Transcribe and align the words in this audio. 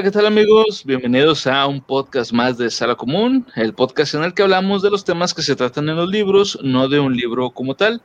Hola, 0.00 0.08
¿qué 0.08 0.16
tal 0.16 0.24
amigos? 0.24 0.82
Bienvenidos 0.86 1.46
a 1.46 1.66
un 1.66 1.82
podcast 1.82 2.32
más 2.32 2.56
de 2.56 2.70
Sala 2.70 2.94
Común, 2.94 3.46
el 3.54 3.74
podcast 3.74 4.14
en 4.14 4.24
el 4.24 4.32
que 4.32 4.40
hablamos 4.40 4.80
de 4.80 4.88
los 4.88 5.04
temas 5.04 5.34
que 5.34 5.42
se 5.42 5.54
tratan 5.54 5.90
en 5.90 5.96
los 5.96 6.08
libros, 6.08 6.58
no 6.62 6.88
de 6.88 6.98
un 6.98 7.14
libro 7.14 7.50
como 7.50 7.74
tal. 7.74 8.00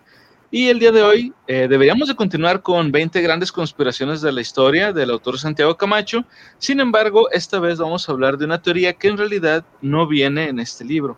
Y 0.51 0.67
el 0.67 0.79
día 0.79 0.91
de 0.91 1.03
hoy 1.03 1.33
eh, 1.47 1.67
deberíamos 1.69 2.09
de 2.09 2.15
continuar 2.15 2.61
con 2.61 2.91
20 2.91 3.21
grandes 3.21 3.49
conspiraciones 3.49 4.19
de 4.19 4.33
la 4.33 4.41
historia 4.41 4.91
del 4.91 5.09
autor 5.09 5.39
Santiago 5.39 5.77
Camacho. 5.77 6.25
Sin 6.57 6.81
embargo, 6.81 7.31
esta 7.31 7.61
vez 7.61 7.79
vamos 7.79 8.09
a 8.09 8.11
hablar 8.11 8.37
de 8.37 8.43
una 8.43 8.61
teoría 8.61 8.91
que 8.91 9.07
en 9.07 9.17
realidad 9.17 9.63
no 9.81 10.05
viene 10.05 10.49
en 10.49 10.59
este 10.59 10.83
libro. 10.83 11.17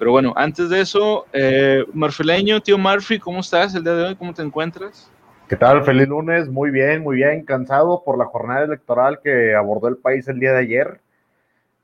Pero 0.00 0.10
bueno, 0.10 0.32
antes 0.34 0.68
de 0.68 0.80
eso, 0.80 1.26
eh, 1.32 1.84
Marfileño, 1.94 2.60
tío 2.60 2.76
Murphy, 2.76 3.20
¿cómo 3.20 3.38
estás 3.38 3.72
el 3.76 3.84
día 3.84 3.94
de 3.94 4.02
hoy? 4.08 4.16
¿Cómo 4.16 4.34
te 4.34 4.42
encuentras? 4.42 5.08
¿Qué 5.48 5.56
tal? 5.56 5.82
Feliz 5.82 6.06
lunes, 6.06 6.46
muy 6.50 6.70
bien, 6.70 7.02
muy 7.02 7.16
bien, 7.16 7.42
cansado 7.42 8.02
por 8.04 8.18
la 8.18 8.26
jornada 8.26 8.64
electoral 8.64 9.18
que 9.24 9.54
abordó 9.54 9.88
el 9.88 9.96
país 9.96 10.28
el 10.28 10.38
día 10.38 10.52
de 10.52 10.58
ayer. 10.58 11.00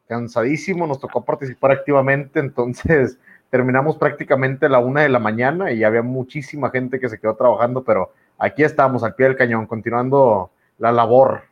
Cansadísimo, 0.07 0.87
nos 0.87 1.01
tocó 1.01 1.25
participar 1.25 1.71
activamente, 1.71 2.41
entonces 2.41 3.19
terminamos 3.51 3.97
prácticamente 3.97 4.67
a 4.67 4.69
la 4.69 4.81
una 4.81 5.01
de 5.01 5.09
la 5.09 5.19
mañana 5.19 5.73
y 5.73 5.83
había 5.83 6.03
muchísima 6.03 6.69
gente 6.69 7.01
que 7.01 7.09
se 7.09 7.19
quedó 7.19 7.37
trabajando, 7.37 7.83
pero 7.83 8.13
aquí 8.37 8.63
estamos 8.63 9.03
al 9.03 9.15
pie 9.15 9.29
del 9.29 9.37
cañón, 9.37 9.67
continuando 9.67 10.51
la 10.77 10.93
labor. 10.93 11.45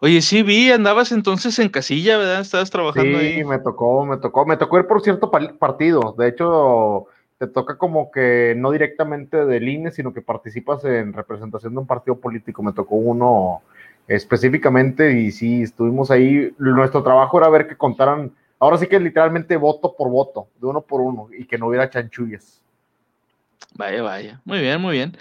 Oye, 0.00 0.22
sí 0.22 0.44
vi, 0.44 0.70
andabas 0.70 1.10
entonces 1.10 1.58
en 1.58 1.68
casilla, 1.68 2.16
¿verdad? 2.16 2.42
Estabas 2.42 2.70
trabajando 2.70 3.18
ahí. 3.18 3.38
Sí, 3.38 3.44
me 3.44 3.58
tocó, 3.58 4.06
me 4.06 4.18
tocó, 4.18 4.46
me 4.46 4.56
tocó 4.56 4.78
ir 4.78 4.86
por 4.86 5.00
cierto 5.00 5.32
partido. 5.32 6.14
De 6.16 6.28
hecho, 6.28 7.08
te 7.46 7.52
toca 7.52 7.76
como 7.76 8.10
que 8.10 8.54
no 8.56 8.70
directamente 8.70 9.44
del 9.44 9.68
INE, 9.68 9.90
sino 9.90 10.12
que 10.12 10.22
participas 10.22 10.84
en 10.84 11.12
representación 11.12 11.74
de 11.74 11.80
un 11.80 11.86
partido 11.86 12.16
político. 12.16 12.62
Me 12.62 12.72
tocó 12.72 12.96
uno 12.96 13.62
específicamente 14.08 15.20
y 15.20 15.30
sí, 15.30 15.62
estuvimos 15.62 16.10
ahí. 16.10 16.52
Nuestro 16.58 17.02
trabajo 17.02 17.38
era 17.38 17.48
ver 17.50 17.68
que 17.68 17.76
contaran, 17.76 18.32
ahora 18.58 18.78
sí 18.78 18.86
que 18.86 18.98
literalmente 18.98 19.56
voto 19.56 19.94
por 19.96 20.08
voto, 20.08 20.48
de 20.60 20.66
uno 20.66 20.80
por 20.80 21.00
uno, 21.00 21.28
y 21.36 21.44
que 21.44 21.58
no 21.58 21.68
hubiera 21.68 21.90
chanchullas. 21.90 22.60
Vaya, 23.74 24.02
vaya. 24.02 24.40
Muy 24.44 24.60
bien, 24.60 24.80
muy 24.80 24.92
bien. 24.92 25.16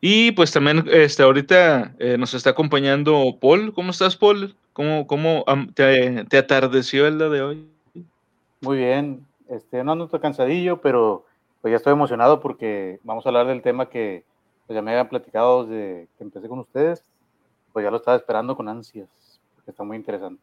Y 0.00 0.32
pues 0.32 0.52
también 0.52 0.84
este, 0.90 1.22
ahorita 1.22 1.94
eh, 1.98 2.16
nos 2.18 2.34
está 2.34 2.50
acompañando 2.50 3.36
Paul. 3.40 3.72
¿Cómo 3.72 3.90
estás, 3.90 4.16
Paul? 4.16 4.54
¿Cómo, 4.72 5.06
cómo 5.06 5.44
te, 5.74 6.24
te, 6.24 6.38
atardeció 6.38 7.06
el 7.06 7.18
día 7.18 7.28
de 7.28 7.42
hoy? 7.42 7.68
Muy 8.60 8.78
bien. 8.78 9.26
Este, 9.48 9.82
no 9.82 9.92
ando 9.92 10.08
cansadillo, 10.08 10.80
pero 10.80 11.24
pues 11.60 11.72
ya 11.72 11.76
estoy 11.76 11.92
emocionado 11.92 12.40
porque 12.40 13.00
vamos 13.02 13.24
a 13.24 13.30
hablar 13.30 13.46
del 13.46 13.62
tema 13.62 13.88
que 13.88 14.24
pues, 14.66 14.74
ya 14.76 14.82
me 14.82 14.92
habían 14.92 15.08
platicado 15.08 15.64
desde 15.64 16.08
que 16.16 16.24
empecé 16.24 16.48
con 16.48 16.60
ustedes. 16.60 17.02
Pues 17.72 17.84
ya 17.84 17.90
lo 17.90 17.98
estaba 17.98 18.16
esperando 18.16 18.56
con 18.56 18.68
ansias, 18.68 19.08
porque 19.54 19.70
está 19.70 19.84
muy 19.84 19.96
interesante. 19.96 20.42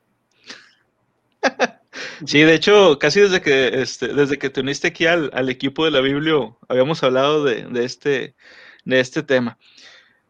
Sí, 2.26 2.44
de 2.44 2.54
hecho, 2.54 2.98
casi 2.98 3.20
desde 3.20 3.42
que, 3.42 3.82
este, 3.82 4.08
desde 4.08 4.38
que 4.38 4.50
te 4.50 4.62
uniste 4.62 4.88
aquí 4.88 5.06
al, 5.06 5.30
al 5.34 5.50
equipo 5.50 5.84
de 5.84 5.92
la 5.92 6.00
Biblia, 6.00 6.56
habíamos 6.70 7.04
hablado 7.04 7.44
de, 7.44 7.64
de, 7.64 7.84
este, 7.84 8.36
de 8.86 9.00
este 9.02 9.22
tema. 9.22 9.58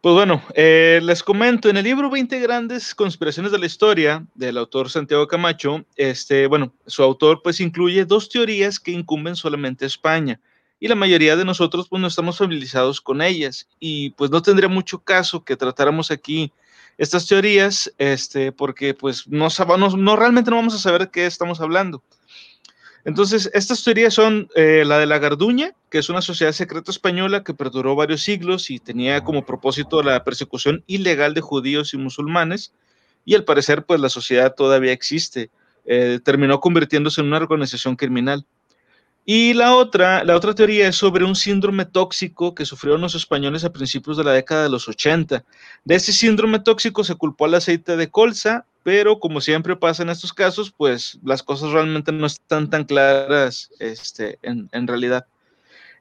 Pues 0.02 0.16
bueno, 0.16 0.42
eh, 0.56 1.00
les 1.04 1.22
comento, 1.22 1.70
en 1.70 1.78
el 1.78 1.84
libro 1.84 2.10
20 2.10 2.40
grandes 2.40 2.96
conspiraciones 2.96 3.52
de 3.52 3.60
la 3.60 3.68
historia 3.68 4.26
del 4.34 4.58
autor 4.58 4.90
Santiago 4.90 5.28
Camacho, 5.28 5.86
este, 5.96 6.48
bueno, 6.48 6.74
su 6.88 7.04
autor 7.04 7.42
pues 7.44 7.60
incluye 7.60 8.06
dos 8.06 8.30
teorías 8.30 8.80
que 8.80 8.92
incumben 8.92 9.36
solamente 9.36 9.86
a 9.86 9.88
España 9.88 10.40
y 10.80 10.88
la 10.88 10.96
mayoría 10.96 11.36
de 11.36 11.46
nosotros 11.46 11.88
pues 11.90 12.02
no 12.02 12.08
estamos 12.08 12.38
familiarizados 12.38 13.02
con 13.02 13.22
ellas 13.22 13.68
y 13.80 14.12
pues 14.12 14.32
no 14.32 14.42
tendría 14.42 14.70
mucho 14.70 15.00
caso 15.00 15.44
que 15.44 15.56
tratáramos 15.56 16.12
aquí 16.12 16.52
estas 16.98 17.28
teorías, 17.28 17.94
este, 17.98 18.52
porque 18.52 18.94
pues 18.94 19.28
no, 19.28 19.48
no, 19.78 19.90
no 19.98 20.16
realmente 20.16 20.50
no 20.50 20.58
vamos 20.58 20.76
a 20.76 20.80
saber 20.80 21.02
de 21.02 21.12
qué 21.12 21.26
estamos 21.26 21.60
hablando. 21.60 22.02
Entonces, 23.06 23.52
estas 23.54 23.84
teorías 23.84 24.16
son 24.16 24.50
eh, 24.56 24.84
la 24.84 24.98
de 24.98 25.06
la 25.06 25.20
Garduña, 25.20 25.74
que 25.92 26.00
es 26.00 26.10
una 26.10 26.24
sociedad 26.24 26.54
secreta 26.54 26.90
española 26.90 27.44
que 27.44 27.54
perduró 27.54 27.96
varios 27.96 28.24
siglos 28.24 28.72
y 28.72 28.80
tenía 28.80 29.24
como 29.24 29.46
propósito 29.46 30.02
la 30.02 30.24
persecución 30.24 30.84
ilegal 30.88 31.36
de 31.36 31.42
judíos 31.42 31.94
y 31.94 31.98
musulmanes, 31.98 32.74
y 33.24 33.36
al 33.36 33.44
parecer, 33.44 33.86
pues 33.86 34.00
la 34.00 34.10
sociedad 34.10 34.56
todavía 34.56 34.92
existe. 34.92 35.52
Eh, 35.86 36.20
terminó 36.24 36.60
convirtiéndose 36.60 37.22
en 37.22 37.28
una 37.28 37.38
organización 37.38 37.96
criminal. 37.96 38.44
Y 39.28 39.56
la 39.56 39.76
otra, 39.76 40.24
la 40.24 40.36
otra 40.36 40.54
teoría 40.54 40.88
es 40.88 40.98
sobre 40.98 41.26
un 41.26 41.36
síndrome 41.36 41.86
tóxico 41.86 42.54
que 42.54 42.64
sufrieron 42.64 43.02
los 43.02 43.16
españoles 43.16 43.64
a 43.64 43.74
principios 43.74 44.18
de 44.18 44.24
la 44.24 44.34
década 44.34 44.64
de 44.64 44.70
los 44.70 44.88
80. 44.88 45.44
De 45.84 45.96
ese 45.96 46.14
síndrome 46.14 46.60
tóxico 46.60 47.04
se 47.04 47.16
culpó 47.16 47.46
al 47.46 47.56
aceite 47.56 47.98
de 47.98 48.12
colza, 48.12 48.68
pero 48.84 49.20
como 49.20 49.42
siempre 49.42 49.76
pasa 49.76 50.04
en 50.04 50.10
estos 50.10 50.32
casos, 50.32 50.72
pues 50.72 51.18
las 51.24 51.42
cosas 51.42 51.72
realmente 51.72 52.12
no 52.12 52.28
están 52.28 52.70
tan 52.70 52.84
claras 52.84 53.72
este, 53.80 54.38
en, 54.44 54.70
en 54.72 54.86
realidad. 54.86 55.26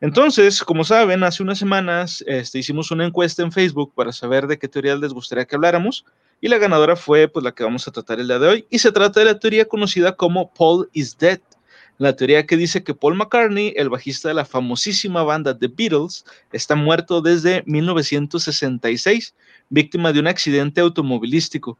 Entonces, 0.02 0.62
como 0.62 0.84
saben, 0.84 1.24
hace 1.24 1.42
unas 1.42 1.58
semanas 1.58 2.22
este, 2.26 2.58
hicimos 2.58 2.90
una 2.90 3.06
encuesta 3.06 3.42
en 3.42 3.52
Facebook 3.52 3.94
para 3.94 4.12
saber 4.12 4.46
de 4.46 4.58
qué 4.58 4.68
teoría 4.68 4.96
les 4.96 5.14
gustaría 5.14 5.46
que 5.46 5.56
habláramos 5.56 6.04
y 6.42 6.48
la 6.48 6.58
ganadora 6.58 6.94
fue 6.94 7.26
pues 7.26 7.42
la 7.42 7.52
que 7.52 7.64
vamos 7.64 7.88
a 7.88 7.90
tratar 7.90 8.20
el 8.20 8.28
día 8.28 8.38
de 8.38 8.48
hoy 8.48 8.66
y 8.68 8.80
se 8.80 8.92
trata 8.92 9.20
de 9.20 9.26
la 9.26 9.38
teoría 9.38 9.64
conocida 9.64 10.14
como 10.14 10.52
Paul 10.52 10.90
is 10.92 11.16
Dead 11.16 11.40
la 11.98 12.16
teoría 12.16 12.46
que 12.46 12.56
dice 12.56 12.82
que 12.82 12.94
Paul 12.94 13.14
McCartney, 13.14 13.72
el 13.76 13.88
bajista 13.88 14.28
de 14.28 14.34
la 14.34 14.44
famosísima 14.44 15.22
banda 15.22 15.56
The 15.56 15.68
Beatles, 15.68 16.24
está 16.52 16.74
muerto 16.74 17.20
desde 17.20 17.62
1966, 17.66 19.34
víctima 19.68 20.12
de 20.12 20.20
un 20.20 20.26
accidente 20.26 20.80
automovilístico. 20.80 21.78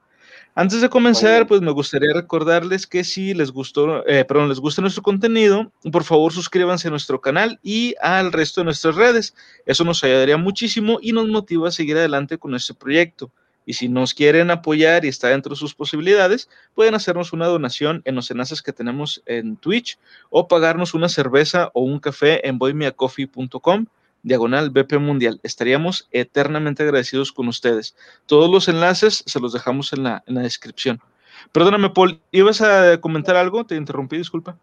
Antes 0.57 0.81
de 0.81 0.89
comenzar, 0.89 1.49
pues 1.49 1.63
me 1.63 1.73
gustaría 1.73 2.15
recordarles 2.15 2.87
que 2.87 3.03
si 3.03 3.35
les 3.35 3.51
gustó, 3.51 4.07
eh, 4.07 4.25
perdón, 4.25 4.49
les 4.49 4.61
gusta 4.61 4.83
nuestro 4.83 5.03
contenido, 5.03 5.73
por 5.91 6.05
favor 6.05 6.33
suscríbanse 6.33 6.87
a 6.87 6.91
nuestro 6.93 7.21
canal 7.21 7.59
y 7.61 7.97
al 8.01 8.33
resto 8.33 8.61
de 8.61 8.67
nuestras 8.67 8.95
redes. 8.95 9.35
Eso 9.67 9.83
nos 9.83 10.05
ayudaría 10.05 10.37
muchísimo 10.37 10.99
y 11.03 11.11
nos 11.11 11.27
motiva 11.27 11.69
a 11.69 11.73
seguir 11.73 11.97
adelante 11.97 12.39
con 12.39 12.55
este 12.55 12.73
proyecto. 12.73 13.33
Y 13.67 13.75
si 13.75 13.89
nos 13.89 14.15
quieren 14.15 14.51
apoyar 14.51 15.05
y 15.05 15.09
está 15.09 15.29
dentro 15.29 15.51
de 15.51 15.57
sus 15.57 15.75
posibilidades, 15.75 16.49
pueden 16.75 16.95
hacernos 16.95 17.33
una 17.33 17.47
donación 17.47 18.03
en 18.05 18.15
los 18.15 18.31
enlaces 18.31 18.63
que 18.63 18.73
tenemos 18.73 19.23
en 19.27 19.57
Twitch 19.57 19.99
o 20.31 20.49
pagarnos 20.49 20.95
una 20.95 21.09
cerveza 21.09 21.71
o 21.75 21.83
un 21.83 21.99
café 21.99 22.47
en 22.47 22.59
boymeacoffee.com 22.59 23.87
diagonal 24.23 24.71
BP 24.71 24.95
Mundial. 24.99 25.41
Estaríamos 25.43 26.09
eternamente 26.11 26.83
agradecidos 26.83 27.33
con 27.33 27.49
ustedes. 27.49 27.97
Todos 28.27 28.51
los 28.51 28.69
enlaces 28.69 29.23
se 29.27 29.41
los 29.41 29.53
dejamos 29.53 29.93
en 29.93 30.03
la, 30.03 30.25
en 30.27 30.35
la 30.35 30.43
descripción. 30.43 31.01
Perdóname, 31.53 31.91
Paul, 31.91 32.21
¿ibas 32.33 32.61
a 32.61 33.01
comentar 33.01 33.37
algo? 33.37 33.65
Te 33.65 33.77
interrumpí, 33.77 34.17
disculpa. 34.17 34.57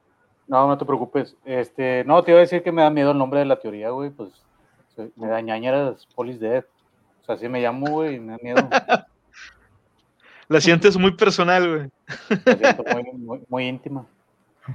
No, 0.48 0.68
no 0.68 0.78
te 0.78 0.86
preocupes. 0.86 1.36
Este, 1.46 2.04
no, 2.06 2.22
te 2.24 2.32
iba 2.32 2.40
a 2.40 2.42
decir 2.42 2.64
que 2.64 2.72
me 2.72 2.82
da 2.82 2.90
miedo 2.90 3.12
el 3.12 3.18
nombre 3.18 3.40
de 3.40 3.46
la 3.46 3.60
teoría, 3.60 3.92
güey. 3.92 4.10
Pues 4.10 4.32
me 5.16 5.28
da 5.28 5.40
ñañeras 5.42 6.08
Polis 6.14 6.40
Dead. 6.40 6.66
Así 7.32 7.48
me 7.48 7.62
llamo, 7.62 7.90
güey, 7.90 8.20
me 8.20 8.34
da 8.34 8.38
miedo. 8.42 8.70
La 10.48 10.60
sientes 10.60 10.98
muy 10.98 11.16
personal, 11.16 11.70
güey. 11.70 11.90
La 12.46 12.58
siento 12.58 12.84
muy, 13.18 13.42
muy, 13.48 13.68
íntima. 13.68 14.06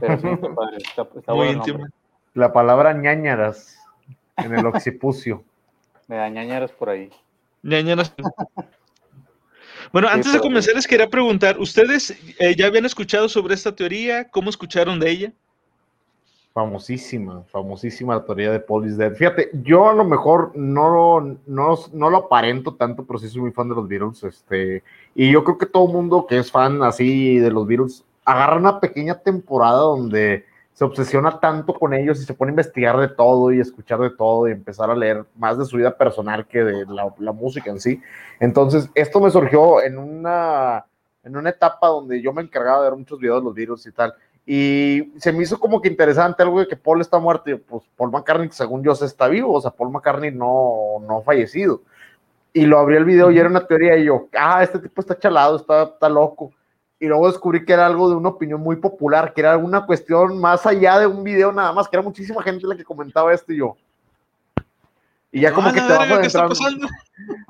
Pero 0.00 0.18
sí, 0.18 0.26
está 0.28 0.54
padre. 0.54 0.76
Está, 0.78 1.34
muy 1.34 1.48
íntima. 1.48 1.90
La 2.32 2.52
palabra 2.52 2.94
ñañaras 2.94 3.78
en 4.38 4.54
el 4.58 4.64
occipucio. 4.64 5.44
Me 6.08 6.16
da 6.16 6.30
ñañaras 6.30 6.72
por 6.72 6.88
ahí. 6.88 7.10
ñañaras. 7.62 8.14
Bueno, 9.92 10.09
antes 10.09 10.32
de 10.32 10.41
comenzar 10.41 10.74
les 10.74 10.86
quería 10.86 11.09
preguntar, 11.09 11.59
¿ustedes 11.59 12.10
eh, 12.38 12.54
ya 12.56 12.66
habían 12.66 12.86
escuchado 12.86 13.28
sobre 13.28 13.54
esta 13.54 13.74
teoría? 13.74 14.28
¿Cómo 14.30 14.50
escucharon 14.50 14.98
de 14.98 15.10
ella? 15.10 15.32
Famosísima, 16.56 17.42
famosísima 17.53 18.14
la 18.14 18.24
teoría 18.24 18.50
de 18.50 18.60
Paul 18.60 18.86
is 18.86 18.97
Dead. 18.97 19.12
Fíjate, 19.12 19.50
yo 19.62 19.91
a 19.91 19.92
lo 19.92 20.04
mejor 20.04 20.53
no, 20.56 21.20
no, 21.47 21.74
no 21.92 22.08
lo 22.08 22.16
aparento 22.16 22.76
tanto, 22.76 23.04
pero 23.04 23.18
sí 23.18 23.28
soy 23.28 23.42
muy 23.42 23.50
fan 23.50 23.68
de 23.68 23.74
los 23.74 23.86
Beatles. 23.86 24.24
Este, 24.24 24.82
y 25.14 25.30
yo 25.30 25.44
creo 25.44 25.58
que 25.58 25.66
todo 25.66 25.86
mundo 25.86 26.26
que 26.26 26.38
es 26.38 26.50
fan 26.50 26.82
así 26.82 27.38
de 27.38 27.50
los 27.50 27.66
Beatles 27.66 28.06
agarra 28.24 28.56
una 28.56 28.80
pequeña 28.80 29.18
temporada 29.18 29.80
donde 29.80 30.47
se 30.72 30.82
obsesiona 30.82 31.41
tanto 31.41 31.74
con 31.74 31.92
ellos 31.92 32.22
y 32.22 32.24
se 32.24 32.32
pone 32.32 32.53
a 32.53 32.54
investigar 32.54 32.97
de 32.97 33.09
todo 33.09 33.52
y 33.52 33.60
escuchar 33.60 33.98
de 33.98 34.09
todo 34.09 34.48
y 34.48 34.52
empezar 34.52 34.91
a 34.91 34.97
leer 34.97 35.26
más 35.36 35.59
de 35.59 35.66
su 35.66 35.76
vida 35.76 35.94
personal 35.94 36.47
que 36.47 36.64
de 36.64 36.86
la, 36.86 37.12
la 37.18 37.32
música 37.32 37.70
en 37.70 37.80
sí. 37.80 38.00
Entonces, 38.41 38.88
esto 38.94 39.20
me 39.20 39.30
surgió 39.30 39.82
en 39.82 39.98
una, 39.98 40.86
en 41.22 41.36
una 41.36 41.50
etapa 41.50 41.88
donde 41.88 42.22
yo 42.22 42.32
me 42.32 42.41
encargaba 42.41 42.82
de 42.82 42.88
ver 42.88 42.98
muchos 42.98 43.18
videos 43.18 43.42
de 43.42 43.44
los 43.44 43.54
Beatles 43.54 43.86
y 43.86 43.92
tal 43.92 44.14
y 44.48 45.13
se 45.19 45.33
me 45.33 45.43
hizo 45.43 45.59
como 45.59 45.83
que 45.83 45.89
interesante 45.89 46.41
algo 46.45 46.60
de 46.60 46.69
que 46.69 46.77
Paul 46.77 47.01
está 47.01 47.19
muerto. 47.19 47.51
Y 47.51 47.57
pues 47.57 47.83
Paul 47.97 48.13
McCartney, 48.13 48.48
según 48.53 48.84
yo, 48.84 48.95
se 48.95 49.04
está 49.04 49.27
vivo. 49.27 49.53
O 49.53 49.60
sea, 49.60 49.72
Paul 49.72 49.91
McCartney 49.91 50.31
no, 50.31 50.98
no 51.03 51.19
ha 51.19 51.22
fallecido. 51.22 51.83
Y 52.53 52.65
lo 52.65 52.78
abrí 52.78 52.97
el 52.97 53.04
video 53.04 53.33
y 53.33 53.39
era 53.39 53.48
una 53.48 53.66
teoría. 53.66 53.97
Y 53.97 54.04
yo, 54.04 54.28
ah, 54.39 54.63
este 54.63 54.78
tipo 54.78 55.01
está 55.01 55.19
chalado, 55.19 55.57
está, 55.57 55.83
está 55.83 56.09
loco. 56.09 56.53
Y 57.01 57.07
luego 57.07 57.27
descubrí 57.27 57.65
que 57.65 57.72
era 57.72 57.87
algo 57.87 58.09
de 58.09 58.15
una 58.15 58.31
opinión 58.31 58.60
muy 58.60 58.77
popular, 58.77 59.34
que 59.34 59.41
era 59.41 59.57
una 59.57 59.84
cuestión 59.84 60.41
más 60.41 60.65
allá 60.65 61.01
de 61.01 61.09
un 61.09 61.25
video 61.25 61.51
nada 61.53 61.72
más, 61.72 61.89
que 61.89 61.97
era 61.97 62.03
muchísima 62.03 62.43
gente 62.43 62.66
la 62.69 62.77
que 62.77 62.84
comentaba 62.84 63.34
esto 63.34 63.53
y 63.53 63.59
yo. 63.59 63.77
Y 65.33 65.41
ya 65.41 65.53
como 65.53 65.72
que 65.72 65.81
te 65.81 65.89
vas 65.89 66.10
adentrando. 66.10 66.54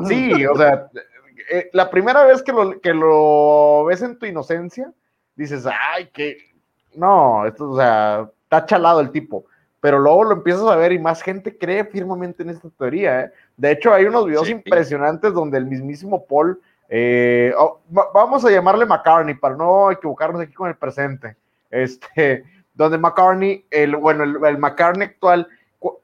Sí, 0.09 0.47
o 0.47 0.57
sea, 0.57 0.89
eh, 1.51 1.69
la 1.75 1.91
primera 1.91 2.25
vez 2.25 2.43
que 2.43 2.53
lo, 2.53 2.81
que 2.81 2.93
lo 2.93 3.85
ves 3.85 4.03
en 4.03 4.19
tu 4.19 4.27
inocencia, 4.27 4.91
dices, 5.37 5.65
ay, 5.67 6.09
que 6.13 6.56
no, 6.97 7.47
esto, 7.47 7.71
o 7.71 7.77
sea, 7.77 8.29
está 8.43 8.67
chalado 8.67 9.01
el 9.01 9.11
tipo. 9.11 9.45
Pero 9.81 9.99
luego 9.99 10.25
lo 10.25 10.33
empiezas 10.33 10.65
a 10.65 10.77
ver 10.77 10.93
y 10.93 10.99
más 10.99 11.23
gente 11.23 11.57
cree 11.57 11.85
firmemente 11.85 12.43
en 12.43 12.51
esta 12.51 12.69
teoría. 12.71 13.21
¿eh? 13.21 13.33
De 13.57 13.73
hecho, 13.73 13.93
hay 13.93 14.07
unos 14.07 14.27
videos 14.27 14.49
impresionantes 14.49 15.33
donde 15.33 15.59
el 15.59 15.67
mismísimo 15.67 16.25
Paul, 16.25 16.61
eh, 16.89 17.53
oh, 17.57 17.81
vamos 17.89 18.45
a 18.45 18.51
llamarle 18.51 18.87
McCartney 18.87 19.35
para 19.35 19.55
no 19.55 19.91
equivocarnos 19.91 20.41
aquí 20.41 20.55
con 20.55 20.69
el 20.69 20.77
presente, 20.77 21.37
este, 21.71 22.45
donde 22.75 22.99
McCartney, 22.99 23.65
el, 23.71 23.97
bueno, 23.97 24.25
el, 24.25 24.59
McCartney 24.59 25.09
actual 25.09 25.47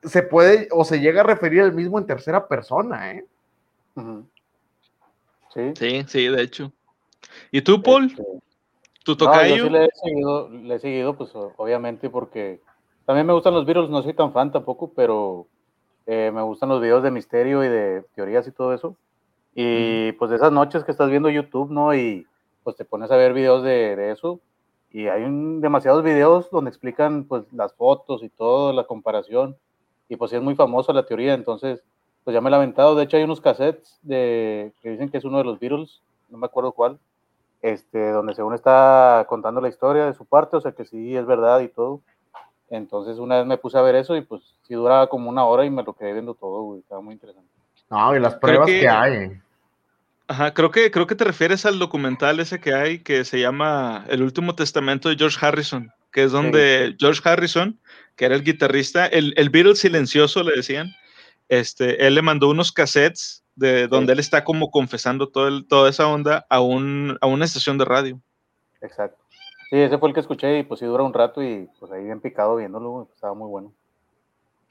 se 0.02 0.22
puede 0.22 0.68
o 0.70 0.84
se 0.84 1.00
llega 1.00 1.22
a 1.22 1.24
referir 1.24 1.62
al 1.62 1.72
mismo 1.72 1.98
en 1.98 2.06
tercera 2.06 2.46
persona. 2.46 3.12
¿eh? 3.12 3.24
Sí. 5.54 5.72
sí, 5.76 6.04
sí, 6.06 6.28
de 6.28 6.42
hecho. 6.42 6.72
¿Y 7.50 7.62
tú, 7.62 7.82
Paul? 7.82 8.06
Este, 8.06 8.22
¿Tu 9.04 9.16
tocayo? 9.16 9.64
sí 9.64 9.70
le 9.70 9.84
he 9.86 9.90
seguido, 9.94 10.48
le 10.48 10.74
he 10.74 10.78
seguido, 10.78 11.16
pues 11.16 11.30
obviamente 11.34 12.08
porque 12.08 12.60
también 13.04 13.26
me 13.26 13.32
gustan 13.32 13.54
los 13.54 13.66
Beatles, 13.66 13.90
no 13.90 14.02
soy 14.02 14.14
tan 14.14 14.32
fan 14.32 14.52
tampoco, 14.52 14.92
pero 14.94 15.46
eh, 16.06 16.30
me 16.32 16.42
gustan 16.42 16.68
los 16.68 16.80
videos 16.80 17.02
de 17.02 17.10
misterio 17.10 17.64
y 17.64 17.68
de 17.68 18.04
teorías 18.14 18.46
y 18.46 18.52
todo 18.52 18.72
eso. 18.72 18.96
Y 19.54 20.12
pues 20.12 20.30
de 20.30 20.36
esas 20.36 20.52
noches 20.52 20.84
que 20.84 20.92
estás 20.92 21.10
viendo 21.10 21.28
YouTube, 21.28 21.70
¿no? 21.70 21.94
Y 21.94 22.26
pues 22.62 22.76
te 22.76 22.84
pones 22.84 23.10
a 23.10 23.16
ver 23.16 23.32
videos 23.32 23.62
de, 23.62 23.96
de 23.96 24.12
eso. 24.12 24.40
Y 24.92 25.08
hay 25.08 25.22
un, 25.24 25.60
demasiados 25.60 26.04
videos 26.04 26.50
donde 26.50 26.70
explican 26.70 27.24
pues 27.24 27.44
las 27.52 27.74
fotos 27.74 28.22
y 28.22 28.28
todo, 28.28 28.72
la 28.72 28.84
comparación. 28.84 29.56
Y 30.08 30.16
pues 30.16 30.30
sí 30.30 30.36
es 30.36 30.42
muy 30.42 30.54
famosa 30.54 30.92
la 30.92 31.06
teoría, 31.06 31.34
entonces 31.34 31.82
pues 32.24 32.34
ya 32.34 32.40
me 32.40 32.48
he 32.48 32.50
lamentado. 32.50 32.94
De 32.94 33.04
hecho 33.04 33.16
hay 33.16 33.24
unos 33.24 33.40
cassettes 33.40 33.98
de, 34.02 34.72
que 34.82 34.90
dicen 34.90 35.10
que 35.10 35.18
es 35.18 35.24
uno 35.24 35.38
de 35.38 35.44
los 35.44 35.58
Beatles, 35.58 36.02
no 36.28 36.38
me 36.38 36.46
acuerdo 36.46 36.72
cuál, 36.72 36.98
este, 37.62 38.10
donde 38.10 38.34
según 38.34 38.54
está 38.54 39.24
contando 39.28 39.60
la 39.60 39.68
historia 39.68 40.04
de 40.04 40.14
su 40.14 40.26
parte, 40.26 40.56
o 40.56 40.60
sea 40.60 40.72
que 40.72 40.84
sí 40.84 41.16
es 41.16 41.24
verdad 41.24 41.60
y 41.60 41.68
todo. 41.68 42.02
Entonces 42.68 43.18
una 43.18 43.38
vez 43.38 43.46
me 43.46 43.58
puse 43.58 43.78
a 43.78 43.82
ver 43.82 43.94
eso 43.94 44.16
y 44.16 44.22
pues 44.22 44.42
sí 44.66 44.74
duraba 44.74 45.08
como 45.08 45.30
una 45.30 45.44
hora 45.44 45.64
y 45.64 45.70
me 45.70 45.82
lo 45.82 45.94
quedé 45.94 46.12
viendo 46.12 46.34
todo, 46.34 46.62
güey. 46.62 46.80
Estaba 46.80 47.00
muy 47.00 47.14
interesante. 47.14 47.48
No, 47.88 48.16
y 48.16 48.20
las 48.20 48.34
pruebas 48.34 48.66
que, 48.66 48.88
hay. 48.88 49.38
Ajá, 50.26 50.54
creo 50.54 50.70
que, 50.70 50.90
creo 50.90 51.06
que 51.06 51.14
te 51.14 51.24
refieres 51.24 51.66
al 51.66 51.78
documental 51.78 52.40
ese 52.40 52.60
que 52.60 52.74
hay 52.74 53.00
que 53.00 53.24
se 53.24 53.38
llama 53.38 54.04
El 54.08 54.22
último 54.22 54.54
testamento 54.54 55.08
de 55.08 55.16
George 55.16 55.38
Harrison, 55.40 55.92
que 56.10 56.24
es 56.24 56.32
donde 56.32 56.96
George 56.98 57.20
Harrison, 57.22 57.78
que 58.16 58.24
era 58.24 58.34
el 58.34 58.42
guitarrista, 58.42 59.06
el, 59.06 59.34
el 59.36 59.50
Beatles 59.50 59.80
silencioso 59.80 60.42
le 60.42 60.56
decían, 60.56 60.88
este, 61.48 62.06
él 62.06 62.14
le 62.14 62.22
mandó 62.22 62.48
unos 62.48 62.72
cassettes 62.72 63.41
de 63.54 63.88
donde 63.88 64.12
él 64.12 64.18
está 64.18 64.44
como 64.44 64.70
confesando 64.70 65.28
todo 65.28 65.48
el, 65.48 65.66
toda 65.66 65.90
esa 65.90 66.06
onda 66.08 66.46
a, 66.48 66.60
un, 66.60 67.18
a 67.20 67.26
una 67.26 67.44
estación 67.44 67.78
de 67.78 67.84
radio. 67.84 68.20
Exacto. 68.80 69.22
Sí, 69.70 69.76
ese 69.78 69.98
fue 69.98 70.08
el 70.08 70.14
que 70.14 70.20
escuché 70.20 70.58
y 70.58 70.62
pues 70.64 70.80
sí 70.80 70.86
dura 70.86 71.02
un 71.02 71.14
rato 71.14 71.42
y 71.42 71.68
pues 71.80 71.90
ahí 71.92 72.04
bien 72.04 72.20
picado 72.20 72.56
viéndolo, 72.56 73.08
estaba 73.14 73.34
muy 73.34 73.48
bueno. 73.48 73.72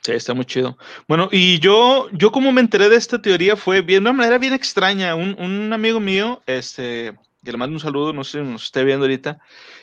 Sí, 0.04 0.14
está 0.14 0.34
muy 0.34 0.46
chido. 0.46 0.78
Bueno, 1.08 1.30
y 1.32 1.60
yo, 1.60 2.10
yo 2.12 2.32
como 2.32 2.52
me 2.52 2.62
enteré 2.62 2.90
de 2.90 2.96
esta 2.96 3.22
teoría 3.22 3.56
fue 3.56 3.82
bien, 3.82 4.04
de 4.04 4.10
una 4.10 4.18
manera 4.18 4.40
bien 4.40 4.54
extraña. 4.54 5.14
Un, 5.16 5.40
un 5.40 5.72
amigo 5.74 6.00
mío, 6.00 6.42
este, 6.48 7.16
que 7.44 7.52
le 7.52 7.58
mando 7.58 7.76
un 7.76 7.80
saludo, 7.80 8.12
no 8.12 8.24
sé 8.24 8.40
si 8.40 8.46
nos 8.46 8.64
esté 8.64 8.84
viendo 8.84 9.06
ahorita, 9.06 9.40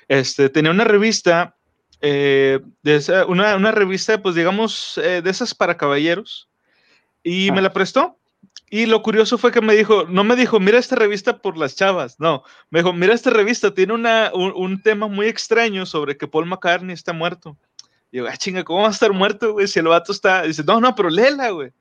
este, 0.09 0.49
tenía 0.51 0.73
una 0.73 0.85
revista, 0.85 1.57
eh, 2.01 2.61
de 2.83 3.25
una, 3.29 3.57
una, 3.57 3.71
revista, 3.71 4.21
pues 4.21 4.35
digamos, 4.35 4.99
eh, 4.99 5.23
de 5.23 5.31
esas 5.31 5.55
para 5.55 5.77
caballeros, 5.77 6.49
y 7.23 7.51
me 7.53 7.59
ah. 7.59 7.63
la 7.63 7.73
prestó. 7.73 8.18
Y 8.71 8.87
lo 8.87 9.03
curioso 9.03 9.39
fue 9.39 9.51
que 9.51 9.61
me 9.61 9.75
dijo, 9.75 10.05
no 10.05 10.25
me 10.25 10.37
dijo, 10.37 10.61
mira 10.61 10.79
esta 10.79 10.97
revista 10.97 11.39
por 11.39 11.57
las 11.57 11.75
chavas, 11.75 12.21
no, 12.21 12.43
me 12.71 12.81
dijo, 12.81 12.93
mira 12.93 13.15
esta 13.15 13.31
revista, 13.31 13.73
tiene 13.73 13.95
una, 13.95 14.31
un, 14.35 14.83
tema 14.83 15.09
muy 15.09 15.27
extraño 15.27 15.87
sobre 15.87 16.17
que 16.19 16.29
Paul 16.29 16.47
McCartney 16.47 16.93
está 16.93 17.13
muerto. 17.13 17.57
Y 18.11 18.19
yo, 18.19 18.27
ah, 18.29 18.37
chinga, 18.37 18.65
¿cómo 18.65 18.83
va 18.83 18.89
a 18.89 18.93
estar 18.93 19.13
muerto, 19.13 19.55
güey? 19.55 19.69
Si 19.69 19.79
el 19.79 19.89
vato 19.89 20.13
está, 20.13 20.43
dice, 20.43 20.63
no, 20.65 20.81
no, 20.81 20.95
pero 20.95 21.09
léela, 21.09 21.51
güey. 21.51 21.73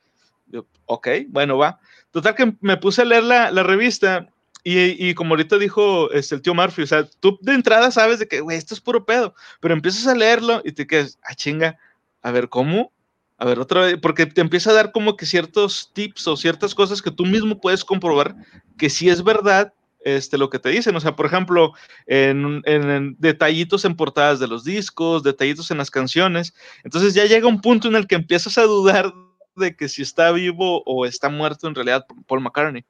Yo, 0.48 0.66
ok, 0.86 1.08
bueno, 1.28 1.58
va. 1.58 1.80
Total 2.12 2.36
que 2.36 2.54
me 2.62 2.78
puse 2.78 3.02
a 3.02 3.06
leer 3.06 3.24
la, 3.24 3.52
la 3.52 3.64
revista 3.64 4.28
y, 4.64 5.10
y, 5.10 5.14
como 5.14 5.32
ahorita 5.32 5.58
dijo 5.58 6.12
este, 6.12 6.36
el 6.36 6.42
tío 6.42 6.54
Murphy, 6.54 6.82
o 6.84 6.88
sea, 6.88 7.06
tú 7.20 7.38
de 7.42 7.54
entrada 7.54 7.92
sabes 7.92 8.20
de 8.20 8.28
que, 8.28 8.42
güey, 8.42 8.58
esto 8.58 8.74
es 8.74 8.82
puro 8.82 9.06
pedo, 9.06 9.34
pero 9.62 9.74
empiezas 9.74 10.08
a 10.08 10.16
leerlo 10.16 10.62
y 10.66 10.74
te 10.74 10.88
quedas, 10.88 11.20
ah, 11.24 11.36
chinga, 11.36 11.78
a 12.22 12.32
ver, 12.32 12.50
¿cómo? 12.50 12.92
A 13.38 13.46
ver, 13.46 13.60
otra 13.60 13.82
vez, 13.82 13.98
porque 14.02 14.26
te 14.26 14.42
empieza 14.42 14.72
a 14.72 14.74
dar 14.74 14.92
como 14.92 15.16
que 15.16 15.26
ciertos 15.26 15.92
tips 15.94 16.28
o 16.28 16.38
ciertas 16.38 16.74
cosas 16.74 17.02
que 17.02 17.12
tú 17.12 17.26
mismo 17.26 17.60
puedes 17.60 17.86
comprobar 17.86 18.36
que 18.78 18.90
sí 18.90 19.10
es 19.10 19.24
verdad 19.24 19.74
este, 20.04 20.38
lo 20.38 20.50
que 20.50 20.58
te 20.58 20.70
dicen. 20.70 20.96
O 20.96 21.00
sea, 21.00 21.16
por 21.16 21.28
ejemplo, 21.28 21.74
en, 22.08 22.62
en, 22.66 23.16
detallitos 23.20 23.86
en 23.86 23.96
portadas 23.96 24.40
de 24.40 24.48
los 24.48 24.64
discos, 24.64 25.22
detallitos 25.22 25.70
en 25.70 25.78
las 25.78 25.92
canciones. 25.92 26.54
Entonces 26.84 27.14
ya 27.14 27.26
llega 27.26 27.48
un 27.48 27.62
punto 27.62 27.88
en 27.88 27.96
el 27.96 28.08
que 28.08 28.16
empiezas 28.16 28.58
a 28.58 28.64
dudar 28.64 29.14
de 29.56 29.76
que 29.76 29.90
si 29.90 30.02
está 30.02 30.32
vivo 30.32 30.82
o 30.86 31.06
está 31.06 31.30
muerto 31.30 31.68
en 31.68 31.76
realidad 31.76 32.06
Paul 32.28 32.42
McCartney. 32.42 32.86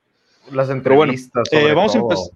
Las 0.51 0.69
entrevistas. 0.69 1.43
Eh, 1.51 1.73
vamos 1.73 1.95
a 1.95 1.97
empezar. 1.97 2.27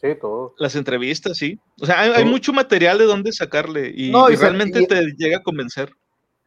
Sí, 0.00 0.08
todo. 0.20 0.54
Las 0.58 0.74
entrevistas, 0.76 1.36
sí. 1.36 1.58
O 1.80 1.86
sea, 1.86 2.00
hay, 2.00 2.24
mucho 2.24 2.52
material 2.52 2.98
de 2.98 3.04
dónde 3.04 3.32
sacarle 3.32 3.92
y, 3.94 4.10
realmente 4.12 4.86
te 4.86 5.14
llega 5.16 5.38
a 5.38 5.42
convencer 5.42 5.92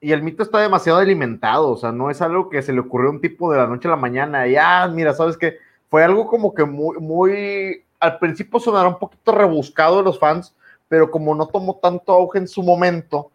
y 0.03 0.11
el 0.11 0.21
mito 0.21 0.43
está 0.43 0.59
demasiado 0.59 0.99
alimentado, 0.99 1.69
o 1.69 1.77
sea, 1.77 1.93
no 1.93 2.11
es 2.11 2.21
algo 2.21 2.49
que 2.49 2.61
se 2.61 2.73
le 2.73 2.81
ocurrió 2.81 3.07
a 3.07 3.13
un 3.13 3.21
tipo 3.21 3.49
de 3.49 3.57
la 3.57 3.67
noche 3.67 3.87
a 3.87 3.91
la 3.91 3.97
mañana, 3.97 4.45
y 4.47 4.57
ah, 4.57 4.87
mira, 4.93 5.13
sabes 5.13 5.37
que 5.37 5.57
fue 5.89 6.03
algo 6.03 6.27
como 6.27 6.53
que 6.53 6.65
muy, 6.65 6.97
muy, 6.97 7.85
al 8.01 8.19
principio 8.19 8.59
sonará 8.59 8.89
un 8.89 8.99
poquito 8.99 9.31
rebuscado 9.31 9.97
de 9.97 10.03
los 10.03 10.19
fans, 10.19 10.53
pero 10.89 11.09
como 11.09 11.33
no 11.33 11.47
tomó 11.47 11.79
tanto 11.81 12.11
auge 12.11 12.39
en 12.39 12.49
su 12.49 12.61
momento, 12.61 13.31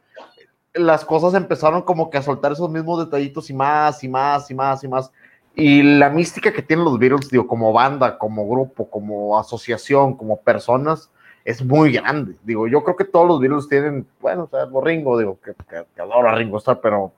las 0.75 1.06
cosas 1.06 1.32
empezaron 1.32 1.81
como 1.81 2.11
que 2.11 2.19
a 2.19 2.23
soltar 2.23 2.53
esos 2.53 2.70
mismos 2.70 3.05
detallitos 3.05 3.49
y 3.49 3.55
más 3.55 4.05
y 4.05 4.09
más 4.09 4.50
y 4.50 4.55
más 4.55 4.85
y 4.85 4.88
más. 4.88 5.11
Y 5.55 5.82
la 5.82 6.10
mística 6.10 6.53
que 6.53 6.63
tienen 6.63 6.84
los 6.84 6.98
Beatles, 6.98 7.31
digo, 7.31 7.46
como 7.46 7.72
banda, 7.72 8.19
como 8.19 8.46
grupo, 8.46 8.91
como 8.91 9.39
asociación, 9.39 10.17
como 10.17 10.41
personas, 10.41 11.10
es 11.48 11.64
muy 11.64 11.93
grande. 11.93 12.34
Digo, 12.44 12.69
yo 12.69 12.84
creo 12.84 12.94
que 12.94 13.06
todos 13.06 13.26
los 13.26 13.40
Beatles 13.40 13.69
tienen, 13.70 14.06
bueno, 14.20 14.43
o 14.43 14.48
sea, 14.48 14.69
Ringo, 14.82 15.19
digo, 15.19 15.38
que, 15.43 15.55
adoro 15.98 16.28
a 16.28 16.34
Ringo 16.34 16.58
Starr, 16.58 16.81
pero 16.82 17.12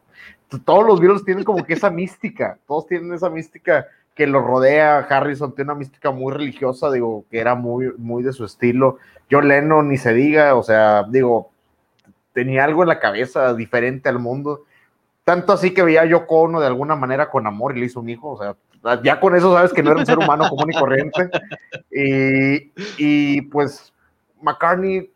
todos 0.65 0.87
los 0.87 1.01
Beatles 1.01 1.25
tienen 1.25 1.43
como 1.43 1.65
que 1.65 1.73
esa 1.73 1.91
mística, 1.91 2.57
todos 2.69 2.87
tienen 2.87 3.13
esa 3.13 3.29
mística 3.29 3.89
que 4.15 4.29
lo 4.29 4.41
rodea. 4.41 4.99
Harrison 4.99 5.53
tiene 5.57 5.73
una 5.73 5.81
mística 5.81 6.13
muy 6.13 6.33
religiosa, 6.33 6.93
digo, 6.93 7.25
que 7.29 7.41
era 7.41 7.57
muy, 7.57 7.93
muy 7.99 8.23
de 8.23 8.33
su 8.33 8.45
estilo. 8.45 8.99
John 9.29 9.49
Lennon, 9.49 9.89
ni 9.89 9.97
se 9.99 10.15
diga, 10.15 10.55
o 10.55 10.63
sea, 10.63 11.03
digo, 11.09 11.51
tenía 12.33 12.63
algo 12.63 12.85
en 12.85 12.89
la 12.91 13.01
cabeza 13.01 13.53
diferente 13.55 14.09
al 14.09 14.21
mundo. 14.21 14.63
Tanto 15.25 15.53
así 15.53 15.75
que 15.75 15.83
veía 15.83 16.03
a 16.03 16.07
Yoko 16.07 16.43
Ono 16.43 16.61
de 16.61 16.69
alguna 16.69 16.95
manera 16.95 17.31
con 17.31 17.49
amor 17.49 17.77
y 17.77 17.81
le 17.81 17.87
hizo 17.87 17.99
un 17.99 18.09
hijo, 18.09 18.31
o 18.31 18.39
sea, 18.39 18.55
ya 19.03 19.19
con 19.19 19.35
eso 19.35 19.53
sabes 19.53 19.73
que 19.73 19.83
no 19.83 19.91
era 19.91 19.99
un 19.99 20.07
ser 20.07 20.19
humano 20.19 20.49
común 20.49 20.71
y 20.73 20.79
corriente. 20.79 21.31
Y, 21.91 22.73
y 22.97 23.43
pues 23.43 23.93
McCartney, 24.43 25.11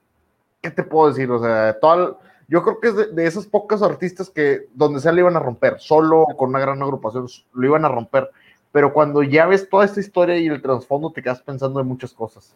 ¿qué 0.62 0.71
te 0.71 0.83
puedo 0.83 1.09
decir? 1.11 1.31
O 1.31 1.43
sea, 1.43 1.78
todo, 1.81 2.21
yo 2.49 2.62
creo 2.62 2.81
que 2.81 2.88
es 2.88 3.14
de, 3.14 3.26
esos 3.26 3.47
pocos 3.47 3.83
artistas 3.83 4.31
que 4.31 4.66
donde 4.75 5.00
sea 5.00 5.12
le 5.12 5.21
iban 5.21 5.37
a 5.37 5.40
romper, 5.40 5.81
solo 5.81 6.26
con 6.37 6.50
una 6.50 6.61
gran 6.61 6.83
agrupación 6.83 7.26
lo 7.52 7.66
iban 7.66 7.85
a 7.85 7.88
romper. 7.88 8.31
Pero 8.73 8.93
cuando 8.93 9.23
ya 9.23 9.47
ves 9.47 9.69
toda 9.69 9.85
esta 9.85 10.00
historia 10.00 10.37
y 10.37 10.49
el 10.49 10.61
trasfondo, 10.61 11.11
te 11.11 11.23
quedas 11.23 11.40
pensando 11.40 11.81
en 11.81 11.87
muchas 11.87 12.12
cosas. 12.12 12.52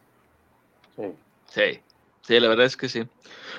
Sí. 0.97 1.13
Sí. 1.47 1.81
Sí, 2.29 2.39
la 2.39 2.49
verdad 2.49 2.67
es 2.67 2.77
que 2.77 2.91
sí. 2.91 3.09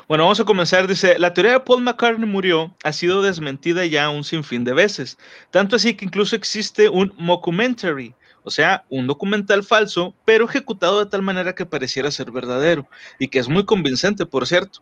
Bueno, 0.08 0.26
vamos 0.26 0.40
a 0.40 0.46
comenzar. 0.46 0.86
Dice, 0.86 1.18
la 1.18 1.34
teoría 1.34 1.54
de 1.54 1.60
Paul 1.62 1.82
McCartney 1.82 2.30
murió 2.30 2.72
ha 2.84 2.94
sido 2.94 3.24
desmentida 3.24 3.84
ya 3.88 4.12
un 4.12 4.24
sinfín 4.24 4.64
de 4.64 4.74
veces. 4.74 5.18
Tanto 5.50 5.76
así 5.76 5.96
que 5.96 6.06
incluso 6.06 6.36
existe 6.36 6.88
un 6.88 7.12
mockumentary 7.18 8.14
o 8.44 8.52
sea, 8.52 8.86
un 8.90 9.08
documental 9.08 9.64
falso, 9.64 10.16
pero 10.26 10.46
ejecutado 10.46 11.00
de 11.00 11.10
tal 11.10 11.22
manera 11.22 11.56
que 11.56 11.66
pareciera 11.66 12.12
ser 12.12 12.32
verdadero, 12.32 12.88
y 13.20 13.28
que 13.28 13.40
es 13.40 13.50
muy 13.50 13.66
convincente, 13.66 14.26
por 14.26 14.48
cierto, 14.48 14.82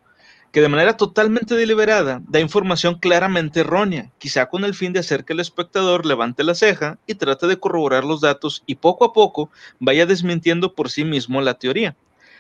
que 0.52 0.62
de 0.62 0.70
manera 0.70 0.96
totalmente 0.96 1.56
deliberada 1.56 2.22
da 2.28 2.40
información 2.40 2.96
claramente 2.96 3.62
errónea, 3.62 4.12
quizá 4.18 4.48
con 4.48 4.64
el 4.64 4.74
fin 4.74 4.94
de 4.94 5.00
hacer 5.00 5.26
que 5.26 5.34
el 5.34 5.40
espectador 5.40 6.06
levante 6.06 6.44
la 6.44 6.56
ceja 6.56 7.00
y 7.06 7.16
trate 7.16 7.48
de 7.48 7.60
corroborar 7.60 8.06
los 8.06 8.22
datos 8.22 8.64
y 8.66 8.76
poco 8.76 9.06
a 9.06 9.14
poco 9.14 9.52
vaya 9.80 10.06
desmintiendo 10.06 10.74
por 10.74 10.90
sí 10.90 11.04
mismo 11.04 11.42
la 11.42 11.56
teoría. 11.56 11.96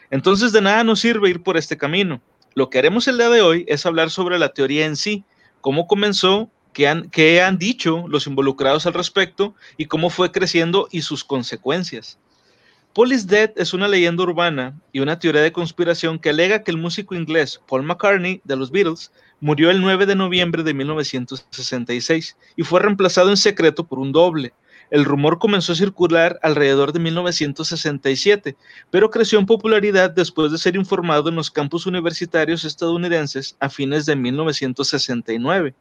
Entonces 0.09 0.53
de 0.53 0.61
nada 0.61 0.83
nos 0.83 1.01
sirve 1.01 1.29
ir 1.29 1.43
por 1.43 1.57
este 1.57 1.77
camino. 1.77 2.21
Lo 2.53 2.69
que 2.69 2.79
haremos 2.79 3.07
el 3.07 3.17
día 3.17 3.29
de 3.29 3.41
hoy 3.41 3.65
es 3.67 3.85
hablar 3.85 4.09
sobre 4.09 4.39
la 4.39 4.49
teoría 4.49 4.85
en 4.85 4.95
sí, 4.95 5.25
cómo 5.61 5.85
comenzó 5.85 6.49
qué 6.77 7.41
han, 7.41 7.57
dicho 7.57 8.05
los 8.07 8.27
involucrados 8.27 8.85
al 8.85 8.93
respecto 8.93 9.55
y 9.77 9.85
cómo 9.85 10.11
fue 10.11 10.31
creciendo 10.31 10.87
y 10.91 11.01
sus 11.01 11.23
consecuencias. 11.23 12.19
Paul 12.93 13.13
is 13.13 13.25
Dead 13.25 13.51
es 13.55 13.73
una 13.73 13.87
leyenda 13.87 14.21
urbana 14.21 14.79
y 14.91 14.99
una 14.99 15.17
teoría 15.17 15.41
de 15.41 15.51
conspiración 15.51 16.19
que 16.19 16.29
alega 16.29 16.63
que 16.63 16.69
el 16.69 16.77
músico 16.77 17.15
inglés 17.15 17.59
Paul 17.67 17.81
McCartney 17.81 18.41
de 18.43 18.55
los 18.55 18.69
Beatles 18.69 19.11
murió 19.39 19.71
el 19.71 19.81
9 19.81 20.05
de 20.05 20.15
noviembre 20.15 20.61
de 20.61 20.75
1966 20.75 22.37
y 22.55 22.63
fue 22.63 22.79
reemplazado 22.79 23.31
en 23.31 23.37
secreto 23.37 23.83
por 23.83 23.97
un 23.97 24.11
doble. 24.11 24.53
El 24.91 25.03
rumor 25.03 25.39
comenzó 25.39 25.73
a 25.73 25.75
circular 25.75 26.39
alrededor 26.43 26.93
de 26.93 26.99
1967, 26.99 28.55
pero 28.91 29.09
creció 29.09 29.39
en 29.39 29.47
popularidad 29.47 30.11
después 30.11 30.51
de 30.51 30.59
ser 30.59 30.75
informado 30.75 31.29
en 31.29 31.35
los 31.35 31.49
campus 31.49 31.87
universitarios 31.87 32.63
estadounidenses 32.65 33.57
a 33.59 33.67
fines 33.69 34.05
de 34.05 34.15
1969. 34.15 35.73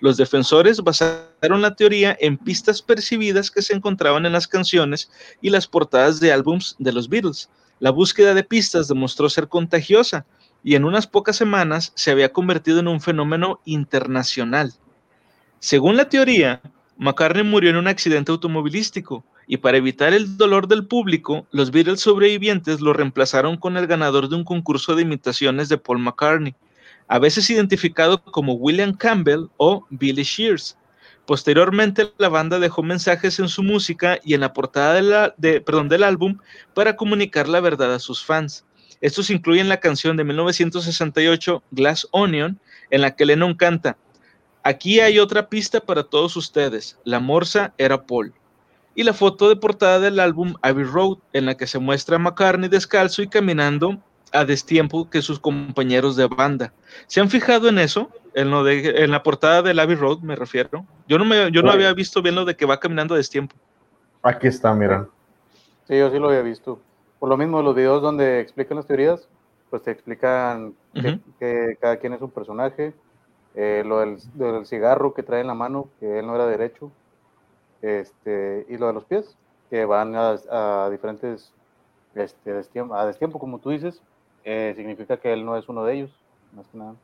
Los 0.00 0.16
defensores 0.16 0.82
basaron 0.82 1.62
la 1.62 1.74
teoría 1.74 2.16
en 2.20 2.36
pistas 2.36 2.82
percibidas 2.82 3.50
que 3.50 3.62
se 3.62 3.74
encontraban 3.74 4.26
en 4.26 4.32
las 4.32 4.48
canciones 4.48 5.10
y 5.40 5.50
las 5.50 5.66
portadas 5.66 6.20
de 6.20 6.32
álbums 6.32 6.76
de 6.78 6.92
los 6.92 7.08
Beatles. 7.08 7.48
La 7.80 7.90
búsqueda 7.90 8.34
de 8.34 8.44
pistas 8.44 8.88
demostró 8.88 9.28
ser 9.28 9.48
contagiosa 9.48 10.26
y 10.62 10.74
en 10.74 10.84
unas 10.84 11.06
pocas 11.06 11.36
semanas 11.36 11.92
se 11.94 12.10
había 12.10 12.32
convertido 12.32 12.80
en 12.80 12.88
un 12.88 13.00
fenómeno 13.00 13.60
internacional. 13.64 14.72
Según 15.58 15.96
la 15.96 16.08
teoría, 16.08 16.60
McCartney 16.96 17.44
murió 17.44 17.70
en 17.70 17.76
un 17.76 17.88
accidente 17.88 18.32
automovilístico 18.32 19.24
y 19.46 19.58
para 19.58 19.76
evitar 19.76 20.12
el 20.14 20.36
dolor 20.36 20.68
del 20.68 20.86
público, 20.86 21.46
los 21.50 21.70
Beatles 21.70 22.00
sobrevivientes 22.00 22.80
lo 22.80 22.92
reemplazaron 22.92 23.56
con 23.56 23.76
el 23.76 23.86
ganador 23.86 24.28
de 24.28 24.36
un 24.36 24.44
concurso 24.44 24.94
de 24.94 25.02
imitaciones 25.02 25.68
de 25.68 25.78
Paul 25.78 25.98
McCartney, 25.98 26.54
a 27.08 27.18
veces 27.18 27.50
identificado 27.50 28.22
como 28.22 28.54
William 28.54 28.94
Campbell 28.94 29.46
o 29.56 29.86
Billy 29.90 30.22
Shears. 30.22 30.76
Posteriormente, 31.26 32.12
la 32.18 32.28
banda 32.28 32.58
dejó 32.58 32.82
mensajes 32.82 33.38
en 33.38 33.48
su 33.48 33.62
música 33.62 34.18
y 34.24 34.34
en 34.34 34.40
la 34.40 34.52
portada 34.52 34.94
del 34.94 36.02
álbum 36.02 36.38
para 36.74 36.96
comunicar 36.96 37.48
la 37.48 37.60
verdad 37.60 37.94
a 37.94 37.98
sus 37.98 38.24
fans. 38.24 38.64
Estos 39.00 39.30
incluyen 39.30 39.68
la 39.68 39.80
canción 39.80 40.16
de 40.16 40.24
1968 40.24 41.62
Glass 41.70 42.06
Onion, 42.10 42.58
en 42.90 43.00
la 43.00 43.16
que 43.16 43.26
Lennon 43.26 43.54
canta, 43.54 43.96
Aquí 44.66 44.98
hay 44.98 45.18
otra 45.18 45.50
pista 45.50 45.78
para 45.78 46.04
todos 46.04 46.38
ustedes, 46.38 46.98
la 47.04 47.20
morsa 47.20 47.74
era 47.76 48.06
Paul. 48.06 48.32
Y 48.94 49.02
la 49.02 49.12
foto 49.12 49.50
de 49.50 49.56
portada 49.56 50.00
del 50.00 50.18
álbum 50.18 50.54
Abbey 50.62 50.84
Road, 50.84 51.18
en 51.34 51.44
la 51.44 51.54
que 51.54 51.66
se 51.66 51.78
muestra 51.78 52.16
a 52.16 52.18
McCartney 52.18 52.70
descalzo 52.70 53.20
y 53.20 53.28
caminando 53.28 54.02
a 54.34 54.44
destiempo 54.44 55.08
que 55.08 55.22
sus 55.22 55.38
compañeros 55.38 56.16
de 56.16 56.26
banda. 56.26 56.72
¿Se 57.06 57.20
han 57.20 57.30
fijado 57.30 57.68
en 57.68 57.78
eso? 57.78 58.10
En, 58.34 58.50
lo 58.50 58.64
de, 58.64 59.04
en 59.04 59.12
la 59.12 59.22
portada 59.22 59.62
del 59.62 59.78
Abbey 59.78 59.94
Road, 59.94 60.18
me 60.18 60.34
refiero. 60.34 60.84
Yo 61.06 61.18
no, 61.18 61.24
me, 61.24 61.52
yo 61.52 61.62
no 61.62 61.70
había 61.70 61.92
visto 61.94 62.20
bien 62.20 62.34
lo 62.34 62.44
de 62.44 62.56
que 62.56 62.66
va 62.66 62.80
caminando 62.80 63.14
a 63.14 63.16
destiempo. 63.16 63.54
Aquí 64.22 64.48
está, 64.48 64.74
mira. 64.74 65.06
Sí, 65.86 65.96
yo 65.96 66.10
sí 66.10 66.18
lo 66.18 66.28
había 66.28 66.42
visto. 66.42 66.80
Por 67.20 67.28
lo 67.28 67.36
mismo, 67.36 67.62
los 67.62 67.76
videos 67.76 68.02
donde 68.02 68.40
explican 68.40 68.76
las 68.76 68.86
teorías, 68.86 69.28
pues 69.70 69.82
te 69.82 69.92
explican 69.92 70.74
que, 71.38 71.78
cada 71.80 71.96
quien 71.98 72.14
es 72.14 72.20
un 72.20 72.30
personaje. 72.30 72.92
Eh, 73.54 73.84
lo, 73.86 74.00
del, 74.00 74.66
cigarro 74.66 75.14
que 75.14 75.22
trae 75.22 75.40
en 75.40 75.46
la 75.46 75.54
mano, 75.54 75.88
que 76.00 76.18
él 76.18 76.26
no 76.26 76.34
era 76.34 76.46
derecho. 76.46 76.90
Este, 77.82 78.66
y 78.68 78.78
lo 78.78 78.88
de 78.88 78.94
los 78.94 79.04
pies, 79.04 79.36
que 79.70 79.84
van 79.84 80.14
a, 80.16 80.88
diferentes 80.90 81.52
este, 82.14 82.50
a 82.50 83.06
destiempo, 83.06 83.38
como 83.38 83.60
tú 83.60 83.70
dices. 83.70 84.02
Eh, 84.44 84.74
significa 84.76 85.16
que 85.16 85.32
él 85.32 85.44
no 85.44 85.56
es 85.56 85.68
uno 85.68 85.84
de 85.84 85.94
ellos, 85.94 86.10
más 86.54 86.66
que 86.68 86.78
nada. 86.78 86.94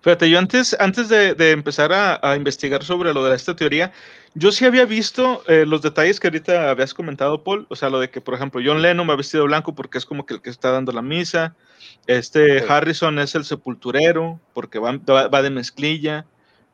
Fíjate, 0.00 0.30
yo 0.30 0.38
antes, 0.38 0.76
antes 0.78 1.08
de, 1.08 1.50
empezar 1.50 1.92
a, 1.92 2.36
investigar 2.36 2.84
sobre 2.84 3.12
lo 3.12 3.24
de 3.24 3.34
esta 3.34 3.56
teoría, 3.56 3.92
yo 4.34 4.52
sí 4.52 4.64
había 4.64 4.84
visto 4.84 5.42
eh, 5.48 5.64
los 5.66 5.82
detalles 5.82 6.20
que 6.20 6.28
ahorita 6.28 6.70
habías 6.70 6.94
comentado, 6.94 7.42
Paul. 7.42 7.66
O 7.68 7.74
sea, 7.74 7.90
lo 7.90 7.98
de 7.98 8.08
que, 8.08 8.20
por 8.20 8.34
ejemplo, 8.34 8.60
John 8.64 8.80
Lennon 8.80 9.10
va 9.10 9.16
vestido 9.16 9.44
blanco 9.44 9.74
porque 9.74 9.98
es 9.98 10.06
como 10.06 10.24
que 10.24 10.34
el 10.34 10.40
que 10.40 10.50
está 10.50 10.70
dando 10.70 10.92
la 10.92 11.02
misa. 11.02 11.56
Este 12.06 12.64
Harrison 12.68 13.18
es 13.18 13.34
el 13.34 13.44
sepulturero 13.44 14.40
porque 14.54 14.78
va, 14.78 14.96
va, 14.96 15.42
de 15.42 15.50
mezclilla. 15.50 16.26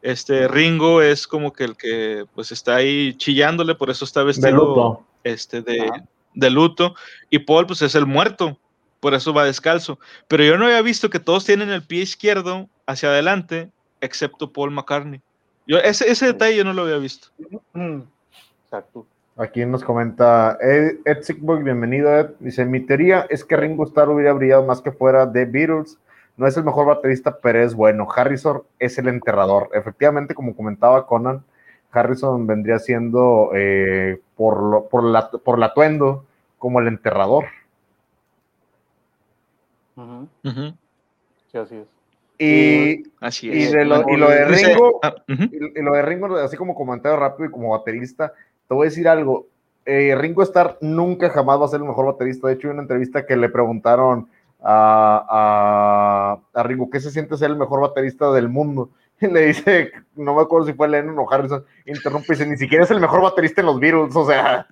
Este 0.03 0.47
Ringo 0.47 1.01
es 1.01 1.27
como 1.27 1.55
que 1.55 1.65
el 1.65 1.77
que 1.79 2.27
pues 2.35 2.53
está 2.53 2.77
ahí 2.77 3.15
chillándole, 3.15 3.75
por 3.75 3.89
eso 3.89 4.05
está 4.05 4.23
vestido 4.23 5.07
este 5.25 5.63
de, 5.63 5.91
de 6.35 6.51
luto. 6.51 6.95
Y 7.31 7.41
Paul, 7.41 7.67
pues 7.67 7.83
es 7.83 7.95
el 7.95 8.07
muerto, 8.07 8.59
por 9.01 9.15
eso 9.15 9.33
va 9.33 9.45
descalzo. 9.45 9.99
Pero 10.29 10.45
yo 10.45 10.59
no 10.59 10.67
había 10.67 10.83
visto 10.83 11.11
que 11.11 11.21
todos 11.21 11.45
tienen 11.45 11.71
el 11.71 11.83
pie 11.83 12.03
izquierdo 12.03 12.69
hacia 12.87 13.09
adelante, 13.09 13.71
excepto 14.01 14.53
Paul 14.53 14.71
McCartney. 14.71 15.21
Yo, 15.67 15.79
ese, 15.79 16.11
ese 16.11 16.27
detalle 16.27 16.57
yo 16.57 16.65
no 16.65 16.75
lo 16.75 16.83
había 16.83 16.99
visto. 16.99 17.29
Exacto. 18.65 19.07
Aquí 19.37 19.65
nos 19.67 19.83
comenta 19.83 20.57
Ed, 20.61 20.99
Ed 21.05 21.19
bienvenido 21.63 22.17
Ed. 22.17 22.31
Dice, 22.39 22.65
mi 22.65 22.81
teoría 22.81 23.27
es 23.31 23.45
que 23.45 23.57
Ringo 23.57 23.85
Starr 23.85 24.11
hubiera 24.11 24.33
brillado 24.33 24.65
más 24.65 24.81
que 24.81 24.93
fuera 24.93 25.27
de 25.27 25.45
Beatles. 25.45 25.99
No 26.37 26.47
es 26.47 26.57
el 26.57 26.65
mejor 26.65 26.87
baterista, 26.87 27.39
pero 27.43 27.63
es 27.63 27.75
bueno. 27.75 28.07
Harrison 28.15 28.63
es 28.79 28.97
el 28.99 29.09
enterrador. 29.09 29.71
Efectivamente, 29.73 30.35
como 30.35 30.55
comentaba 30.55 31.07
Conan, 31.07 31.45
Harrison 31.95 32.47
vendría 32.47 32.79
siendo 32.79 33.51
eh, 33.55 34.21
por, 34.37 34.63
lo, 34.63 34.89
por, 34.89 35.05
la, 35.05 35.31
por 35.31 35.59
el 35.59 35.63
atuendo 35.63 36.25
como 36.59 36.81
el 36.81 36.89
enterrador. 36.89 37.45
Sí, 41.53 41.59
así 41.59 41.77
es. 41.77 41.87
Y, 42.39 43.05
así 43.21 43.51
es. 43.51 43.73
Y, 43.73 43.85
lo, 43.85 44.03
de 44.03 44.45
Ringo, 44.45 44.99
ah, 45.03 45.15
y, 45.29 45.83
lo 45.83 45.93
de 45.93 46.03
Ringo, 46.03 46.37
así 46.37 46.57
como 46.57 46.75
comentario 46.75 47.19
rápido 47.19 47.49
y 47.49 47.53
como 47.53 47.71
baterista, 47.71 48.33
te 48.69 48.75
voy 48.75 48.87
a 48.87 48.91
decir 48.91 49.09
algo. 49.09 49.47
Eh, 49.87 50.15
Ringo 50.17 50.43
Starr 50.43 50.79
nunca 50.81 51.31
jamás 51.31 51.61
va 51.61 51.67
a 51.67 51.69
ser 51.69 51.81
el 51.81 51.87
mejor 51.87 52.07
baterista. 52.07 52.49
De 52.49 52.55
hecho, 52.55 52.69
hay 52.69 52.73
una 52.73 52.83
entrevista 52.83 53.25
que 53.25 53.37
le 53.37 53.49
preguntaron 53.51 54.29
a, 54.63 56.41
a, 56.55 56.61
a 56.61 56.63
Ringo 56.65 56.91
qué 56.91 56.99
se 56.99 57.11
siente 57.11 57.37
ser 57.37 57.51
el 57.51 57.57
mejor 57.57 57.81
baterista 57.81 58.33
del 58.33 58.49
mundo. 58.49 58.91
Le 59.33 59.47
dice, 59.47 59.93
no 60.17 60.35
me 60.35 60.43
acuerdo 60.43 60.67
si 60.67 60.73
fue 60.73 60.89
Lennon 60.89 61.19
o 61.19 61.31
Harrison, 61.31 61.65
interrumpe 61.87 62.27
y 62.29 62.33
dice, 62.33 62.47
ni 62.47 62.57
siquiera 62.57 62.85
es 62.85 62.91
el 62.91 63.01
mejor 63.01 63.23
baterista 63.23 63.61
en 63.61 63.67
los 63.67 63.81
Beatles, 63.81 64.15
o 64.15 64.27
sea. 64.27 64.67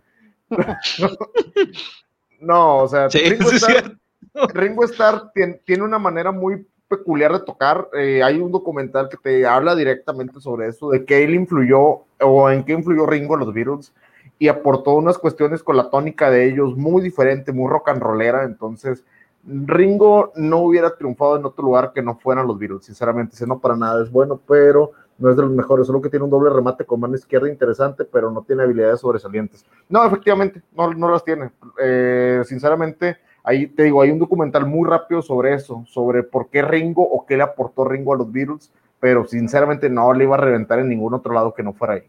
no, 2.40 2.78
o 2.78 2.88
sea, 2.88 3.08
Ringo, 4.54 4.84
Starr, 4.84 5.30
tiene, 5.32 5.82
una 5.82 5.98
manera 5.98 6.32
muy 6.32 6.66
peculiar 6.88 7.32
de 7.32 7.40
tocar. 7.40 7.88
Eh, 7.94 8.22
hay 8.22 8.38
un 8.38 8.52
documental 8.52 9.08
que 9.08 9.16
te 9.16 9.46
habla 9.46 9.74
directamente 9.74 10.40
sobre 10.40 10.68
eso, 10.68 10.90
de 10.90 11.04
que 11.04 11.22
él 11.22 11.34
influyó 11.34 12.04
o 12.20 12.50
en 12.50 12.64
qué 12.64 12.72
influyó 12.72 13.06
Ringo 13.06 13.34
a 13.34 13.38
los 13.38 13.52
Beatles 13.52 13.92
y 14.38 14.48
aportó 14.48 14.92
unas 14.92 15.18
cuestiones 15.18 15.62
con 15.62 15.76
la 15.76 15.90
tónica 15.90 16.30
de 16.30 16.46
ellos 16.46 16.76
muy 16.76 17.02
diferente, 17.02 17.52
muy 17.52 17.70
rock 17.70 17.90
and 17.90 18.02
rollera. 18.02 18.44
Entonces, 18.44 19.04
Ringo 19.44 20.32
no 20.36 20.58
hubiera 20.58 20.94
triunfado 20.94 21.36
en 21.36 21.44
otro 21.44 21.64
lugar 21.64 21.92
que 21.92 22.02
no 22.02 22.16
fueran 22.16 22.46
los 22.46 22.58
Beatles, 22.58 22.84
sinceramente. 22.84 23.34
Ese 23.34 23.46
no 23.46 23.58
para 23.58 23.76
nada 23.76 24.02
es 24.02 24.10
bueno, 24.10 24.40
pero 24.46 24.92
no 25.18 25.30
es 25.30 25.36
de 25.36 25.42
los 25.42 25.52
mejores, 25.52 25.86
solo 25.86 26.00
que 26.00 26.08
tiene 26.08 26.24
un 26.24 26.30
doble 26.30 26.50
remate 26.50 26.84
con 26.84 27.00
mano 27.00 27.14
izquierda 27.14 27.48
interesante, 27.48 28.04
pero 28.04 28.30
no 28.30 28.42
tiene 28.42 28.62
habilidades 28.62 29.00
sobresalientes. 29.00 29.64
No, 29.88 30.04
efectivamente, 30.04 30.62
no, 30.72 30.92
no 30.94 31.10
las 31.10 31.24
tiene. 31.24 31.50
Eh, 31.80 32.42
sinceramente, 32.44 33.18
ahí 33.42 33.66
te 33.66 33.84
digo, 33.84 34.02
hay 34.02 34.10
un 34.10 34.18
documental 34.18 34.66
muy 34.66 34.88
rápido 34.88 35.22
sobre 35.22 35.54
eso, 35.54 35.84
sobre 35.86 36.22
por 36.22 36.48
qué 36.48 36.62
Ringo 36.62 37.02
o 37.02 37.26
qué 37.26 37.36
le 37.36 37.42
aportó 37.42 37.84
Ringo 37.84 38.14
a 38.14 38.16
los 38.16 38.30
Beatles, 38.30 38.72
pero 39.00 39.26
sinceramente 39.26 39.90
no 39.90 40.12
le 40.12 40.24
iba 40.24 40.36
a 40.36 40.40
reventar 40.40 40.78
en 40.78 40.88
ningún 40.88 41.14
otro 41.14 41.32
lado 41.32 41.52
que 41.52 41.62
no 41.62 41.72
fuera 41.72 41.94
ahí. 41.94 42.02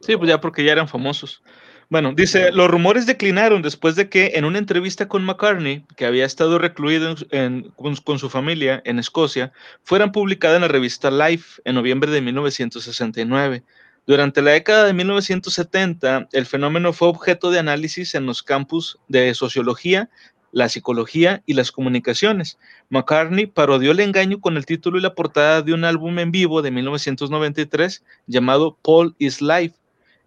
Sí, 0.00 0.16
pues 0.16 0.28
ya 0.28 0.40
porque 0.40 0.64
ya 0.64 0.72
eran 0.72 0.88
famosos. 0.88 1.42
Bueno, 1.88 2.12
dice, 2.16 2.50
los 2.50 2.68
rumores 2.68 3.06
declinaron 3.06 3.62
después 3.62 3.94
de 3.94 4.08
que 4.08 4.32
en 4.34 4.44
una 4.44 4.58
entrevista 4.58 5.06
con 5.06 5.24
McCartney, 5.24 5.84
que 5.96 6.04
había 6.04 6.26
estado 6.26 6.58
recluido 6.58 7.14
con, 7.76 8.18
su 8.18 8.28
familia 8.28 8.82
en 8.84 8.98
Escocia, 8.98 9.52
fueran 9.84 10.10
publicadas 10.10 10.56
en 10.56 10.62
la 10.62 10.68
revista 10.68 11.12
Life 11.12 11.62
en 11.64 11.76
noviembre 11.76 12.10
de 12.10 12.20
1969. 12.22 13.62
Durante 14.04 14.42
la 14.42 14.50
década 14.52 14.84
de 14.84 14.94
1970, 14.94 16.28
el 16.32 16.46
fenómeno 16.46 16.92
fue 16.92 17.06
objeto 17.06 17.52
de 17.52 17.60
análisis 17.60 18.16
en 18.16 18.26
los 18.26 18.42
campus 18.42 18.98
de 19.06 19.32
sociología, 19.34 20.10
la 20.50 20.68
psicología 20.68 21.44
y 21.46 21.54
las 21.54 21.70
comunicaciones. 21.70 22.58
McCartney 22.88 23.46
parodió 23.46 23.92
el 23.92 24.00
engaño 24.00 24.40
con 24.40 24.56
el 24.56 24.66
título 24.66 24.98
y 24.98 25.02
la 25.02 25.14
portada 25.14 25.62
de 25.62 25.72
un 25.72 25.84
álbum 25.84 26.18
en 26.18 26.32
vivo 26.32 26.62
de 26.62 26.72
1993 26.72 28.02
llamado 28.26 28.76
Paul 28.82 29.14
is 29.18 29.40
Life, 29.40 29.76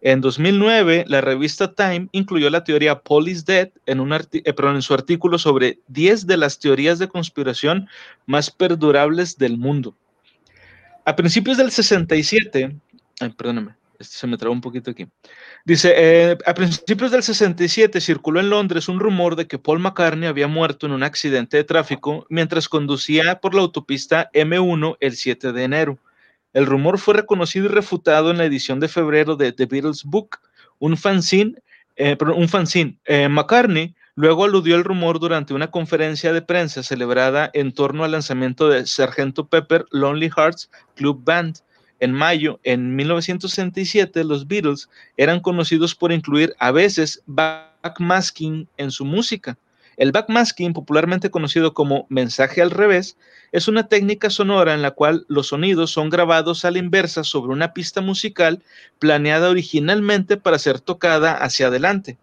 en 0.01 0.22
2009, 0.22 1.06
la 1.08 1.20
revista 1.20 1.74
Time 1.74 2.08
incluyó 2.13 2.50
la 2.50 2.63
teoría 2.63 3.01
is 3.27 3.46
Dead 3.46 3.70
en, 3.86 4.00
un 4.00 4.13
eh, 4.13 4.22
en 4.32 4.82
su 4.82 4.94
artículo 4.94 5.38
sobre 5.38 5.79
10 5.88 6.25
de 6.25 6.38
las 6.38 6.60
teorías 6.60 7.00
de 7.00 7.10
conspiración 7.10 7.89
más 8.25 8.50
perdurables 8.50 9.38
del 9.38 9.58
mundo. 9.58 9.96
A 11.03 11.15
principios 11.15 11.58
del 11.58 11.72
67, 11.72 12.75
perdóname, 13.36 13.75
se 14.00 14.27
me 14.27 14.38
trabó 14.38 14.53
un 14.53 14.62
poquito 14.62 14.91
aquí. 14.91 15.08
Dice, 15.65 15.94
eh, 15.96 16.38
a 16.46 16.53
principios 16.53 17.12
del 17.12 17.24
67 17.24 18.00
circuló 18.00 18.39
en 18.39 18.50
Londres 18.50 18.88
un 18.88 19.00
rumor 19.00 19.36
de 19.36 19.48
que 19.48 19.60
Paul 19.60 19.79
McCartney 19.79 20.29
había 20.29 20.48
muerto 20.48 20.86
en 20.86 20.94
un 20.94 21.03
accidente 21.03 21.58
de 21.58 21.65
tráfico 21.65 22.25
mientras 22.29 22.70
conducía 22.70 23.39
por 23.41 23.53
la 23.53 23.62
autopista 23.62 24.29
M1 24.34 24.96
el 25.01 25.15
7 25.18 25.51
de 25.51 25.63
enero. 25.63 26.00
El 26.53 26.65
rumor 26.65 27.00
fue 27.00 27.13
reconocido 27.13 27.65
y 27.65 27.70
refutado 27.70 28.32
en 28.32 28.38
la 28.38 28.46
edición 28.46 28.79
de 28.79 28.88
febrero 28.88 29.36
de 29.36 29.51
The 29.51 29.65
Beatles 29.65 30.03
Book, 30.03 30.39
un 30.79 30.98
fanzine, 30.98 31.56
eh, 31.96 32.18
un 32.36 32.50
fanzine. 32.50 32.98
Eh, 33.06 33.29
McCartney 33.29 33.96
Luego 34.20 34.44
aludió 34.44 34.75
el 34.75 34.84
rumor 34.84 35.18
durante 35.18 35.53
una 35.53 35.72
conferencia 35.72 36.34
de 36.34 36.41
prensa 36.41 36.84
celebrada 36.84 37.50
en 37.53 37.72
torno 37.72 38.03
al 38.03 38.12
lanzamiento 38.12 38.68
de 38.68 38.86
Sargento 38.86 39.48
Pepper 39.48 39.86
Lonely 39.91 40.29
Hearts 40.29 40.70
Club 40.96 41.24
Band. 41.24 41.60
En 42.01 42.12
mayo, 42.12 42.60
en 42.63 42.98
1967, 42.98 44.25
los 44.25 44.46
Beatles 44.46 44.89
eran 45.15 45.39
conocidos 45.39 45.96
por 45.96 46.12
incluir 46.12 46.53
a 46.60 46.72
veces 46.72 47.24
backmasking 47.27 48.68
en 48.75 48.91
su 48.91 49.06
música. 49.06 49.58
El 50.00 50.13
backmasking, 50.13 50.72
popularmente 50.72 51.29
conocido 51.29 51.74
como 51.74 52.08
mensaje 52.08 52.62
al 52.62 52.72
revés, 52.72 53.18
es 53.51 53.68
una 53.68 53.89
técnica 53.89 54.29
sonora 54.29 54.74
en 54.74 54.82
la 54.82 54.91
cual 54.91 55.25
los 55.27 55.48
sonidos 55.48 55.91
son 55.91 56.10
grabados 56.10 56.63
a 56.63 56.72
la 56.72 56.79
inversa 56.79 57.25
sobre 57.25 57.51
una 57.51 57.74
pista 57.74 58.00
musical 58.00 58.63
planeada 58.98 59.50
originalmente 59.50 60.38
para 60.38 60.58
ser 60.58 60.79
tocada 60.79 61.34
hacia 61.34 61.68
adelante. 61.68 62.18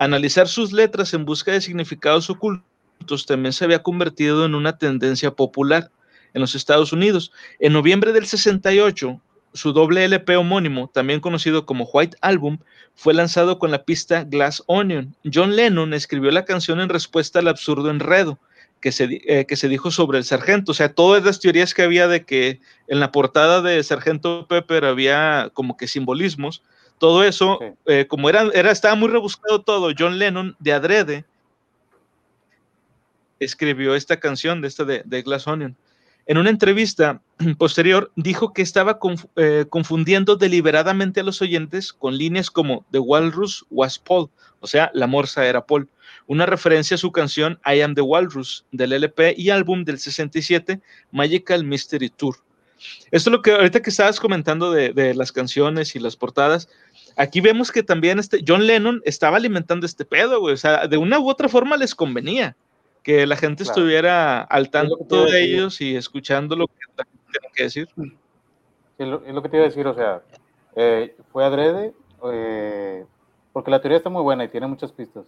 Analizar 0.00 0.48
sus 0.48 0.72
letras 0.72 1.14
en 1.14 1.24
busca 1.24 1.52
de 1.52 1.60
significados 1.60 2.28
ocultos 2.30 3.26
también 3.26 3.52
se 3.52 3.64
había 3.64 3.84
convertido 3.84 4.44
en 4.44 4.56
una 4.56 4.76
tendencia 4.76 5.30
popular 5.30 5.92
en 6.32 6.40
los 6.40 6.56
Estados 6.56 6.92
Unidos. 6.92 7.30
En 7.60 7.74
noviembre 7.74 8.12
del 8.12 8.26
68, 8.26 9.20
su 9.54 9.72
doble 9.72 10.04
LP 10.04 10.36
homónimo, 10.36 10.90
también 10.92 11.20
conocido 11.20 11.64
como 11.64 11.84
White 11.84 12.16
Album, 12.20 12.58
fue 12.94 13.14
lanzado 13.14 13.58
con 13.58 13.70
la 13.70 13.84
pista 13.84 14.24
Glass 14.24 14.62
Onion. 14.66 15.14
John 15.32 15.56
Lennon 15.56 15.94
escribió 15.94 16.30
la 16.30 16.44
canción 16.44 16.80
en 16.80 16.88
respuesta 16.88 17.38
al 17.38 17.48
absurdo 17.48 17.90
enredo 17.90 18.38
que 18.80 18.92
se, 18.92 19.22
eh, 19.26 19.46
que 19.46 19.56
se 19.56 19.68
dijo 19.68 19.90
sobre 19.90 20.18
el 20.18 20.24
sargento. 20.24 20.72
O 20.72 20.74
sea, 20.74 20.92
todas 20.92 21.24
las 21.24 21.40
teorías 21.40 21.72
que 21.72 21.82
había 21.82 22.06
de 22.08 22.24
que 22.24 22.60
en 22.88 23.00
la 23.00 23.12
portada 23.12 23.62
de 23.62 23.82
Sargento 23.82 24.46
Pepper 24.46 24.84
había 24.84 25.50
como 25.54 25.76
que 25.76 25.88
simbolismos, 25.88 26.62
todo 26.98 27.24
eso, 27.24 27.58
eh, 27.86 28.06
como 28.06 28.28
era, 28.28 28.50
era, 28.52 28.70
estaba 28.70 28.94
muy 28.94 29.08
rebuscado 29.08 29.62
todo, 29.62 29.92
John 29.98 30.18
Lennon 30.18 30.54
de 30.58 30.72
adrede 30.72 31.24
escribió 33.40 33.94
esta 33.94 34.20
canción 34.20 34.60
de 34.60 34.68
esta 34.68 34.84
de, 34.84 35.02
de 35.04 35.22
Glass 35.22 35.46
Onion. 35.46 35.76
En 36.26 36.38
una 36.38 36.48
entrevista 36.50 37.20
posterior 37.58 38.10
dijo 38.16 38.52
que 38.52 38.62
estaba 38.62 38.98
eh, 39.36 39.66
confundiendo 39.68 40.36
deliberadamente 40.36 41.20
a 41.20 41.24
los 41.24 41.42
oyentes 41.42 41.92
con 41.92 42.16
líneas 42.16 42.50
como 42.50 42.86
The 42.92 42.98
Walrus 42.98 43.66
was 43.70 43.98
Paul, 43.98 44.30
o 44.60 44.66
sea, 44.66 44.90
la 44.94 45.06
morsa 45.06 45.46
era 45.46 45.66
Paul, 45.66 45.88
una 46.26 46.46
referencia 46.46 46.94
a 46.94 46.98
su 46.98 47.12
canción 47.12 47.60
I 47.66 47.82
Am 47.82 47.94
the 47.94 48.00
Walrus 48.00 48.64
del 48.72 48.94
LP 48.94 49.34
y 49.36 49.50
álbum 49.50 49.84
del 49.84 49.98
67 49.98 50.80
Magical 51.12 51.64
Mystery 51.64 52.08
Tour. 52.08 52.36
Esto 53.10 53.30
es 53.30 53.32
lo 53.32 53.42
que 53.42 53.52
ahorita 53.52 53.82
que 53.82 53.90
estabas 53.90 54.18
comentando 54.18 54.72
de, 54.72 55.14
las 55.14 55.32
canciones 55.32 55.94
y 55.94 55.98
las 55.98 56.16
portadas, 56.16 56.68
aquí 57.16 57.40
vemos 57.40 57.70
que 57.70 57.82
también 57.82 58.18
este 58.18 58.42
John 58.46 58.66
Lennon 58.66 59.02
estaba 59.04 59.36
alimentando 59.36 59.86
este 59.86 60.04
pedo, 60.04 60.42
o 60.42 60.56
sea, 60.56 60.86
de 60.86 60.96
una 60.96 61.18
u 61.18 61.28
otra 61.28 61.48
forma 61.48 61.76
les 61.76 61.94
convenía 61.94 62.56
que 63.04 63.26
la 63.26 63.36
gente 63.36 63.62
claro. 63.62 63.78
estuviera 63.78 64.40
al 64.40 64.70
tanto 64.70 65.26
de 65.26 65.44
ellos 65.44 65.80
y 65.82 65.94
escuchando 65.94 66.56
lo 66.56 66.66
que 66.66 66.74
la 66.96 67.04
gente 67.04 67.22
tiene 67.30 67.54
que 67.54 67.62
decir. 67.64 67.88
Es 68.98 69.06
lo, 69.06 69.22
es 69.24 69.34
lo 69.34 69.42
que 69.42 69.48
te 69.50 69.56
iba 69.58 69.66
a 69.66 69.68
decir, 69.68 69.86
o 69.86 69.94
sea, 69.94 70.22
eh, 70.74 71.14
fue 71.30 71.44
adrede, 71.44 71.92
eh, 72.32 73.04
porque 73.52 73.70
la 73.70 73.82
teoría 73.82 73.98
está 73.98 74.08
muy 74.08 74.22
buena 74.22 74.44
y 74.44 74.48
tiene 74.48 74.66
muchas 74.66 74.90
pistas, 74.90 75.26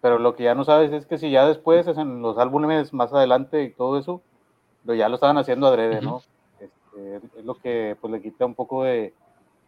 pero 0.00 0.18
lo 0.18 0.34
que 0.34 0.42
ya 0.44 0.56
no 0.56 0.64
sabes 0.64 0.92
es 0.92 1.06
que 1.06 1.16
si 1.16 1.30
ya 1.30 1.46
después, 1.46 1.86
en 1.86 2.22
los 2.22 2.38
álbumes 2.38 2.92
más 2.92 3.12
adelante 3.12 3.62
y 3.62 3.70
todo 3.70 3.98
eso, 3.98 4.20
lo, 4.84 4.94
ya 4.94 5.08
lo 5.08 5.14
estaban 5.14 5.38
haciendo 5.38 5.68
adrede, 5.68 5.98
uh 5.98 6.00
-huh. 6.00 6.04
¿no? 6.04 6.22
Este, 6.58 7.16
es 7.38 7.44
lo 7.44 7.54
que 7.54 7.96
pues 8.00 8.12
le 8.12 8.20
quita 8.20 8.46
un 8.46 8.56
poco 8.56 8.82
de, 8.82 9.14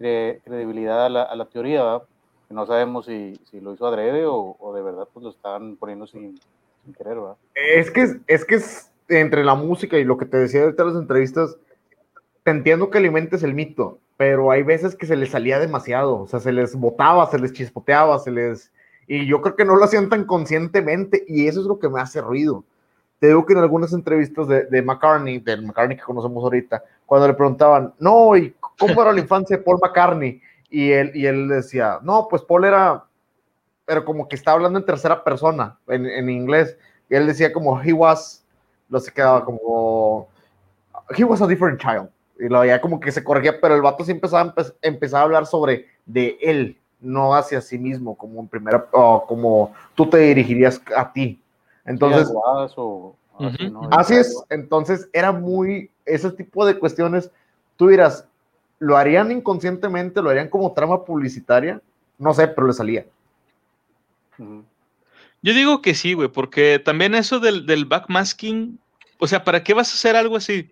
de 0.01 0.40
credibilidad 0.45 1.07
a 1.07 1.09
la, 1.09 1.23
a 1.23 1.37
la 1.37 1.45
teoría, 1.45 1.85
¿verdad? 1.85 2.03
No 2.51 2.67
sabemos 2.67 3.07
si, 3.07 3.38
si, 3.51 3.61
lo 3.61 3.73
hizo 3.73 3.87
adrede 3.87 4.27
o, 4.27 4.57
o 4.59 4.75
de 4.75 4.83
verdad 4.83 5.09
pues 5.12 5.25
lo 5.25 5.31
estaban 5.31 5.77
poniendo 5.77 6.07
sin, 6.07 6.38
sin 6.85 6.94
querer, 6.94 7.16
¿verdad? 7.16 7.37
Es 7.55 7.90
que, 7.90 8.20
es 8.27 8.44
que 8.44 8.57
es 8.57 8.90
entre 9.09 9.44
la 9.44 9.55
música 9.55 9.99
y 9.99 10.05
lo 10.05 10.16
que 10.18 10.27
te 10.27 10.37
decía 10.37 10.62
ahorita 10.62 10.83
en 10.83 10.88
las 10.88 10.99
entrevistas, 10.99 11.57
te 12.42 12.51
entiendo 12.51 12.90
que 12.90 12.99
alimentes 12.99 13.42
el 13.42 13.55
mito, 13.55 13.99
pero 14.16 14.51
hay 14.51 14.62
veces 14.62 14.94
que 14.94 15.07
se 15.07 15.16
les 15.16 15.31
salía 15.31 15.59
demasiado, 15.59 16.20
o 16.20 16.27
sea, 16.27 16.40
se 16.40 16.53
les 16.53 16.75
botaba, 16.75 17.27
se 17.31 17.38
les 17.38 17.53
chispoteaba, 17.53 18.18
se 18.18 18.31
les... 18.31 18.73
Y 19.07 19.27
yo 19.27 19.42
creo 19.42 19.57
que 19.57 19.64
no 19.64 19.77
lo 19.77 19.85
hacían 19.85 20.09
tan 20.09 20.25
conscientemente 20.25 21.25
y 21.27 21.47
eso 21.47 21.61
es 21.61 21.66
lo 21.66 21.79
que 21.79 21.88
me 21.88 22.01
hace 22.01 22.20
ruido. 22.20 22.64
Te 23.18 23.29
digo 23.29 23.44
que 23.44 23.53
en 23.53 23.59
algunas 23.61 23.92
entrevistas 23.92 24.49
de, 24.49 24.64
de 24.64 24.83
McCartney, 24.83 25.38
del 25.40 25.62
McCartney 25.62 25.97
que 25.97 26.03
conocemos 26.03 26.42
ahorita, 26.42 26.83
cuando 27.07 27.29
le 27.29 27.35
preguntaban, 27.35 27.92
no, 27.99 28.37
¿y 28.37 28.55
cómo 28.79 29.03
era 29.03 29.12
la 29.12 29.20
infancia 29.20 29.57
de 29.57 29.62
Paul 29.62 29.79
McCartney? 29.83 30.40
Y 30.70 30.90
él, 30.90 31.12
y 31.14 31.27
él 31.27 31.49
decía, 31.49 31.99
no, 32.03 32.27
pues 32.29 32.42
Paul 32.42 32.64
era 32.64 33.05
pero 33.87 34.05
como 34.05 34.29
que 34.29 34.37
está 34.37 34.53
hablando 34.53 34.79
en 34.79 34.87
tercera 34.87 35.23
persona, 35.23 35.79
en, 35.87 36.07
en, 36.07 36.31
inglés. 36.31 36.77
Y 37.09 37.14
él 37.14 37.27
decía 37.27 37.53
como, 37.53 37.81
he 37.83 37.92
was, 37.92 38.44
no 38.88 38.99
se 38.99 39.12
quedaba 39.12 39.44
como, 39.44 40.29
he 41.16 41.25
was 41.25 41.42
a 41.42 41.47
different 41.47 41.81
child. 41.81 42.09
Y 42.38 42.49
lo 42.49 42.61
veía 42.61 42.81
como 42.81 42.99
que 42.99 43.12
se 43.12 43.23
corregía, 43.23 43.61
pero 43.61 43.75
el 43.75 43.83
vato 43.83 44.05
sí 44.05 44.11
empezaba, 44.11 44.55
empezaba 44.83 45.20
a 45.20 45.25
hablar 45.25 45.47
sobre 45.47 45.87
de 46.07 46.37
él, 46.40 46.79
no 47.01 47.35
hacia 47.35 47.61
sí 47.61 47.79
mismo, 47.79 48.16
como 48.16 48.40
en 48.40 48.49
primera, 48.49 48.87
oh, 48.92 49.25
como 49.27 49.73
tú 49.94 50.09
te 50.09 50.18
dirigirías 50.18 50.81
a 50.97 51.12
ti. 51.12 51.40
Entonces, 51.85 52.33
o, 52.77 53.14
así, 53.38 53.70
¿no? 53.70 53.88
así 53.92 54.14
es, 54.14 54.42
entonces 54.49 55.09
era 55.12 55.31
muy, 55.31 55.90
ese 56.07 56.31
tipo 56.31 56.64
de 56.66 56.79
cuestiones, 56.79 57.31
tú 57.77 57.88
dirás, 57.88 58.27
¿lo 58.79 58.97
harían 58.97 59.31
inconscientemente, 59.31 60.23
lo 60.23 60.31
harían 60.31 60.49
como 60.49 60.73
trama 60.73 61.05
publicitaria? 61.05 61.81
No 62.18 62.33
sé, 62.33 62.49
pero 62.49 62.66
le 62.66 62.73
salía. 62.73 63.07
Yo 64.38 65.53
digo 65.55 65.83
que 65.83 65.94
sí, 65.94 66.14
güey, 66.14 66.29
porque 66.29 66.79
también 66.79 67.14
eso 67.14 67.40
del, 67.40 67.66
del, 67.66 67.85
backmasking, 67.85 68.79
o 69.18 69.27
sea, 69.27 69.44
¿para 69.44 69.62
qué 69.62 69.75
vas 69.75 69.90
a 69.90 69.94
hacer 69.94 70.16
algo 70.16 70.37
así? 70.37 70.70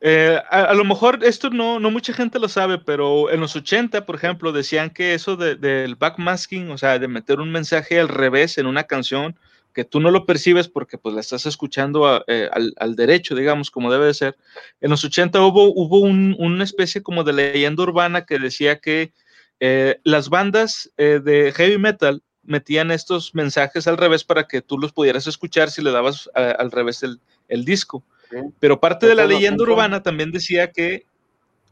Eh, 0.00 0.40
a, 0.50 0.62
a, 0.62 0.74
lo 0.74 0.84
mejor 0.84 1.24
esto 1.24 1.50
no, 1.50 1.80
no 1.80 1.90
mucha 1.90 2.12
gente 2.12 2.38
lo 2.38 2.48
sabe, 2.48 2.78
pero 2.78 3.30
en 3.30 3.40
los 3.40 3.56
80, 3.56 4.04
por 4.06 4.16
ejemplo, 4.16 4.52
decían 4.52 4.90
que 4.90 5.14
eso 5.14 5.36
de, 5.36 5.56
del 5.56 5.96
backmasking, 5.96 6.70
o 6.70 6.78
sea, 6.78 6.98
de 6.98 7.08
meter 7.08 7.40
un 7.40 7.50
mensaje 7.52 8.00
al 8.00 8.08
revés 8.08 8.58
en 8.58 8.66
una 8.66 8.84
canción, 8.84 9.36
que 9.74 9.84
tú 9.84 10.00
no 10.00 10.10
lo 10.10 10.24
percibes 10.24 10.68
porque 10.68 10.96
pues 10.96 11.14
la 11.14 11.20
estás 11.20 11.44
escuchando 11.46 12.06
a, 12.06 12.24
eh, 12.28 12.48
al, 12.52 12.72
al, 12.78 12.94
derecho, 12.96 13.34
digamos, 13.34 13.70
como 13.70 13.92
debe 13.92 14.06
de 14.06 14.14
ser. 14.14 14.36
En 14.80 14.90
los 14.90 15.04
80 15.04 15.40
hubo, 15.42 15.72
hubo 15.74 16.00
un, 16.00 16.34
una 16.38 16.64
especie 16.64 17.02
como 17.02 17.24
de 17.24 17.32
leyenda 17.32 17.82
urbana 17.82 18.24
que 18.24 18.38
decía 18.38 18.78
que 18.78 19.12
eh, 19.60 20.00
las 20.04 20.30
bandas 20.30 20.90
eh, 20.96 21.20
de 21.22 21.52
heavy 21.52 21.78
metal 21.78 22.22
metían 22.46 22.90
estos 22.90 23.34
mensajes 23.34 23.86
al 23.86 23.96
revés 23.96 24.24
para 24.24 24.46
que 24.46 24.62
tú 24.62 24.78
los 24.78 24.92
pudieras 24.92 25.26
escuchar 25.26 25.70
si 25.70 25.82
le 25.82 25.90
dabas 25.90 26.30
a, 26.34 26.50
al 26.50 26.70
revés 26.70 27.02
el, 27.02 27.20
el 27.48 27.64
disco. 27.64 28.02
Sí. 28.30 28.38
Pero 28.60 28.80
parte 28.80 29.06
de 29.06 29.14
la 29.14 29.26
leyenda 29.26 29.62
urbana 29.62 30.02
también 30.02 30.32
decía 30.32 30.70
que... 30.70 31.04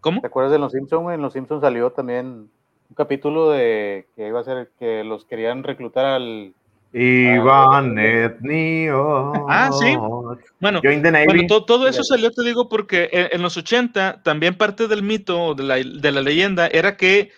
¿Cómo? 0.00 0.20
¿Te 0.20 0.26
acuerdas 0.26 0.52
de 0.52 0.58
Los 0.58 0.72
Simpsons? 0.72 1.12
En 1.12 1.22
Los 1.22 1.32
Simpsons 1.32 1.60
salió 1.60 1.90
también 1.90 2.26
un 2.26 2.94
capítulo 2.96 3.50
de 3.50 4.06
que 4.16 4.28
iba 4.28 4.40
a 4.40 4.44
ser 4.44 4.70
que 4.78 5.04
los 5.04 5.24
querían 5.24 5.62
reclutar 5.62 6.04
al... 6.04 6.52
Iván 6.94 7.98
Etnio. 7.98 9.32
Ah, 9.48 9.70
sí. 9.72 9.96
Bueno, 10.60 10.80
bueno 10.82 11.46
todo, 11.48 11.64
todo, 11.64 11.88
eso 11.88 12.04
salió, 12.04 12.30
te 12.30 12.42
digo, 12.42 12.68
porque 12.68 13.08
en, 13.12 13.28
en, 13.32 13.42
los 13.42 13.56
80 13.56 14.22
también 14.22 14.58
parte 14.58 14.88
del 14.88 15.02
mito, 15.02 15.54
de 15.54 15.62
la, 15.62 15.76
de 15.76 16.12
la 16.12 16.20
leyenda, 16.20 16.66
era 16.66 16.98
que 16.98 17.30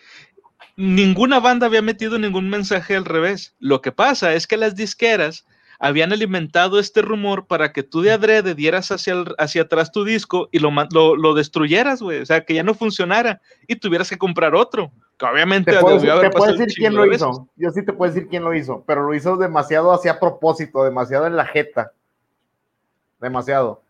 ninguna 0.76 1.40
banda 1.40 1.66
había 1.66 1.82
metido 1.82 2.18
ningún 2.18 2.48
mensaje 2.50 2.96
al 2.96 3.04
revés. 3.04 3.54
Lo 3.58 3.80
que 3.80 3.92
pasa 3.92 4.34
es 4.34 4.46
que 4.46 4.56
las 4.56 4.74
disqueras 4.74 5.46
habían 5.78 6.12
alimentado 6.12 6.78
este 6.78 7.02
rumor 7.02 7.46
para 7.46 7.72
que 7.72 7.82
tú 7.82 8.00
de 8.00 8.12
adrede 8.12 8.54
dieras 8.54 8.90
hacia, 8.90 9.12
el, 9.12 9.34
hacia 9.38 9.62
atrás 9.62 9.92
tu 9.92 10.04
disco 10.04 10.48
y 10.52 10.58
lo, 10.58 10.70
lo, 10.92 11.16
lo 11.16 11.34
destruyeras, 11.34 12.00
güey. 12.00 12.20
O 12.20 12.26
sea, 12.26 12.44
que 12.44 12.54
ya 12.54 12.62
no 12.62 12.74
funcionara 12.74 13.40
y 13.66 13.76
tuvieras 13.76 14.08
que 14.08 14.18
comprar 14.18 14.54
otro. 14.54 14.90
Que 15.18 15.26
obviamente 15.26 15.72
te 15.72 15.78
puedo, 15.78 16.00
te 16.20 16.30
puedo 16.30 16.52
decir 16.52 16.68
quién 16.74 16.94
lo 16.94 17.12
hizo. 17.12 17.48
Yo 17.56 17.70
sí 17.70 17.84
te 17.84 17.92
puedo 17.92 18.12
decir 18.12 18.28
quién 18.28 18.44
lo 18.44 18.54
hizo, 18.54 18.82
pero 18.87 19.06
lo 19.06 19.14
hizo 19.14 19.37
demasiado 19.37 19.92
hacia 19.92 20.18
propósito, 20.18 20.84
demasiado 20.84 21.26
en 21.26 21.37
la 21.37 21.46
jeta. 21.46 21.92
Demasiado. 23.20 23.82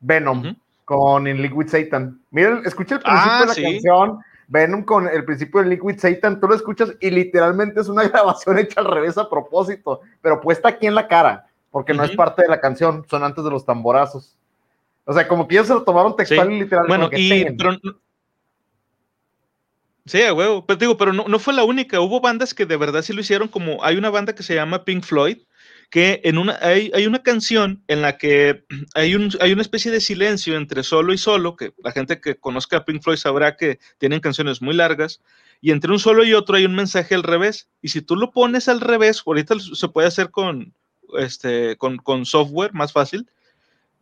Venom 0.00 0.38
uh 0.38 0.42
-huh. 0.42 0.56
con 0.84 1.26
In 1.28 1.40
Liquid 1.42 1.68
Satan. 1.68 2.20
Miren, 2.30 2.62
escucha 2.64 2.96
el 2.96 3.00
principio 3.02 3.32
ah, 3.32 3.40
de 3.40 3.46
la 3.46 3.54
sí. 3.54 3.62
canción 3.62 4.18
Venom 4.48 4.82
con 4.84 5.08
el 5.08 5.24
principio 5.24 5.62
de 5.62 5.68
Liquid 5.68 5.98
Satan, 5.98 6.40
tú 6.40 6.48
lo 6.48 6.54
escuchas 6.54 6.92
y 7.00 7.10
literalmente 7.10 7.80
es 7.80 7.88
una 7.88 8.02
grabación 8.08 8.58
hecha 8.58 8.80
al 8.80 8.90
revés 8.90 9.18
a 9.18 9.28
propósito, 9.28 10.00
pero 10.20 10.40
puesta 10.40 10.68
aquí 10.68 10.86
en 10.86 10.94
la 10.94 11.08
cara, 11.08 11.46
porque 11.70 11.92
uh 11.92 11.94
-huh. 11.94 11.98
no 11.98 12.04
es 12.04 12.16
parte 12.16 12.42
de 12.42 12.48
la 12.48 12.60
canción, 12.60 13.04
son 13.08 13.24
antes 13.24 13.44
de 13.44 13.50
los 13.50 13.64
tamborazos. 13.64 14.36
O 15.04 15.12
sea, 15.12 15.28
como 15.28 15.46
que 15.46 15.56
ellos 15.56 15.66
se 15.66 15.74
lo 15.74 15.82
tomaron 15.82 16.16
textual 16.16 16.48
sí. 16.48 16.54
y 16.54 16.60
literalmente. 16.60 16.96
Bueno, 16.96 17.10
y, 17.12 17.44
pero, 17.56 17.78
Sí, 20.06 20.20
a 20.22 20.34
huevo, 20.34 20.66
pero 20.66 20.78
digo, 20.78 20.96
pero 20.98 21.14
no, 21.14 21.24
no 21.28 21.38
fue 21.38 21.54
la 21.54 21.64
única, 21.64 21.98
hubo 22.00 22.20
bandas 22.20 22.52
que 22.52 22.66
de 22.66 22.76
verdad 22.76 23.00
sí 23.00 23.14
lo 23.14 23.22
hicieron, 23.22 23.48
como 23.48 23.82
hay 23.82 23.96
una 23.96 24.10
banda 24.10 24.34
que 24.34 24.42
se 24.42 24.54
llama 24.54 24.84
Pink 24.84 25.02
Floyd, 25.02 25.38
que 25.94 26.22
en 26.24 26.38
una, 26.38 26.58
hay, 26.60 26.90
hay, 26.92 27.06
una 27.06 27.22
canción 27.22 27.84
en 27.86 28.02
la 28.02 28.18
que 28.18 28.64
hay, 28.96 29.14
un, 29.14 29.30
hay 29.40 29.52
una 29.52 29.62
especie 29.62 29.92
de 29.92 30.00
silencio 30.00 30.56
entre 30.56 30.82
solo 30.82 31.12
y 31.12 31.18
solo, 31.18 31.54
que 31.54 31.72
la 31.84 31.92
gente 31.92 32.20
que 32.20 32.34
conozca 32.34 32.78
a 32.78 32.84
Pink 32.84 33.00
Floyd 33.00 33.16
sabrá 33.16 33.56
que 33.56 33.78
tienen 33.98 34.18
canciones 34.18 34.60
muy 34.60 34.74
largas, 34.74 35.20
y 35.60 35.70
entre 35.70 35.92
un 35.92 36.00
solo 36.00 36.24
y 36.24 36.34
otro 36.34 36.56
hay 36.56 36.64
un 36.64 36.74
mensaje 36.74 37.14
al 37.14 37.22
revés, 37.22 37.68
y 37.80 37.90
si 37.90 38.02
tú 38.02 38.16
lo 38.16 38.32
pones 38.32 38.68
al 38.68 38.80
revés, 38.80 39.22
ahorita 39.24 39.54
se 39.60 39.86
puede 39.86 40.08
hacer 40.08 40.32
con, 40.32 40.74
este, 41.16 41.76
con, 41.76 41.98
con 41.98 42.26
software 42.26 42.72
más 42.72 42.92
fácil, 42.92 43.30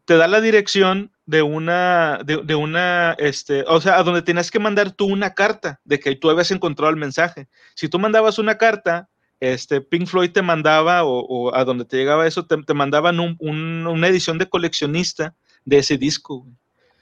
te 0.07 0.17
da 0.17 0.29
la 0.29 0.41
dirección 0.41 1.13
de 1.27 1.43
una, 1.43 2.21
de, 2.25 2.55
una, 2.55 3.13
este, 3.19 3.65
o 3.69 3.83
sea, 3.83 3.99
a 3.99 4.03
donde 4.03 4.23
tenías 4.23 4.51
que 4.51 4.59
mandar 4.59 4.93
tú 4.93 5.05
una 5.05 5.35
carta 5.35 5.79
de 5.85 6.01
que 6.01 6.17
tú 6.17 6.31
habías 6.31 6.51
encontrado 6.53 6.91
el 6.91 6.97
mensaje. 6.97 7.49
Si 7.75 7.91
tú 7.91 7.99
mandabas 7.99 8.39
una 8.39 8.57
carta, 8.57 9.11
este, 9.43 9.81
Pink 9.81 10.07
Floyd 10.07 10.31
te 10.31 10.41
mandaba, 10.41 11.03
o, 11.03 11.53
a 11.53 11.65
donde 11.65 11.85
te 11.85 11.97
llegaba 11.97 12.29
eso, 12.29 12.47
te, 12.47 12.75
mandaban 12.75 13.19
una 13.19 14.07
edición 14.07 14.39
de 14.39 14.49
coleccionista 14.49 15.35
de 15.65 15.79
ese 15.79 15.99
disco. 15.99 16.47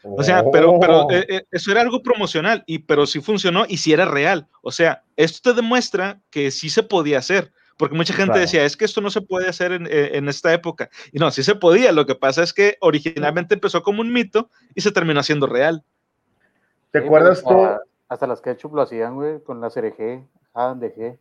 O 0.02 0.22
sea, 0.22 0.42
pero, 0.50 0.80
pero 0.80 1.02
oh. 1.02 1.10
eh, 1.12 1.26
eh, 1.28 1.46
eso 1.50 1.70
era 1.70 1.82
algo 1.82 2.02
promocional, 2.02 2.64
y, 2.66 2.78
pero 2.78 3.06
sí 3.06 3.20
funcionó 3.20 3.66
y 3.68 3.76
sí 3.76 3.92
era 3.92 4.06
real. 4.06 4.48
O 4.62 4.72
sea, 4.72 5.04
esto 5.16 5.50
te 5.50 5.56
demuestra 5.56 6.18
que 6.30 6.50
sí 6.50 6.70
se 6.70 6.82
podía 6.82 7.18
hacer. 7.18 7.52
Porque 7.76 7.94
mucha 7.94 8.14
gente 8.14 8.38
decía, 8.38 8.64
es 8.64 8.74
que 8.74 8.86
esto 8.86 9.02
no 9.02 9.10
se 9.10 9.20
puede 9.20 9.46
hacer 9.46 9.72
eh, 9.72 10.16
en, 10.16 10.26
esta 10.28 10.54
época. 10.54 10.88
Y 11.12 11.18
no, 11.18 11.30
sí 11.30 11.42
se 11.42 11.54
podía. 11.54 11.92
Lo 11.92 12.06
que 12.06 12.14
pasa 12.14 12.42
es 12.42 12.54
que 12.54 12.78
originalmente 12.80 13.52
empezó 13.52 13.82
como 13.82 14.00
un 14.00 14.14
mito 14.14 14.48
y 14.74 14.80
se 14.80 14.92
terminó 14.92 15.20
haciendo 15.20 15.46
real. 15.46 15.84
¿Te 16.90 17.00
acuerdas 17.00 17.44
tú? 17.44 17.68
Hasta 18.08 18.26
las 18.26 18.40
ketchup 18.40 18.74
lo 18.74 18.82
hacían, 18.82 19.14
güey, 19.14 19.42
con 19.42 19.60
la 19.60 19.68
CRG, 19.68 20.24
de 20.76 20.94
G. 20.94 21.18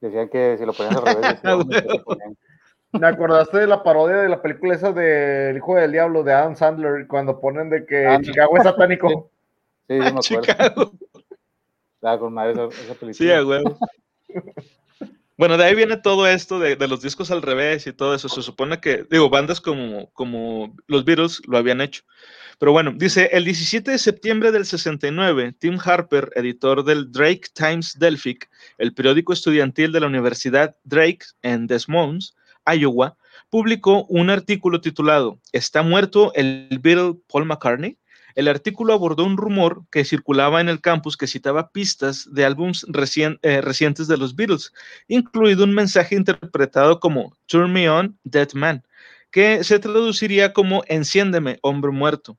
Decían 0.00 0.28
que 0.28 0.56
si 0.58 0.66
lo 0.66 0.72
ponían 0.72 0.96
al 0.96 1.06
revés. 1.06 1.40
Me 2.92 3.06
acordaste 3.06 3.58
de 3.58 3.66
la 3.66 3.82
parodia 3.82 4.16
de 4.16 4.28
la 4.28 4.40
película 4.40 4.74
esa 4.74 4.92
del 4.92 5.56
Hijo 5.56 5.74
del 5.74 5.92
Diablo 5.92 6.22
de 6.22 6.32
Adam 6.32 6.56
Sandler, 6.56 7.06
cuando 7.06 7.40
ponen 7.40 7.68
de 7.68 7.84
que 7.84 8.18
Chicago 8.22 8.56
es 8.56 8.62
satánico. 8.62 9.30
Sí, 9.88 9.94
sí 9.94 9.98
me 9.98 10.06
acuerdo. 10.08 10.92
Chicago. 12.00 12.18
con 12.18 12.32
madre 12.32 12.52
esa, 12.52 12.64
esa 12.66 12.94
película. 12.94 13.12
Sí, 13.14 13.30
a 13.30 13.44
huevo. 13.44 13.78
Bueno, 15.38 15.58
de 15.58 15.64
ahí 15.64 15.74
viene 15.74 15.98
todo 15.98 16.26
esto 16.26 16.58
de, 16.58 16.76
los 16.88 17.02
discos 17.02 17.30
al 17.30 17.42
revés 17.42 17.86
y 17.86 17.92
todo 17.92 18.14
eso. 18.14 18.28
Se 18.28 18.40
supone 18.40 18.80
que, 18.80 19.06
digo, 19.10 19.28
bandas 19.28 19.60
como, 19.60 20.10
como 20.12 20.74
los 20.86 21.04
Beatles 21.04 21.42
lo 21.46 21.58
habían 21.58 21.82
hecho. 21.82 22.04
Pero 22.58 22.72
bueno, 22.72 22.94
dice, 22.96 23.28
el 23.32 23.44
17 23.44 23.90
de 23.90 23.98
septiembre 23.98 24.50
del 24.50 24.64
69, 24.64 25.54
Tim 25.58 25.78
Harper, 25.84 26.30
editor 26.36 26.84
del 26.84 27.12
Drake 27.12 27.48
Times 27.52 27.98
Delphic, 27.98 28.48
el 28.78 28.94
periódico 28.94 29.34
estudiantil 29.34 29.92
de 29.92 30.00
la 30.00 30.06
Universidad 30.06 30.74
Drake 30.84 31.26
en 31.42 31.66
Des 31.66 31.86
Moines, 31.86 32.34
Iowa, 32.66 33.18
publicó 33.50 34.04
un 34.06 34.30
artículo 34.30 34.80
titulado 34.80 35.38
¿Está 35.52 35.82
muerto 35.82 36.32
el 36.34 36.78
Beatle 36.80 37.16
Paul 37.30 37.44
McCartney? 37.44 37.98
El 38.36 38.48
artículo 38.48 38.92
abordó 38.92 39.24
un 39.24 39.38
rumor 39.38 39.84
que 39.90 40.04
circulaba 40.04 40.60
en 40.60 40.68
el 40.68 40.82
campus 40.82 41.16
que 41.16 41.26
citaba 41.26 41.70
pistas 41.70 42.28
de 42.30 42.44
álbumes 42.44 42.84
eh, 43.40 43.62
recientes 43.62 44.08
de 44.08 44.16
los 44.18 44.36
Beatles, 44.36 44.74
incluido 45.08 45.64
un 45.64 45.72
mensaje 45.72 46.16
interpretado 46.16 47.00
como 47.00 47.34
Turn 47.46 47.72
Me 47.72 47.88
On, 47.88 48.18
Dead 48.24 48.52
Man, 48.52 48.84
que 49.30 49.64
se 49.64 49.78
traduciría 49.78 50.52
como 50.52 50.84
Enciéndeme, 50.86 51.58
hombre 51.62 51.92
muerto. 51.92 52.36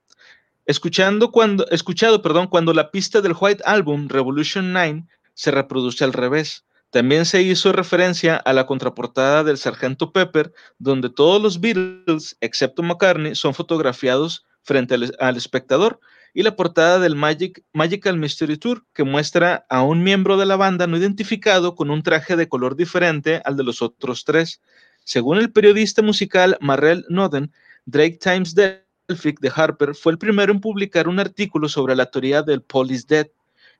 Escuchando 0.68 1.32
cuando, 1.32 1.68
escuchado 1.72 2.22
perdón, 2.22 2.46
cuando 2.46 2.74
la 2.74 2.92
pista 2.92 3.20
del 3.20 3.36
White 3.38 3.64
Album, 3.66 4.08
Revolution 4.08 4.74
9, 4.74 5.04
se 5.34 5.50
reproduce 5.50 6.04
al 6.04 6.14
revés. 6.14 6.64
También 6.92 7.26
se 7.26 7.42
hizo 7.42 7.74
referencia 7.74 8.36
a 8.36 8.54
la 8.54 8.68
contraportada 8.68 9.44
del 9.44 9.58
Sargento 9.58 10.12
Pepper, 10.12 10.54
donde 10.78 11.10
todos 11.10 11.42
los 11.42 11.60
Beatles, 11.60 12.38
excepto 12.40 12.84
McCartney, 12.84 13.34
son 13.34 13.56
fotografiados 13.56 14.47
frente 14.68 14.96
al, 15.20 15.38
espectador 15.38 16.02
y 16.34 16.44
la 16.44 16.58
portada 16.58 17.00
del 17.00 17.16
Magic, 17.16 17.64
Magical 17.72 18.18
Mystery 18.18 18.58
Tour, 18.58 18.86
que 18.94 19.06
muestra 19.06 19.66
a 19.70 19.82
un 19.82 20.04
miembro 20.04 20.36
de 20.36 20.46
la 20.46 20.58
banda 20.58 20.88
no 20.88 20.98
identificado 20.98 21.74
con 21.74 21.90
un 21.90 22.04
traje 22.04 22.36
de 22.36 22.50
color 22.50 22.76
diferente 22.76 23.42
al 23.46 23.56
de 23.56 23.64
los 23.64 23.82
otros 23.82 24.26
tres. 24.26 24.62
Según 25.06 25.38
el 25.38 25.54
periodista 25.54 26.02
musical 26.02 26.58
Marrell 26.60 27.06
Noden, 27.08 27.54
Drake 27.86 28.20
Times 28.22 28.56
Delphic 28.56 29.40
de 29.40 29.52
Harper 29.56 29.96
fue 29.96 30.12
el 30.12 30.18
primero 30.18 30.52
en 30.52 30.60
publicar 30.60 31.08
un 31.08 31.20
artículo 31.20 31.70
sobre 31.70 31.96
la 31.96 32.12
teoría 32.12 32.42
del 32.42 32.62
Police 32.62 33.06
Dead. 33.08 33.28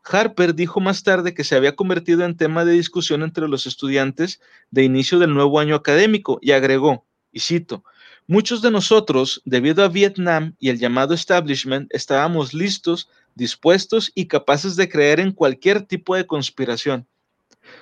Harper 0.06 0.56
dijo 0.56 0.80
más 0.80 1.04
tarde 1.04 1.34
que 1.34 1.44
se 1.44 1.58
había 1.58 1.76
convertido 1.76 2.24
en 2.24 2.38
tema 2.38 2.64
de 2.64 2.72
discusión 2.72 3.24
entre 3.24 3.50
los 3.50 3.68
estudiantes 3.68 4.40
de 4.72 4.86
inicio 4.86 5.20
del 5.20 5.34
nuevo 5.34 5.60
año 5.60 5.76
académico 5.76 6.40
y 6.42 6.52
agregó, 6.52 7.06
y 7.34 7.42
cito, 7.42 7.84
Muchos 8.30 8.62
de 8.62 8.72
nosotros, 8.72 9.42
debido 9.46 9.86
a 9.86 9.88
Vietnam 9.88 10.54
y 10.60 10.68
el 10.68 10.78
llamado 10.78 11.14
establishment, 11.14 11.88
estábamos 11.94 12.54
listos, 12.54 13.10
dispuestos 13.36 14.12
y 14.16 14.28
capaces 14.28 14.76
de 14.76 14.90
creer 14.90 15.22
en 15.22 15.32
cualquier 15.32 15.84
tipo 15.84 16.14
de 16.14 16.28
conspiración. 16.28 17.08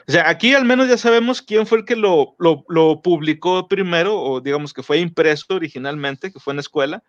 O 0.08 0.12
sea, 0.12 0.30
aquí 0.30 0.54
al 0.54 0.64
menos 0.64 0.88
ya 0.88 1.00
sabemos 1.00 1.42
quién 1.42 1.66
fue 1.66 1.80
el 1.80 1.86
que 1.86 1.96
lo, 1.96 2.36
lo, 2.38 3.02
publicó 3.02 3.68
primero, 3.68 4.22
o 4.22 4.40
digamos 4.40 4.72
que 4.72 4.84
fue 4.84 5.00
impreso 5.00 5.46
originalmente, 5.50 6.32
que 6.32 6.40
fue 6.40 6.52
en 6.52 6.58
la 6.58 6.62
escuela, 6.62 7.04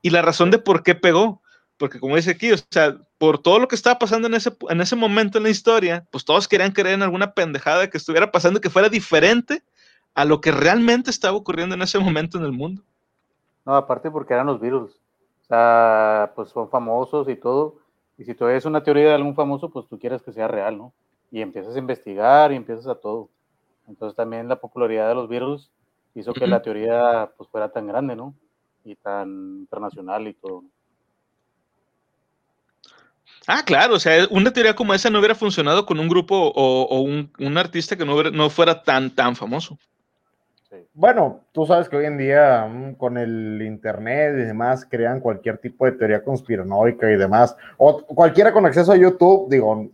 y 0.00 0.10
la 0.10 0.22
razón 0.22 0.50
de 0.50 0.58
por 0.58 0.82
qué 0.82 0.96
pegó. 0.96 1.40
Porque 1.76 2.00
como 2.00 2.16
dice 2.16 2.32
aquí, 2.32 2.50
o 2.50 2.56
sea, 2.68 2.96
por 3.16 3.40
todo 3.40 3.60
lo 3.60 3.68
que 3.68 3.76
estaba 3.76 4.00
pasando 4.00 4.26
en 4.26 4.34
ese, 4.34 4.52
en 4.68 4.80
ese 4.80 4.96
momento 4.96 5.38
en 5.38 5.44
la 5.44 5.50
historia, 5.50 6.04
pues 6.10 6.24
todos 6.24 6.48
querían 6.48 6.72
creer 6.72 6.96
en 6.96 7.02
alguna 7.02 7.32
pendejada 7.32 7.88
que 7.88 7.98
estuviera 7.98 8.32
pasando 8.32 8.60
que 8.60 8.70
fuera 8.70 8.88
diferente 8.88 9.62
a 10.14 10.24
lo 10.24 10.40
que 10.40 10.52
realmente 10.52 11.10
estaba 11.10 11.36
ocurriendo 11.36 11.74
en 11.74 11.82
ese 11.82 11.98
momento 11.98 12.38
en 12.38 12.44
el 12.44 12.52
mundo. 12.52 12.82
No, 13.64 13.76
aparte 13.76 14.10
porque 14.10 14.34
eran 14.34 14.46
los 14.46 14.60
virus. 14.60 14.92
O 15.42 15.46
sea, 15.46 16.32
pues 16.34 16.50
son 16.50 16.68
famosos 16.68 17.28
y 17.28 17.36
todo. 17.36 17.76
Y 18.18 18.24
si 18.24 18.34
tú 18.34 18.44
ves 18.44 18.64
una 18.64 18.82
teoría 18.82 19.08
de 19.08 19.14
algún 19.14 19.34
famoso, 19.34 19.70
pues 19.70 19.86
tú 19.88 19.98
quieres 19.98 20.22
que 20.22 20.32
sea 20.32 20.48
real, 20.48 20.76
¿no? 20.78 20.92
Y 21.30 21.40
empiezas 21.40 21.74
a 21.74 21.78
investigar 21.78 22.52
y 22.52 22.56
empiezas 22.56 22.86
a 22.86 22.94
todo. 22.94 23.30
Entonces 23.88 24.16
también 24.16 24.48
la 24.48 24.60
popularidad 24.60 25.08
de 25.08 25.14
los 25.14 25.28
virus 25.28 25.70
hizo 26.14 26.32
que 26.32 26.46
la 26.46 26.62
teoría 26.62 27.32
pues 27.36 27.48
fuera 27.50 27.70
tan 27.70 27.86
grande, 27.86 28.14
¿no? 28.16 28.34
Y 28.84 28.96
tan 28.96 29.28
internacional 29.60 30.28
y 30.28 30.34
todo. 30.34 30.64
Ah, 33.46 33.64
claro, 33.64 33.94
o 33.94 33.98
sea, 33.98 34.26
una 34.30 34.52
teoría 34.52 34.76
como 34.76 34.94
esa 34.94 35.10
no 35.10 35.18
hubiera 35.18 35.34
funcionado 35.34 35.84
con 35.84 35.98
un 35.98 36.08
grupo 36.08 36.52
o, 36.54 37.00
un, 37.00 37.32
un, 37.40 37.58
artista 37.58 37.96
que 37.96 38.04
no, 38.04 38.22
no 38.22 38.50
fuera 38.50 38.82
tan, 38.82 39.10
tan 39.10 39.34
famoso. 39.34 39.78
Bueno, 40.94 41.40
tú 41.52 41.66
sabes 41.66 41.88
que 41.88 41.96
hoy 41.96 42.06
en 42.06 42.18
día 42.18 42.66
mm, 42.66 42.94
con 42.94 43.18
el 43.18 43.60
internet 43.62 44.34
y 44.36 44.42
demás 44.42 44.86
crean 44.88 45.20
cualquier 45.20 45.58
tipo 45.58 45.84
de 45.84 45.92
teoría 45.92 46.22
conspiranoica 46.22 47.10
y 47.10 47.16
demás. 47.16 47.56
O 47.76 48.02
cualquiera 48.06 48.52
con 48.52 48.64
acceso 48.66 48.92
a 48.92 48.96
YouTube, 48.96 49.50
digo, 49.50 49.88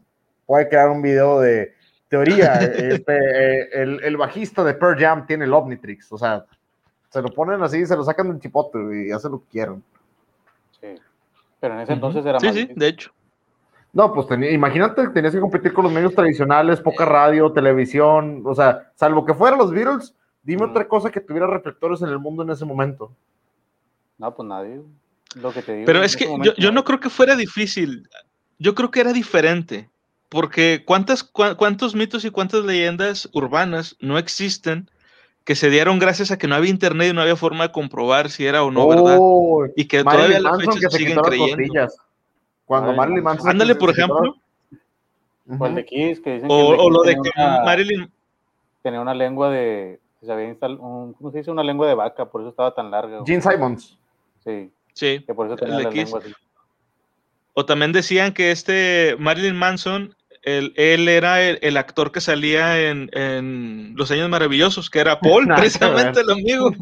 puede 0.47 0.69
crear 0.69 0.91
un 0.91 1.03
video 1.03 1.41
de 1.41 1.75
teoría. 2.09 2.55
este, 2.63 3.63
eh, 3.63 3.69
el, 3.83 4.17
bajista 4.17 4.63
de 4.65 4.75
Pearl 4.75 4.99
Jam 4.99 5.27
tiene 5.27 5.45
el 5.45 5.55
Omnitrix. 5.55 6.13
O 6.13 6.19
sea, 6.19 6.45
se 7.09 7.23
lo 7.23 7.29
ponen 7.29 7.63
así, 7.63 7.85
se 7.87 7.97
lo 7.97 8.05
sacan 8.05 8.29
del 8.29 8.41
chipote 8.41 8.79
y 8.93 9.09
ya 9.09 9.19
se 9.19 9.29
lo 9.29 9.41
quieren. 9.51 9.83
Sí. 10.81 10.95
Pero 11.61 11.75
en 11.75 11.81
ese 11.81 11.93
entonces 11.93 12.25
era 12.25 12.39
más. 12.39 12.55
Sí, 12.55 12.67
sí, 12.67 12.73
de 12.75 12.89
hecho. 12.89 13.11
No, 13.93 14.13
pues 14.13 14.27
imagínate, 14.53 15.09
tenías 15.09 15.35
que 15.35 15.41
competir 15.41 15.73
con 15.73 15.85
los 15.85 15.93
medios 15.93 16.15
tradicionales, 16.15 16.81
poca 16.81 17.07
radio, 17.07 17.51
televisión, 17.53 18.43
o 18.45 18.55
sea, 18.55 18.93
salvo 18.95 19.25
que 19.25 19.33
fueran 19.33 19.59
los 19.59 19.73
Beatles, 19.73 20.15
Dime 20.49 20.65
otra 20.65 20.89
cosa 20.89 21.11
que 21.11 21.21
tuviera 21.21 21.47
reflectores 21.47 22.01
en 22.01 22.09
el 22.09 22.19
mundo 22.19 22.43
en 22.43 22.49
ese 22.49 22.65
momento. 22.65 23.13
No, 24.17 24.35
pues 24.35 24.49
nadie. 24.49 24.81
Lo 25.35 25.53
que 25.53 25.61
te 25.61 25.75
digo 25.75 25.85
Pero 25.85 26.03
es 26.03 26.17
que 26.17 26.27
yo, 26.57 26.73
no 26.73 26.85
creo 26.85 27.01
que 27.01 27.11
fuera 27.11 27.37
difícil. 27.37 28.09
Yo 28.59 28.75
creo 28.75 28.91
que 28.91 29.01
era 29.01 29.13
diferente. 29.13 29.91
Porque 30.31 30.85
¿cuántas, 30.87 31.23
¿cuántos 31.23 31.95
mitos 31.95 32.25
y 32.25 32.31
cuántas 32.31 32.65
leyendas 32.65 33.29
urbanas 33.35 33.95
no 34.01 34.17
existen 34.17 34.91
que 35.45 35.55
se 35.55 35.69
dieron 35.69 35.99
gracias 35.99 36.31
a 36.31 36.39
que 36.39 36.49
no 36.49 36.55
había 36.55 36.71
internet 36.71 37.11
y 37.11 37.15
no 37.15 37.21
había 37.21 37.37
forma 37.37 37.65
de 37.65 37.73
comprobar 37.73 38.31
si 38.31 38.47
era 38.47 38.63
o 38.63 38.71
no 38.71 38.89
verdad? 38.89 39.19
Y 39.77 39.85
que 39.85 40.03
todavía 40.03 40.41
la 40.41 40.57
fecha 40.57 40.89
siguen 40.89 41.19
creyendo. 41.19 41.89
Cuando 42.65 42.95
Marilyn 42.95 43.23
Manson. 43.23 43.51
Ándale, 43.51 43.75
por 43.75 43.91
ejemplo. 43.91 44.35
O 45.59 45.67
el 45.67 45.75
de 45.75 45.85
Kiss, 45.85 46.21
que 46.21 46.33
dicen 46.37 46.49
o, 46.51 46.69
o 46.69 46.89
lo 46.89 47.03
de 47.03 47.17
que 47.17 47.31
Marilyn. 47.37 48.11
Tenía 48.83 49.03
una 49.03 49.13
lengua 49.13 49.51
de, 49.51 50.01
se 50.29 50.33
había 50.35 50.49
instalado, 50.49 50.83
un, 50.83 51.15
¿cómo 51.15 51.31
se 51.31 51.39
dice? 51.39 51.51
Una 51.51 51.65
lengua 51.65 51.89
de 51.89 51.95
vaca, 51.95 52.27
por 52.27 52.43
eso 52.43 52.51
estaba 52.51 52.75
tan 52.75 52.91
larga. 52.91 53.23
Gene 53.25 53.41
Simons. 53.41 53.99
Sí. 54.45 54.71
Sí. 54.93 55.25
Que 55.27 55.33
por 55.33 55.47
eso 55.47 55.57
tenía 55.57 55.81
la 55.81 55.91
lengua 55.91 56.19
así. 56.19 56.33
O 57.55 57.65
también 57.65 57.93
decían 57.93 58.35
que 58.35 58.51
este 58.51 59.17
Marilyn 59.19 59.57
Manson, 59.57 60.15
él, 60.43 60.75
él 60.77 61.09
era 61.09 61.41
el, 61.41 61.77
actor 61.79 62.13
que 62.13 62.21
salía 62.21 62.91
en, 62.91 63.09
en, 63.15 63.95
Los 63.97 64.11
Años 64.11 64.29
Maravillosos, 64.29 64.91
que 64.91 65.01
era 65.01 65.19
Paul, 65.19 65.49
precisamente 65.57 66.21
el 66.21 66.31
amigo. 66.31 66.73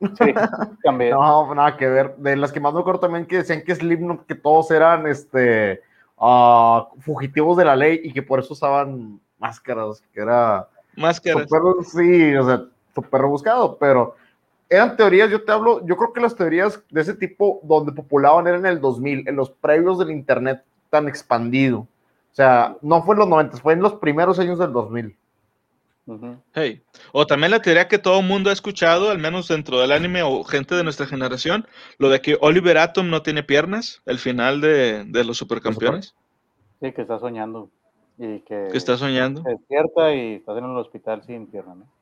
Sí, 0.00 0.34
también. 0.82 1.12
No, 1.12 1.54
nada 1.54 1.78
que 1.78 1.88
ver. 1.88 2.16
De 2.16 2.36
las 2.36 2.52
que 2.52 2.60
más 2.60 2.74
me 2.74 2.80
acuerdo 2.80 3.00
también 3.00 3.24
que 3.24 3.38
decían 3.38 3.62
que 3.64 3.74
Slipknot, 3.74 4.26
que 4.26 4.34
todos 4.34 4.70
eran 4.70 5.06
este 5.06 5.80
uh, 6.18 6.82
fugitivos 7.00 7.56
de 7.56 7.64
la 7.64 7.76
ley 7.76 8.02
y 8.04 8.12
que 8.12 8.22
por 8.22 8.40
eso 8.40 8.52
usaban 8.52 9.20
máscaras, 9.38 10.02
que 10.12 10.20
era 10.20 10.68
Máscaras. 10.96 11.48
sí, 11.92 12.34
o 12.36 12.46
sea, 12.46 12.64
súper 12.94 13.20
rebuscado, 13.20 13.76
pero 13.78 14.16
eran 14.68 14.96
teorías, 14.96 15.30
yo 15.30 15.44
te 15.44 15.52
hablo, 15.52 15.84
yo 15.86 15.96
creo 15.96 16.12
que 16.12 16.20
las 16.20 16.34
teorías 16.34 16.82
de 16.90 17.00
ese 17.00 17.14
tipo 17.14 17.60
donde 17.62 17.92
populaban 17.92 18.46
eran 18.46 18.60
en 18.60 18.72
el 18.72 18.80
2000, 18.80 19.28
en 19.28 19.36
los 19.36 19.50
previos 19.50 19.98
del 19.98 20.10
Internet 20.10 20.62
tan 20.90 21.08
expandido. 21.08 21.80
O 21.80 22.36
sea, 22.36 22.76
no 22.82 23.02
fue 23.02 23.14
en 23.14 23.20
los 23.20 23.28
90, 23.28 23.56
fue 23.58 23.74
en 23.74 23.82
los 23.82 23.94
primeros 23.94 24.38
años 24.38 24.58
del 24.58 24.72
2000. 24.72 25.16
Hey. 26.52 26.82
O 27.12 27.26
también 27.26 27.50
la 27.50 27.62
teoría 27.62 27.88
que 27.88 27.98
todo 27.98 28.20
el 28.20 28.26
mundo 28.26 28.50
ha 28.50 28.52
escuchado, 28.52 29.10
al 29.10 29.18
menos 29.18 29.48
dentro 29.48 29.80
del 29.80 29.92
anime 29.92 30.22
o 30.22 30.44
gente 30.44 30.74
de 30.74 30.84
nuestra 30.84 31.06
generación, 31.06 31.66
lo 31.98 32.10
de 32.10 32.20
que 32.20 32.36
Oliver 32.40 32.76
Atom 32.76 33.08
no 33.08 33.22
tiene 33.22 33.42
piernas, 33.42 34.02
el 34.04 34.18
final 34.18 34.60
de, 34.60 35.06
los 35.24 35.38
supercampeones. 35.38 36.14
Sí, 36.80 36.92
que 36.92 37.02
está 37.02 37.18
soñando. 37.18 37.70
Y 38.18 38.40
que, 38.40 38.68
está 38.74 38.96
soñando. 38.96 39.42
Se 39.42 39.50
despierta 39.50 40.14
y 40.14 40.34
está 40.34 40.56
en 40.58 40.64
el 40.64 40.76
hospital 40.76 41.22
sin 41.22 41.46
piernas, 41.46 41.76
¿no? 41.78 41.93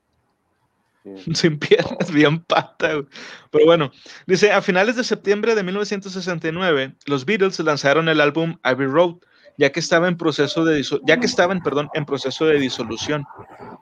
Sin 1.35 1.59
piernas, 1.59 2.11
bien 2.12 2.41
pata. 2.41 3.03
Pero 3.51 3.65
bueno, 3.67 3.91
dice, 4.27 4.53
a 4.53 4.62
finales 4.62 4.97
de 4.97 5.05
septiembre 5.05 5.55
de 5.55 5.62
1969, 5.62 6.97
los 7.07 7.25
Beatles 7.25 7.59
lanzaron 7.61 8.09
el 8.09 8.21
álbum 8.21 8.57
Abbey 8.62 8.87
Road, 8.87 9.17
ya 9.59 9.71
que 9.71 9.81
estaba 9.81 10.09
en 10.09 10.17
proceso 10.17 10.65
de 10.65 10.83
ya 11.07 11.19
que 11.19 11.27
estaban, 11.27 11.62
perdón, 11.62 11.88
en 11.95 12.05
proceso 12.05 12.47
de 12.47 12.59
disolución. 12.59 13.25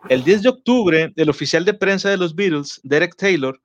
El 0.09 0.25
10 0.25 0.43
de 0.43 0.49
octubre, 0.49 1.13
el 1.15 1.31
oficial 1.31 1.65
de 1.65 1.75
prensa 1.75 2.09
de 2.11 2.17
los 2.17 2.35
Beatles, 2.35 2.81
Derek 2.83 3.17
Taylor, 3.17 3.61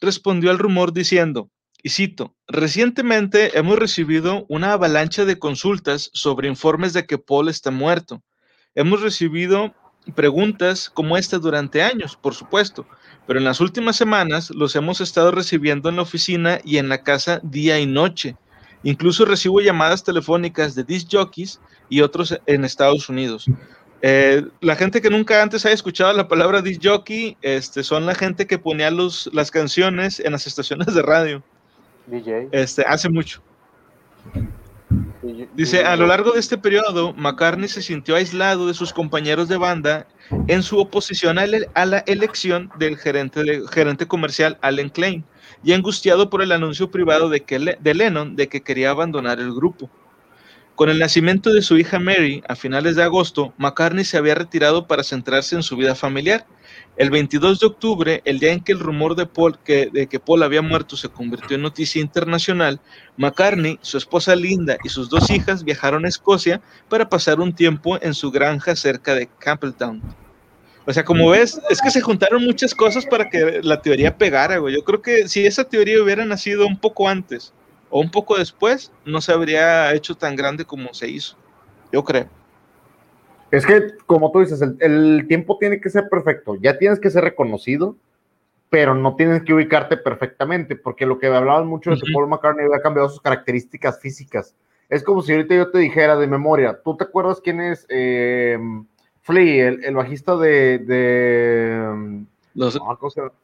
respondió 0.00 0.50
al 0.50 0.58
rumor 0.58 0.92
diciendo, 0.92 1.50
y 1.82 1.90
cito, 1.90 2.34
recientemente 2.46 3.58
hemos 3.58 3.78
recibido 3.78 4.44
una 4.48 4.72
avalancha 4.72 5.24
de 5.24 5.38
consultas 5.38 6.10
sobre 6.12 6.48
informes 6.48 6.92
de 6.92 7.06
que 7.06 7.18
Paul 7.18 7.48
está 7.48 7.70
muerto. 7.70 8.22
Hemos 8.74 9.00
recibido 9.00 9.74
preguntas 10.14 10.90
como 10.90 11.16
esta 11.16 11.38
durante 11.38 11.82
años, 11.82 12.16
por 12.16 12.34
supuesto, 12.34 12.86
pero 13.26 13.38
en 13.38 13.44
las 13.44 13.60
últimas 13.60 13.96
semanas 13.96 14.50
los 14.50 14.74
hemos 14.76 15.00
estado 15.00 15.30
recibiendo 15.30 15.88
en 15.88 15.96
la 15.96 16.02
oficina 16.02 16.60
y 16.64 16.78
en 16.78 16.88
la 16.88 17.02
casa 17.02 17.40
día 17.42 17.78
y 17.78 17.86
noche. 17.86 18.36
Incluso 18.82 19.24
recibo 19.24 19.60
llamadas 19.60 20.04
telefónicas 20.04 20.74
de 20.74 20.84
disc 20.84 21.08
jockeys 21.10 21.60
y 21.88 22.00
otros 22.00 22.38
en 22.46 22.64
Estados 22.64 23.08
Unidos. 23.08 23.46
Eh, 24.02 24.46
la 24.60 24.76
gente 24.76 25.02
que 25.02 25.10
nunca 25.10 25.42
antes 25.42 25.66
haya 25.66 25.74
escuchado 25.74 26.12
la 26.14 26.26
palabra 26.26 26.62
disc 26.62 26.80
jockey 26.82 27.36
este, 27.42 27.84
son 27.84 28.06
la 28.06 28.14
gente 28.14 28.46
que 28.46 28.58
ponía 28.58 28.90
los, 28.90 29.28
las 29.34 29.50
canciones 29.50 30.20
en 30.20 30.32
las 30.32 30.46
estaciones 30.46 30.94
de 30.94 31.02
radio. 31.02 31.42
DJ. 32.06 32.48
Este, 32.52 32.82
hace 32.82 33.10
mucho. 33.10 33.42
Dice, 35.54 35.84
a 35.84 35.96
lo 35.96 36.06
largo 36.06 36.32
de 36.32 36.40
este 36.40 36.56
periodo, 36.56 37.12
McCartney 37.12 37.68
se 37.68 37.82
sintió 37.82 38.16
aislado 38.16 38.66
de 38.66 38.74
sus 38.74 38.92
compañeros 38.92 39.48
de 39.48 39.58
banda 39.58 40.06
en 40.46 40.62
su 40.62 40.78
oposición 40.78 41.38
a, 41.38 41.46
la 41.46 41.98
elección 42.06 42.70
del 42.78 42.96
gerente, 42.96 43.62
gerente 43.70 44.06
comercial 44.06 44.58
Allen 44.62 44.88
Klein 44.88 45.24
y 45.62 45.72
angustiado 45.72 46.30
por 46.30 46.40
el 46.42 46.52
anuncio 46.52 46.90
privado 46.90 47.28
de, 47.28 47.40
que 47.40 47.58
de 47.58 47.94
Lennon 47.94 48.34
de 48.34 48.48
que 48.48 48.62
quería 48.62 48.90
abandonar 48.90 49.40
el 49.40 49.52
grupo. 49.52 49.90
Con 50.74 50.88
el 50.88 50.98
nacimiento 50.98 51.52
de 51.52 51.60
su 51.60 51.76
hija 51.76 51.98
Mary 51.98 52.42
a 52.48 52.56
finales 52.56 52.96
de 52.96 53.02
agosto, 53.02 53.52
McCartney 53.58 54.04
se 54.06 54.16
había 54.16 54.34
retirado 54.34 54.86
para 54.86 55.02
centrarse 55.02 55.54
en 55.54 55.62
su 55.62 55.76
vida 55.76 55.94
familiar. 55.94 56.46
El 57.00 57.08
22 57.08 57.60
de 57.60 57.66
octubre, 57.66 58.20
el 58.26 58.40
día 58.40 58.52
en 58.52 58.60
que 58.60 58.72
el 58.72 58.78
rumor 58.78 59.16
de, 59.16 59.24
Paul, 59.24 59.58
que, 59.64 60.20
Paul 60.22 60.42
había 60.42 60.60
muerto 60.60 60.98
se 60.98 61.08
convirtió 61.08 61.56
en 61.56 61.62
noticia 61.62 61.98
internacional, 61.98 62.78
McCartney, 63.16 63.78
su 63.80 63.96
esposa 63.96 64.36
Linda 64.36 64.76
y 64.84 64.90
sus 64.90 65.08
dos 65.08 65.30
hijas 65.30 65.64
viajaron 65.64 66.04
a 66.04 66.08
Escocia 66.08 66.60
para 66.90 67.08
pasar 67.08 67.40
un 67.40 67.54
tiempo 67.54 67.98
en 68.02 68.12
su 68.12 68.30
granja 68.30 68.76
cerca 68.76 69.14
de 69.14 69.30
Campbelltown. 69.38 70.02
O 70.84 70.92
sea, 70.92 71.02
como 71.02 71.30
ves, 71.30 71.58
es 71.70 71.80
que 71.80 71.90
se 71.90 72.02
juntaron 72.02 72.44
muchas 72.44 72.74
cosas 72.74 73.06
para 73.06 73.30
que 73.30 73.60
la 73.62 73.80
teoría 73.80 74.18
pegara, 74.18 74.58
güey. 74.58 74.74
Yo 74.74 74.84
creo 74.84 75.00
que 75.00 75.26
si 75.26 75.46
esa 75.46 75.64
teoría 75.64 76.02
hubiera 76.02 76.26
nacido 76.26 76.66
un 76.66 76.76
poco 76.76 77.08
antes 77.08 77.54
o 77.88 77.98
un 77.98 78.10
poco 78.10 78.36
después, 78.36 78.92
no 79.06 79.22
se 79.22 79.32
habría 79.32 79.94
hecho 79.94 80.16
tan 80.16 80.36
grande 80.36 80.66
como 80.66 80.92
se 80.92 81.08
hizo. 81.08 81.38
Yo 81.94 82.04
creo. 82.04 82.28
Es 83.50 83.66
que, 83.66 83.94
como 84.06 84.30
tú 84.30 84.40
dices, 84.40 84.62
el, 84.62 85.24
tiempo 85.26 85.58
tiene 85.58 85.80
que 85.80 85.90
ser 85.90 86.08
perfecto. 86.08 86.54
Ya 86.56 86.78
tienes 86.78 87.00
que 87.00 87.10
ser 87.10 87.24
reconocido, 87.24 87.96
pero 88.68 88.94
no 88.94 89.16
tienes 89.16 89.42
que 89.42 89.52
ubicarte 89.52 89.96
perfectamente, 89.96 90.76
porque 90.76 91.06
lo 91.06 91.18
que 91.18 91.26
hablaban 91.26 91.66
mucho 91.66 91.90
de 91.90 91.96
que 91.96 92.12
Paul 92.12 92.28
McCartney 92.28 92.66
había 92.66 92.80
cambiado 92.80 93.08
sus 93.08 93.20
características 93.20 94.00
físicas. 94.00 94.54
Es 94.88 95.02
como 95.02 95.22
si 95.22 95.32
ahorita 95.32 95.54
yo 95.54 95.70
te 95.70 95.78
dijera 95.78 96.16
de 96.16 96.26
memoria, 96.26 96.80
¿tú 96.84 96.96
te 96.96 97.04
acuerdas 97.04 97.40
quién 97.40 97.60
es 97.60 97.86
eh, 97.88 98.58
Flea, 99.22 99.68
el, 99.68 99.94
bajista 99.94 100.36
de... 100.36 100.78
de 100.78 102.24
los 102.54 102.74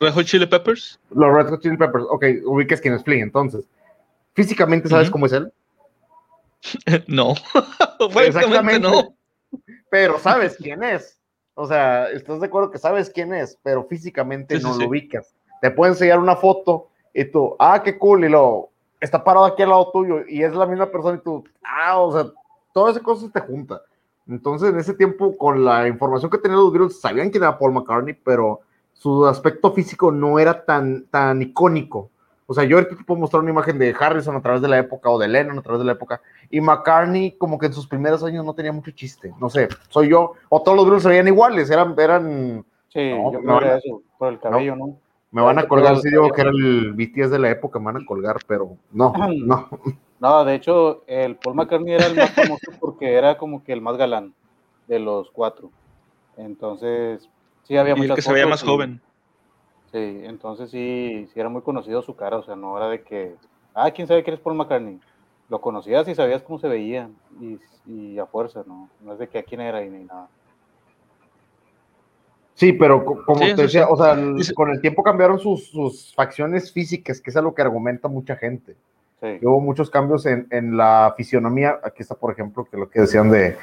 Red 0.01 0.13
Hot 0.13 0.25
Chili 0.25 0.47
Peppers? 0.47 1.01
Los 1.11 1.35
Red 1.37 1.49
Hot 1.49 1.63
Chili 1.63 1.77
Peppers, 1.77 2.05
ok, 2.09 2.25
ubicas 2.45 2.81
quién 2.81 2.95
es 2.95 3.03
Flea, 3.03 3.23
entonces. 3.23 3.65
¿Físicamente 4.35 4.89
sabes 4.89 5.11
cómo 5.11 5.27
es 5.27 5.33
él? 5.33 5.53
no, 7.07 7.35
exactamente 8.21 8.81
no. 8.81 9.16
Pero 9.91 10.19
sabes 10.19 10.57
quién 10.57 10.83
es. 10.83 11.21
O 11.55 11.67
sea, 11.67 12.11
estás 12.11 12.41
de 12.41 12.47
acuerdo 12.47 12.71
que 12.71 12.79
sabes 12.79 13.09
quién 13.09 13.33
es, 13.33 13.59
pero 13.63 13.85
físicamente 13.85 14.59
no 14.61 14.77
lo 14.77 14.89
ubicas. 14.89 15.35
Te 15.63 15.71
puede 15.71 15.93
enseñar 15.93 16.19
una 16.19 16.37
foto 16.37 16.89
y 17.15 17.25
tú, 17.25 17.57
ah, 17.59 17.83
qué 17.83 17.99
cool, 17.99 18.25
y 18.25 18.29
luego 18.29 18.71
está 19.01 19.23
parado 19.25 19.47
aquí 19.47 19.63
al 19.63 19.71
lado 19.71 19.91
tuyo 19.91 20.21
y 20.29 20.43
es 20.43 20.55
la 20.55 20.67
misma 20.67 20.91
persona 20.91 21.19
y 21.19 21.23
tú, 21.23 21.45
ah, 21.63 21.99
o 21.99 22.13
sea, 22.13 22.31
todas 22.73 22.93
esas 22.93 23.03
cosas 23.03 23.33
te 23.33 23.41
juntan. 23.41 23.79
Entonces, 24.29 24.71
en 24.71 24.79
ese 24.79 24.95
tiempo, 24.95 25.37
con 25.39 25.65
la 25.65 25.87
información 25.87 26.31
que 26.31 26.39
tenían 26.39 26.61
los 26.61 26.73
Beatles, 26.73 27.01
sabían 27.01 27.31
quién 27.31 27.45
era 27.45 27.59
Paul 27.59 27.73
McCartney, 27.73 28.15
pero 28.15 28.61
su 28.93 29.25
aspecto 29.27 29.73
físico 29.73 30.11
no 30.11 30.39
era 30.39 30.65
tan, 30.65 31.07
tan 31.07 31.41
icónico. 31.41 32.11
O 32.47 32.55
sea, 32.55 32.65
yo 32.65 32.77
ahorita 32.77 32.97
te 32.97 33.05
puedo 33.05 33.21
mostrar 33.21 33.43
una 33.43 33.51
imagen 33.51 33.79
de 33.79 33.95
Harrison 33.99 34.37
a 34.37 34.43
través 34.43 34.63
de 34.63 34.69
la 34.69 34.79
época 34.79 35.11
o 35.11 35.19
de 35.19 35.27
Lennon 35.27 35.59
a 35.59 35.63
través 35.63 35.81
de 35.81 35.85
la 35.85 35.93
época. 35.93 36.21
Y 36.49 36.61
McCartney, 36.61 37.33
como 37.33 37.59
que 37.59 37.67
en 37.67 37.73
sus 37.73 37.89
primeros 37.89 38.23
años 38.23 38.45
no 38.45 38.55
tenía 38.55 38.73
mucho 38.73 38.93
chiste. 38.93 39.35
No 39.41 39.51
sé, 39.51 39.69
soy 39.89 40.11
yo. 40.11 40.35
O 40.49 40.63
todos 40.63 40.77
los 40.77 40.87
Beatles 40.87 41.03
se 41.03 41.09
veían 41.09 41.27
iguales, 41.27 41.71
eran. 41.71 41.95
eran 41.99 42.65
sí, 42.89 43.11
yo 43.11 43.41
creo 43.41 43.59
que 43.59 43.75
eso, 43.77 44.03
por 44.17 44.33
el 44.33 44.39
cabello, 44.39 44.77
¿no? 44.77 44.97
Me 45.33 45.43
van 45.43 45.59
a 45.59 45.67
colgar 45.67 45.99
si 45.99 46.09
digo 46.09 46.31
que 46.31 46.41
era 46.41 46.51
el 46.51 46.93
BTS 46.93 47.31
de 47.31 47.39
la 47.39 47.51
época, 47.51 47.79
me 47.81 47.87
van 47.87 48.03
a 48.03 48.07
colgar, 48.07 48.37
pero 48.47 48.77
no, 48.93 49.13
no. 49.45 49.69
No, 50.19 50.45
de 50.45 50.55
hecho, 50.55 51.03
el 51.07 51.37
Paul 51.37 51.57
McCartney 51.57 51.95
era 51.95 52.07
el 52.07 52.17
más 52.17 52.31
famoso 52.31 52.71
porque 52.81 53.15
era 53.15 53.37
como 53.37 53.63
que 53.63 53.73
el 53.73 53.83
más 53.83 53.97
galán 53.97 54.33
de 54.87 54.99
los 54.99 55.31
cuatro. 55.31 55.71
Entonces, 56.37 57.29
sí 57.65 57.77
había 57.77 57.97
y 57.99 58.03
el 58.03 58.15
que 58.15 58.23
se 58.23 58.33
veía 58.33 58.47
más 58.47 58.63
joven. 58.63 59.01
Sí, 59.97 60.21
entonces 60.25 60.71
sí, 60.71 61.27
sí 61.33 61.41
era 61.41 61.49
muy 61.49 61.63
conocido 61.63 62.03
su 62.03 62.15
cara, 62.15 62.37
o 62.37 62.43
sea, 62.43 62.55
no 62.55 62.77
era 62.77 62.91
de 62.91 63.01
que, 63.01 63.35
ah, 63.73 63.91
¿quién 63.91 64.07
sabe 64.07 64.23
quién 64.23 64.35
es 64.35 64.41
Paul 64.41 64.55
McCartney? 64.55 65.01
Lo 65.49 65.59
conocías 65.63 66.07
y 66.07 66.15
sabías 66.15 66.43
cómo 66.43 66.59
se 66.59 66.69
veía, 66.69 67.09
y, 67.87 68.19
a 68.19 68.27
fuerza, 68.27 68.63
¿no? 68.67 68.91
No 69.01 69.15
es 69.15 69.19
de 69.19 69.27
que 69.27 69.39
a 69.39 69.43
quién 69.43 69.63
era 69.63 69.83
y 69.83 69.89
ni 69.89 70.05
nada. 70.05 70.29
Sí, 72.53 72.75
pero 72.75 73.03
como 73.25 73.41
te 73.41 73.55
decía, 73.55 73.89
o 73.89 73.97
sea, 73.97 74.19
con 74.55 74.69
el 74.69 74.83
tiempo 74.83 75.03
cambiaron 75.03 75.39
sus, 75.39 76.13
facciones 76.15 76.71
físicas, 76.71 77.19
que 77.19 77.31
es 77.31 77.37
algo 77.39 77.55
que 77.55 77.63
argumenta 77.63 78.07
mucha 78.07 78.37
gente. 78.37 78.77
Sí. 79.23 79.39
Hubo 79.47 79.63
muchos 79.63 79.89
cambios 79.89 80.27
en, 80.27 80.77
la 80.77 81.15
fisionomía. 81.17 81.81
Aquí 81.83 82.03
está, 82.03 82.17
por 82.17 82.33
ejemplo, 82.33 82.67
que 82.67 82.77
lo 82.77 82.91
que 82.91 83.01
decían 83.01 83.31
de, 83.31 83.57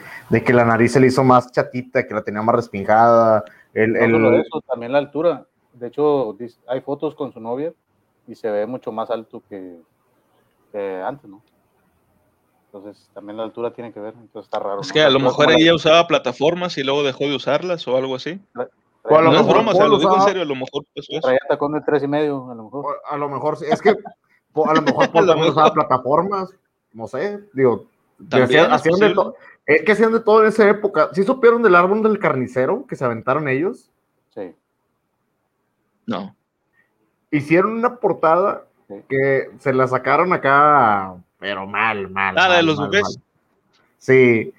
que 0.43 0.53
la 0.53 0.65
nariz 0.65 0.93
se 0.93 0.99
le 0.99 1.07
hizo 1.07 1.23
más 1.23 1.51
chatita, 1.51 2.07
que 2.07 2.13
la 2.15 2.23
tenía 2.23 2.41
más 2.41 2.55
respingada. 2.55 3.43
El, 3.71 3.95
eso, 3.95 4.61
también 4.67 4.91
la 4.91 4.97
altura. 4.97 5.45
De 5.73 5.87
hecho, 5.87 6.37
hay 6.67 6.81
fotos 6.81 7.15
con 7.15 7.33
su 7.33 7.39
novia 7.39 7.73
y 8.27 8.35
se 8.35 8.49
ve 8.49 8.65
mucho 8.65 8.91
más 8.91 9.09
alto 9.09 9.41
que, 9.49 9.79
antes, 11.03 11.29
¿no? 11.29 11.41
Entonces, 12.65 13.09
también 13.13 13.37
la 13.37 13.43
altura 13.43 13.71
tiene 13.71 13.93
que 13.93 13.99
ver, 13.99 14.15
entonces 14.15 14.45
está 14.45 14.59
raro. 14.59 14.81
Es 14.81 14.91
que 14.91 15.01
a 15.01 15.09
lo 15.09 15.19
mejor 15.19 15.51
ella 15.51 15.75
usaba 15.75 16.07
plataformas 16.07 16.77
y 16.77 16.83
luego 16.83 17.03
dejó 17.03 17.25
de 17.25 17.35
usarlas 17.35 17.87
o 17.87 17.95
algo 17.95 18.15
así. 18.15 18.41
O 19.03 19.15
a 19.15 19.21
lo 19.21 19.31
no 19.31 19.31
mejor, 19.31 19.45
es 19.45 19.53
broma, 19.53 19.71
o 19.73 19.87
lo 19.87 19.99
digo 19.99 20.15
en 20.15 20.21
serio, 20.21 20.41
a 20.41 20.45
lo 20.45 20.55
mejor 20.55 20.85
eso. 20.95 21.11
Traía 21.21 21.39
tacón 21.47 21.73
de 21.73 21.81
tres 21.81 22.01
y 22.03 22.07
medio, 22.07 22.49
a 22.49 22.55
lo 22.55 22.63
mejor. 22.63 23.01
A 23.07 23.17
lo 23.17 23.29
mejor, 23.29 23.57
es 23.61 23.81
que 23.81 23.89
a 23.89 24.73
lo 24.73 24.81
mejor 24.81 25.11
Paul 25.11 25.29
usaba 25.29 25.73
plataformas, 25.73 26.49
no 26.93 27.07
sé, 27.07 27.43
digo, 27.53 27.85
hacían 28.31 28.99
de 28.99 29.33
es 29.65 29.83
que 29.83 29.93
hacían 29.93 30.11
de 30.11 30.19
todo 30.19 30.41
en 30.41 30.47
esa 30.47 30.69
época. 30.69 31.09
¿Sí 31.13 31.23
supieron 31.23 31.63
del 31.63 31.75
árbol 31.75 32.03
del 32.03 32.19
carnicero 32.19 32.85
que 32.87 32.95
se 32.95 33.05
aventaron 33.05 33.47
ellos? 33.47 33.89
Sí. 34.33 34.53
No. 36.05 36.35
Hicieron 37.31 37.73
una 37.73 37.95
portada 37.97 38.65
que 39.09 39.49
se 39.59 39.73
la 39.73 39.87
sacaron 39.87 40.33
acá, 40.33 41.15
pero 41.39 41.65
mal, 41.65 42.09
mal. 42.09 42.35
Ah, 42.37 42.55
de 42.55 42.63
los 42.63 42.79
bebés. 42.79 43.19
Sí. 43.97 44.53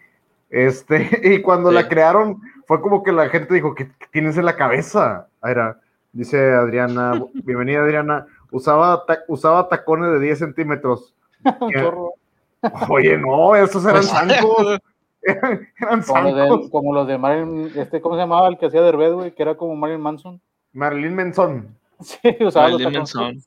Este, 0.51 1.09
y 1.23 1.43
cuando 1.43 1.71
la 1.71 1.89
crearon, 1.89 2.41
fue 2.67 2.81
como 2.81 3.03
que 3.03 3.13
la 3.13 3.29
gente 3.29 3.55
dijo, 3.55 3.75
¿qué, 3.75 3.91
tienes 4.13 4.37
en 4.39 4.45
la 4.45 4.57
cabeza? 4.57 5.29
Era, 5.43 5.81
dice 6.13 6.53
Adriana, 6.53 7.23
bienvenida 7.35 7.81
Adriana, 7.81 8.27
usaba, 8.51 9.05
usaba 9.29 9.69
tacones 9.69 10.13
de 10.13 10.21
10 10.21 10.39
centímetros. 10.39 11.15
Oye, 12.89 13.19
no, 13.19 13.55
esos 13.55 13.85
eran 13.85 14.03
zancos. 14.03 14.79
eran 15.23 16.03
zancos. 16.03 16.71
Como, 16.71 16.95
los 16.95 17.07
de 17.07 17.19
Marilyn, 17.19 17.73
este, 17.77 18.01
¿cómo 18.01 18.15
se 18.15 18.23
llamaba 18.23 18.49
el 18.49 18.57
que 18.57 18.67
hacía 18.67 18.81
de 18.81 19.11
güey? 19.11 19.35
Que 19.35 19.43
era 19.43 19.57
como 19.57 19.77
Marilyn 19.77 20.01
Manson. 20.01 20.41
Marilyn 20.75 21.15
Manson. 21.15 21.79
Sí, 22.05 22.37
usaba 22.41 22.69
Marilyn 22.69 22.93
Manson. 22.93 23.43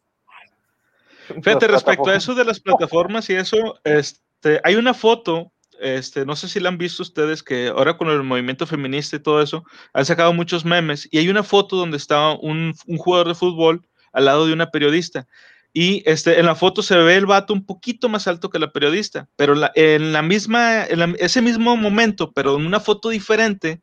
Fíjate, 1.43 1.67
respecto 1.67 2.09
a 2.09 2.15
eso 2.15 2.33
de 2.33 2.45
las 2.45 2.59
plataformas 2.59 3.29
y 3.29 3.35
eso, 3.35 3.77
este, 3.83 4.61
hay 4.63 4.75
una 4.75 4.93
foto 4.93 5.51
este, 5.79 6.25
no 6.25 6.35
sé 6.35 6.47
si 6.47 6.59
la 6.59 6.69
han 6.69 6.77
visto 6.77 7.03
ustedes, 7.03 7.43
que 7.43 7.67
ahora 7.67 7.97
con 7.97 8.09
el 8.09 8.23
movimiento 8.23 8.65
feminista 8.65 9.15
y 9.15 9.19
todo 9.19 9.41
eso, 9.41 9.63
han 9.93 10.05
sacado 10.05 10.33
muchos 10.33 10.65
memes 10.65 11.07
y 11.11 11.19
hay 11.19 11.29
una 11.29 11.43
foto 11.43 11.75
donde 11.75 11.97
está 11.97 12.31
un, 12.31 12.73
un 12.85 12.97
jugador 12.97 13.27
de 13.27 13.35
fútbol 13.35 13.85
al 14.11 14.25
lado 14.25 14.47
de 14.47 14.53
una 14.53 14.71
periodista. 14.71 15.27
Y 15.73 16.01
este, 16.09 16.39
en 16.39 16.47
la 16.47 16.55
foto 16.55 16.81
se 16.81 16.97
ve 16.97 17.15
el 17.15 17.27
vato 17.27 17.53
un 17.53 17.65
poquito 17.65 18.09
más 18.09 18.27
alto 18.27 18.49
que 18.49 18.57
la 18.57 18.71
periodista, 18.71 19.27
pero 19.35 19.53
en 19.75 20.13
la 20.13 20.23
misma, 20.23 20.85
en 20.85 21.15
ese 21.19 21.41
mismo 21.41 21.77
momento, 21.77 22.31
pero 22.31 22.55
en 22.55 22.65
una 22.65 22.79
foto 22.79 23.09
diferente, 23.09 23.81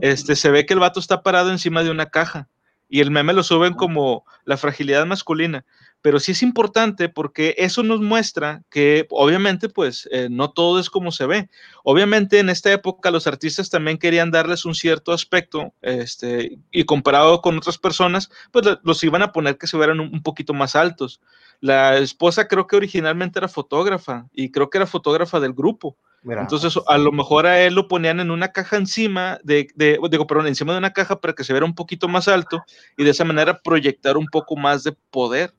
este, 0.00 0.36
se 0.36 0.50
ve 0.50 0.64
que 0.64 0.72
el 0.72 0.80
vato 0.80 1.00
está 1.00 1.22
parado 1.22 1.50
encima 1.50 1.82
de 1.82 1.90
una 1.90 2.06
caja 2.06 2.48
y 2.88 3.00
el 3.00 3.10
meme 3.10 3.32
lo 3.32 3.42
suben 3.42 3.74
como 3.74 4.24
la 4.44 4.56
fragilidad 4.56 5.06
masculina. 5.06 5.64
Pero 6.02 6.20
sí 6.20 6.32
es 6.32 6.42
importante 6.42 7.08
porque 7.08 7.54
eso 7.56 7.82
nos 7.82 8.02
muestra 8.02 8.62
que 8.70 9.06
obviamente 9.08 9.70
pues 9.70 10.06
eh, 10.12 10.28
no 10.30 10.50
todo 10.52 10.78
es 10.78 10.90
como 10.90 11.10
se 11.12 11.24
ve. 11.24 11.48
Obviamente 11.82 12.40
en 12.40 12.50
esta 12.50 12.70
época 12.70 13.10
los 13.10 13.26
artistas 13.26 13.70
también 13.70 13.96
querían 13.96 14.30
darles 14.30 14.66
un 14.66 14.74
cierto 14.74 15.12
aspecto 15.12 15.72
este, 15.80 16.58
y 16.70 16.84
comparado 16.84 17.40
con 17.40 17.56
otras 17.56 17.78
personas 17.78 18.28
pues 18.52 18.66
los 18.82 19.02
iban 19.02 19.22
a 19.22 19.32
poner 19.32 19.56
que 19.56 19.66
se 19.66 19.78
vieran 19.78 19.98
un, 19.98 20.22
poquito 20.22 20.52
más 20.52 20.76
altos. 20.76 21.22
La 21.64 21.96
esposa 21.96 22.46
creo 22.46 22.66
que 22.66 22.76
originalmente 22.76 23.38
era 23.38 23.48
fotógrafa 23.48 24.26
y 24.32 24.50
creo 24.50 24.68
que 24.68 24.76
era 24.76 24.86
fotógrafa 24.86 25.40
del 25.40 25.54
grupo. 25.54 25.96
Entonces, 26.22 26.78
a 26.86 26.98
lo 26.98 27.10
mejor 27.10 27.46
a 27.46 27.58
él 27.58 27.74
lo 27.74 27.88
ponían 27.88 28.20
en 28.20 28.30
una 28.30 28.48
caja 28.52 28.76
encima 28.76 29.38
de, 29.42 29.68
de, 29.74 29.98
digo, 30.10 30.26
perdón, 30.26 30.46
encima 30.46 30.74
de 30.74 30.78
una 30.78 30.92
caja 30.92 31.18
para 31.18 31.32
que 31.32 31.42
se 31.42 31.54
viera 31.54 31.64
un 31.64 31.74
poquito 31.74 32.06
más 32.06 32.28
alto 32.28 32.62
y 32.98 33.04
de 33.04 33.08
esa 33.08 33.24
manera 33.24 33.58
proyectar 33.64 34.18
un 34.18 34.26
poco 34.26 34.56
más 34.56 34.84
de 34.84 34.92
poder. 35.10 35.54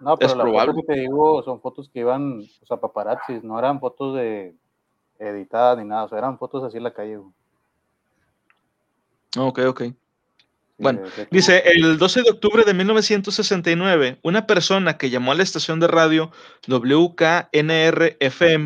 No, 0.00 0.16
pero 0.16 0.34
las 0.34 0.50
fotos 0.50 0.76
que 0.76 0.94
te 0.94 1.00
digo 1.00 1.42
son 1.42 1.60
fotos 1.60 1.90
que 1.90 2.00
iban, 2.00 2.40
o 2.62 2.66
sea, 2.66 2.78
paparazzis, 2.78 3.44
no 3.44 3.58
eran 3.58 3.80
fotos 3.80 4.14
de 4.14 4.54
editadas 5.18 5.76
ni 5.76 5.84
nada, 5.84 6.04
o 6.04 6.08
sea, 6.08 6.16
eran 6.16 6.38
fotos 6.38 6.64
así 6.64 6.78
en 6.78 6.84
la 6.84 6.94
calle. 6.94 7.18
Ok, 9.36 9.58
ok. 9.66 9.82
Bueno, 10.78 11.02
dice, 11.32 11.64
el 11.66 11.98
12 11.98 12.22
de 12.22 12.30
octubre 12.30 12.62
de 12.64 12.72
1969, 12.72 14.20
una 14.22 14.46
persona 14.46 14.96
que 14.96 15.10
llamó 15.10 15.32
a 15.32 15.34
la 15.34 15.42
estación 15.42 15.80
de 15.80 15.88
radio 15.88 16.30
WKNR-FM 16.68 17.24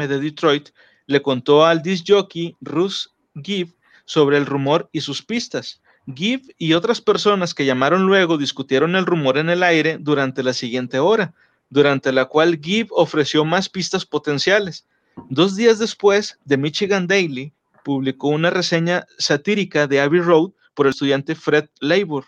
de 0.08 0.20
Detroit 0.20 0.68
le 1.06 1.22
contó 1.22 1.64
al 1.64 1.80
disc 1.80 2.04
jockey 2.06 2.54
Russ 2.60 3.14
Gibb 3.42 3.74
sobre 4.04 4.36
el 4.36 4.44
rumor 4.44 4.90
y 4.92 5.00
sus 5.00 5.22
pistas. 5.22 5.80
Gibb 6.06 6.42
y 6.58 6.74
otras 6.74 7.00
personas 7.00 7.54
que 7.54 7.64
llamaron 7.64 8.06
luego 8.06 8.36
discutieron 8.36 8.94
el 8.94 9.06
rumor 9.06 9.38
en 9.38 9.48
el 9.48 9.62
aire 9.62 9.96
durante 9.98 10.42
la 10.42 10.52
siguiente 10.52 10.98
hora, 10.98 11.32
durante 11.70 12.12
la 12.12 12.26
cual 12.26 12.60
Gibb 12.60 12.88
ofreció 12.90 13.46
más 13.46 13.70
pistas 13.70 14.04
potenciales. 14.04 14.86
Dos 15.30 15.56
días 15.56 15.78
después, 15.78 16.38
The 16.46 16.58
Michigan 16.58 17.06
Daily 17.06 17.54
publicó 17.84 18.28
una 18.28 18.50
reseña 18.50 19.06
satírica 19.16 19.86
de 19.86 20.00
Abbey 20.00 20.20
Road 20.20 20.50
por 20.74 20.86
el 20.86 20.90
estudiante 20.90 21.34
Fred 21.34 21.68
Labor 21.80 22.26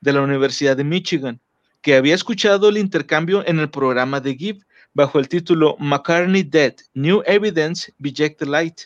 de 0.00 0.12
la 0.12 0.22
Universidad 0.22 0.76
de 0.76 0.84
Michigan, 0.84 1.40
que 1.80 1.96
había 1.96 2.14
escuchado 2.14 2.68
el 2.68 2.78
intercambio 2.78 3.46
en 3.46 3.58
el 3.58 3.70
programa 3.70 4.20
de 4.20 4.34
Gibb 4.36 4.64
bajo 4.94 5.18
el 5.18 5.28
título 5.28 5.76
McCartney 5.78 6.42
Dead, 6.42 6.74
New 6.94 7.22
Evidence, 7.26 7.92
the 8.00 8.46
Light 8.46 8.82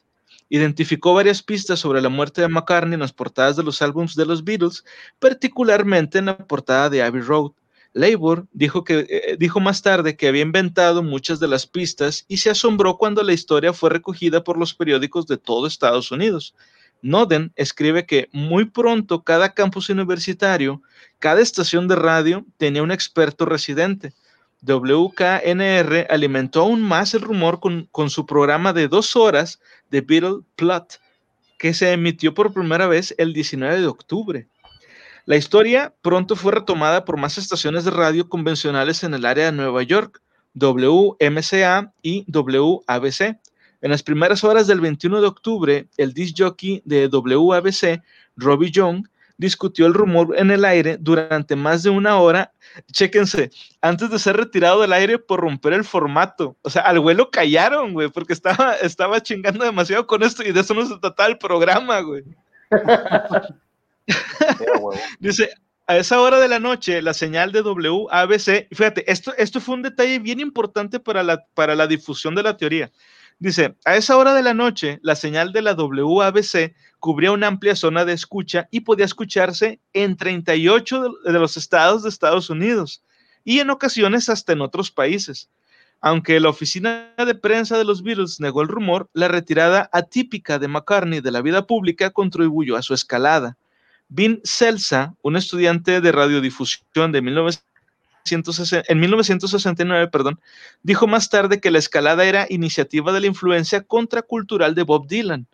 identificó 0.49 1.14
varias 1.14 1.42
pistas 1.42 1.81
sobre 1.81 2.01
la 2.01 2.09
muerte 2.09 2.40
de 2.40 2.49
McCartney 2.49 2.95
en 2.95 3.01
las 3.01 3.12
portadas 3.12 3.57
de 3.57 3.62
los 3.62 3.83
álbumes 3.83 4.14
de 4.14 4.27
los 4.27 4.45
Beatles, 4.45 4.85
particularmente 5.19 6.19
en 6.19 6.27
la 6.27 6.38
portada 6.38 6.88
de 6.90 7.03
Abbey 7.03 7.21
Road. 7.21 7.53
Labor 7.92 8.47
dijo, 8.53 8.85
que, 8.85 9.01
eh, 9.01 9.07
eh, 9.09 9.37
dijo 9.38 9.59
más 9.59 9.81
tarde 9.81 10.16
que 10.16 10.29
había 10.29 10.42
inventado 10.42 11.03
muchas 11.03 11.40
de 11.40 11.49
las 11.49 11.66
pistas 11.66 12.27
y 12.29 12.37
se 12.37 12.51
asombró 12.51 12.99
cuando 12.99 13.23
la 13.23 13.33
historia 13.33 13.73
fue 13.73 13.88
recogida 13.88 14.45
por 14.45 14.59
los 14.59 14.75
periódicos 14.75 15.27
de 15.27 15.38
todo 15.38 15.66
Estados 15.66 16.12
Unidos. 16.12 16.55
Noden 17.03 17.53
escribe 17.57 18.07
que 18.07 18.29
muy 18.33 18.65
pronto 18.65 19.23
cada 19.23 19.55
campus 19.55 19.91
universitario, 19.91 20.83
cada 21.19 21.41
estación 21.41 21.89
de 21.89 21.97
radio 21.97 22.45
tenía 22.57 22.83
un 22.83 22.91
experto 22.91 23.45
residente. 23.45 24.13
WKNR 24.63 26.07
alimentó 26.11 26.63
aún 26.63 26.83
más 26.83 27.15
el 27.15 27.21
rumor 27.23 27.61
con, 27.61 27.89
con 27.93 28.11
su 28.11 28.27
programa 28.27 28.73
de 28.73 28.89
dos 28.89 29.15
horas 29.15 29.61
The 29.91 30.01
Beatle 30.01 30.41
Plot, 30.57 31.01
que 31.59 31.75
se 31.75 31.93
emitió 31.93 32.35
por 32.35 32.53
primera 32.53 32.87
vez 32.87 33.15
el 33.19 33.33
19 33.33 33.81
de 33.81 33.87
octubre. 33.87 34.49
La 35.27 35.37
historia 35.37 35.95
pronto 36.03 36.37
fue 36.37 36.53
retomada 36.53 37.05
por 37.05 37.17
más 37.17 37.37
estaciones 37.37 37.85
de 37.85 37.91
radio 37.91 38.29
convencionales 38.29 39.03
en 39.03 39.15
el 39.15 39.25
área 39.25 39.47
de 39.47 39.53
Nueva 39.53 39.83
York, 39.83 40.23
WMCA 40.55 41.93
y 42.03 42.25
WABC. 42.33 43.39
En 43.87 43.92
las 43.92 44.03
primeras 44.03 44.42
horas 44.42 44.66
del 44.66 44.81
21 44.81 45.20
de 45.20 45.29
octubre, 45.29 45.88
el 45.96 46.12
disc 46.12 46.35
jockey 46.37 46.83
de 46.85 47.07
WABC, 47.07 48.03
Robbie 48.35 48.72
Young, 48.72 49.07
discutió 49.37 49.87
el 49.87 49.94
rumor 49.94 50.35
en 50.37 50.51
el 50.51 50.64
aire 50.64 50.96
durante 50.99 51.55
más 51.55 51.85
de 51.85 51.90
una 51.90 52.18
hora. 52.18 52.53
Chéquense, 52.90 53.53
antes 53.81 54.11
de 54.11 54.18
ser 54.18 54.38
retirado 54.38 54.81
del 54.81 54.92
aire 54.92 55.20
por 55.20 55.38
romper 55.38 55.72
el 55.72 55.85
formato. 55.85 56.57
O 56.62 56.70
sea, 56.70 56.83
al 56.83 56.99
güey 56.99 57.14
lo 57.14 57.31
callaron, 57.31 57.92
güey, 57.92 58.09
porque 58.09 58.33
estaba, 58.33 58.75
estaba 58.83 59.22
chingando 59.22 59.64
demasiado 59.64 60.05
con 60.05 60.25
esto 60.25 60.42
y 60.42 60.51
de 60.51 60.62
eso 60.62 60.75
no 60.75 60.85
se 60.85 60.99
trataba 60.99 61.29
el 61.29 61.38
programa, 61.38 62.01
güey. 62.01 62.25
Dice, 65.20 65.51
a 65.87 65.96
esa 65.96 66.20
hora 66.20 66.40
de 66.40 66.49
la 66.49 66.59
noche, 66.59 67.01
la 67.03 67.14
señal 67.14 67.53
de 67.53 67.61
WABC, 67.61 68.66
fíjate, 68.75 69.09
esto, 69.09 69.33
esto 69.38 69.61
fue 69.61 69.77
un 69.77 69.83
detalle 69.83 70.18
bien 70.18 70.40
importante 70.40 70.99
para 70.99 71.22
la, 71.22 71.46
para 71.55 71.77
la 71.77 71.87
difusión 71.87 72.35
de 72.35 72.42
la 72.42 72.57
teoría. 72.57 72.90
Dice, 73.38 73.77
a 73.85 73.96
esa 73.96 74.16
hora 74.16 74.33
de 74.33 74.42
la 74.42 74.55
noche, 74.55 74.99
la 75.03 75.14
señal 75.14 75.53
de 75.53 75.61
la 75.61 75.75
WABC 75.75 76.75
cubría 77.01 77.33
una 77.33 77.49
amplia 77.49 77.77
zona 77.77 78.07
de 78.07 78.14
escucha 78.14 78.66
y 78.70 78.81
podía 78.81 79.05
escucharse 79.05 79.81
en 79.92 80.16
38 80.16 81.14
de 81.25 81.33
los 81.33 81.57
estados 81.59 82.03
de 82.03 82.09
Estados 82.09 82.49
Unidos 82.49 83.03
y 83.44 83.61
en 83.61 83.68
ocasiones 83.68 84.31
hasta 84.31 84.55
en 84.55 84.62
otros 84.62 84.90
países. 84.90 85.51
Aunque 86.01 86.40
la 86.40 86.49
oficina 86.49 87.14
de 87.16 87.35
prensa 87.35 87.77
de 87.77 87.85
los 87.85 88.03
Beatles 88.03 88.40
negó 88.40 88.62
el 88.62 88.68
rumor, 88.68 89.09
la 89.12 89.29
retirada 89.29 89.88
atípica 89.92 90.59
de 90.59 90.68
McCartney 90.68 91.20
de 91.20 91.31
la 91.31 91.42
vida 91.42 91.66
pública 91.66 92.11
contribuyó 92.11 92.77
a 92.77 92.83
su 92.83 92.94
escalada. 92.94 93.57
Vin 94.09 94.40
Celsa, 94.44 95.14
un 95.22 95.37
estudiante 95.37 96.01
de 96.01 96.12
radiodifusión 96.12 97.12
de 97.12 97.22
1960, 97.22 97.66
en 98.33 99.01
1969, 99.01 100.09
perdón, 100.09 100.41
dijo 100.83 101.07
más 101.07 101.31
tarde 101.31 101.61
que 101.61 101.71
la 101.71 101.79
escalada 101.79 102.25
era 102.25 102.47
iniciativa 102.49 103.12
de 103.12 103.21
la 103.21 103.27
influencia 103.27 103.83
contracultural 103.83 104.75
de 104.75 104.83
Bob 104.83 105.07
Dylan, 105.09 105.47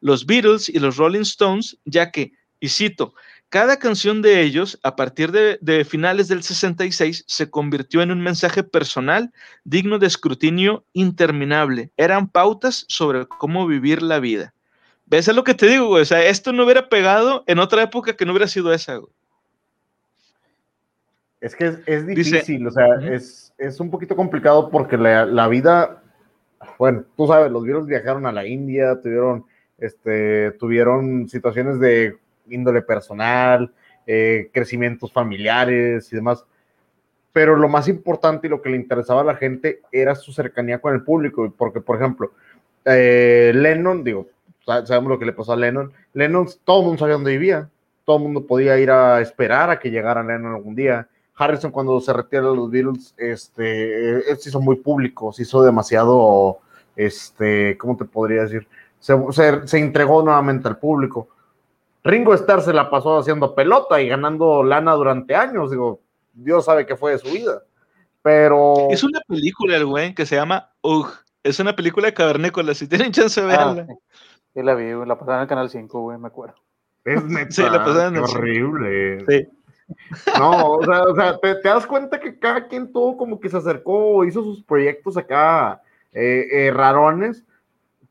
los 0.00 0.26
Beatles 0.26 0.68
y 0.68 0.78
los 0.78 0.96
Rolling 0.96 1.20
Stones, 1.20 1.78
ya 1.84 2.10
que, 2.10 2.32
y 2.60 2.68
cito, 2.68 3.14
cada 3.50 3.80
canción 3.80 4.22
de 4.22 4.42
ellos, 4.42 4.78
a 4.84 4.94
partir 4.94 5.32
de, 5.32 5.84
finales 5.84 6.28
del 6.28 6.44
66, 6.44 7.24
se 7.26 7.50
convirtió 7.50 8.00
en 8.00 8.12
un 8.12 8.20
mensaje 8.20 8.62
personal 8.62 9.32
digno 9.64 9.98
de 9.98 10.06
escrutinio 10.06 10.84
interminable. 10.92 11.90
Eran 11.96 12.28
pautas 12.28 12.84
sobre 12.86 13.26
cómo 13.26 13.66
vivir 13.66 14.02
la 14.02 14.20
vida. 14.20 14.54
¿Ves 15.06 15.26
lo 15.26 15.42
que 15.42 15.54
te 15.54 15.66
digo, 15.66 15.88
güey? 15.88 16.04
Esto 16.26 16.52
no 16.52 16.62
hubiera 16.62 16.88
pegado 16.88 17.42
en 17.48 17.58
otra 17.58 17.82
época 17.82 18.16
que 18.16 18.24
no 18.24 18.30
hubiera 18.30 18.46
sido 18.46 18.72
esa, 18.72 18.94
güey. 18.94 19.12
Es 21.40 21.56
que 21.56 21.74
es, 21.86 22.06
difícil, 22.06 22.66
o 22.66 22.70
sea, 22.70 22.86
es, 23.10 23.80
un 23.80 23.90
poquito 23.90 24.14
complicado 24.14 24.68
porque 24.68 24.98
la, 24.98 25.48
vida, 25.48 26.02
bueno, 26.78 27.04
tú 27.16 27.26
sabes, 27.26 27.50
los 27.50 27.64
virus 27.64 27.86
viajaron 27.86 28.26
a 28.26 28.32
la 28.32 28.46
India, 28.46 29.00
tuvieron, 29.00 29.46
este, 29.78 30.52
tuvieron 30.52 31.28
situaciones 31.30 31.80
de 31.80 32.18
índole 32.50 32.82
personal, 32.82 33.72
eh, 34.06 34.50
crecimientos 34.52 35.12
familiares 35.12 36.12
y 36.12 36.16
demás. 36.16 36.44
Pero 37.32 37.56
lo 37.56 37.68
más 37.68 37.88
importante 37.88 38.46
y 38.46 38.50
lo 38.50 38.60
que 38.60 38.68
le 38.68 38.76
interesaba 38.76 39.22
a 39.22 39.24
la 39.24 39.36
gente 39.36 39.80
era 39.92 40.14
su 40.16 40.32
cercanía 40.32 40.78
con 40.80 40.92
el 40.92 41.02
público, 41.04 41.54
porque, 41.56 41.80
por 41.80 41.96
ejemplo, 41.96 42.32
eh, 42.84 43.52
Lennon, 43.54 44.04
digo, 44.04 44.28
sabemos 44.66 45.08
lo 45.08 45.18
que 45.18 45.24
le 45.24 45.32
pasó 45.32 45.54
a 45.54 45.56
Lennon, 45.56 45.90
Lennon, 46.12 46.46
todo 46.64 46.80
el 46.80 46.86
mundo 46.86 46.98
sabía 46.98 47.14
dónde 47.14 47.32
vivía, 47.32 47.70
todo 48.04 48.18
el 48.18 48.24
mundo 48.24 48.46
podía 48.46 48.78
ir 48.78 48.90
a 48.90 49.22
esperar 49.22 49.70
a 49.70 49.78
que 49.78 49.90
llegara 49.90 50.22
Lennon 50.22 50.54
algún 50.54 50.74
día 50.74 51.08
Harrison 51.40 51.70
cuando 51.70 52.00
se 52.00 52.12
retira 52.12 52.42
de 52.42 52.54
los 52.54 52.70
Beatles, 52.70 53.14
este, 53.16 54.22
se 54.36 54.48
hizo 54.48 54.60
muy 54.60 54.76
público, 54.76 55.32
se 55.32 55.42
hizo 55.42 55.62
demasiado, 55.62 56.58
este, 56.94 57.78
¿cómo 57.78 57.96
te 57.96 58.04
podría 58.04 58.42
decir? 58.42 58.68
Se, 58.98 59.16
se, 59.66 59.78
entregó 59.78 60.22
nuevamente 60.22 60.68
al 60.68 60.78
público. 60.78 61.28
Ringo 62.04 62.34
Starr 62.34 62.62
se 62.62 62.74
la 62.74 62.90
pasó 62.90 63.18
haciendo 63.18 63.54
pelota 63.54 64.00
y 64.00 64.08
ganando 64.08 64.62
lana 64.62 64.92
durante 64.92 65.34
años, 65.34 65.70
digo, 65.70 66.00
Dios 66.34 66.66
sabe 66.66 66.84
qué 66.84 66.96
fue 66.96 67.12
de 67.12 67.18
su 67.18 67.30
vida. 67.30 67.62
Pero... 68.22 68.88
Es 68.90 69.02
una 69.02 69.20
película, 69.26 69.76
el 69.76 69.86
güey, 69.86 70.14
que 70.14 70.26
se 70.26 70.36
llama 70.36 70.70
Ugh. 70.82 71.08
Es 71.42 71.58
una 71.58 71.74
película 71.74 72.08
de 72.08 72.14
cavernícola, 72.14 72.74
si 72.74 72.86
tienen 72.86 73.12
chance 73.12 73.40
de 73.40 73.54
ah, 73.54 73.72
verla. 73.72 73.86
sí, 74.52 74.62
la 74.62 74.74
vi, 74.74 74.90
la 75.06 75.18
pasaron 75.18 75.36
en 75.36 75.42
el 75.42 75.48
Canal 75.48 75.70
5, 75.70 76.00
güey, 76.00 76.18
me 76.18 76.28
acuerdo. 76.28 76.56
Es 77.04 77.24
neta, 77.24 77.50
sí, 77.50 77.62
la 77.62 77.82
pasaron 77.82 78.16
en 78.16 78.22
horrible. 78.22 79.24
Sí. 79.26 79.48
No, 80.38 80.74
o 80.76 80.84
sea, 81.14 81.38
te, 81.38 81.60
das 81.62 81.86
cuenta 81.86 82.20
que 82.20 82.38
cada 82.38 82.66
quien 82.66 82.92
todo 82.92 83.16
como 83.16 83.40
que 83.40 83.48
se 83.48 83.56
acercó, 83.56 84.24
hizo 84.24 84.42
sus 84.42 84.62
proyectos 84.62 85.16
acá 85.16 85.82
eh, 86.12 86.46
eh, 86.50 86.70
rarones, 86.72 87.44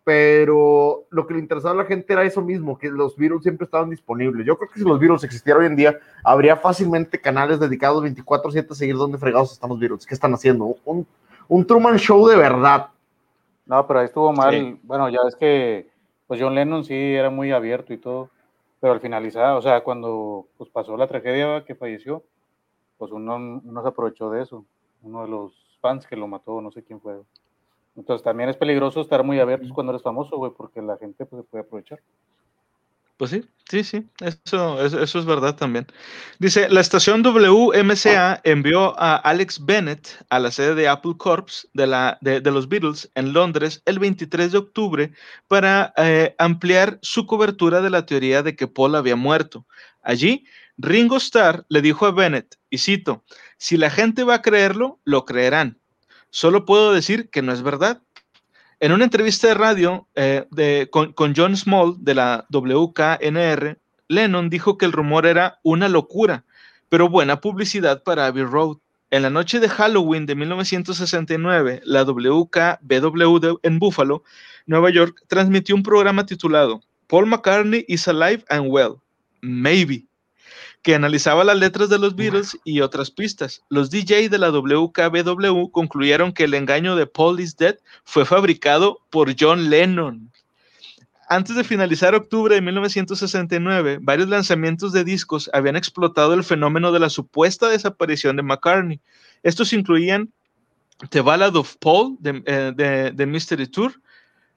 pero 0.03 1.05
lo 1.09 1.27
que 1.27 1.35
le 1.35 1.39
interesaba 1.39 1.73
a 1.75 1.83
la 1.83 1.85
gente 1.85 2.11
era 2.13 2.23
eso 2.23 2.41
mismo, 2.41 2.77
que 2.77 2.89
los 2.89 3.15
Beatles 3.15 3.43
siempre 3.43 3.65
estaban 3.65 3.89
disponibles. 3.89 4.45
Yo 4.45 4.57
creo 4.57 4.69
que 4.69 4.79
si 4.79 4.85
los 4.85 4.99
Beatles 4.99 5.23
existieran 5.23 5.61
hoy 5.61 5.67
en 5.67 5.75
día, 5.75 5.99
habría 6.23 6.55
fácilmente 6.55 7.21
canales 7.21 7.59
dedicados 7.59 8.03
24/7 8.03 8.71
a 8.71 8.75
seguir 8.75 8.95
dónde 8.95 9.17
fregados 9.17 9.51
están 9.51 9.69
los 9.69 9.79
Beatles, 9.79 10.05
qué 10.05 10.13
están 10.13 10.33
haciendo. 10.33 10.75
Un, 10.85 11.05
un 11.47 11.67
Truman 11.67 11.97
Show 11.97 12.27
de 12.27 12.37
verdad. 12.37 12.87
No, 13.65 13.85
pero 13.85 13.99
ahí 13.99 14.05
estuvo 14.05 14.33
mal. 14.33 14.79
Bueno, 14.81 15.09
ya 15.09 15.19
es 15.27 15.35
que 15.35 15.87
pues 16.25 16.39
John 16.41 16.55
Lennon 16.55 16.83
sí 16.85 16.93
era 16.93 17.29
muy 17.29 17.51
abierto 17.51 17.91
y 17.91 17.97
todo, 17.97 18.29
pero 18.79 18.93
al 18.93 19.01
finalizar, 19.01 19.55
o 19.55 19.61
sea, 19.61 19.83
cuando 19.83 20.47
pues, 20.57 20.69
pasó 20.69 20.95
la 20.95 21.07
tragedia 21.07 21.63
que 21.65 21.75
falleció, 21.75 22.23
pues 22.97 23.11
uno, 23.11 23.35
uno 23.35 23.81
se 23.81 23.87
aprovechó 23.87 24.29
de 24.29 24.43
eso. 24.43 24.65
Uno 25.01 25.23
de 25.23 25.29
los 25.29 25.53
fans 25.81 26.05
que 26.05 26.15
lo 26.15 26.27
mató, 26.27 26.61
no 26.61 26.71
sé 26.71 26.83
quién 26.83 26.99
fue. 26.99 27.21
Entonces 27.95 28.23
también 28.23 28.49
es 28.49 28.57
peligroso 28.57 29.01
estar 29.01 29.23
muy 29.23 29.39
abiertos 29.39 29.71
cuando 29.73 29.91
eres 29.91 30.03
famoso, 30.03 30.37
güey, 30.37 30.51
porque 30.55 30.81
la 30.81 30.97
gente 30.97 31.25
pues, 31.25 31.43
se 31.43 31.49
puede 31.49 31.63
aprovechar. 31.63 31.99
Pues 33.19 33.31
sí, 33.31 33.43
sí, 33.69 33.83
sí, 33.83 34.09
eso, 34.21 34.81
eso, 34.81 35.19
es 35.19 35.25
verdad 35.25 35.57
también. 35.57 35.85
Dice, 36.39 36.69
la 36.69 36.79
estación 36.79 37.21
WMCA 37.21 38.39
envió 38.45 38.97
a 38.97 39.17
Alex 39.17 39.65
Bennett 39.65 40.07
a 40.29 40.39
la 40.39 40.51
sede 40.51 40.73
de 40.73 40.87
Apple 40.87 41.15
Corps 41.17 41.67
de, 41.73 41.85
la, 41.85 42.17
de, 42.21 42.39
los 42.49 42.69
Beatles 42.69 43.11
en 43.15 43.33
Londres 43.33 43.81
el 43.83 43.99
23 43.99 44.53
de 44.53 44.57
octubre 44.57 45.11
para 45.49 45.93
eh, 45.97 46.33
ampliar 46.37 46.97
su 47.01 47.25
cobertura 47.25 47.81
de 47.81 47.89
la 47.89 48.05
teoría 48.05 48.41
de 48.41 48.55
que 48.55 48.69
Paul 48.69 48.95
había 48.95 49.17
muerto. 49.17 49.67
Allí, 50.01 50.45
Ringo 50.77 51.17
Starr 51.17 51.65
le 51.67 51.81
dijo 51.81 52.05
a 52.05 52.11
Bennett, 52.11 52.55
y 52.69 52.77
cito, 52.77 53.25
si 53.57 53.75
la 53.75 53.89
gente 53.89 54.23
va 54.23 54.35
a 54.35 54.41
creerlo, 54.41 55.01
lo 55.03 55.25
creerán. 55.25 55.77
Solo 56.29 56.63
puedo 56.63 56.93
decir 56.93 57.29
que 57.29 57.41
no 57.41 57.51
es 57.51 57.63
verdad. 57.63 58.01
En 58.81 58.93
una 58.93 59.03
entrevista 59.03 59.49
de 59.49 59.55
radio 59.55 60.07
eh, 60.15 60.87
con, 60.89 61.33
John 61.35 61.57
Small 61.57 61.97
de 61.99 62.15
la 62.15 62.45
WKNR, 62.49 63.77
Lennon 64.07 64.49
dijo 64.49 64.77
que 64.77 64.85
el 64.85 64.93
rumor 64.93 65.25
era 65.25 65.59
una 65.63 65.89
locura, 65.89 66.45
pero 66.87 67.09
buena 67.09 67.41
publicidad 67.41 68.03
para 68.03 68.27
Abbey 68.27 68.43
Road. 68.43 68.77
En 69.11 69.23
la 69.23 69.29
noche 69.29 69.59
de 69.59 69.67
Halloween 69.67 70.25
de 70.25 70.35
1969, 70.35 71.81
la 71.83 72.05
WKBW 72.05 73.59
en 73.63 73.79
Buffalo, 73.79 74.23
Nueva 74.65 74.91
York, 74.91 75.23
transmitió 75.27 75.75
un 75.75 75.83
programa 75.83 76.25
titulado 76.25 76.81
Paul 77.07 77.25
McCartney 77.25 77.83
is 77.89 78.07
alive 78.07 78.45
and 78.47 78.71
well. 78.71 79.01
Maybe 79.41 80.05
que 80.81 80.95
analizaba 80.95 81.43
las 81.43 81.57
letras 81.57 81.89
de 81.89 81.99
los 81.99 82.15
Beatles 82.15 82.57
y 82.63 82.81
otras 82.81 83.11
pistas. 83.11 83.63
Los 83.69 83.89
DJ 83.89 84.29
de 84.29 84.37
la 84.37 84.49
WKBW 84.49 85.69
concluyeron 85.71 86.31
que 86.31 86.45
el 86.45 86.53
engaño 86.53 86.95
de 86.95 87.05
Paul 87.05 87.39
is 87.39 87.57
Dead 87.57 87.77
fue 88.05 88.25
fabricado 88.25 88.99
por 89.09 89.35
John 89.37 89.69
Lennon. 89.69 90.31
Antes 91.27 91.55
de 91.55 91.63
finalizar 91.63 92.15
octubre 92.15 92.55
de 92.55 92.61
1969, 92.61 93.99
varios 94.01 94.29
lanzamientos 94.29 94.93
de 94.93 95.03
discos 95.03 95.49
habían 95.53 95.75
explotado 95.75 96.33
el 96.33 96.43
fenómeno 96.43 96.91
de 96.91 96.99
la 96.99 97.09
supuesta 97.09 97.69
desaparición 97.69 98.37
de 98.37 98.43
McCartney. 98.43 98.99
Estos 99.43 99.73
incluían 99.73 100.31
The 101.11 101.21
Ballad 101.21 101.55
of 101.55 101.75
Paul 101.77 102.17
de, 102.19 102.41
eh, 102.45 103.25
Mystery 103.27 103.67
Tour, 103.67 103.93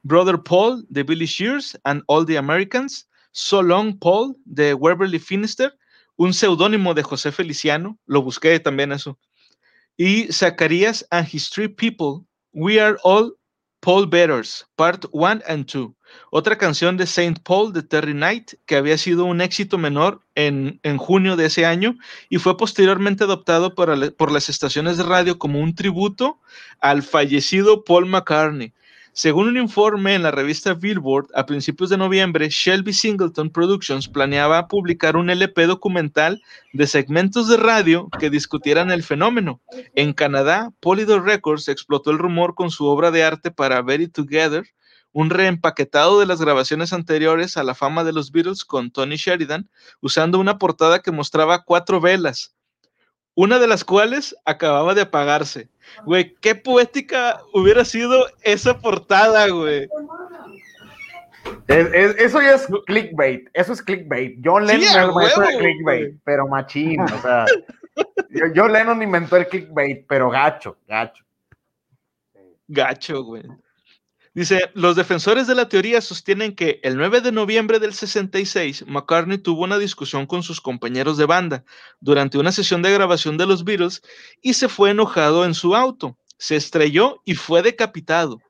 Brother 0.02 0.38
Paul 0.38 0.86
de 0.88 1.02
Billy 1.02 1.26
Shears 1.26 1.78
and 1.84 2.02
All 2.06 2.24
the 2.24 2.38
Americans, 2.38 3.06
So 3.32 3.60
Long 3.60 3.98
Paul 3.98 4.36
de 4.44 4.72
Waverly 4.72 5.18
Finister 5.18 5.76
un 6.16 6.34
seudónimo 6.34 6.94
de 6.94 7.02
José 7.02 7.32
Feliciano, 7.32 7.98
lo 8.06 8.22
busqué 8.22 8.58
también 8.60 8.92
eso, 8.92 9.18
y 9.96 10.32
Zacarías 10.32 11.06
and 11.10 11.28
His 11.32 11.50
Three 11.50 11.68
People, 11.68 12.26
We 12.52 12.80
Are 12.80 12.96
All 13.02 13.36
Paul 13.80 14.06
Betters, 14.06 14.64
Part 14.76 15.06
1 15.10 15.42
and 15.48 15.66
2, 15.66 15.92
otra 16.30 16.56
canción 16.56 16.96
de 16.96 17.06
Saint 17.06 17.40
Paul 17.40 17.72
de 17.72 17.82
Terry 17.82 18.12
Knight, 18.12 18.52
que 18.66 18.76
había 18.76 18.96
sido 18.96 19.24
un 19.24 19.40
éxito 19.40 19.76
menor 19.76 20.20
en, 20.36 20.78
en 20.84 20.98
junio 20.98 21.36
de 21.36 21.46
ese 21.46 21.66
año 21.66 21.96
y 22.28 22.38
fue 22.38 22.56
posteriormente 22.56 23.24
adoptado 23.24 23.74
por, 23.74 24.14
por 24.14 24.30
las 24.30 24.48
estaciones 24.48 24.98
de 24.98 25.02
radio 25.02 25.38
como 25.38 25.58
un 25.58 25.74
tributo 25.74 26.40
al 26.80 27.02
fallecido 27.02 27.84
Paul 27.84 28.06
McCartney. 28.06 28.72
Según 29.14 29.48
un 29.48 29.58
informe 29.58 30.14
en 30.14 30.22
la 30.22 30.30
revista 30.30 30.72
Billboard, 30.72 31.26
a 31.34 31.44
principios 31.44 31.90
de 31.90 31.98
noviembre, 31.98 32.48
Shelby 32.48 32.94
Singleton 32.94 33.50
Productions 33.50 34.08
planeaba 34.08 34.68
publicar 34.68 35.18
un 35.18 35.28
LP 35.28 35.66
documental 35.66 36.40
de 36.72 36.86
segmentos 36.86 37.46
de 37.46 37.58
radio 37.58 38.08
que 38.18 38.30
discutieran 38.30 38.90
el 38.90 39.02
fenómeno. 39.02 39.60
En 39.94 40.14
Canadá, 40.14 40.70
Polydor 40.80 41.24
Records 41.24 41.68
explotó 41.68 42.10
el 42.10 42.16
rumor 42.16 42.54
con 42.54 42.70
su 42.70 42.86
obra 42.86 43.10
de 43.10 43.22
arte 43.22 43.50
para 43.50 43.82
Very 43.82 44.08
Together, 44.08 44.64
un 45.12 45.28
reempaquetado 45.28 46.18
de 46.18 46.24
las 46.24 46.40
grabaciones 46.40 46.94
anteriores 46.94 47.58
a 47.58 47.64
la 47.64 47.74
fama 47.74 48.04
de 48.04 48.14
los 48.14 48.32
Beatles 48.32 48.64
con 48.64 48.90
Tony 48.90 49.16
Sheridan, 49.16 49.68
usando 50.00 50.38
una 50.38 50.56
portada 50.56 51.00
que 51.00 51.12
mostraba 51.12 51.64
cuatro 51.64 52.00
velas, 52.00 52.54
una 53.34 53.58
de 53.58 53.66
las 53.66 53.84
cuales 53.84 54.36
acababa 54.44 54.94
de 54.94 55.02
apagarse. 55.02 55.68
Güey, 56.04 56.34
qué 56.40 56.54
poética 56.54 57.40
hubiera 57.52 57.84
sido 57.84 58.26
esa 58.42 58.78
portada, 58.78 59.48
güey. 59.48 59.88
eso 61.68 62.40
ya 62.40 62.54
es 62.54 62.66
clickbait, 62.86 63.48
eso 63.54 63.72
es 63.72 63.82
clickbait. 63.82 64.38
John 64.44 64.66
Lennon 64.66 65.10
inventó 65.10 65.42
el 65.42 65.58
clickbait, 65.58 66.14
pero 66.24 66.46
machín, 66.48 67.00
o 67.00 67.20
sea, 67.20 67.46
John 68.54 68.72
Lennon 68.72 69.02
inventó 69.02 69.36
el 69.36 69.46
clickbait, 69.46 70.04
pero 70.08 70.30
gacho, 70.30 70.76
gacho. 70.86 71.24
Gacho, 72.68 73.22
güey. 73.24 73.42
Dice, 74.34 74.70
los 74.72 74.96
defensores 74.96 75.46
de 75.46 75.54
la 75.54 75.68
teoría 75.68 76.00
sostienen 76.00 76.54
que 76.54 76.80
el 76.82 76.96
9 76.96 77.20
de 77.20 77.32
noviembre 77.32 77.78
del 77.78 77.92
66, 77.92 78.86
McCartney 78.86 79.36
tuvo 79.36 79.64
una 79.64 79.76
discusión 79.76 80.26
con 80.26 80.42
sus 80.42 80.62
compañeros 80.62 81.18
de 81.18 81.26
banda 81.26 81.64
durante 82.00 82.38
una 82.38 82.50
sesión 82.50 82.80
de 82.80 82.92
grabación 82.92 83.36
de 83.36 83.44
los 83.44 83.62
Beatles 83.62 84.00
y 84.40 84.54
se 84.54 84.68
fue 84.70 84.90
enojado 84.90 85.44
en 85.44 85.52
su 85.52 85.76
auto. 85.76 86.16
Se 86.38 86.56
estrelló 86.56 87.20
y 87.26 87.34
fue 87.34 87.60
decapitado. 87.60 88.40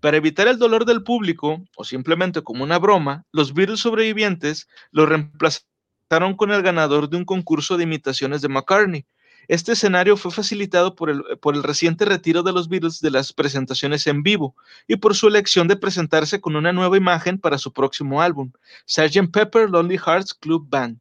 Para 0.00 0.16
evitar 0.16 0.48
el 0.48 0.58
dolor 0.58 0.86
del 0.86 1.02
público, 1.02 1.62
o 1.76 1.84
simplemente 1.84 2.42
como 2.42 2.64
una 2.64 2.78
broma, 2.78 3.26
los 3.30 3.52
Beatles 3.52 3.80
sobrevivientes 3.80 4.68
lo 4.90 5.04
reemplazaron 5.04 6.34
con 6.38 6.50
el 6.50 6.62
ganador 6.62 7.10
de 7.10 7.18
un 7.18 7.26
concurso 7.26 7.76
de 7.76 7.84
imitaciones 7.84 8.40
de 8.40 8.48
McCartney. 8.48 9.04
Este 9.48 9.72
escenario 9.72 10.16
fue 10.16 10.32
facilitado 10.32 10.94
por 10.96 11.10
el, 11.10 11.22
por 11.40 11.54
el 11.54 11.62
reciente 11.62 12.04
retiro 12.04 12.42
de 12.42 12.52
los 12.52 12.68
Beatles 12.68 13.00
de 13.00 13.10
las 13.10 13.32
presentaciones 13.32 14.06
en 14.06 14.22
vivo 14.22 14.56
y 14.88 14.96
por 14.96 15.14
su 15.14 15.28
elección 15.28 15.68
de 15.68 15.76
presentarse 15.76 16.40
con 16.40 16.56
una 16.56 16.72
nueva 16.72 16.96
imagen 16.96 17.38
para 17.38 17.58
su 17.58 17.72
próximo 17.72 18.20
álbum, 18.20 18.50
Sgt. 18.86 19.30
Pepper 19.32 19.70
Lonely 19.70 19.98
Hearts 19.98 20.34
Club 20.34 20.66
Band. 20.68 21.00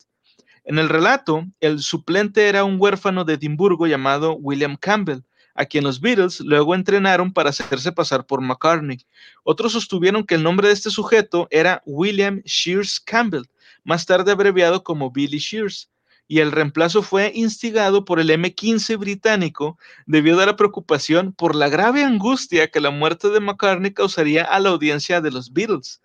En 0.64 0.80
el 0.80 0.90
relato, 0.90 1.46
el 1.60 1.80
suplente 1.80 2.48
era 2.48 2.64
un 2.64 2.78
huérfano 2.80 3.24
de 3.24 3.34
Edimburgo 3.34 3.88
llamado 3.88 4.36
William 4.36 4.76
Campbell, 4.76 5.24
a 5.56 5.66
quien 5.66 5.84
los 5.84 6.02
Beatles 6.02 6.42
luego 6.42 6.76
entrenaron 6.76 7.32
para 7.34 7.50
hacerse 7.50 7.92
pasar 7.92 8.26
por 8.26 8.42
McCartney. 8.42 8.98
Otros 9.44 9.72
sostuvieron 9.72 10.24
que 10.26 10.36
el 10.36 10.44
nombre 10.44 10.68
de 10.68 10.74
este 10.74 10.90
sujeto 10.90 11.48
era 11.50 11.82
William 11.86 12.42
Shears 12.46 13.00
Campbell, 13.00 13.46
más 13.84 14.06
tarde 14.06 14.32
abreviado 14.32 14.84
como 14.84 15.12
Billy 15.12 15.38
Shears 15.38 15.90
y 16.28 16.40
el 16.40 16.52
reemplazo 16.52 17.04
fue 17.04 17.32
instigado 17.36 18.06
por 18.06 18.20
el 18.20 18.30
M15 18.30 18.98
británico 18.98 19.78
debido 20.06 20.40
a 20.42 20.46
la 20.46 20.56
preocupación 20.56 21.34
por 21.34 21.56
la 21.56 21.70
grave 21.70 22.04
angustia 22.04 22.70
que 22.70 22.82
la 22.82 22.90
muerte 22.90 23.30
de 23.30 23.40
McCartney 23.40 23.94
causaría 23.94 24.44
a 24.44 24.60
la 24.60 24.70
audiencia 24.70 25.22
de 25.22 25.32
los 25.32 25.54
Beatles. 25.54 26.02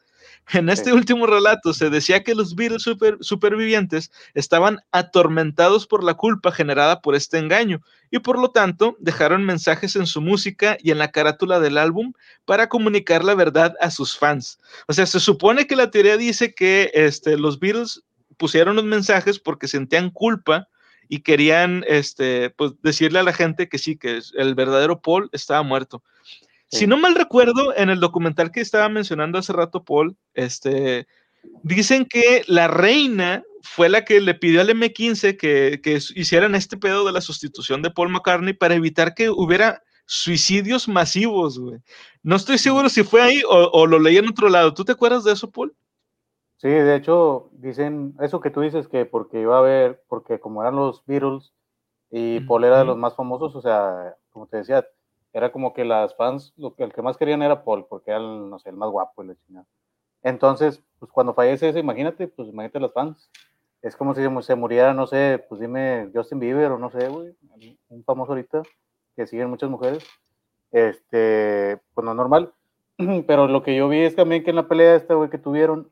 En 0.52 0.68
este 0.68 0.92
último 0.92 1.26
relato 1.26 1.72
se 1.72 1.90
decía 1.90 2.24
que 2.24 2.34
los 2.34 2.56
Beatles 2.56 2.82
supervivientes 3.20 4.10
estaban 4.34 4.80
atormentados 4.90 5.86
por 5.86 6.02
la 6.02 6.14
culpa 6.14 6.50
generada 6.50 7.00
por 7.02 7.14
este 7.14 7.38
engaño 7.38 7.80
y 8.10 8.18
por 8.18 8.38
lo 8.38 8.50
tanto 8.50 8.96
dejaron 8.98 9.44
mensajes 9.44 9.94
en 9.94 10.06
su 10.06 10.20
música 10.20 10.76
y 10.80 10.90
en 10.90 10.98
la 10.98 11.12
carátula 11.12 11.60
del 11.60 11.78
álbum 11.78 12.14
para 12.46 12.68
comunicar 12.68 13.22
la 13.22 13.36
verdad 13.36 13.76
a 13.80 13.90
sus 13.92 14.18
fans. 14.18 14.58
O 14.88 14.92
sea, 14.92 15.06
se 15.06 15.20
supone 15.20 15.68
que 15.68 15.76
la 15.76 15.90
teoría 15.90 16.16
dice 16.16 16.52
que 16.52 16.90
este, 16.94 17.36
los 17.36 17.60
Beatles 17.60 18.02
pusieron 18.40 18.74
los 18.74 18.86
mensajes 18.86 19.38
porque 19.38 19.68
sentían 19.68 20.08
culpa 20.08 20.66
y 21.10 21.20
querían 21.20 21.84
este, 21.86 22.48
pues, 22.48 22.72
decirle 22.82 23.18
a 23.18 23.22
la 23.22 23.34
gente 23.34 23.68
que 23.68 23.76
sí, 23.76 23.98
que 23.98 24.18
el 24.34 24.54
verdadero 24.54 25.02
Paul 25.02 25.28
estaba 25.32 25.62
muerto. 25.62 26.02
Si 26.68 26.86
no 26.86 26.96
mal 26.96 27.16
recuerdo, 27.16 27.76
en 27.76 27.90
el 27.90 28.00
documental 28.00 28.50
que 28.50 28.60
estaba 28.60 28.88
mencionando 28.88 29.38
hace 29.38 29.52
rato 29.52 29.84
Paul, 29.84 30.16
este, 30.34 31.06
dicen 31.62 32.06
que 32.06 32.44
la 32.46 32.68
reina 32.68 33.42
fue 33.60 33.88
la 33.90 34.04
que 34.04 34.20
le 34.20 34.34
pidió 34.34 34.62
al 34.62 34.70
M15 34.70 35.36
que, 35.36 35.80
que 35.82 35.98
hicieran 36.14 36.54
este 36.54 36.78
pedo 36.78 37.04
de 37.04 37.12
la 37.12 37.20
sustitución 37.20 37.82
de 37.82 37.90
Paul 37.90 38.08
McCartney 38.08 38.54
para 38.54 38.74
evitar 38.74 39.14
que 39.14 39.28
hubiera 39.28 39.82
suicidios 40.06 40.88
masivos, 40.88 41.58
güey. 41.58 41.80
No 42.22 42.36
estoy 42.36 42.56
seguro 42.56 42.88
si 42.88 43.02
fue 43.02 43.20
ahí 43.20 43.42
o, 43.46 43.70
o, 43.72 43.86
lo 43.86 43.98
leí 43.98 44.16
en 44.16 44.28
otro 44.28 44.48
lado. 44.48 44.72
¿Tú 44.72 44.84
te 44.84 44.92
acuerdas 44.92 45.24
de 45.24 45.32
eso, 45.32 45.50
Paul? 45.50 45.74
Sí, 46.60 46.68
de 46.68 46.94
hecho, 46.94 47.48
dicen 47.52 48.14
eso 48.20 48.40
que 48.40 48.50
tú 48.50 48.60
dices 48.60 48.86
que 48.86 49.06
porque 49.06 49.40
iba 49.40 49.56
a 49.56 49.60
haber, 49.60 50.02
porque 50.08 50.40
como 50.40 50.60
eran 50.60 50.76
los 50.76 51.02
Beatles 51.06 51.54
y 52.10 52.40
Paul 52.40 52.64
era 52.64 52.80
de 52.80 52.84
los 52.84 52.98
más 52.98 53.16
famosos, 53.16 53.56
o 53.56 53.62
sea, 53.62 54.14
como 54.28 54.46
te 54.46 54.58
decía, 54.58 54.86
era 55.32 55.52
como 55.52 55.72
que 55.72 55.86
las 55.86 56.14
fans, 56.16 56.52
lo 56.58 56.74
que, 56.74 56.84
el 56.84 56.92
que 56.92 57.00
más 57.00 57.16
querían 57.16 57.40
era 57.40 57.64
Paul, 57.64 57.86
porque 57.88 58.10
era, 58.10 58.20
el, 58.20 58.50
no 58.50 58.58
sé, 58.58 58.68
el 58.68 58.76
más 58.76 58.90
guapo. 58.90 59.22
El 59.22 59.34
Entonces, 60.22 60.82
pues 60.98 61.10
cuando 61.10 61.32
fallece 61.32 61.70
ese, 61.70 61.78
imagínate, 61.78 62.28
pues 62.28 62.48
imagínate 62.48 62.78
las 62.80 62.92
fans. 62.92 63.30
Es 63.80 63.96
como 63.96 64.14
si 64.14 64.20
se 64.42 64.54
muriera, 64.54 64.92
no 64.92 65.06
sé, 65.06 65.42
pues 65.48 65.62
dime 65.62 66.10
Justin 66.12 66.40
Bieber 66.40 66.72
o 66.72 66.78
no 66.78 66.90
sé, 66.90 67.08
güey, 67.08 67.34
un 67.88 68.04
famoso 68.04 68.32
ahorita 68.32 68.60
que 69.16 69.26
siguen 69.26 69.48
muchas 69.48 69.70
mujeres. 69.70 70.04
Este, 70.72 71.80
pues 71.94 72.04
no 72.04 72.10
es 72.10 72.16
normal. 72.18 72.52
Pero 73.26 73.48
lo 73.48 73.62
que 73.62 73.74
yo 73.74 73.88
vi 73.88 74.00
es 74.00 74.14
también 74.14 74.44
que 74.44 74.50
en 74.50 74.56
la 74.56 74.68
pelea 74.68 74.94
esta, 74.94 75.14
güey, 75.14 75.30
que 75.30 75.38
tuvieron, 75.38 75.90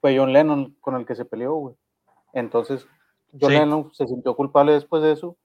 fue 0.00 0.16
John 0.16 0.32
Lennon 0.32 0.76
con 0.80 0.96
el 0.96 1.06
que 1.06 1.14
se 1.14 1.24
peleó, 1.24 1.54
güey. 1.54 1.76
Entonces, 2.32 2.86
John 3.38 3.52
Lennon 3.52 3.92
se 3.92 4.06
sintió 4.06 4.34
culpable 4.34 4.72
después 4.72 5.02
de 5.02 5.12
eso 5.12 5.36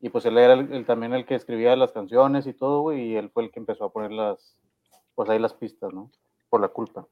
y 0.00 0.10
pues 0.10 0.24
él 0.26 0.36
era 0.36 0.54
el, 0.54 0.84
también 0.84 1.14
el 1.14 1.24
que 1.24 1.34
escribía 1.34 1.74
las 1.76 1.92
canciones 1.92 2.46
y 2.46 2.52
todo, 2.52 2.82
güey, 2.82 3.12
y 3.12 3.16
él 3.16 3.30
fue 3.32 3.44
el 3.44 3.50
que 3.50 3.58
empezó 3.58 3.84
a 3.84 3.92
poner 3.92 4.12
las, 4.12 4.58
pues 5.14 5.30
ahí 5.30 5.38
las 5.38 5.54
pistas, 5.54 5.92
¿no? 5.94 6.10
Por 6.50 6.60
la 6.60 6.68
culpa. 6.68 7.06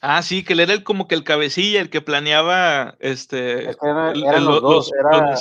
Ah, 0.00 0.22
sí, 0.22 0.42
que 0.44 0.54
él 0.54 0.60
era 0.60 0.72
el, 0.72 0.84
como 0.84 1.06
que 1.06 1.14
el 1.14 1.24
cabecilla, 1.24 1.80
el 1.80 1.90
que 1.90 2.00
planeaba 2.00 2.96
este 2.98 3.64
eran 3.82 4.44
los 4.44 4.62
dos, 4.62 4.90
era, 4.98 5.38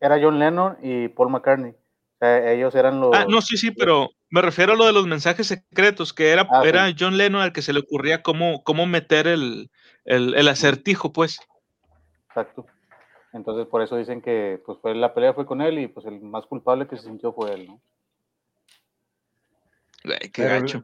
era, 0.00 0.22
John 0.22 0.38
Lennon 0.38 0.78
y 0.82 1.08
Paul 1.08 1.30
McCartney. 1.30 1.72
O 1.72 2.18
sea, 2.18 2.52
ellos 2.52 2.74
eran 2.74 3.00
los. 3.00 3.14
Ah, 3.14 3.26
no, 3.28 3.42
sí, 3.42 3.56
sí, 3.56 3.70
pero 3.70 4.10
me 4.30 4.42
refiero 4.42 4.72
a 4.72 4.76
lo 4.76 4.86
de 4.86 4.92
los 4.92 5.06
mensajes 5.06 5.48
secretos, 5.48 6.12
que 6.12 6.30
era, 6.30 6.46
ah, 6.50 6.62
era 6.64 6.94
John 6.96 7.16
Lennon 7.16 7.42
al 7.42 7.52
que 7.52 7.62
se 7.62 7.72
le 7.72 7.80
ocurría 7.80 8.22
cómo, 8.22 8.62
cómo 8.62 8.86
meter 8.86 9.26
el, 9.26 9.70
el, 10.04 10.34
el 10.34 10.48
acertijo, 10.48 11.12
pues. 11.12 11.40
Exacto. 12.28 12.66
Entonces, 13.32 13.66
por 13.66 13.82
eso 13.82 13.96
dicen 13.96 14.20
que 14.20 14.60
pues 14.64 14.78
fue 14.80 14.94
la 14.94 15.14
pelea 15.14 15.34
fue 15.34 15.46
con 15.46 15.60
él 15.60 15.78
y 15.78 15.88
pues 15.88 16.06
el 16.06 16.20
más 16.20 16.46
culpable 16.46 16.86
que 16.86 16.96
se 16.96 17.04
sintió 17.04 17.32
fue 17.32 17.54
él, 17.54 17.66
¿no? 17.68 17.80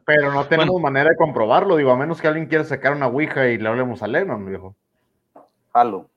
pero, 0.05 0.31
no 0.31 0.45
tenemos 0.45 0.79
manera 0.79 1.09
de 1.09 1.15
comprobarlo, 1.15 1.75
digo, 1.75 1.91
a 1.91 1.97
menos 1.97 2.21
que 2.21 2.27
alguien 2.27 2.45
quiera 2.45 2.63
sacar 2.63 2.93
una 2.93 3.07
ouija 3.07 3.47
y 3.47 3.57
le 3.57 3.67
hablemos 3.67 4.03
a 4.03 4.07
Lennon, 4.07 4.45
viejo. 4.45 4.75
Jalo. 5.73 6.07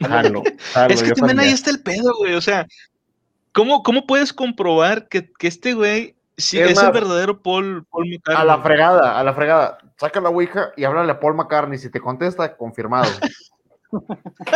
Jalo. 0.00 0.42
es 0.88 1.02
que 1.02 1.12
también 1.12 1.38
ahí 1.38 1.50
está 1.50 1.70
el 1.70 1.82
pedo, 1.82 2.12
güey. 2.18 2.34
O 2.34 2.40
sea, 2.40 2.66
¿cómo, 3.52 3.84
cómo 3.84 4.06
puedes 4.06 4.32
comprobar 4.32 5.08
que, 5.08 5.30
que 5.32 5.46
este 5.46 5.74
güey 5.74 6.17
sí, 6.38 6.58
es, 6.58 6.82
el 6.82 6.92
verdadero 6.92 7.42
Paul, 7.42 7.84
Paul, 7.90 8.08
McCartney? 8.08 8.42
A 8.42 8.44
la 8.44 8.62
fregada, 8.62 9.18
a 9.18 9.24
la 9.24 9.34
fregada. 9.34 9.78
Saca 9.96 10.20
la 10.20 10.30
ouija 10.30 10.72
y 10.76 10.84
háblale 10.84 11.12
a 11.12 11.20
Paul 11.20 11.34
McCartney. 11.34 11.78
Si 11.78 11.90
te 11.90 12.00
contesta, 12.00 12.56
confirmado. 12.56 13.10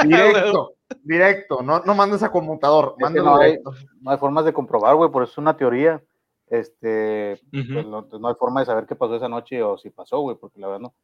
Directo, 0.04 0.74
directo, 1.02 1.62
no, 1.62 1.80
no 1.80 1.94
mandes 1.94 2.22
a 2.22 2.30
conmutador, 2.30 2.96
no, 2.98 3.06
hay, 3.38 3.58
no, 4.02 4.10
hay, 4.10 4.18
formas 4.18 4.44
de 4.44 4.52
comprobar, 4.52 4.94
güey, 4.94 5.10
por 5.10 5.22
eso 5.22 5.32
es 5.32 5.38
una 5.38 5.56
teoría. 5.56 6.02
Este, 6.48 7.40
pues 7.50 7.86
no, 7.86 8.28
hay 8.28 8.34
forma 8.34 8.60
de 8.60 8.66
saber 8.66 8.84
qué 8.86 8.94
pasó 8.94 9.16
esa 9.16 9.30
noche 9.30 9.62
o 9.62 9.78
si 9.78 9.88
pasó, 9.88 10.20
güey, 10.20 10.36
porque 10.36 10.60
la 10.60 10.66
verdad 10.66 10.80
no. 10.80 10.94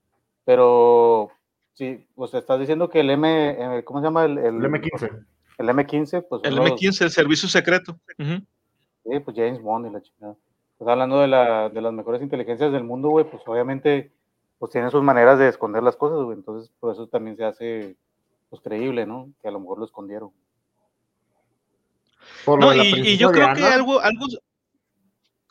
Pero, 0.45 1.31
sí, 1.73 2.07
pues 2.15 2.35
estás 2.35 2.61
diciendo 2.61 2.91
que 2.91 3.01
el 3.01 3.09
M, 3.11 3.83
¿cómo 3.85 4.01
se 4.01 4.05
llama? 4.05 4.27
El, 4.27 4.37
el, 4.37 4.55
M15. 4.57 5.27
El 5.57 5.69
M15, 5.71 6.27
pues. 6.29 6.43
El 6.45 6.59
M15, 6.59 7.03
el 7.03 7.11
servicio 7.11 7.49
secreto. 7.49 7.99
Sí, 8.19 9.21
pues 9.21 9.35
James 9.35 9.63
Bond 9.63 9.87
y 9.87 9.91
la 9.91 10.03
chingada. 10.03 10.37
Pues 10.79 10.89
hablando 10.89 11.21
de, 11.21 11.29
la, 11.29 11.69
de 11.69 11.81
las 11.83 11.93
mejores 11.93 12.23
inteligencias 12.23 12.73
del 12.73 12.85
mundo, 12.85 13.09
güey, 13.09 13.29
pues 13.29 13.43
obviamente, 13.47 14.13
pues 14.59 14.71
tienen 14.71 14.91
sus 14.91 15.03
maneras 15.03 15.39
de 15.39 15.49
esconder 15.49 15.83
las 15.83 15.97
cosas, 15.97 16.25
güey. 16.25 16.39
Entonces, 16.39 16.73
por 16.79 16.93
eso 16.93 17.09
también 17.09 17.37
se 17.37 17.45
hace 17.45 17.97
pues 18.49 18.63
creíble, 18.63 19.05
¿no? 19.05 19.31
Que 19.43 19.49
a 19.49 19.51
lo 19.51 19.61
mejor 19.61 19.79
lo 19.79 19.85
escondieron. 19.85 20.31
no, 22.47 22.75
y, 22.75 23.17
yo 23.17 23.31
creo 23.31 23.55
que 23.55 23.65
algo, 23.65 24.01
algo, 24.01 24.27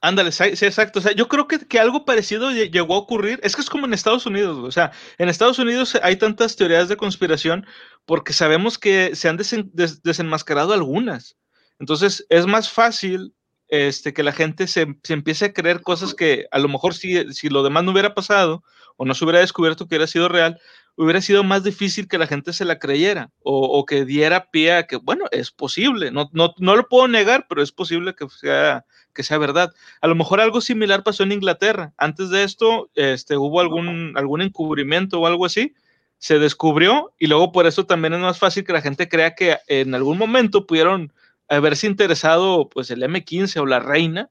ándale, 0.01 0.31
sí, 0.31 0.43
exacto, 0.43 0.99
o 0.99 1.01
sea, 1.01 1.11
yo 1.13 1.27
creo 1.27 1.47
que, 1.47 1.59
que, 1.59 1.79
algo 1.79 2.05
parecido 2.05 2.51
llegó 2.51 2.95
a 2.95 2.99
ocurrir, 2.99 3.39
es 3.43 3.55
que 3.55 3.61
es 3.61 3.69
como 3.69 3.85
en 3.85 3.93
Estados 3.93 4.25
Unidos, 4.25 4.57
o 4.57 4.71
sea, 4.71 4.91
en 5.17 5.29
Estados 5.29 5.59
Unidos 5.59 5.97
hay 6.01 6.15
tantas 6.15 6.55
teorías 6.55 6.87
de 6.89 6.97
conspiración 6.97 7.65
porque 8.05 8.33
sabemos 8.33 8.77
que 8.77 9.15
se 9.15 9.29
han 9.29 9.37
desenmascarado 9.37 10.73
algunas, 10.73 11.37
entonces 11.79 12.25
es 12.29 12.45
más 12.47 12.71
fácil 12.71 13.33
este, 13.67 14.13
que 14.13 14.23
la 14.23 14.31
gente 14.31 14.67
se, 14.67 14.95
se, 15.03 15.13
empiece 15.13 15.45
a 15.45 15.53
creer 15.53 15.81
cosas 15.81 16.13
que 16.13 16.47
a 16.51 16.59
lo 16.59 16.69
mejor 16.69 16.93
si, 16.93 17.33
si 17.33 17.49
lo 17.49 17.63
demás 17.63 17.83
no 17.83 17.91
hubiera 17.91 18.15
pasado 18.15 18.63
o 18.95 19.05
no 19.05 19.13
se 19.13 19.23
hubiera 19.23 19.39
descubierto 19.39 19.85
que 19.85 19.95
hubiera 19.95 20.07
sido 20.07 20.27
real, 20.29 20.59
hubiera 20.97 21.21
sido 21.21 21.43
más 21.43 21.63
difícil 21.63 22.07
que 22.07 22.17
la 22.17 22.27
gente 22.27 22.51
se 22.51 22.65
la 22.65 22.79
creyera 22.79 23.29
o, 23.43 23.85
que 23.85 24.03
diera 24.03 24.49
pie 24.49 24.73
a 24.73 24.87
que, 24.87 24.97
bueno, 24.97 25.25
es 25.31 25.51
posible, 25.51 26.11
no, 26.11 26.29
no, 26.33 26.55
no, 26.57 26.75
lo 26.75 26.87
puedo 26.87 27.07
negar, 27.07 27.45
pero 27.47 27.61
es 27.61 27.71
posible 27.71 28.15
que 28.15 28.27
sea, 28.29 28.83
que 29.13 29.21
sea 29.21 29.37
verdad. 29.37 29.71
A 30.01 30.07
lo 30.07 30.15
mejor 30.15 30.41
algo 30.41 30.59
similar 30.59 31.03
pasó 31.03 31.23
en 31.23 31.33
Inglaterra. 31.33 31.93
Antes 31.97 32.31
de 32.31 32.43
esto, 32.43 32.89
este, 32.95 33.37
hubo 33.37 33.61
algún, 33.61 34.13
algún 34.17 34.41
encubrimiento 34.41 35.21
o 35.21 35.27
algo 35.27 35.45
así, 35.45 35.75
se 36.17 36.39
descubrió 36.39 37.13
y 37.19 37.27
luego 37.27 37.51
por 37.51 37.67
eso 37.67 37.85
también 37.85 38.15
es 38.15 38.19
más 38.19 38.39
fácil 38.39 38.63
que 38.63 38.73
la 38.73 38.81
gente 38.81 39.07
crea 39.07 39.35
que 39.35 39.57
en 39.67 39.93
algún 39.93 40.17
momento 40.17 40.65
pudieron 40.65 41.13
haberse 41.49 41.87
interesado 41.87 42.69
pues 42.69 42.91
el 42.91 43.03
M15 43.03 43.57
o 43.61 43.65
la 43.65 43.79
reina 43.79 44.29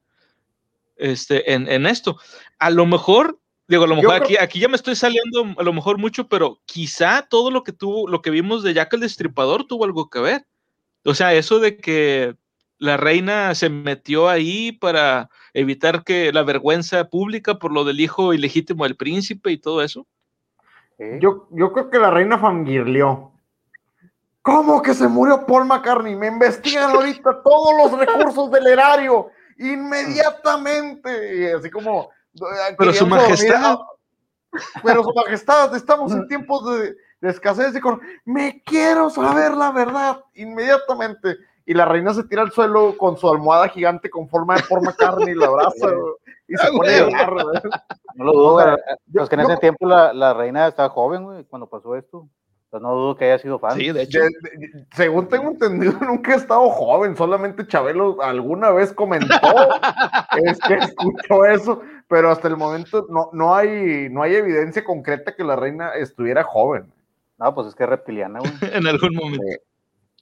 este, 0.95 1.53
en, 1.53 1.67
en 1.67 1.85
esto. 1.85 2.17
A 2.59 2.69
lo 2.69 2.85
mejor 2.85 3.39
Digo, 3.67 3.83
a 3.83 3.87
lo 3.87 3.97
mejor 3.97 4.15
aquí, 4.15 4.37
aquí 4.37 4.59
ya 4.59 4.69
me 4.69 4.77
estoy 4.77 4.95
saliendo 4.95 5.45
a 5.57 5.63
lo 5.63 5.73
mejor 5.73 5.97
mucho, 5.97 6.29
pero 6.29 6.61
quizá 6.65 7.27
todo 7.29 7.51
lo 7.51 7.63
que 7.63 7.73
tuvo, 7.73 8.07
lo 8.07 8.21
que 8.21 8.29
vimos 8.29 8.63
de 8.63 8.73
Jack 8.73 8.93
el 8.93 9.01
Destripador 9.01 9.65
tuvo 9.67 9.83
algo 9.83 10.09
que 10.09 10.21
ver. 10.21 10.45
O 11.03 11.13
sea, 11.13 11.33
eso 11.33 11.59
de 11.59 11.75
que 11.75 12.35
la 12.77 12.95
reina 12.95 13.53
se 13.55 13.69
metió 13.69 14.29
ahí 14.29 14.71
para 14.71 15.29
evitar 15.53 16.05
que 16.05 16.31
la 16.31 16.43
vergüenza 16.43 17.09
pública 17.09 17.59
por 17.59 17.73
lo 17.73 17.83
del 17.83 17.99
hijo 17.99 18.33
ilegítimo 18.33 18.85
del 18.85 18.95
príncipe 18.95 19.51
y 19.51 19.57
todo 19.57 19.81
eso. 19.81 20.07
Yo, 21.19 21.47
yo 21.51 21.73
creo 21.73 21.89
que 21.89 21.99
la 21.99 22.09
reina 22.09 22.39
fangirleó. 22.39 23.33
¿Cómo 24.47 24.81
que 24.81 24.93
se 24.93 25.09
murió 25.09 25.45
Paul 25.45 25.65
McCartney? 25.65 26.15
Me 26.15 26.27
investigan 26.27 26.91
ahorita 26.91 27.43
todos 27.43 27.75
los 27.75 27.99
recursos 27.99 28.49
del 28.49 28.67
erario. 28.67 29.29
Inmediatamente. 29.57 31.37
Y 31.37 31.45
así 31.47 31.69
como, 31.69 32.09
pero 32.77 32.93
su 32.93 33.05
majestad. 33.05 33.77
pero 34.81 35.03
su 35.03 35.13
majestad, 35.13 35.75
estamos 35.75 36.13
en 36.13 36.29
tiempos 36.29 36.63
de, 36.65 36.95
escasez 37.29 37.75
y 37.75 37.81
con, 37.81 37.99
me 38.23 38.63
quiero 38.63 39.09
saber 39.09 39.51
la 39.51 39.71
verdad 39.71 40.23
inmediatamente. 40.35 41.35
Y 41.65 41.73
la 41.73 41.83
reina 41.83 42.13
se 42.13 42.23
tira 42.23 42.43
al 42.43 42.53
suelo 42.53 42.97
con 42.97 43.17
su 43.17 43.29
almohada 43.29 43.67
gigante 43.67 44.09
con 44.09 44.29
forma 44.29 44.55
de 44.55 44.63
forma 44.63 44.93
carne 44.93 45.31
y 45.31 45.35
la 45.35 45.47
abraza 45.47 45.87
y 46.47 46.55
se 46.55 46.71
pone 46.71 46.93
a 46.93 46.99
llorar. 46.99 47.33
No 48.15 48.23
lo 48.23 48.31
dudo, 48.31 48.77
es 49.23 49.27
que 49.27 49.35
en 49.35 49.41
ese 49.41 49.57
tiempo 49.57 49.85
la, 49.85 50.13
la 50.13 50.33
reina 50.33 50.69
estaba 50.69 50.87
joven, 50.87 51.25
güey, 51.25 51.43
cuando 51.43 51.67
pasó 51.67 51.97
esto 51.97 52.29
no 52.73 52.93
dudo 52.93 53.15
que 53.15 53.25
haya 53.25 53.39
sido 53.39 53.59
fan. 53.59 53.77
Sí, 53.77 53.91
de 53.91 54.03
hecho. 54.03 54.19
según 54.93 55.27
tengo 55.27 55.51
entendido, 55.51 55.93
nunca 56.01 56.33
he 56.33 56.37
estado 56.37 56.69
joven, 56.69 57.15
solamente 57.15 57.65
Chabelo 57.65 58.21
alguna 58.21 58.71
vez 58.71 58.93
comentó 58.93 59.33
es 60.43 60.59
que 60.59 60.75
escuchó 60.75 61.45
eso, 61.45 61.81
pero 62.07 62.29
hasta 62.29 62.47
el 62.47 62.57
momento 62.57 63.07
no, 63.09 63.29
no, 63.33 63.55
hay, 63.55 64.09
no 64.09 64.21
hay 64.21 64.35
evidencia 64.35 64.83
concreta 64.83 65.35
que 65.35 65.43
la 65.43 65.55
reina 65.55 65.93
estuviera 65.95 66.43
joven. 66.43 66.91
No, 67.37 67.53
pues 67.53 67.67
es 67.67 67.75
que 67.75 67.83
es 67.83 67.89
reptiliana, 67.89 68.39
güey. 68.39 68.51
en 68.73 68.87
algún 68.87 69.15
momento. 69.15 69.43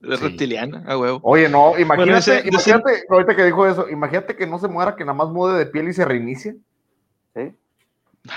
Es 0.01 0.21
reptiliana, 0.21 0.83
a 0.87 0.97
huevo. 0.97 1.19
Oye, 1.23 1.49
no, 1.49 1.79
imagínate, 1.79 2.43
imagínate, 2.45 3.03
ahorita 3.09 3.35
que 3.35 3.45
dijo 3.45 3.65
eso, 3.65 3.89
imagínate 3.89 4.35
que 4.35 4.45
no 4.45 4.59
se 4.59 4.67
muera, 4.67 4.95
que 4.95 5.05
nada 5.05 5.17
más 5.17 5.29
mude 5.29 5.57
de 5.57 5.65
piel 5.65 5.87
y 5.87 5.93
se 5.93 6.05
reinicie. 6.05 6.57
Sí. 7.33 7.55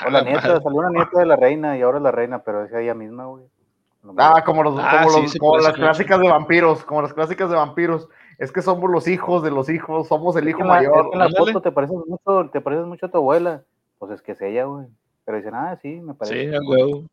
O 0.07 0.11
la 0.11 0.23
nieta, 0.23 0.61
salió 0.61 0.79
una 0.79 0.91
nieta 0.91 1.19
de 1.19 1.27
la 1.27 1.37
reina 1.37 1.77
y 1.77 1.83
ahora 1.83 1.99
es 1.99 2.05
la 2.05 2.13
reina, 2.13 2.43
pero 2.43 2.65
es 2.65 2.73
ella 2.73 2.95
misma, 2.95 3.27
güey. 3.27 3.45
Ah, 4.17 4.43
como, 4.45 4.63
los, 4.63 4.79
ah, 4.79 5.05
como, 5.39 5.59
las 5.59 5.73
clásicas 5.75 6.21
de 6.21 6.29
vampiros, 6.29 6.85
como 6.85 7.03
las 7.03 7.13
clásicas 7.13 7.51
de 7.51 7.57
vampiros. 7.57 8.09
Es 8.39 8.53
que 8.53 8.63
somos 8.63 8.91
los 8.91 9.09
hijos 9.09 9.43
de 9.43 9.51
los 9.51 9.69
hijos, 9.69 10.09
somos 10.09 10.37
el 10.37 10.49
hijo 10.49 10.65
mayor. 10.65 11.11
en 11.13 11.19
la 11.19 11.29
foto 11.29 11.61
te 11.61 11.73
pareces 11.73 11.97
mucho, 12.07 12.51
te 12.51 12.61
pareces 12.61 12.87
mucho 12.87 13.07
a 13.07 13.11
tu 13.11 13.19
abuela. 13.19 13.65
Pues 13.99 14.13
es 14.13 14.23
que 14.23 14.33
es 14.33 14.41
ella, 14.41 14.65
güey. 14.65 14.87
Pero 15.25 15.39
dicen, 15.39 15.55
ah, 15.55 15.77
sí, 15.83 16.01
me 16.01 16.15
parece. 16.15 16.49
Sí, 16.49 16.55
a 16.55 16.61
huevo. 16.61 17.05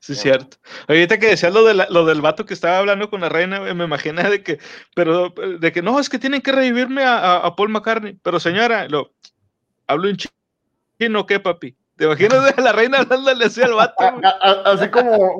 Sí, 0.00 0.12
es 0.12 0.20
cierto. 0.20 0.58
Ahorita 0.86 1.18
que 1.18 1.28
decías 1.28 1.54
lo, 1.54 1.64
de 1.64 1.86
lo 1.88 2.04
del 2.04 2.20
vato 2.20 2.44
que 2.44 2.52
estaba 2.52 2.78
hablando 2.78 3.08
con 3.08 3.22
la 3.22 3.30
reina, 3.30 3.60
me 3.60 3.84
imaginé 3.84 4.28
de 4.28 4.42
que, 4.42 4.58
pero, 4.94 5.30
de 5.30 5.72
que 5.72 5.80
no, 5.80 5.98
es 5.98 6.10
que 6.10 6.18
tienen 6.18 6.42
que 6.42 6.52
revivirme 6.52 7.04
a, 7.04 7.36
a, 7.36 7.56
Paul 7.56 7.70
McCartney. 7.70 8.18
Pero 8.22 8.38
señora, 8.38 8.86
lo, 8.88 9.12
hablo 9.86 10.08
en 10.08 10.16
chino, 10.98 11.24
¿qué, 11.24 11.40
papi? 11.40 11.74
¿Te 11.96 12.04
imaginas 12.04 12.54
a 12.56 12.60
la 12.60 12.72
reina 12.72 12.98
hablándole 12.98 13.44
así 13.44 13.62
al 13.62 13.74
vato? 13.74 14.04
así 14.64 14.88
como 14.88 15.36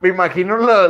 me, 0.00 0.08
imagino 0.08 0.56
la, 0.56 0.88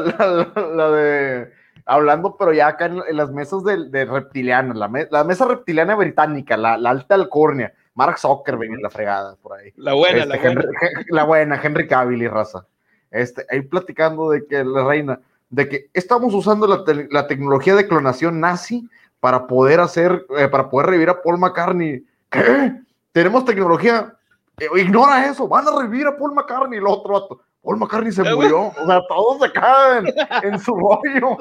la, 0.75 0.91
de 0.91 1.53
hablando, 1.87 2.37
pero 2.37 2.53
ya 2.53 2.67
acá 2.67 2.87
en, 2.87 3.17
las 3.17 3.31
mesas 3.31 3.65
de, 3.65 3.89
de 3.89 4.05
reptilianos, 4.05 4.77
la, 4.77 4.91
la, 5.11 5.25
mesa 5.25 5.47
reptiliana 5.47 5.95
británica, 5.95 6.57
la, 6.57 6.75
alta 6.75 7.15
alcurnia, 7.15 7.73
Mark 7.95 8.19
Zuckerberg 8.19 8.75
en 8.75 8.83
la 8.83 8.91
fregada 8.91 9.37
por 9.37 9.59
ahí. 9.59 9.73
La 9.77 9.95
buena, 9.95 10.27
la 10.27 10.35
este, 10.35 10.55
buena. 10.55 10.71
la 11.09 11.25
buena, 11.25 11.61
Henry 11.63 11.87
Cavill 11.87 12.23
y 12.23 12.29
raza. 12.29 12.67
Este, 13.11 13.47
ahí 13.51 13.63
platicando 13.63 14.31
de 14.31 14.47
que 14.47 14.65
la 14.65 14.85
reina, 14.85 15.21
de 15.49 15.69
que 15.69 15.91
estamos 15.95 16.35
usando 16.35 16.67
la, 16.67 16.85
la 17.11 17.27
tecnología 17.27 17.75
de 17.75 17.87
clonación 17.87 18.41
nazi 18.41 18.87
para 19.21 19.47
poder 19.47 19.81
hacer, 19.81 20.27
eh, 20.37 20.49
para 20.49 20.69
poder 20.69 20.89
revivir 20.89 21.09
a 21.09 21.23
Paul 21.23 21.39
McCartney. 21.39 22.05
¿Qué? 22.29 22.73
Tenemos 23.13 23.45
tecnología. 23.45 24.16
Eh, 24.59 24.69
ignora 24.77 25.27
eso, 25.27 25.47
van 25.47 25.69
a 25.69 25.71
revivir 25.71 26.07
a 26.07 26.17
Paul 26.17 26.35
McCartney. 26.35 26.79
El 26.79 26.87
otro 26.87 27.13
vato, 27.13 27.41
Paul 27.63 27.79
McCartney 27.79 28.13
se 28.13 28.23
murió. 28.23 28.69
O 28.69 28.87
sea, 28.87 29.03
todos 29.09 29.41
se 29.41 29.53
caen 29.53 30.07
en 30.43 30.59
su 30.59 30.75
rollo. 30.75 31.37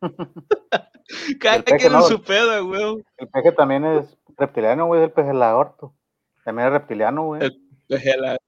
Cada 1.40 1.62
quien 1.62 1.94
en 1.94 2.02
su 2.02 2.22
pedo, 2.22 2.66
güey. 2.66 3.04
El 3.16 3.28
peje 3.28 3.52
también 3.52 3.84
es 3.84 4.16
reptiliano, 4.36 4.86
güey, 4.86 5.02
el 5.02 5.10
peje 5.10 5.34
lagarto. 5.34 5.94
También 6.44 6.68
es 6.68 6.74
reptiliano, 6.74 7.24
güey. 7.24 7.42
El 7.42 7.60
peje 7.88 8.16
lagarto. 8.16 8.47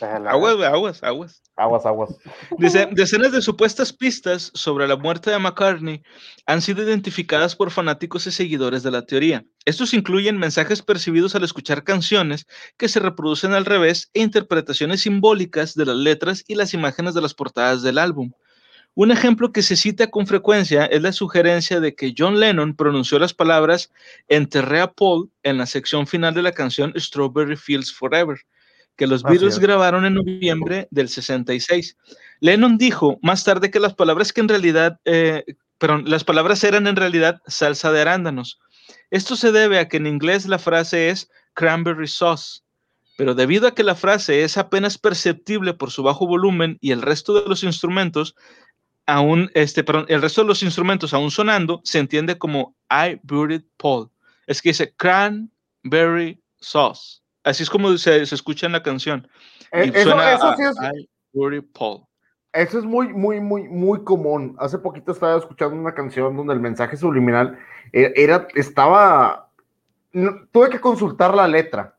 Aguas, 0.00 0.60
aguas, 0.60 1.02
aguas. 1.02 1.42
Aguas, 1.56 1.86
aguas. 1.86 2.16
Dice, 2.58 2.88
decenas 2.92 3.30
de 3.30 3.40
supuestas 3.40 3.92
pistas 3.92 4.50
sobre 4.54 4.88
la 4.88 4.96
muerte 4.96 5.30
de 5.30 5.38
McCartney 5.38 6.02
han 6.46 6.62
sido 6.62 6.82
identificadas 6.82 7.54
por 7.54 7.70
fanáticos 7.70 8.26
y 8.26 8.32
seguidores 8.32 8.82
de 8.82 8.90
la 8.90 9.02
teoría. 9.02 9.44
Estos 9.64 9.94
incluyen 9.94 10.36
mensajes 10.36 10.82
percibidos 10.82 11.36
al 11.36 11.44
escuchar 11.44 11.84
canciones 11.84 12.46
que 12.76 12.88
se 12.88 12.98
reproducen 12.98 13.52
al 13.52 13.66
revés 13.66 14.10
e 14.14 14.22
interpretaciones 14.22 15.02
simbólicas 15.02 15.74
de 15.74 15.86
las 15.86 15.96
letras 15.96 16.44
y 16.48 16.56
las 16.56 16.74
imágenes 16.74 17.14
de 17.14 17.20
las 17.20 17.34
portadas 17.34 17.82
del 17.82 17.98
álbum. 17.98 18.32
Un 18.96 19.10
ejemplo 19.10 19.52
que 19.52 19.62
se 19.62 19.76
cita 19.76 20.08
con 20.08 20.26
frecuencia 20.26 20.86
es 20.86 21.02
la 21.02 21.12
sugerencia 21.12 21.80
de 21.80 21.94
que 21.94 22.14
John 22.16 22.40
Lennon 22.40 22.74
pronunció 22.74 23.18
las 23.18 23.34
palabras 23.34 23.92
enterré 24.28 24.80
a 24.80 24.92
Paul 24.92 25.30
en 25.42 25.58
la 25.58 25.66
sección 25.66 26.06
final 26.06 26.34
de 26.34 26.42
la 26.42 26.52
canción 26.52 26.92
Strawberry 26.96 27.56
Fields 27.56 27.92
Forever 27.92 28.40
que 28.96 29.06
los 29.06 29.22
Beatles 29.22 29.58
grabaron 29.58 30.04
en 30.04 30.14
noviembre 30.14 30.88
del 30.90 31.08
66. 31.08 31.96
Lennon 32.40 32.78
dijo 32.78 33.18
más 33.22 33.44
tarde 33.44 33.70
que 33.70 33.80
las 33.80 33.94
palabras 33.94 34.32
que 34.32 34.40
en 34.40 34.48
realidad, 34.48 35.00
eh, 35.04 35.44
perdón, 35.78 36.04
las 36.06 36.24
palabras 36.24 36.62
eran 36.64 36.86
en 36.86 36.96
realidad 36.96 37.40
salsa 37.46 37.92
de 37.92 38.02
arándanos. 38.02 38.60
Esto 39.10 39.36
se 39.36 39.52
debe 39.52 39.78
a 39.78 39.88
que 39.88 39.96
en 39.96 40.06
inglés 40.06 40.46
la 40.46 40.58
frase 40.58 41.10
es 41.10 41.30
cranberry 41.54 42.08
sauce, 42.08 42.60
pero 43.16 43.34
debido 43.34 43.68
a 43.68 43.74
que 43.74 43.84
la 43.84 43.94
frase 43.94 44.42
es 44.42 44.58
apenas 44.58 44.98
perceptible 44.98 45.74
por 45.74 45.90
su 45.90 46.02
bajo 46.02 46.26
volumen 46.26 46.78
y 46.80 46.90
el 46.90 47.02
resto 47.02 47.40
de 47.40 47.48
los 47.48 47.62
instrumentos 47.62 48.34
aún, 49.06 49.50
este, 49.54 49.84
perdón, 49.84 50.06
el 50.08 50.22
resto 50.22 50.42
de 50.42 50.48
los 50.48 50.62
instrumentos 50.62 51.12
aún 51.14 51.30
sonando, 51.30 51.80
se 51.84 51.98
entiende 51.98 52.38
como 52.38 52.74
I 52.90 53.20
buried 53.22 53.62
Paul. 53.76 54.10
Es 54.46 54.62
que 54.62 54.70
dice 54.70 54.94
cranberry 54.96 56.40
sauce. 56.60 57.23
Así 57.44 57.62
es 57.62 57.70
como 57.70 57.96
se, 57.98 58.22
escucha 58.22 58.66
en 58.66 58.72
la 58.72 58.82
canción. 58.82 59.28
Eh, 59.70 59.92
eso, 59.94 60.16
sí 60.56 60.62
es. 60.62 60.74
Eso 62.54 62.78
es 62.78 62.84
muy, 62.84 63.12
muy, 63.12 63.40
muy, 63.40 63.68
muy 63.68 64.02
común. 64.02 64.56
Hace 64.58 64.78
poquito 64.78 65.12
estaba 65.12 65.36
escuchando 65.36 65.76
una 65.76 65.94
canción 65.94 66.36
donde 66.36 66.54
el 66.54 66.60
mensaje 66.60 66.96
subliminal 66.96 67.58
e, 67.92 68.12
era, 68.16 68.48
estaba. 68.54 69.50
tuve 70.52 70.70
que 70.70 70.80
consultar 70.80 71.34
la 71.34 71.46
letra. 71.46 71.98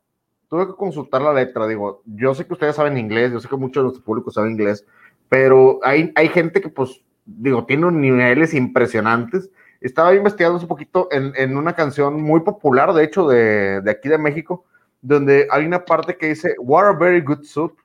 Tuve 0.49 0.65
que 0.65 0.73
consultar 0.73 1.21
la 1.21 1.33
letra. 1.33 1.67
Digo, 1.67 2.01
yo 2.05 2.33
sé 2.33 2.47
que 2.47 2.53
ustedes 2.53 2.75
saben 2.75 2.97
inglés, 2.97 3.31
yo 3.31 3.39
sé 3.39 3.47
que 3.47 3.55
muchos 3.55 3.81
de 3.81 3.83
nuestro 3.83 4.03
público 4.03 4.31
saben 4.31 4.51
inglés, 4.51 4.85
pero 5.29 5.79
hay, 5.83 6.11
hay 6.15 6.29
gente 6.29 6.61
que, 6.61 6.69
pues, 6.69 7.01
digo, 7.25 7.65
tiene 7.65 7.91
niveles 7.91 8.53
impresionantes. 8.53 9.51
Estaba 9.81 10.15
investigando 10.15 10.57
un 10.57 10.67
poquito 10.67 11.07
en, 11.11 11.33
en, 11.35 11.57
una 11.57 11.73
canción 11.73 12.19
muy 12.21 12.39
popular, 12.39 12.93
de 12.93 13.03
hecho, 13.03 13.27
de, 13.27 13.81
de 13.81 13.91
aquí 13.91 14.09
de 14.09 14.17
México, 14.17 14.65
donde 15.06 15.47
hay 15.51 15.66
una 15.66 15.86
parte 15.86 16.18
que 16.18 16.28
dice, 16.30 16.56
What 16.58 16.88
a 16.88 16.93
very 16.93 17.22
good 17.22 17.43
soup. 17.43 17.78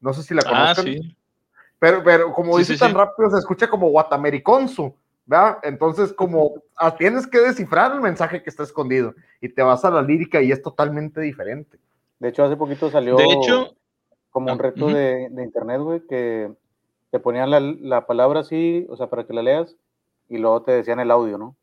No 0.00 0.12
sé 0.12 0.22
si 0.22 0.34
la 0.34 0.42
ah, 0.46 0.74
conocen. 0.74 1.02
sí. 1.02 1.16
Pero, 1.78 2.02
pero 2.02 2.32
como 2.32 2.56
dice 2.56 2.78
tan 2.78 2.94
rápido, 2.94 3.28
se 3.30 3.38
escucha 3.38 3.68
como 3.68 3.90
Guatamericonsu, 3.90 4.94
¿verdad? 5.26 5.58
Entonces, 5.62 6.14
como 6.14 6.54
ah, 6.76 6.96
tienes 6.96 7.26
que 7.26 7.40
descifrar 7.40 7.92
el 7.92 8.00
mensaje 8.00 8.42
que 8.42 8.48
está 8.48 8.62
escondido 8.62 9.14
y 9.40 9.50
te 9.50 9.62
vas 9.62 9.84
a 9.84 9.90
la 9.90 10.00
lírica 10.00 10.40
y 10.40 10.50
es 10.50 10.62
totalmente 10.62 11.20
diferente. 11.20 11.78
De 12.20 12.28
hecho, 12.30 12.42
hace 12.42 12.56
poquito 12.56 12.90
salió 12.90 13.16
de 13.16 13.24
hecho, 13.24 13.76
como 14.30 14.50
un 14.50 14.58
ah, 14.58 14.62
reto 14.62 14.86
de, 14.86 15.28
de, 15.30 15.42
internet, 15.42 15.80
güey, 15.80 16.00
que 16.06 16.50
te 17.10 17.18
ponían 17.18 17.50
la, 17.50 17.60
la, 17.60 18.06
palabra 18.06 18.40
así, 18.40 18.86
o 18.88 18.96
sea, 18.96 19.08
para 19.08 19.26
que 19.26 19.34
la 19.34 19.42
leas, 19.42 19.76
y 20.30 20.38
luego 20.38 20.62
te 20.62 20.72
decían 20.72 21.00
el 21.00 21.10
audio, 21.10 21.36
¿no? 21.36 21.54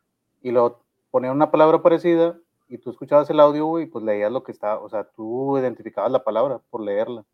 Y 0.44 0.52
luego 0.52 0.84
ponían 1.10 1.36
una 1.36 1.50
palabra 1.50 1.82
parecida 1.82 2.38
y 2.72 2.78
tú 2.78 2.90
escuchabas 2.90 3.30
el 3.30 3.40
audio, 3.40 3.80
y 3.80 3.86
pues 3.86 4.04
leías 4.04 4.32
lo 4.32 4.44
que 4.44 4.54
estaba, 4.54 4.80
o 4.80 4.90
sea, 4.90 5.04
tú 5.04 5.58
identificabas 5.58 6.12
la 6.12 6.24
palabra 6.24 6.62
por 6.70 6.82
leerla. 6.82 7.26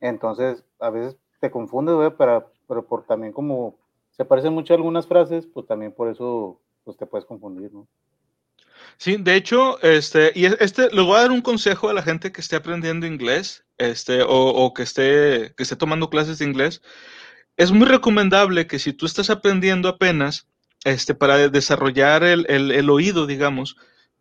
Entonces, 0.00 0.62
a 0.78 0.90
veces 0.90 1.16
te 1.40 1.50
confundes, 1.50 1.96
güey, 1.96 2.10
pero, 2.16 2.52
pero 2.68 2.86
por 2.86 3.04
también 3.04 3.32
como 3.32 3.74
se 4.12 4.24
parecen 4.24 4.52
mucho 4.52 4.74
a 4.74 4.76
algunas 4.76 5.06
frases, 5.06 5.46
pues 5.46 5.66
también 5.66 5.92
por 5.92 6.08
eso 6.08 6.60
pues 6.84 6.96
te 6.96 7.06
puedes 7.06 7.24
confundir, 7.24 7.72
¿no? 7.72 7.88
Sí, 8.98 9.16
de 9.18 9.34
hecho, 9.34 9.80
este, 9.82 10.32
y 10.34 10.46
este, 10.46 10.90
les 10.90 11.04
voy 11.04 11.16
a 11.16 11.22
dar 11.22 11.32
un 11.32 11.42
consejo 11.42 11.88
a 11.88 11.94
la 11.94 12.02
gente 12.02 12.30
que 12.30 12.40
esté 12.40 12.56
aprendiendo 12.56 13.06
inglés, 13.06 13.64
este, 13.78 14.22
o, 14.22 14.28
o, 14.28 14.72
que 14.72 14.84
esté, 14.84 15.52
que 15.56 15.62
esté 15.64 15.74
tomando 15.74 16.08
clases 16.08 16.38
de 16.38 16.44
inglés. 16.44 16.80
Es 17.56 17.72
muy 17.72 17.86
recomendable 17.86 18.66
que 18.66 18.78
si 18.78 18.92
tú 18.92 19.06
estás 19.06 19.30
aprendiendo 19.30 19.88
apenas, 19.88 20.48
este, 20.84 21.14
para 21.14 21.48
desarrollar 21.48 22.22
el, 22.22 22.46
el, 22.48 22.70
el 22.70 22.88
oído, 22.88 23.26
digamos, 23.26 23.76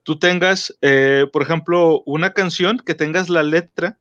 tú 0.06 0.20
tengas, 0.20 0.78
eh, 0.82 1.26
por 1.34 1.42
ejemplo, 1.42 2.04
una 2.06 2.32
canción 2.34 2.78
que 2.78 2.94
tengas 2.94 3.28
la 3.28 3.42
letra 3.42 3.98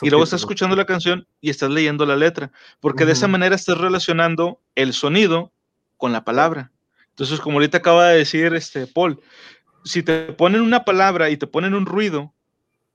y 0.00 0.08
luego 0.08 0.22
estás 0.22 0.42
escuchando 0.42 0.76
la 0.76 0.86
canción 0.86 1.26
y 1.40 1.50
estás 1.50 1.68
leyendo 1.70 2.06
la 2.06 2.14
letra, 2.14 2.52
porque 2.78 3.04
de 3.04 3.12
esa 3.12 3.26
manera 3.26 3.56
estás 3.56 3.76
relacionando 3.76 4.60
el 4.76 4.92
sonido 4.92 5.52
con 5.96 6.12
la 6.12 6.24
palabra. 6.24 6.70
Entonces, 7.08 7.40
como 7.40 7.56
ahorita 7.56 7.78
acaba 7.78 8.08
de 8.08 8.18
decir 8.18 8.54
este 8.54 8.86
Paul, 8.86 9.20
si 9.84 10.04
te 10.04 10.32
ponen 10.34 10.60
una 10.60 10.84
palabra 10.84 11.28
y 11.28 11.36
te 11.36 11.48
ponen 11.48 11.74
un 11.74 11.86
ruido, 11.86 12.32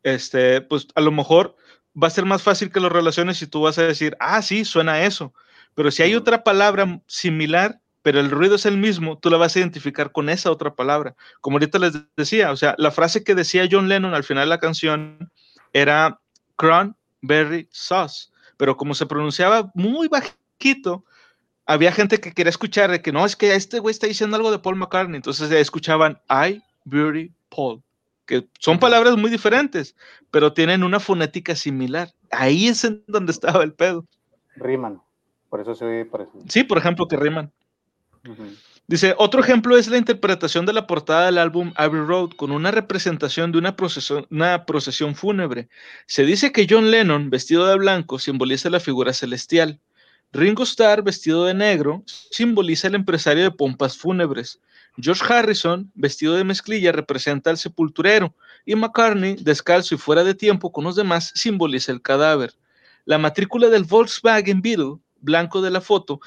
este, 0.04 0.62
pues 0.62 0.88
a 0.96 1.02
lo 1.02 1.12
mejor 1.12 1.58
va 2.02 2.08
a 2.08 2.12
ser 2.12 2.24
más 2.24 2.44
fácil 2.44 2.72
que 2.72 2.80
lo 2.80 2.88
relaciones 2.88 3.40
si 3.40 3.48
tú 3.48 3.62
vas 3.64 3.78
a 3.78 3.84
decir, 3.84 4.16
ah, 4.22 4.42
sí, 4.42 4.64
suena 4.64 5.04
eso. 5.04 5.34
Pero 5.76 5.92
si 5.92 6.02
hay 6.02 6.16
otra 6.16 6.46
palabra 6.46 7.02
similar, 7.08 7.82
pero 8.04 8.20
el 8.20 8.30
ruido 8.30 8.56
es 8.56 8.66
el 8.66 8.78
mismo, 8.78 9.18
tú 9.18 9.30
la 9.30 9.38
vas 9.38 9.56
a 9.56 9.60
identificar 9.60 10.12
con 10.12 10.30
esa 10.30 10.52
otra 10.52 10.76
palabra. 10.76 11.16
Como 11.42 11.56
ahorita 11.56 11.80
les 11.80 11.94
decía, 12.16 12.52
o 12.52 12.58
sea, 12.58 12.76
la 12.78 12.92
frase 12.92 13.24
que 13.24 13.34
decía 13.34 13.68
John 13.72 13.88
Lennon 13.88 14.14
al 14.14 14.26
final 14.26 14.44
de 14.44 14.50
la 14.50 14.60
canción 14.60 15.32
era 15.72 16.20
cranberry 16.58 17.68
sauce, 17.72 18.28
pero 18.58 18.76
como 18.78 18.94
se 18.94 19.06
pronunciaba 19.06 19.72
muy 19.74 20.10
bajito, 20.10 21.06
había 21.66 21.94
gente 21.94 22.20
que 22.20 22.34
quería 22.34 22.50
escuchar 22.50 22.92
de 22.92 23.02
que 23.02 23.14
no, 23.14 23.26
es 23.26 23.38
que 23.38 23.56
este 23.56 23.80
güey 23.80 23.94
está 23.94 24.06
diciendo 24.06 24.36
algo 24.36 24.52
de 24.52 24.60
Paul 24.60 24.76
McCartney, 24.76 25.16
entonces 25.16 25.50
escuchaban 25.50 26.20
I, 26.30 26.62
Beauty, 26.84 27.32
Paul, 27.50 27.82
que 28.26 28.46
son 28.60 28.80
palabras 28.80 29.16
muy 29.16 29.32
diferentes, 29.32 29.96
pero 30.30 30.52
tienen 30.52 30.84
una 30.84 31.00
fonética 31.00 31.56
similar. 31.56 32.12
Ahí 32.32 32.68
es 32.68 32.84
en 32.84 33.02
donde 33.08 33.32
estaba 33.32 33.64
el 33.64 33.74
pedo. 33.74 34.06
Riman, 34.58 35.02
por 35.50 35.62
eso 35.62 35.74
se 35.74 35.86
oye 35.86 36.06
parecido. 36.06 36.44
Sí, 36.50 36.64
por 36.64 36.78
ejemplo, 36.78 37.08
que 37.08 37.16
riman. 37.16 37.50
Dice, 38.88 39.16
otro 39.18 39.42
ejemplo 39.42 39.78
es 39.78 39.88
la 39.88 39.98
interpretación 39.98 40.66
de 40.66 40.74
la 40.74 40.88
portada 40.88 41.26
del 41.26 41.38
álbum 41.38 41.74
Abbey 41.76 42.02
Road 42.02 42.32
con 42.32 42.52
una 42.52 42.72
representación 42.72 43.52
de 43.52 43.58
una 43.58 43.76
procesión, 43.76 44.28
una 44.30 44.66
procesión 44.66 45.16
fúnebre. 45.16 45.70
Se 46.06 46.26
dice 46.26 46.52
que 46.52 46.68
John 46.70 46.92
Lennon, 46.92 47.30
vestido 47.30 47.66
de 47.66 47.78
blanco, 47.78 48.20
simboliza 48.20 48.70
la 48.70 48.80
figura 48.80 49.14
celestial. 49.14 49.80
Ringo 50.34 50.64
Starr, 50.64 51.04
vestido 51.04 51.46
de 51.46 51.54
negro, 51.54 52.04
simboliza 52.06 52.88
el 52.88 52.96
empresario 52.96 53.44
de 53.44 53.52
pompas 53.52 53.98
fúnebres. 53.98 54.60
George 54.98 55.24
Harrison, 55.32 55.92
vestido 55.96 56.34
de 56.34 56.44
mezclilla, 56.44 56.92
representa 56.92 57.50
al 57.50 57.58
sepulturero. 57.58 58.36
Y 58.66 58.76
McCartney, 58.76 59.36
descalzo 59.36 59.96
y 59.96 59.98
fuera 59.98 60.24
de 60.24 60.34
tiempo 60.34 60.72
con 60.72 60.84
los 60.84 60.96
demás, 60.96 61.32
simboliza 61.36 61.92
el 61.92 62.02
cadáver. 62.02 62.54
La 63.06 63.18
matrícula 63.18 63.70
del 63.70 63.84
Volkswagen 63.84 64.62
Beetle, 64.62 64.98
blanco 65.20 65.62
de 65.62 65.72
la 65.72 65.82
foto, 65.82 66.20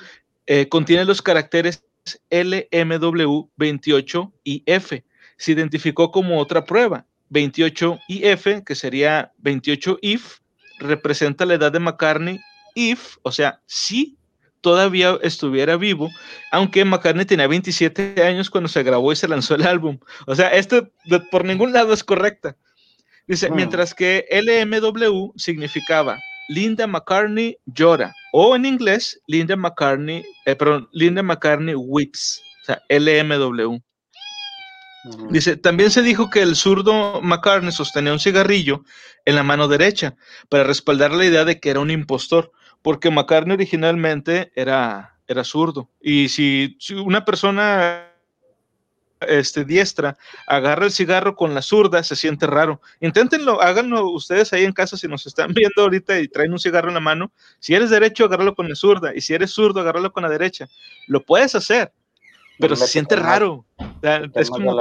eh, 0.47 0.69
contiene 0.69 1.05
los 1.05 1.21
caracteres 1.21 1.83
LMW 2.31 3.51
28 3.57 4.33
y 4.45 4.63
F. 4.67 5.05
Se 5.37 5.53
identificó 5.53 6.11
como 6.11 6.39
otra 6.41 6.65
prueba. 6.65 7.07
28 7.29 7.99
y 8.09 8.27
F, 8.27 8.63
que 8.65 8.75
sería 8.75 9.33
28 9.39 9.99
if, 10.01 10.39
representa 10.79 11.45
la 11.45 11.55
edad 11.55 11.73
de 11.73 11.81
McCartney 11.81 12.39
if, 12.75 13.17
o 13.23 13.33
sea, 13.33 13.61
si 13.67 14.17
todavía 14.61 15.19
estuviera 15.23 15.77
vivo, 15.77 16.11
aunque 16.53 16.85
McCartney 16.85 17.25
tenía 17.25 17.47
27 17.47 18.23
años 18.23 18.51
cuando 18.51 18.69
se 18.69 18.83
grabó 18.83 19.13
y 19.13 19.17
se 19.17 19.29
lanzó 19.29 19.55
el 19.55 19.67
álbum. 19.67 19.99
O 20.27 20.35
sea, 20.35 20.49
esto 20.49 20.91
por 21.31 21.45
ningún 21.45 21.73
lado 21.73 21.93
es 21.93 22.05
correcta. 22.05 22.57
Dice, 23.27 23.51
mientras 23.51 23.93
que 23.95 24.25
LMW 24.31 25.33
significaba 25.37 26.19
Linda 26.49 26.87
McCartney 26.87 27.59
llora. 27.67 28.15
O 28.33 28.55
en 28.55 28.67
inglés, 28.67 29.21
Linda 29.27 29.57
McCartney, 29.57 30.25
eh, 30.45 30.57
perdón, 30.57 30.89
Linda 30.93 31.23
McCartney 31.23 31.75
weeps. 31.75 32.43
O 32.63 32.65
sea, 32.67 32.83
LMW. 32.89 33.81
Dice, 35.31 35.57
también 35.57 35.91
se 35.91 36.03
dijo 36.03 36.31
que 36.31 36.43
el 36.43 36.57
zurdo 36.57 37.21
McCartney 37.23 37.71
sostenía 37.71 38.13
un 38.13 38.19
cigarrillo 38.19 38.83
en 39.25 39.37
la 39.37 39.45
mano 39.45 39.69
derecha 39.69 40.17
para 40.49 40.65
respaldar 40.65 41.13
la 41.13 41.25
idea 41.25 41.45
de 41.45 41.61
que 41.61 41.71
era 41.71 41.81
un 41.81 41.91
impostor, 41.93 42.51
porque 42.83 43.11
McCartney 43.11 43.55
originalmente 43.55 44.51
era, 44.57 45.19
era 45.29 45.45
zurdo. 45.45 45.91
Y 46.01 46.29
si, 46.29 46.77
si 46.81 46.95
una 46.95 47.25
persona 47.25 48.06
este, 49.21 49.65
diestra 49.65 50.17
agarra 50.47 50.85
el 50.85 50.93
cigarro 50.93 51.37
con 51.37 51.55
la 51.55 51.63
zurda, 51.63 52.03
se 52.03 52.17
siente 52.17 52.47
raro. 52.47 52.81
Inténtenlo, 53.01 53.63
háganlo 53.63 54.11
ustedes 54.11 54.53
ahí 54.53 54.65
en 54.65 54.73
casa 54.73 54.97
si 54.97 55.09
nos 55.09 55.27
están 55.27 55.49
viendo 55.55 55.83
ahorita 55.83 56.19
y 56.19 56.29
traen 56.29 56.53
un 56.53 56.59
cigarro 56.59 56.89
en 56.89 56.95
la 56.95 57.01
mano. 57.01 57.31
Si 57.59 57.75
eres 57.75 57.91
derecho, 57.91 58.25
agárralo 58.25 58.55
con 58.55 58.69
la 58.69 58.75
zurda. 58.75 59.15
Y 59.15 59.21
si 59.21 59.35
eres 59.35 59.53
zurdo, 59.53 59.81
agárralo 59.81 60.13
con 60.13 60.23
la 60.23 60.29
derecha. 60.29 60.69
Lo 61.07 61.23
puedes 61.23 61.55
hacer, 61.55 61.93
pero 62.59 62.77
se 62.77 62.87
siente 62.87 63.17
raro. 63.17 63.65
es 64.35 64.51
como... 64.51 64.75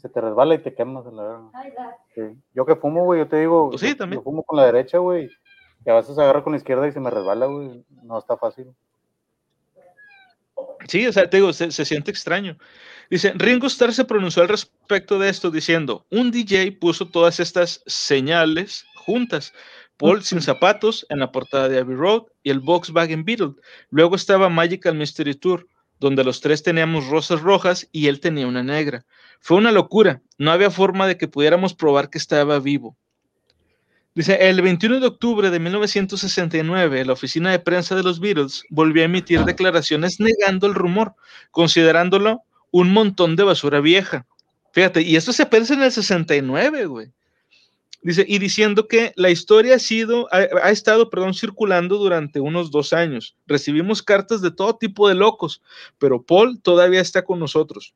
se, 0.00 0.08
te 0.08 0.20
resbala 0.20 0.54
y 0.54 0.58
te 0.58 0.74
quemas 0.74 1.06
en 1.06 1.16
la 1.16 1.22
verga. 1.22 2.36
Yo 2.54 2.66
que 2.66 2.76
fumo, 2.76 3.04
güey, 3.04 3.20
yo 3.20 3.28
te 3.28 3.40
digo, 3.40 3.70
pues 3.70 3.80
sí, 3.80 3.94
también. 3.94 4.20
yo 4.20 4.24
fumo 4.24 4.42
con 4.42 4.58
la 4.58 4.66
derecha, 4.66 4.98
güey. 4.98 5.30
Y 5.84 5.90
a 5.90 5.94
veces 5.94 6.16
agarro 6.18 6.44
con 6.44 6.52
la 6.52 6.58
izquierda 6.58 6.86
y 6.86 6.92
se 6.92 7.00
me 7.00 7.10
resbala, 7.10 7.46
güey. 7.46 7.84
No 8.02 8.18
está 8.18 8.36
fácil. 8.36 8.72
Sí, 10.88 11.06
o 11.06 11.12
sea, 11.12 11.28
te 11.28 11.38
digo, 11.38 11.52
se, 11.52 11.70
siente 11.70 12.10
extraño. 12.10 12.58
Dice, 13.10 13.32
Ringo 13.34 13.66
Starr 13.66 13.92
se 13.92 14.04
pronunció 14.04 14.42
al 14.42 14.48
respecto 14.48 15.18
de 15.18 15.28
esto 15.28 15.50
diciendo, 15.50 16.06
un 16.10 16.30
DJ 16.30 16.72
puso 16.72 17.08
todas 17.08 17.40
estas 17.40 17.82
señales 17.86 18.86
juntas. 18.94 19.52
Paul 19.96 20.22
sin 20.22 20.40
zapatos 20.40 21.06
en 21.10 21.20
la 21.20 21.30
portada 21.30 21.68
de 21.68 21.78
Abbey 21.78 21.94
Road 21.94 22.24
y 22.42 22.50
el 22.50 22.60
Volkswagen 22.60 23.24
Beetle. 23.24 23.54
Luego 23.90 24.16
estaba 24.16 24.48
Magical 24.48 24.96
Mystery 24.96 25.34
Tour, 25.34 25.68
donde 26.00 26.24
los 26.24 26.40
tres 26.40 26.62
teníamos 26.62 27.06
rosas 27.06 27.40
rojas 27.40 27.88
y 27.92 28.08
él 28.08 28.18
tenía 28.18 28.46
una 28.46 28.64
negra. 28.64 29.04
Fue 29.40 29.58
una 29.58 29.70
locura. 29.70 30.22
No 30.38 30.50
había 30.50 30.70
forma 30.70 31.06
de 31.06 31.16
que 31.16 31.28
pudiéramos 31.28 31.74
probar 31.74 32.10
que 32.10 32.18
estaba 32.18 32.58
vivo. 32.58 32.96
Dice, 34.14 34.36
el 34.50 34.60
21 34.60 35.00
de 35.00 35.06
octubre 35.06 35.48
de 35.48 35.58
1969, 35.58 37.06
la 37.06 37.14
oficina 37.14 37.50
de 37.50 37.58
prensa 37.58 37.94
de 37.94 38.02
los 38.02 38.20
Beatles 38.20 38.62
volvió 38.68 39.02
a 39.02 39.06
emitir 39.06 39.42
declaraciones 39.44 40.20
negando 40.20 40.66
el 40.66 40.74
rumor, 40.74 41.14
considerándolo 41.50 42.42
un 42.70 42.92
montón 42.92 43.36
de 43.36 43.44
basura 43.44 43.80
vieja. 43.80 44.26
Fíjate, 44.72 45.00
y 45.00 45.16
esto 45.16 45.32
se 45.32 45.44
aparece 45.44 45.74
en 45.74 45.82
el 45.82 45.92
69, 45.92 46.86
güey. 46.86 47.10
Dice, 48.02 48.24
y 48.28 48.38
diciendo 48.38 48.86
que 48.86 49.12
la 49.16 49.30
historia 49.30 49.76
ha 49.76 49.78
sido, 49.78 50.28
ha, 50.30 50.70
estado, 50.70 51.08
perdón, 51.08 51.32
circulando 51.32 51.96
durante 51.96 52.40
unos 52.40 52.70
dos 52.70 52.92
años. 52.92 53.36
Recibimos 53.46 54.02
cartas 54.02 54.42
de 54.42 54.50
todo 54.50 54.76
tipo 54.76 55.08
de 55.08 55.14
locos, 55.14 55.62
pero 55.98 56.20
Paul 56.20 56.60
todavía 56.60 57.00
está 57.00 57.24
con 57.24 57.38
nosotros. 57.38 57.94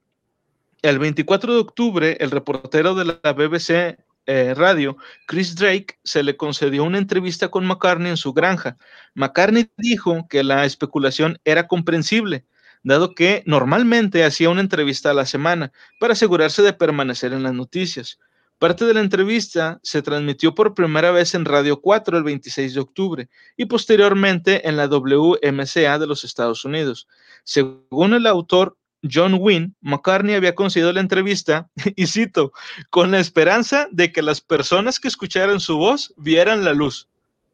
El 0.81 0.99
24 0.99 1.55
de 1.55 1.61
octubre, 1.61 2.17
el 2.21 2.31
reportero 2.31 2.95
de 2.95 3.05
la 3.05 3.33
BBC 3.33 3.99
eh, 4.27 4.55
radio, 4.55 4.97
Chris 5.27 5.55
Drake 5.55 5.99
se 6.05 6.23
le 6.23 6.37
concedió 6.37 6.85
una 6.85 6.99
entrevista 6.99 7.49
con 7.49 7.67
McCartney 7.67 8.11
en 8.11 8.17
su 8.17 8.33
granja. 8.33 8.77
McCartney 9.15 9.71
dijo 9.77 10.27
que 10.29 10.43
la 10.43 10.65
especulación 10.65 11.39
era 11.45 11.69
comprensible, 11.69 12.45
dado 12.83 13.15
que 13.15 13.43
normalmente 13.47 14.25
hacía 14.25 14.51
una 14.51 14.61
entrevista 14.61 15.11
a 15.11 15.15
la 15.15 15.27
semana 15.27 15.73
para 16.01 16.13
asegurarse 16.15 16.63
de 16.63 16.73
permanecer 16.73 17.33
en 17.33 17.43
las 17.43 17.55
noticias. 17.55 18.19
Parte 18.59 18.87
de 18.87 18.95
la 18.95 19.01
entrevista 19.01 19.81
se 19.83 20.01
transmitió 20.01 20.55
por 20.55 20.75
primera 20.75 21.11
vez 21.11 21.35
en 21.35 21.45
Radio 21.45 21.81
4 21.83 22.17
el 22.17 22.25
26 22.25 22.73
de 22.73 22.81
octubre 22.81 23.29
y 23.55 23.67
posteriormente 23.67 24.67
en 24.67 24.79
la 24.79 24.89
WMCA 24.89 25.99
de 25.99 26.07
los 26.07 26.25
Estados 26.25 26.65
Unidos. 26.65 27.07
Según 27.45 28.15
el 28.15 28.27
autor 28.27 28.79
John 29.13 29.37
Wynne, 29.41 29.73
McCartney 29.81 30.35
había 30.35 30.55
concedido 30.55 30.93
la 30.93 31.01
entrevista, 31.01 31.69
y 31.97 32.07
cito, 32.07 32.53
con 32.91 33.11
la 33.11 33.19
esperanza 33.19 33.89
de 33.91 34.13
que 34.13 34.23
las 34.23 34.41
personas 34.41 35.01
que 35.01 35.09
escucharan 35.09 35.61
su 35.61 35.79
voz 35.79 36.15
vieran 36.17 36.65
la 36.65 36.73
luz. 36.73 37.09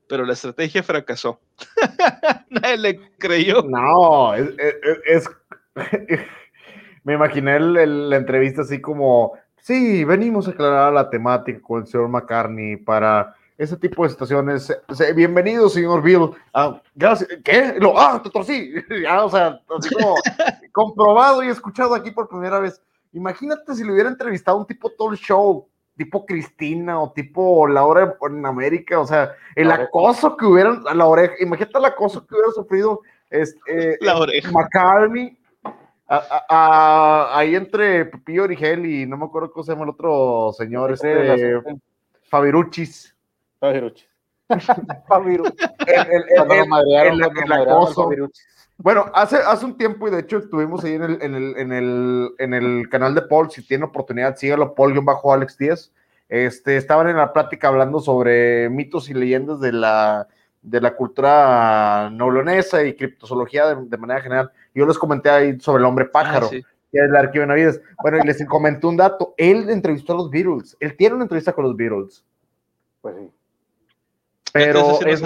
Pero 0.09 0.27
la 0.27 0.35
estrategia 0.35 0.83
fracasó. 0.83 1.41
Nadie 2.51 2.79
le 2.79 3.01
creyó. 3.19 3.63
No, 3.63 4.35
es. 4.35 5.31
me 7.05 7.15
imaginé 7.15 7.59
la 7.61 8.17
entrevista 8.17 8.63
así 8.63 8.81
como: 8.81 9.33
Sí, 9.63 10.05
venimos 10.05 10.49
a 10.49 10.51
aclarar 10.51 10.93
la 10.93 11.09
temática 11.09 11.61
con 11.63 11.83
el 11.83 11.87
señor 11.87 12.09
McCartney 12.09 12.77
para 12.77 13.37
ese 13.59 13.77
tipo 13.77 14.03
de 14.03 14.11
situaciones. 14.11 14.73
Bienvenido, 15.15 15.69
señor 15.69 16.03
Bill. 16.03 16.31
Ah, 16.53 16.81
gracias. 16.95 17.29
¿Qué? 17.45 17.77
Lo, 17.79 17.99
ah, 17.99 18.21
te 18.23 18.31
torcí. 18.31 18.73
ya, 19.03 19.25
o 19.25 19.31
sea, 19.31 19.61
así 19.79 19.95
como 19.95 20.15
comprobado 20.73 21.43
y 21.43 21.49
escuchado 21.49 21.95
aquí 21.95 22.11
por 22.11 22.29
primera 22.29 22.59
vez. 22.59 22.81
Imagínate 23.13 23.75
si 23.75 23.85
le 23.85 23.93
hubiera 23.93 24.09
entrevistado 24.09 24.57
un 24.57 24.67
tipo 24.67 24.91
talk 24.91 25.15
show, 25.15 25.69
tipo 25.97 26.25
Cristina 26.25 27.01
o 27.01 27.13
tipo 27.13 27.67
Laura 27.69 28.17
en 28.23 28.47
América, 28.47 28.99
o 28.99 29.07
sea, 29.07 29.35
el 29.55 29.71
acoso 29.71 30.37
que 30.37 30.47
hubieran, 30.47 30.83
la 30.95 31.07
oreja, 31.07 31.35
imagínate 31.41 31.79
el 31.79 31.85
acoso 31.85 32.27
que 32.27 32.35
hubiera 32.35 32.51
sufrido 32.53 33.01
este, 33.29 33.99
la 34.01 34.19
oreja. 34.19 34.51
McCartney. 34.51 35.39
ahí 36.09 37.55
entre 37.55 38.07
Pepillo 38.07 38.45
Origel 38.45 38.87
y 38.87 39.07
no 39.07 39.19
me 39.19 39.27
acuerdo 39.27 39.53
cómo 39.53 39.65
se 39.65 39.73
llama 39.73 39.85
el 39.85 39.91
otro 39.91 40.53
señor, 40.57 40.93
este, 40.93 41.61
Fabiruchis. 42.25 43.12
Bueno, 48.79 49.07
hace, 49.15 49.37
hace 49.37 49.65
un 49.65 49.77
tiempo, 49.77 50.09
y 50.09 50.11
de 50.11 50.21
hecho 50.21 50.39
estuvimos 50.39 50.83
ahí 50.83 50.95
en 50.95 51.03
el, 51.03 51.23
en 51.23 51.35
el, 51.35 51.57
en 51.57 51.73
el, 51.73 52.31
en 52.39 52.55
el 52.55 52.89
canal 52.89 53.15
de 53.15 53.23
Paul, 53.23 53.51
si 53.51 53.65
tiene 53.65 53.85
oportunidad, 53.85 54.37
sígalo, 54.37 54.75
Paul-Bajo 54.75 55.33
Alex 55.33 55.57
Díaz. 55.57 55.93
Este, 56.29 56.77
estaban 56.77 57.09
en 57.09 57.17
la 57.17 57.33
plática 57.33 57.69
hablando 57.69 58.01
sobre 58.01 58.69
mitos 58.71 59.09
y 59.09 59.15
leyendas 59.15 59.61
de 59.61 59.71
la, 59.71 60.27
de 60.63 60.81
la 60.81 60.97
cultura 60.97 62.11
neolonesa 62.11 62.85
y 62.85 62.97
criptozoología 62.97 63.75
de, 63.75 63.99
manera 63.99 64.21
general. 64.21 64.51
Yo 64.75 64.87
les 64.87 64.99
comenté 64.99 65.31
ahí 65.31 65.61
sobre 65.61 65.83
el 65.83 65.87
hombre 65.87 66.07
pájaro, 66.07 66.47
ah, 66.47 66.51
que 66.51 66.99
es 66.99 67.05
el 67.05 67.15
archivo 67.15 67.43
de 67.43 67.49
Navides. 67.49 67.81
Bueno, 68.03 68.19
y 68.19 68.27
les 68.27 68.45
comenté 68.47 68.87
un 68.87 68.97
dato. 68.97 69.35
Él 69.37 69.69
entrevistó 69.69 70.15
a 70.15 70.17
los 70.17 70.31
Beatles. 70.31 70.77
Él 70.81 70.97
tiene 70.97 71.15
una 71.15 71.25
entrevista 71.25 71.53
con 71.53 71.65
los 71.65 71.77
Beatles. 71.77 72.25
Pues 73.01 73.15
sí. 73.17 73.31
Pero 74.53 75.01
es, 75.07 75.23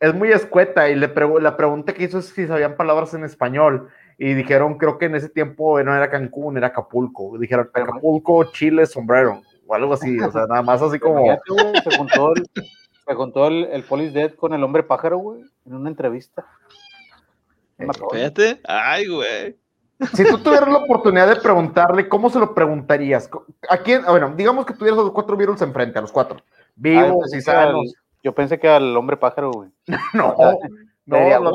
es, 0.00 0.14
muy 0.14 0.30
escueta 0.30 0.88
y 0.90 0.94
le 0.94 1.10
la 1.40 1.56
pregunta 1.56 1.94
que 1.94 2.04
hizo 2.04 2.18
es 2.18 2.26
si 2.26 2.46
sabían 2.46 2.76
palabras 2.76 3.14
en 3.14 3.24
español 3.24 3.88
y 4.18 4.34
dijeron, 4.34 4.76
creo 4.78 4.98
que 4.98 5.06
en 5.06 5.14
ese 5.14 5.28
tiempo 5.28 5.82
no 5.82 5.94
era 5.94 6.10
Cancún, 6.10 6.56
era 6.56 6.68
Acapulco. 6.68 7.38
Dijeron 7.38 7.70
Acapulco, 7.72 8.44
Chile, 8.52 8.86
sombrero 8.86 9.42
o 9.66 9.74
algo 9.74 9.94
así, 9.94 10.20
o 10.20 10.30
sea, 10.30 10.46
nada 10.46 10.62
más 10.62 10.82
así 10.82 10.98
como... 10.98 11.24
Se 11.82 11.96
contó 11.96 12.34
el, 12.34 12.50
se 13.06 13.14
contó 13.14 13.46
el, 13.46 13.64
el 13.72 13.82
Police 13.82 14.12
Dead 14.12 14.34
con 14.34 14.52
el 14.52 14.62
hombre 14.62 14.82
pájaro, 14.82 15.18
güey, 15.18 15.42
en 15.66 15.74
una 15.74 15.88
entrevista. 15.88 16.44
Espérate, 17.78 18.60
ay, 18.64 19.08
güey. 19.08 19.56
Si 20.12 20.24
tú 20.24 20.38
tuvieras 20.38 20.68
la 20.68 20.78
oportunidad 20.78 21.28
de 21.28 21.36
preguntarle, 21.36 22.08
¿cómo 22.08 22.28
se 22.28 22.38
lo 22.38 22.54
preguntarías? 22.54 23.30
¿A 23.68 23.78
quién? 23.78 24.04
Bueno, 24.04 24.34
digamos 24.36 24.66
que 24.66 24.74
tuvieras 24.74 24.98
a 24.98 25.02
los 25.02 25.12
cuatro 25.12 25.36
virus 25.36 25.62
enfrente, 25.62 25.98
a 25.98 26.02
los 26.02 26.12
cuatro, 26.12 26.38
vivos 26.74 27.32
y 27.34 27.40
sanos. 27.40 27.94
Yo 28.24 28.34
pensé 28.34 28.58
que 28.58 28.66
al 28.68 28.96
hombre 28.96 29.18
pájaro, 29.18 29.52
güey. 29.52 29.70
no, 30.14 30.34
no. 30.38 30.58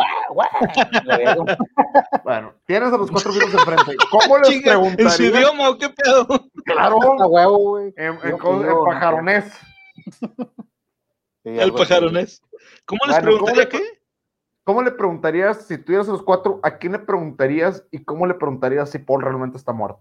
bueno, 2.23 2.53
tienes 2.65 2.93
a 2.93 2.97
los 2.97 3.09
cuatro 3.09 3.33
virus 3.33 3.51
enfrente. 3.51 3.95
¿Cómo 4.11 4.37
les 4.37 4.61
preguntarías? 4.61 5.19
¿En 5.19 5.31
su 5.31 5.35
idioma 5.35 5.71
o 5.71 5.77
qué 5.79 5.89
pedo? 5.89 6.27
Claro. 6.65 6.99
A 7.19 7.25
huevo, 7.25 7.57
güey. 7.57 7.91
En, 7.97 8.19
en, 8.23 8.37
pajaronés. 8.37 9.51
el 11.43 11.73
pajaronés. 11.73 12.43
¿Cómo 12.85 13.01
les 13.07 13.19
preguntaría 13.19 13.67
qué? 13.67 13.81
¿Cómo 14.63 14.83
le 14.83 14.91
preguntarías, 14.91 15.65
si 15.65 15.79
tuvieras 15.79 16.07
a 16.09 16.11
los 16.11 16.21
cuatro, 16.21 16.59
a 16.61 16.77
quién 16.77 16.91
le 16.91 16.99
preguntarías 16.99 17.83
y 17.89 18.03
cómo 18.03 18.27
le 18.27 18.35
preguntarías 18.35 18.91
si 18.91 18.99
Paul 18.99 19.23
realmente 19.23 19.57
está 19.57 19.73
muerto? 19.73 19.99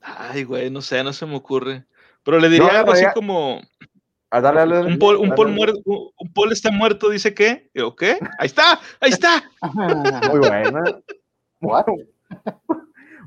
Ay, 0.00 0.44
güey, 0.44 0.70
no 0.70 0.82
sé, 0.82 1.02
no 1.02 1.12
se 1.12 1.26
me 1.26 1.34
ocurre. 1.34 1.84
Pero 2.22 2.38
le 2.38 2.48
diría 2.48 2.80
algo 2.80 2.92
así 2.92 3.04
como, 3.12 3.60
un, 4.32 4.98
pol, 4.98 5.16
un, 5.16 5.54
muerto, 5.54 5.80
un, 5.84 6.32
pol, 6.32 6.52
está 6.52 6.70
muerto, 6.70 7.10
dice 7.10 7.32
que. 7.32 7.70
¿O 7.82 7.94
qué? 7.94 8.18
Ahí 8.38 8.46
está, 8.46 8.80
ahí 9.00 9.10
está. 9.10 9.44
Muy 10.30 10.38
buena. 10.38 10.82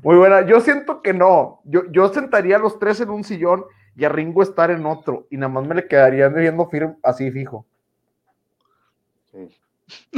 Muy 0.02 0.16
buena. 0.16 0.46
Yo 0.46 0.60
siento 0.60 1.02
que 1.02 1.12
no. 1.12 1.60
Yo, 1.64 1.82
yo 1.90 2.12
sentaría 2.12 2.56
a 2.56 2.60
los 2.60 2.78
tres 2.78 3.00
en 3.00 3.10
un 3.10 3.24
sillón 3.24 3.64
y 3.96 4.04
a 4.04 4.08
Ringo 4.08 4.42
estar 4.42 4.70
en 4.70 4.86
otro. 4.86 5.26
Y 5.30 5.36
nada 5.36 5.48
más 5.48 5.66
me 5.66 5.74
le 5.74 5.88
quedarían 5.88 6.34
viendo 6.34 6.66
firme 6.68 6.96
así 7.02 7.30
fijo. 7.30 7.66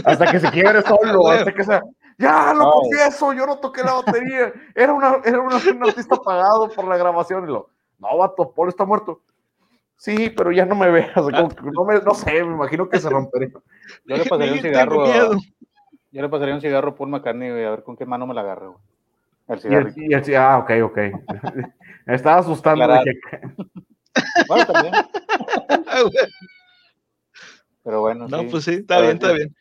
Hasta 0.05 0.31
que 0.31 0.41
se 0.41 0.51
quiebre 0.51 0.83
solo, 0.87 1.29
hasta 1.29 1.53
que 1.53 1.65
sea. 1.65 1.83
Ya, 2.19 2.53
lo 2.55 2.71
confieso, 2.71 3.33
yo 3.33 3.47
no 3.47 3.59
toqué 3.59 3.83
la 3.83 3.95
batería. 3.95 4.53
Era, 4.75 4.93
una, 4.93 5.17
era 5.25 5.41
un 5.41 5.53
artista 5.53 6.17
pagado 6.17 6.69
por 6.69 6.87
la 6.87 6.97
grabación. 6.97 7.45
Y 7.45 7.47
lo, 7.49 7.71
no, 7.99 8.19
vato, 8.19 8.53
Paul 8.53 8.69
está 8.69 8.85
muerto. 8.85 9.21
Sí, 10.03 10.31
pero 10.37 10.51
ya 10.51 10.67
no 10.67 10.75
me 10.75 10.91
veas. 10.91 11.13
Ah. 11.17 11.49
no, 11.63 12.01
no, 12.05 12.15
sé, 12.15 12.43
me 12.43 12.55
imagino 12.55 12.89
que 12.89 12.99
se 12.99 13.09
rompería. 13.09 13.51
Yo 14.05 14.17
le 14.17 14.25
pasaría 14.29 14.53
un 14.55 14.59
cigarro. 14.59 15.05
A, 15.07 15.29
yo 16.11 16.23
le 16.23 16.29
pasaría 16.29 16.55
un 16.57 16.61
cigarro 16.61 16.91
a 16.91 16.95
Paul 16.97 17.11
McCartney, 17.11 17.51
a 17.51 17.71
ver 17.71 17.85
con 17.85 17.97
qué 17.97 18.05
mano 18.05 18.27
me 18.27 18.35
la 18.35 18.41
agarre, 18.41 18.67
güey. 18.67 18.79
El 19.47 19.61
cigarro. 19.61 19.91
Y 19.95 20.13
el, 20.13 20.37
ah, 20.37 20.59
ok, 20.59 20.71
ok. 20.83 20.99
me 22.07 22.15
estaba 22.17 22.41
asustando. 22.41 22.85
bueno, 24.49 24.67
también. 24.67 24.95
Pero 27.85 28.01
bueno. 28.01 28.27
No, 28.27 28.43
pues 28.49 28.65
sí, 28.65 28.73
está 28.73 29.01
bien, 29.01 29.13
está 29.13 29.33
bien. 29.33 29.55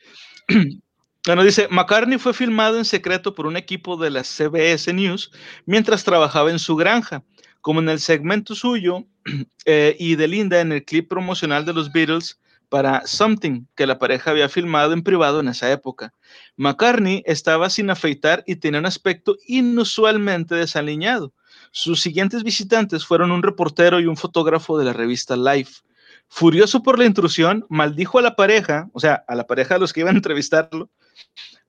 Bueno, 1.23 1.43
dice, 1.43 1.67
McCartney 1.69 2.17
fue 2.17 2.33
filmado 2.33 2.79
en 2.79 2.83
secreto 2.83 3.35
por 3.35 3.45
un 3.45 3.55
equipo 3.55 3.95
de 3.95 4.09
la 4.09 4.23
CBS 4.23 4.91
News 4.91 5.31
mientras 5.67 6.03
trabajaba 6.03 6.49
en 6.49 6.57
su 6.57 6.75
granja, 6.75 7.21
como 7.61 7.79
en 7.79 7.89
el 7.89 7.99
segmento 7.99 8.55
suyo 8.55 9.05
eh, 9.65 9.95
y 9.99 10.15
de 10.15 10.27
Linda 10.27 10.59
en 10.59 10.71
el 10.71 10.83
clip 10.83 11.07
promocional 11.09 11.65
de 11.65 11.73
los 11.73 11.91
Beatles 11.91 12.39
para 12.71 13.05
Something, 13.05 13.65
que 13.75 13.85
la 13.85 13.99
pareja 13.99 14.31
había 14.31 14.47
filmado 14.47 14.93
en 14.93 15.03
privado 15.03 15.41
en 15.41 15.49
esa 15.49 15.69
época. 15.71 16.13
McCartney 16.55 17.21
estaba 17.25 17.69
sin 17.69 17.89
afeitar 17.89 18.45
y 18.47 18.55
tenía 18.55 18.79
un 18.79 18.85
aspecto 18.85 19.35
inusualmente 19.45 20.55
desaliñado. 20.55 21.33
Sus 21.71 22.01
siguientes 22.01 22.43
visitantes 22.43 23.05
fueron 23.05 23.31
un 23.31 23.43
reportero 23.43 23.99
y 23.99 24.05
un 24.05 24.15
fotógrafo 24.15 24.77
de 24.77 24.85
la 24.85 24.93
revista 24.93 25.35
Life. 25.35 25.81
Furioso 26.29 26.81
por 26.81 26.97
la 26.97 27.05
intrusión, 27.05 27.65
maldijo 27.67 28.19
a 28.19 28.21
la 28.21 28.37
pareja, 28.37 28.89
o 28.93 29.01
sea, 29.01 29.25
a 29.27 29.35
la 29.35 29.47
pareja 29.47 29.73
de 29.73 29.81
los 29.81 29.91
que 29.91 29.99
iban 29.99 30.15
a 30.15 30.19
entrevistarlo, 30.19 30.89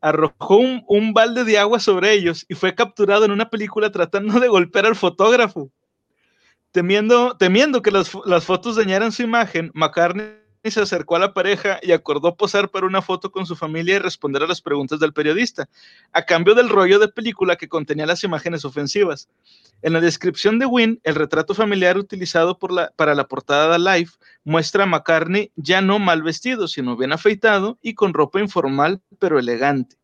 arrojó 0.01 0.59
un, 0.59 0.85
un 0.87 1.13
balde 1.13 1.43
de 1.43 1.59
agua 1.59 1.81
sobre 1.81 2.13
ellos 2.13 2.47
y 2.49 2.55
fue 2.55 2.77
capturado 2.77 3.25
en 3.25 3.33
una 3.33 3.51
película 3.51 3.91
tratando 3.91 4.39
de 4.39 4.47
golpear 4.47 4.87
al 4.87 4.95
fotógrafo. 4.95 5.73
Temiendo, 6.73 7.37
temiendo 7.37 7.83
que 7.83 7.91
las, 7.91 8.11
las 8.25 8.45
fotos 8.45 8.77
dañaran 8.77 9.13
su 9.13 9.23
imagen, 9.23 9.71
McCartney 9.75 10.43
se 10.71 10.81
acercó 10.81 11.17
a 11.17 11.19
la 11.19 11.35
pareja 11.35 11.81
y 11.83 11.93
acordó 11.93 12.37
posar 12.37 12.71
para 12.71 12.87
una 12.87 13.03
foto 13.03 13.33
con 13.33 13.47
su 13.47 13.57
familia 13.57 13.97
y 13.97 13.99
responder 13.99 14.43
a 14.43 14.47
las 14.47 14.61
preguntas 14.61 15.01
del 15.01 15.13
periodista, 15.13 15.69
a 16.13 16.25
cambio 16.25 16.55
del 16.55 16.69
rollo 16.69 16.99
de 16.99 17.09
película 17.09 17.57
que 17.57 17.69
contenía 17.69 18.07
las 18.07 18.23
imágenes 18.23 18.65
ofensivas. 18.65 19.29
En 19.83 19.93
la 19.93 20.01
descripción 20.01 20.59
de 20.59 20.67
Wynn, 20.67 21.01
el 21.03 21.17
retrato 21.17 21.55
familiar 21.55 21.99
utilizado 21.99 22.59
por 22.59 22.73
la, 22.73 22.93
para 22.95 23.15
la 23.15 23.27
portada 23.27 23.73
de 23.73 23.79
Life 23.79 24.17
muestra 24.45 24.85
a 24.85 24.87
McCartney 24.87 25.51
ya 25.57 25.81
no 25.81 25.99
mal 25.99 26.23
vestido, 26.23 26.69
sino 26.69 26.97
bien 26.97 27.13
afeitado 27.13 27.79
y 27.83 27.95
con 27.95 28.15
ropa 28.15 28.41
informal 28.41 29.03
pero 29.19 29.39
elegante. 29.39 29.97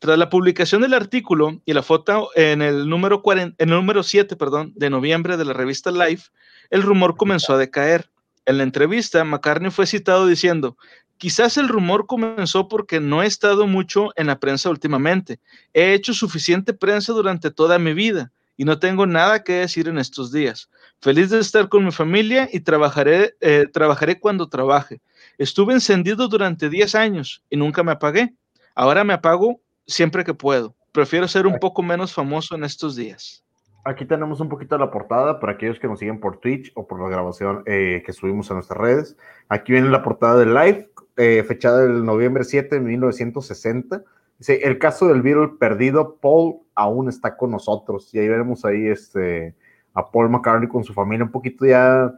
Tras 0.00 0.16
la 0.16 0.30
publicación 0.30 0.80
del 0.80 0.94
artículo 0.94 1.60
y 1.66 1.74
la 1.74 1.82
foto 1.82 2.30
en 2.34 2.62
el 2.62 2.88
número, 2.88 3.20
40, 3.20 3.62
en 3.62 3.68
el 3.68 3.74
número 3.74 4.02
7 4.02 4.34
perdón, 4.34 4.72
de 4.74 4.88
noviembre 4.88 5.36
de 5.36 5.44
la 5.44 5.52
revista 5.52 5.90
Life, 5.90 6.30
el 6.70 6.82
rumor 6.82 7.18
comenzó 7.18 7.52
a 7.52 7.58
decaer. 7.58 8.10
En 8.46 8.56
la 8.56 8.62
entrevista, 8.62 9.22
McCartney 9.24 9.70
fue 9.70 9.86
citado 9.86 10.26
diciendo, 10.26 10.78
quizás 11.18 11.58
el 11.58 11.68
rumor 11.68 12.06
comenzó 12.06 12.66
porque 12.66 12.98
no 12.98 13.22
he 13.22 13.26
estado 13.26 13.66
mucho 13.66 14.08
en 14.16 14.28
la 14.28 14.40
prensa 14.40 14.70
últimamente. 14.70 15.38
He 15.74 15.92
hecho 15.92 16.14
suficiente 16.14 16.72
prensa 16.72 17.12
durante 17.12 17.50
toda 17.50 17.78
mi 17.78 17.92
vida 17.92 18.32
y 18.56 18.64
no 18.64 18.78
tengo 18.78 19.04
nada 19.04 19.44
que 19.44 19.52
decir 19.52 19.86
en 19.86 19.98
estos 19.98 20.32
días. 20.32 20.70
Feliz 21.02 21.28
de 21.28 21.40
estar 21.40 21.68
con 21.68 21.84
mi 21.84 21.92
familia 21.92 22.48
y 22.50 22.60
trabajaré, 22.60 23.36
eh, 23.42 23.66
trabajaré 23.70 24.18
cuando 24.18 24.48
trabaje. 24.48 25.02
Estuve 25.36 25.74
encendido 25.74 26.26
durante 26.26 26.70
10 26.70 26.94
años 26.94 27.42
y 27.50 27.58
nunca 27.58 27.82
me 27.82 27.92
apagué. 27.92 28.32
Ahora 28.74 29.04
me 29.04 29.12
apago 29.12 29.60
siempre 29.90 30.24
que 30.24 30.34
puedo. 30.34 30.74
Prefiero 30.92 31.28
ser 31.28 31.46
un 31.46 31.58
poco 31.58 31.82
menos 31.82 32.12
famoso 32.12 32.54
en 32.54 32.64
estos 32.64 32.96
días. 32.96 33.44
Aquí 33.84 34.04
tenemos 34.04 34.40
un 34.40 34.48
poquito 34.48 34.74
de 34.74 34.80
la 34.80 34.90
portada 34.90 35.40
para 35.40 35.52
aquellos 35.52 35.78
que 35.78 35.88
nos 35.88 35.98
siguen 35.98 36.20
por 36.20 36.38
Twitch 36.38 36.72
o 36.74 36.86
por 36.86 37.00
la 37.00 37.08
grabación 37.08 37.62
eh, 37.66 38.02
que 38.04 38.12
subimos 38.12 38.50
a 38.50 38.54
nuestras 38.54 38.78
redes. 38.78 39.16
Aquí 39.48 39.72
viene 39.72 39.88
la 39.88 40.02
portada 40.02 40.36
del 40.36 40.52
live, 40.54 40.90
eh, 41.16 41.44
fechada 41.46 41.84
el 41.84 42.04
noviembre 42.04 42.44
7 42.44 42.74
de 42.76 42.80
1960. 42.80 44.02
Dice, 44.38 44.60
el 44.64 44.78
caso 44.78 45.08
del 45.08 45.22
Beatle 45.22 45.56
perdido, 45.58 46.16
Paul 46.16 46.60
aún 46.74 47.08
está 47.08 47.36
con 47.36 47.50
nosotros. 47.50 48.12
Y 48.14 48.18
ahí 48.18 48.28
veremos 48.28 48.64
ahí 48.64 48.86
este, 48.86 49.54
a 49.94 50.10
Paul 50.10 50.30
McCartney 50.30 50.68
con 50.68 50.84
su 50.84 50.92
familia 50.92 51.24
un 51.24 51.30
poquito 51.30 51.66
ya, 51.66 52.12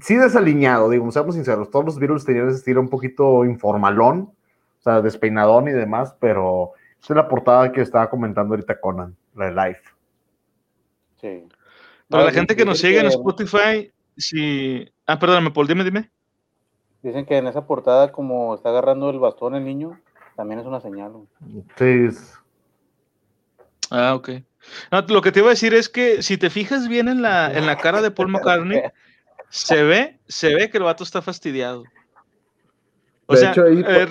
sí 0.00 0.16
desaliñado, 0.16 0.90
digo, 0.90 1.10
seamos 1.10 1.34
sinceros, 1.34 1.70
todos 1.70 1.84
los 1.84 1.98
Beatles 1.98 2.24
tenían 2.24 2.48
ese 2.48 2.58
estilo 2.58 2.80
un 2.80 2.88
poquito 2.88 3.44
informalón, 3.44 4.30
o 4.80 4.82
sea, 4.82 5.02
despeinadón 5.02 5.68
y 5.68 5.72
demás, 5.72 6.16
pero 6.18 6.72
esta 7.00 7.12
es 7.12 7.16
la 7.16 7.28
portada 7.28 7.70
que 7.70 7.82
estaba 7.82 8.08
comentando 8.08 8.54
ahorita 8.54 8.80
Conan, 8.80 9.14
la 9.34 9.46
de 9.46 9.52
Life. 9.52 9.82
Sí. 11.20 11.44
Para 12.08 12.24
la 12.24 12.32
gente 12.32 12.56
que 12.56 12.64
nos 12.64 12.78
sigue 12.78 12.98
en 12.98 13.06
Spotify, 13.06 13.92
si... 14.16 14.90
Ah, 15.06 15.18
perdóname, 15.18 15.50
Paul, 15.50 15.66
dime, 15.66 15.84
dime. 15.84 16.10
Dicen 17.02 17.26
que 17.26 17.36
en 17.36 17.46
esa 17.46 17.66
portada, 17.66 18.10
como 18.10 18.54
está 18.54 18.70
agarrando 18.70 19.10
el 19.10 19.18
bastón 19.18 19.54
el 19.54 19.64
niño, 19.64 20.00
también 20.34 20.60
es 20.60 20.66
una 20.66 20.80
señal. 20.80 21.12
Sí. 21.76 22.08
Ah, 23.90 24.14
ok. 24.14 24.30
No, 24.90 25.00
lo 25.02 25.20
que 25.20 25.32
te 25.32 25.40
iba 25.40 25.48
a 25.48 25.50
decir 25.50 25.74
es 25.74 25.88
que 25.88 26.22
si 26.22 26.38
te 26.38 26.50
fijas 26.50 26.88
bien 26.88 27.08
en 27.08 27.22
la, 27.22 27.52
en 27.52 27.66
la 27.66 27.76
cara 27.76 28.00
de 28.00 28.10
Paul 28.10 28.28
McCartney, 28.32 28.82
se 29.50 29.82
ve, 29.82 30.18
se 30.26 30.54
ve 30.54 30.70
que 30.70 30.78
el 30.78 30.84
vato 30.84 31.04
está 31.04 31.20
fastidiado. 31.20 31.84
O 33.26 33.36
sea, 33.36 33.52
eh, 33.52 34.06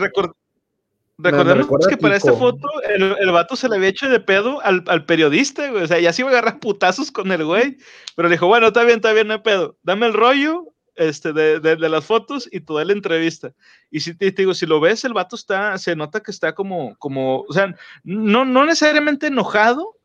recordemos 1.21 1.87
que 1.87 1.97
para 1.97 2.15
esta 2.15 2.33
foto 2.33 2.67
el, 2.87 3.15
el, 3.19 3.31
vato 3.31 3.55
se 3.55 3.69
le 3.69 3.75
había 3.75 3.89
hecho 3.89 4.09
de 4.09 4.19
pedo 4.19 4.61
al, 4.61 4.83
al 4.87 5.05
periodista, 5.05 5.69
güey. 5.69 5.83
O 5.83 5.87
sea, 5.87 5.99
ya 5.99 6.13
se 6.13 6.21
iba 6.21 6.29
a 6.29 6.33
agarrar 6.33 6.59
putazos 6.59 7.11
con 7.11 7.31
el 7.31 7.45
güey. 7.45 7.77
Pero 8.15 8.27
le 8.27 8.35
dijo, 8.35 8.47
bueno, 8.47 8.67
está 8.67 8.83
bien, 8.83 8.97
está 8.97 9.13
bien, 9.13 9.27
no 9.27 9.33
hay 9.33 9.39
pedo. 9.41 9.77
Dame 9.83 10.07
el 10.07 10.13
rollo 10.13 10.73
este, 10.99 11.33
de, 11.33 11.59
de, 11.59 11.75
de, 11.77 11.89
las 11.89 12.05
fotos 12.05 12.47
y 12.51 12.59
toda 12.59 12.83
la 12.85 12.93
entrevista. 12.93 13.53
Y 13.89 14.01
si 14.01 14.13
te, 14.15 14.31
te, 14.31 14.41
digo, 14.41 14.53
si 14.53 14.65
lo 14.65 14.79
ves, 14.79 15.05
el 15.05 15.13
vato 15.13 15.35
está, 15.35 15.77
se 15.77 15.95
nota 15.95 16.19
que 16.19 16.31
está 16.31 16.53
como, 16.53 16.95
como, 16.97 17.41
o 17.41 17.53
sea, 17.53 17.73
no, 18.03 18.43
no 18.45 18.65
necesariamente 18.65 19.27
enojado, 19.27 19.95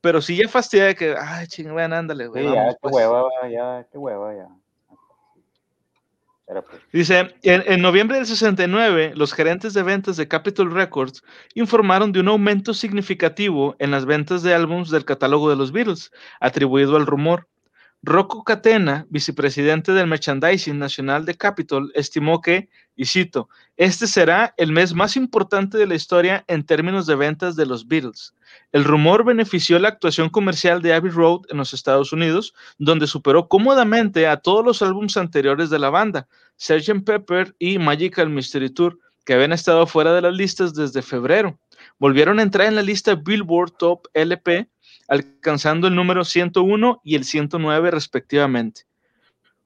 pero 0.00 0.20
sí 0.20 0.36
ya 0.36 0.48
fastidia 0.48 0.86
de 0.86 0.94
que, 0.96 1.14
ay, 1.16 1.46
chingada, 1.46 1.98
ándale, 1.98 2.26
güey. 2.26 2.46
Sí, 2.46 2.52
ya, 2.52 2.68
qué 2.70 2.76
pues. 2.80 2.94
hueva, 2.94 3.28
ya, 3.50 3.86
qué 3.92 3.98
hueva, 3.98 4.34
ya. 4.34 4.48
Pues. 6.52 6.82
Dice, 6.92 7.34
en, 7.42 7.80
noviembre 7.80 8.16
del 8.16 8.26
69, 8.26 9.12
los 9.14 9.32
gerentes 9.32 9.72
de 9.72 9.84
ventas 9.84 10.16
de 10.16 10.26
Capitol 10.26 10.72
Records 10.72 11.22
informaron 11.54 12.10
de 12.10 12.20
un 12.20 12.28
aumento 12.28 12.74
significativo 12.74 13.76
en 13.78 13.92
las 13.92 14.04
ventas 14.04 14.42
de 14.42 14.52
álbumes 14.52 14.90
del 14.90 15.04
catálogo 15.04 15.48
de 15.48 15.56
los 15.56 15.70
Beatles, 15.70 16.10
atribuido 16.40 16.96
al 16.96 17.06
rumor. 17.06 17.46
Rocco 18.02 18.44
Catena, 18.44 19.06
vicepresidente 19.10 19.92
del 19.92 20.06
Merchandising 20.06 20.78
Nacional 20.78 21.26
de 21.26 21.36
Capitol, 21.36 21.92
estimó 21.94 22.40
que, 22.40 22.70
y 22.96 23.04
cito, 23.04 23.50
este 23.76 24.06
será 24.06 24.54
el 24.56 24.72
mes 24.72 24.94
más 24.94 25.16
importante 25.16 25.76
de 25.76 25.86
la 25.86 25.96
historia 25.96 26.42
en 26.48 26.64
términos 26.64 27.06
de 27.06 27.14
ventas 27.14 27.56
de 27.56 27.66
los 27.66 27.86
Beatles. 27.86 28.34
El 28.72 28.84
rumor 28.84 29.22
benefició 29.22 29.78
la 29.78 29.88
actuación 29.88 30.30
comercial 30.30 30.80
de 30.80 30.94
Abbey 30.94 31.10
Road 31.10 31.42
en 31.50 31.58
los 31.58 31.74
Estados 31.74 32.10
Unidos, 32.14 32.54
donde 32.78 33.06
superó 33.06 33.48
cómodamente 33.48 34.26
a 34.26 34.38
todos 34.38 34.64
los 34.64 34.80
álbumes 34.80 35.18
anteriores 35.18 35.68
de 35.68 35.78
la 35.78 35.90
banda, 35.90 36.26
Sgt. 36.56 37.04
Pepper 37.04 37.54
y 37.58 37.78
Magical 37.78 38.30
Mystery 38.30 38.70
Tour, 38.70 38.98
que 39.26 39.34
habían 39.34 39.52
estado 39.52 39.86
fuera 39.86 40.14
de 40.14 40.22
las 40.22 40.32
listas 40.32 40.72
desde 40.72 41.02
febrero. 41.02 41.58
Volvieron 41.98 42.38
a 42.38 42.42
entrar 42.42 42.66
en 42.66 42.76
la 42.76 42.82
lista 42.82 43.14
Billboard 43.14 43.72
Top 43.72 44.06
LP 44.14 44.68
alcanzando 45.10 45.88
el 45.88 45.96
número 45.96 46.24
101 46.24 47.00
y 47.04 47.16
el 47.16 47.24
109 47.24 47.90
respectivamente. 47.90 48.82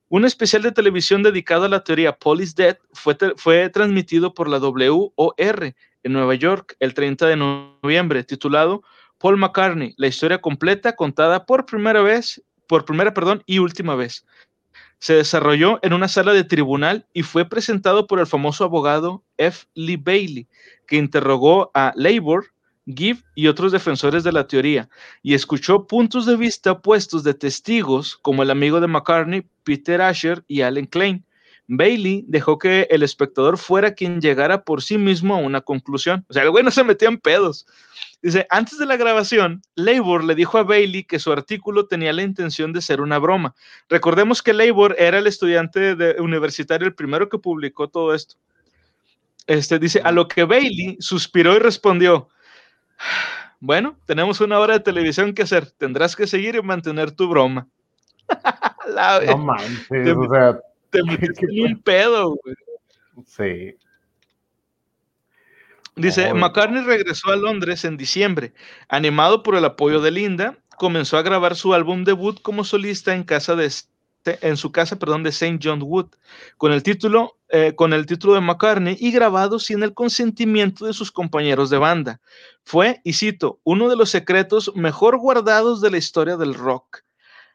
Un 0.09 0.25
especial 0.25 0.63
de 0.63 0.73
televisión 0.73 1.23
dedicado 1.23 1.67
a 1.67 1.69
la 1.69 1.85
teoría 1.85 2.17
Paul 2.17 2.43
Dead 2.57 2.79
fue, 2.93 3.17
fue 3.37 3.69
transmitido 3.69 4.33
por 4.33 4.49
la 4.49 4.59
WOR 4.59 5.75
en 6.03 6.13
Nueva 6.13 6.35
York 6.35 6.77
el 6.81 6.95
30 6.95 7.27
de 7.27 7.37
noviembre, 7.37 8.25
titulado 8.25 8.83
Paul 9.19 9.37
McCartney, 9.37 9.95
la 9.99 10.07
historia 10.07 10.41
completa 10.41 10.97
contada 10.97 11.45
por 11.45 11.67
primera 11.67 12.01
vez, 12.03 12.43
por 12.67 12.85
primera, 12.85 13.13
perdón, 13.13 13.43
y 13.45 13.59
última 13.59 13.95
vez. 13.95 14.25
Se 14.99 15.15
desarrolló 15.15 15.79
en 15.83 15.93
una 15.93 16.09
sala 16.09 16.33
de 16.33 16.45
tribunal 16.45 17.07
y 17.13 17.23
fue 17.23 17.47
presentado 17.47 18.07
por 18.07 18.19
el 18.19 18.27
famoso 18.27 18.65
abogado 18.65 19.23
F. 19.37 19.67
Lee 19.75 19.97
Bailey, 19.97 20.49
que 20.87 20.97
interrogó 20.97 21.71
a 21.75 21.93
Labor, 21.97 22.54
Gibb 22.87 23.23
y 23.35 23.47
otros 23.47 23.73
defensores 23.73 24.25
de 24.25 24.33
la 24.33 24.47
teoría, 24.47 24.89
y 25.23 25.35
escuchó 25.35 25.87
puntos 25.87 26.27
de 26.27 26.37
vista 26.37 26.73
opuestos 26.73 27.25
de 27.25 27.35
testigos 27.35 28.17
como 28.17 28.43
el 28.43 28.51
amigo 28.51 28.81
de 28.81 28.89
McCartney, 28.89 29.47
Peter 29.63 30.03
Asher 30.03 30.45
y 30.47 30.61
Alan 30.61 30.87
Klein. 30.87 31.25
Bailey 31.67 32.25
dejó 32.29 32.59
que 32.59 32.87
el 32.91 33.03
espectador 33.03 33.57
fuera 33.57 33.95
quien 33.95 34.21
llegara 34.21 34.65
por 34.65 34.83
sí 34.83 34.99
mismo 34.99 35.35
a 35.35 35.39
una 35.39 35.63
conclusión. 35.63 36.25
O 36.29 36.33
sea, 36.35 36.43
el 36.43 36.51
güey 36.51 36.63
no 36.63 36.71
se 36.71 36.85
metía 36.85 37.09
en 37.09 37.19
pedos. 37.19 37.67
Dice, 38.23 38.47
antes 38.51 38.79
de 38.79 38.87
la 38.87 38.97
grabación, 38.97 39.63
Labor 39.75 40.25
le 40.25 40.35
dijo 40.35 40.59
a 40.59 40.63
Bailey 40.63 41.05
que 41.05 41.19
su 41.19 41.33
artículo 41.33 41.87
tenía 41.87 42.13
la 42.13 42.23
intención 42.23 42.73
de 42.73 42.83
ser 42.83 43.01
una 43.01 43.19
broma. 43.19 43.55
Recordemos 43.89 44.43
que 44.43 44.53
Labor 44.53 44.95
era 44.99 45.19
el 45.19 45.27
estudiante 45.27 45.97
universitario, 46.21 46.87
el 46.87 46.95
primero 46.95 47.29
que 47.29 47.39
publicó 47.39 47.89
todo 47.89 48.15
esto. 48.15 48.37
Este 49.47 49.79
dice, 49.79 50.01
a 50.05 50.13
lo 50.13 50.29
que 50.29 50.45
Bailey 50.45 50.97
suspiró 51.01 51.55
y 51.57 51.59
respondió, 51.59 52.29
bueno, 53.61 53.97
tenemos 54.07 54.41
una 54.41 54.59
hora 54.59 54.75
de 54.75 54.81
televisión 54.81 55.33
que 55.33 55.43
hacer. 55.43 55.71
Tendrás 55.71 56.17
que 56.17 56.27
seguir 56.27 56.55
y 56.57 56.63
mantener 56.63 57.11
tu 57.11 57.29
broma. 57.29 57.67
La, 58.95 59.21
no 59.21 59.39
manches, 59.39 59.89
te, 59.89 60.13
o 60.13 60.29
sea, 60.31 60.59
te 60.91 61.03
metiste 61.05 61.47
en 61.51 61.73
un 61.73 61.83
pedo, 61.83 62.37
güey. 62.43 62.55
Sí. 63.27 63.77
Dice, 65.97 66.33
oh, 66.33 66.35
McCartney 66.35 66.83
regresó 66.83 67.31
a 67.31 67.37
Londres 67.37 67.85
en 67.85 67.97
diciembre. 67.97 68.53
Animado 68.89 69.43
por 69.43 69.55
el 69.55 69.65
apoyo 69.65 70.01
de 70.01 70.11
Linda, 70.11 70.59
comenzó 70.77 71.17
a 71.17 71.23
grabar 71.23 71.55
su 71.55 71.73
álbum 71.73 72.05
debut 72.05 72.43
como 72.43 72.65
solista 72.65 73.15
en 73.15 73.23
casa 73.23 73.55
de 73.55 73.71
en 74.27 74.57
su 74.57 74.73
casa 74.73 74.99
perdón, 74.99 75.23
de 75.23 75.31
St. 75.31 75.59
John 75.63 75.83
Wood, 75.83 76.09
con 76.57 76.73
el, 76.73 76.83
título, 76.83 77.39
eh, 77.49 77.75
con 77.75 77.93
el 77.93 78.07
título 78.07 78.35
de 78.35 78.41
McCartney 78.41 78.97
y 78.99 79.11
grabado 79.13 79.59
sin 79.59 79.83
el 79.83 79.95
consentimiento 79.95 80.87
de 80.87 80.93
sus 80.93 81.11
compañeros 81.13 81.71
de 81.71 81.79
banda. 81.79 82.21
Fue, 82.65 83.01
y 83.05 83.13
cito, 83.13 83.61
uno 83.65 83.89
de 83.89 83.97
los 83.97 84.11
secretos 84.11 84.73
mejor 84.75 85.19
guardados 85.19 85.81
de 85.81 85.91
la 85.91 85.99
historia 85.99 86.37
del 86.37 86.55
rock, 86.55 87.03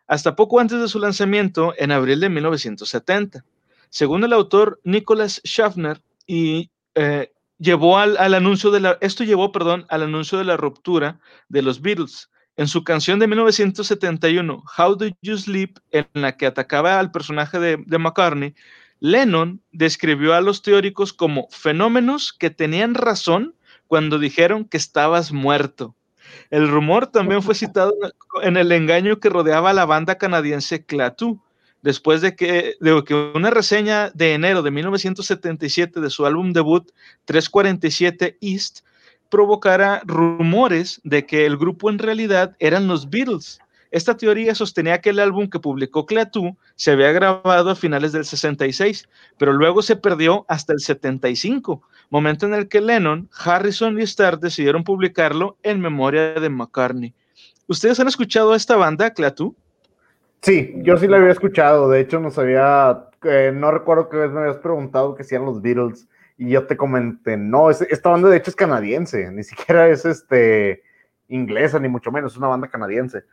hasta 0.07 0.35
poco 0.35 0.59
antes 0.59 0.79
de 0.79 0.87
su 0.87 0.99
lanzamiento 0.99 1.73
en 1.77 1.91
abril 1.91 2.19
de 2.19 2.29
1970. 2.29 3.43
Según 3.89 4.23
el 4.23 4.33
autor 4.33 4.79
Nicholas 4.83 5.41
Schaffner, 5.45 6.01
y 6.27 6.69
eh, 6.93 7.31
llevó 7.57 7.97
al, 7.97 8.17
al, 8.17 8.35
anuncio 8.35 8.69
de 8.69 8.79
la, 8.79 8.97
esto 9.01 9.23
llevó, 9.23 9.51
perdón, 9.51 9.85
al 9.89 10.03
anuncio 10.03 10.37
de 10.37 10.45
la 10.45 10.57
ruptura 10.57 11.19
de 11.47 11.61
los 11.63 11.81
Beatles. 11.81 12.29
En 12.59 12.67
su 12.67 12.83
canción 12.83 13.19
de 13.19 13.27
1971, 13.27 14.63
How 14.77 14.95
Do 14.97 15.05
You 15.21 15.37
Sleep, 15.37 15.77
en 15.91 16.07
la 16.11 16.35
que 16.35 16.45
atacaba 16.45 16.99
al 16.99 17.09
personaje 17.09 17.57
de, 17.57 17.97
McCartney, 17.97 18.53
Lennon 18.99 19.61
describió 19.71 20.33
a 20.33 20.41
los 20.41 20.61
teóricos 20.61 21.13
como 21.13 21.47
fenómenos 21.51 22.33
que 22.33 22.49
tenían 22.49 22.95
razón 22.95 23.55
cuando 23.87 24.19
dijeron 24.19 24.65
que 24.65 24.75
estabas 24.75 25.31
muerto. 25.31 25.95
El 26.49 26.67
rumor 26.67 27.07
también 27.07 27.41
fue 27.41 27.55
citado 27.55 27.93
en 28.41 28.57
el 28.57 28.73
engaño 28.73 29.21
que 29.21 29.29
rodeaba 29.29 29.69
a 29.69 29.73
la 29.73 29.85
banda 29.85 30.17
canadiense 30.17 30.83
Clatu, 30.83 31.41
después 31.81 32.19
de 32.19 32.35
que, 32.35 32.75
de 32.81 33.03
que, 33.05 33.13
una 33.13 33.51
reseña 33.51 34.09
de 34.09 34.33
enero 34.33 34.63
de 34.63 34.71
1977 34.71 36.01
de 36.01 36.09
su 36.09 36.25
álbum 36.25 36.51
debut 36.51 36.91
347 37.23 38.37
East 38.41 38.79
provocara 39.29 40.01
rumores 40.05 40.99
de 41.03 41.25
que 41.25 41.45
el 41.45 41.57
grupo 41.57 41.89
en 41.89 41.99
realidad 41.99 42.55
eran 42.59 42.87
los 42.87 43.09
Beatles. 43.09 43.59
Esta 43.91 44.15
teoría 44.15 44.53
sostenía 44.53 45.01
que 45.01 45.09
el 45.09 45.19
álbum 45.19 45.49
que 45.49 45.59
publicó 45.59 46.05
Cleatú 46.05 46.55
se 46.75 46.91
había 46.91 47.11
grabado 47.11 47.71
a 47.71 47.75
finales 47.75 48.11
del 48.11 48.25
66, 48.25 49.07
pero 49.37 49.53
luego 49.53 49.81
se 49.81 49.95
perdió 49.95 50.45
hasta 50.47 50.73
el 50.73 50.79
75, 50.79 51.81
momento 52.11 52.45
en 52.45 52.53
el 52.53 52.67
que 52.67 52.81
Lennon, 52.81 53.29
Harrison 53.33 53.99
y 53.99 54.03
Starr 54.03 54.39
decidieron 54.39 54.83
publicarlo 54.83 55.57
en 55.63 55.79
memoria 55.79 56.33
de 56.33 56.49
McCartney. 56.49 57.13
¿Ustedes 57.67 57.99
han 57.99 58.07
escuchado 58.07 58.53
a 58.53 58.57
esta 58.57 58.75
banda, 58.75 59.11
Cleatú? 59.11 59.55
Sí, 60.41 60.73
yo 60.77 60.97
sí 60.97 61.07
la 61.07 61.17
había 61.17 61.31
escuchado. 61.31 61.89
De 61.89 61.99
hecho, 61.99 62.19
nos 62.19 62.37
había, 62.37 63.05
eh, 63.23 63.51
no 63.53 63.71
recuerdo 63.71 64.09
qué 64.09 64.17
vez 64.17 64.31
me 64.31 64.41
habías 64.41 64.57
preguntado 64.57 65.15
que 65.15 65.23
eran 65.29 65.45
los 65.45 65.61
Beatles 65.61 66.07
y 66.39 66.51
yo 66.51 66.65
te 66.65 66.77
comenté, 66.77 67.35
no, 67.35 67.69
es, 67.69 67.81
esta 67.81 68.09
banda 68.09 68.29
de 68.29 68.37
hecho 68.37 68.49
es 68.49 68.55
canadiense, 68.55 69.29
ni 69.29 69.43
siquiera 69.43 69.89
es 69.89 70.05
este 70.05 70.81
inglesa, 71.27 71.79
ni 71.79 71.89
mucho 71.89 72.13
menos, 72.13 72.31
es 72.31 72.37
una 72.37 72.47
banda 72.47 72.69
canadiense. 72.69 73.25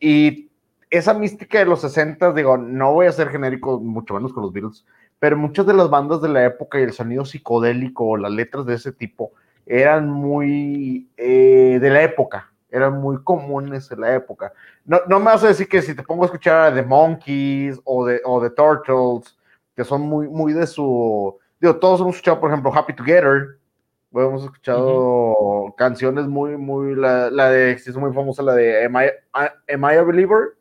Y 0.00 0.50
esa 0.90 1.14
mística 1.14 1.60
de 1.60 1.66
los 1.66 1.82
60, 1.82 2.32
digo, 2.32 2.58
no 2.58 2.92
voy 2.92 3.06
a 3.06 3.12
ser 3.12 3.28
genérico, 3.28 3.78
mucho 3.78 4.14
menos 4.14 4.32
con 4.32 4.42
los 4.42 4.52
Beatles, 4.52 4.84
pero 5.20 5.36
muchas 5.36 5.66
de 5.66 5.74
las 5.74 5.88
bandas 5.88 6.20
de 6.20 6.30
la 6.30 6.44
época 6.44 6.80
y 6.80 6.82
el 6.82 6.92
sonido 6.92 7.24
psicodélico, 7.24 8.16
las 8.16 8.32
letras 8.32 8.66
de 8.66 8.74
ese 8.74 8.90
tipo, 8.90 9.30
eran 9.64 10.10
muy 10.10 11.08
eh, 11.16 11.78
de 11.80 11.90
la 11.90 12.02
época, 12.02 12.52
eran 12.70 13.00
muy 13.00 13.22
comunes 13.22 13.88
en 13.92 14.00
la 14.00 14.16
época. 14.16 14.52
No, 14.84 14.98
no 15.06 15.20
me 15.20 15.26
vas 15.26 15.44
a 15.44 15.48
decir 15.48 15.68
que 15.68 15.80
si 15.80 15.94
te 15.94 16.02
pongo 16.02 16.24
a 16.24 16.26
escuchar 16.26 16.72
a 16.72 16.74
The 16.74 16.82
Monkeys 16.82 17.80
o 17.84 18.04
de, 18.04 18.20
o 18.24 18.42
The 18.42 18.50
Turtles, 18.50 19.38
que 19.76 19.84
son 19.84 20.00
muy, 20.00 20.26
muy 20.26 20.52
de 20.54 20.66
su 20.66 21.38
digo, 21.60 21.76
todos 21.76 22.00
hemos 22.00 22.16
escuchado, 22.16 22.40
por 22.40 22.50
ejemplo, 22.50 22.72
Happy 22.74 22.94
Together, 22.94 23.58
hemos 24.12 24.44
escuchado 24.44 24.86
uh 24.86 25.68
-huh. 25.68 25.74
canciones 25.76 26.26
muy, 26.26 26.56
muy, 26.56 26.94
la, 26.94 27.30
la 27.30 27.50
de, 27.50 27.72
es 27.72 27.96
muy 27.96 28.12
famosa, 28.12 28.42
la 28.42 28.54
de 28.54 28.86
Am 28.86 28.96
I, 28.96 29.10
Am 29.72 29.84
I 29.84 29.96
a 29.96 30.02
Believer, 30.02 30.56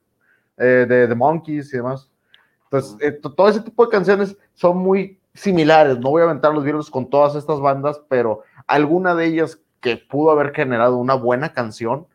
eh, 0.57 0.85
de 0.87 1.07
The 1.07 1.15
Monkeys 1.15 1.73
y 1.73 1.77
demás. 1.77 2.11
Entonces, 2.65 2.93
uh 2.93 2.97
-huh. 2.97 3.07
eh, 3.07 3.19
todo 3.35 3.47
ese 3.47 3.61
tipo 3.61 3.85
de 3.85 3.91
canciones 3.91 4.37
son 4.53 4.77
muy 4.77 5.19
similares, 5.33 5.99
no 5.99 6.09
voy 6.09 6.21
a 6.21 6.25
aventar 6.25 6.53
los 6.53 6.63
virus 6.63 6.89
con 6.89 7.09
todas 7.09 7.35
estas 7.35 7.59
bandas, 7.59 8.01
pero 8.09 8.41
alguna 8.65 9.13
de 9.15 9.25
ellas 9.25 9.61
que 9.79 9.97
pudo 9.97 10.31
haber 10.31 10.53
generado 10.53 10.97
una 10.97 11.13
buena 11.13 11.53
canción, 11.53 12.07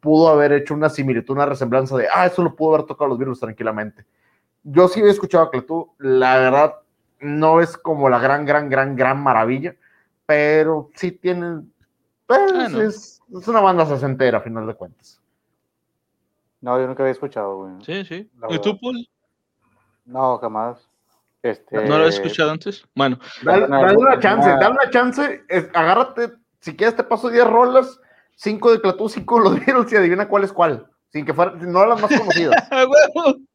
pudo 0.00 0.28
haber 0.28 0.52
hecho 0.52 0.74
una 0.74 0.88
similitud, 0.88 1.34
una 1.34 1.46
resemblanza 1.46 1.96
de, 1.96 2.06
ah, 2.12 2.26
eso 2.26 2.42
lo 2.42 2.54
pudo 2.54 2.74
haber 2.74 2.86
tocado 2.86 3.08
los 3.08 3.18
virus 3.18 3.40
tranquilamente. 3.40 4.06
Yo 4.62 4.88
sí 4.88 5.00
he 5.00 5.08
escuchado 5.08 5.44
a 5.44 5.50
Cletú, 5.50 5.92
la 5.98 6.38
verdad, 6.38 6.74
no 7.20 7.60
es 7.60 7.76
como 7.76 8.08
la 8.08 8.18
gran, 8.18 8.44
gran, 8.44 8.68
gran, 8.68 8.96
gran 8.96 9.22
maravilla, 9.22 9.76
pero 10.26 10.90
sí 10.94 11.12
tienen, 11.12 11.72
pues, 12.26 12.40
ah, 12.54 12.68
no. 12.68 12.80
es, 12.80 13.22
es, 13.32 13.48
una 13.48 13.60
banda 13.60 13.86
sesentera 13.86 14.38
a 14.38 14.42
final 14.42 14.66
de 14.66 14.74
cuentas. 14.74 15.20
No, 16.60 16.78
yo 16.78 16.86
nunca 16.86 17.02
había 17.02 17.12
escuchado, 17.12 17.56
güey. 17.56 17.84
Sí, 17.84 18.04
sí. 18.04 18.30
¿Y 18.50 18.58
tú, 18.60 18.78
Paul? 18.78 19.08
No, 20.04 20.38
jamás. 20.38 20.78
Este... 21.42 21.84
¿No 21.86 21.98
lo 21.98 22.04
has 22.04 22.14
escuchado 22.14 22.50
antes? 22.50 22.84
Bueno. 22.94 23.18
Dale, 23.42 23.66
dale 23.66 23.96
una 23.96 24.18
chance, 24.18 24.48
dale 24.48 24.70
una 24.70 24.90
chance, 24.90 25.42
es, 25.48 25.68
agárrate, 25.72 26.32
si 26.60 26.76
quieres 26.76 26.96
te 26.96 27.04
paso 27.04 27.30
10 27.30 27.46
rolas, 27.46 27.98
5 28.36 28.72
de 28.72 28.80
Clatú, 28.80 29.08
5 29.08 29.38
de 29.38 29.44
los 29.44 29.54
Beatles 29.66 29.92
y 29.92 29.96
adivina 29.96 30.28
cuál 30.28 30.44
es 30.44 30.52
cuál, 30.52 30.86
sin 31.08 31.24
que 31.24 31.32
fuera, 31.32 31.52
no 31.52 31.86
las 31.86 32.00
más 32.00 32.18
conocidas. 32.18 32.68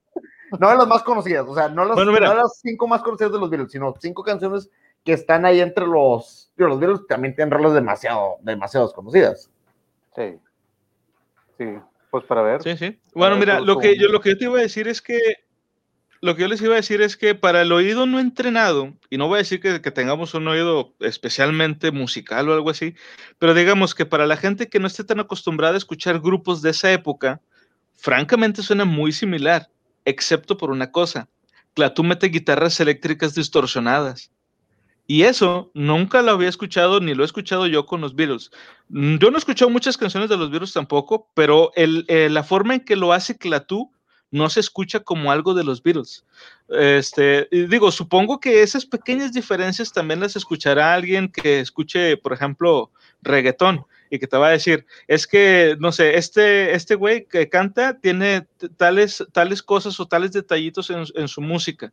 no 0.60 0.70
de 0.70 0.78
las 0.78 0.88
más 0.88 1.04
conocidas, 1.04 1.46
o 1.48 1.56
sea, 1.56 1.70
no 1.70 1.86
las, 1.86 1.96
bueno, 1.96 2.12
no 2.12 2.34
las 2.36 2.60
cinco 2.62 2.88
más 2.88 3.02
conocidas 3.02 3.32
de 3.32 3.40
los 3.40 3.50
Beatles, 3.50 3.72
sino 3.72 3.94
cinco 4.00 4.24
canciones 4.24 4.70
que 5.04 5.14
están 5.14 5.46
ahí 5.46 5.62
entre 5.62 5.86
los. 5.86 6.52
Digo, 6.58 6.70
los 6.70 6.80
Beatles 6.80 7.08
también 7.08 7.36
tienen 7.36 7.52
rolas 7.52 7.74
demasiado, 7.74 8.38
demasiado 8.42 8.92
conocidas. 8.92 9.50
Sí. 10.16 10.38
Sí, 11.58 11.66
pues 12.10 12.26
para 12.26 12.42
ver. 12.42 12.64
Sí, 12.64 12.76
sí. 12.76 13.00
Bueno, 13.14 13.38
mira, 13.38 13.62
lo 13.62 13.78
que, 13.78 13.98
yo, 13.98 14.08
lo 14.10 14.20
que 14.20 14.32
yo 14.32 14.38
te 14.38 14.46
iba 14.46 14.58
a 14.58 14.62
decir 14.62 14.88
es 14.88 15.02
que. 15.02 15.20
Lo 16.22 16.36
que 16.36 16.42
yo 16.42 16.48
les 16.48 16.62
iba 16.62 16.74
a 16.74 16.78
decir 16.78 17.02
es 17.02 17.18
que 17.18 17.36
para 17.36 17.62
el 17.62 17.72
oído 17.72 18.08
no 18.08 18.20
entrenado, 18.20 18.94
y 19.12 19.18
no 19.18 19.28
voy 19.28 19.36
a 19.36 19.38
decir 19.40 19.60
que, 19.60 19.82
que 19.82 19.92
tengamos 19.92 20.34
un 20.34 20.48
oído 20.48 20.96
especialmente 21.02 21.92
musical 21.92 22.50
o 22.50 22.54
algo 22.54 22.72
así, 22.72 22.96
pero 23.38 23.54
digamos 23.54 23.94
que 23.94 24.08
para 24.08 24.26
la 24.26 24.38
gente 24.38 24.68
que 24.68 24.80
no 24.80 24.88
esté 24.88 25.04
tan 25.04 25.20
acostumbrada 25.20 25.76
a 25.76 25.78
escuchar 25.78 26.20
grupos 26.20 26.64
de 26.64 26.72
esa 26.72 26.92
época, 26.92 27.42
francamente 27.94 28.64
suena 28.64 28.86
muy 28.86 29.12
similar 29.12 29.70
excepto 30.06 30.58
por 30.58 30.72
una 30.72 30.92
cosa. 30.92 31.28
Clatú 31.74 32.04
mete 32.04 32.28
guitarras 32.28 32.80
eléctricas 32.80 33.36
distorsionadas. 33.36 34.32
Y 35.08 35.24
eso 35.24 35.70
nunca 35.76 36.22
lo 36.22 36.32
había 36.32 36.50
escuchado, 36.50 37.00
ni 37.00 37.14
lo 37.14 37.24
he 37.24 37.26
escuchado 37.26 37.68
yo 37.68 37.86
con 37.86 38.02
los 38.02 38.16
Beatles. 38.16 38.50
Yo 38.90 39.30
no 39.30 39.36
he 39.36 39.38
escuchado 39.38 39.70
muchas 39.70 39.98
canciones 39.98 40.30
de 40.30 40.38
los 40.38 40.50
Beatles 40.50 40.74
tampoco, 40.74 41.30
pero 41.36 41.72
eh, 41.76 42.30
la 42.30 42.44
forma 42.44 42.76
en 42.76 42.80
que 42.80 42.96
lo 42.96 43.14
hace 43.14 43.38
Clatú 43.38 43.92
no 44.36 44.50
se 44.50 44.60
escucha 44.60 45.00
como 45.00 45.32
algo 45.32 45.54
de 45.54 45.64
los 45.64 45.82
Beatles. 45.82 46.26
Este, 46.70 47.48
digo, 47.52 47.92
supongo 47.92 48.40
que 48.40 48.62
esas 48.62 48.86
pequeñas 48.86 49.32
diferencias 49.32 49.94
también 49.94 50.20
las 50.20 50.36
escuchará 50.36 50.94
alguien 50.94 51.30
que 51.30 51.60
escuche, 51.60 52.18
por 52.18 52.34
ejemplo, 52.34 52.92
reggaetón 53.22 53.86
y 54.10 54.20
que 54.20 54.28
te 54.28 54.38
va 54.38 54.48
a 54.48 54.52
decir, 54.52 54.86
es 55.08 55.26
que, 55.26 55.78
no 55.80 55.92
sé, 55.92 56.18
este, 56.18 56.74
este 56.76 56.96
güey 56.96 57.26
que 57.26 57.50
canta 57.50 58.00
tiene 58.00 58.46
tales, 58.78 59.26
tales 59.32 59.64
cosas 59.64 60.00
o 60.00 60.08
tales 60.08 60.32
detallitos 60.32 60.90
en, 60.90 61.06
en, 61.16 61.28
su 61.28 61.42
música 61.42 61.92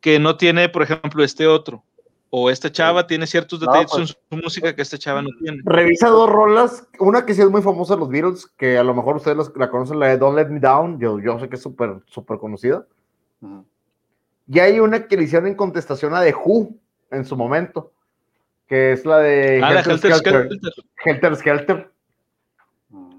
que 0.00 0.18
no 0.18 0.36
tiene, 0.36 0.68
por 0.68 0.82
ejemplo, 0.82 1.24
este 1.24 1.46
otro. 1.46 1.82
O 2.30 2.48
esta 2.48 2.70
chava 2.70 3.00
sí. 3.02 3.08
tiene 3.08 3.26
ciertos 3.26 3.58
detalles 3.58 3.90
no, 3.90 3.98
pues, 3.98 4.10
en 4.10 4.38
su 4.38 4.44
música 4.44 4.74
que 4.74 4.82
esta 4.82 4.96
chava 4.96 5.20
no 5.20 5.30
tiene. 5.40 5.62
Revisa 5.64 6.08
dos 6.08 6.30
rolas, 6.30 6.86
una 7.00 7.26
que 7.26 7.34
sí 7.34 7.42
es 7.42 7.50
muy 7.50 7.60
famosa 7.60 7.94
de 7.94 8.00
los 8.00 8.08
Beatles, 8.08 8.46
que 8.56 8.78
a 8.78 8.84
lo 8.84 8.94
mejor 8.94 9.16
ustedes 9.16 9.50
la 9.56 9.68
conocen, 9.68 9.98
la 9.98 10.08
de 10.08 10.18
Don't 10.18 10.36
Let 10.36 10.48
Me 10.48 10.60
Down, 10.60 11.00
yo, 11.00 11.18
yo 11.18 11.38
sé 11.40 11.48
que 11.48 11.56
es 11.56 11.62
súper, 11.62 11.96
súper 12.06 12.38
conocida. 12.38 12.86
Uh 13.40 13.48
-huh. 13.48 13.64
Y 14.46 14.58
hay 14.60 14.80
una 14.80 15.06
que 15.06 15.16
le 15.16 15.24
hicieron 15.24 15.48
en 15.48 15.54
contestación 15.54 16.14
a 16.14 16.22
The 16.22 16.34
Who 16.34 16.70
en 17.10 17.24
su 17.24 17.36
momento 17.36 17.92
que 18.70 18.92
es 18.92 19.04
la 19.04 19.18
de 19.18 19.60
ah, 19.64 19.72
Helter, 19.72 19.92
Helter, 19.94 20.14
Skelter. 20.14 20.48
Helter 21.04 21.36
Skelter. 21.36 21.92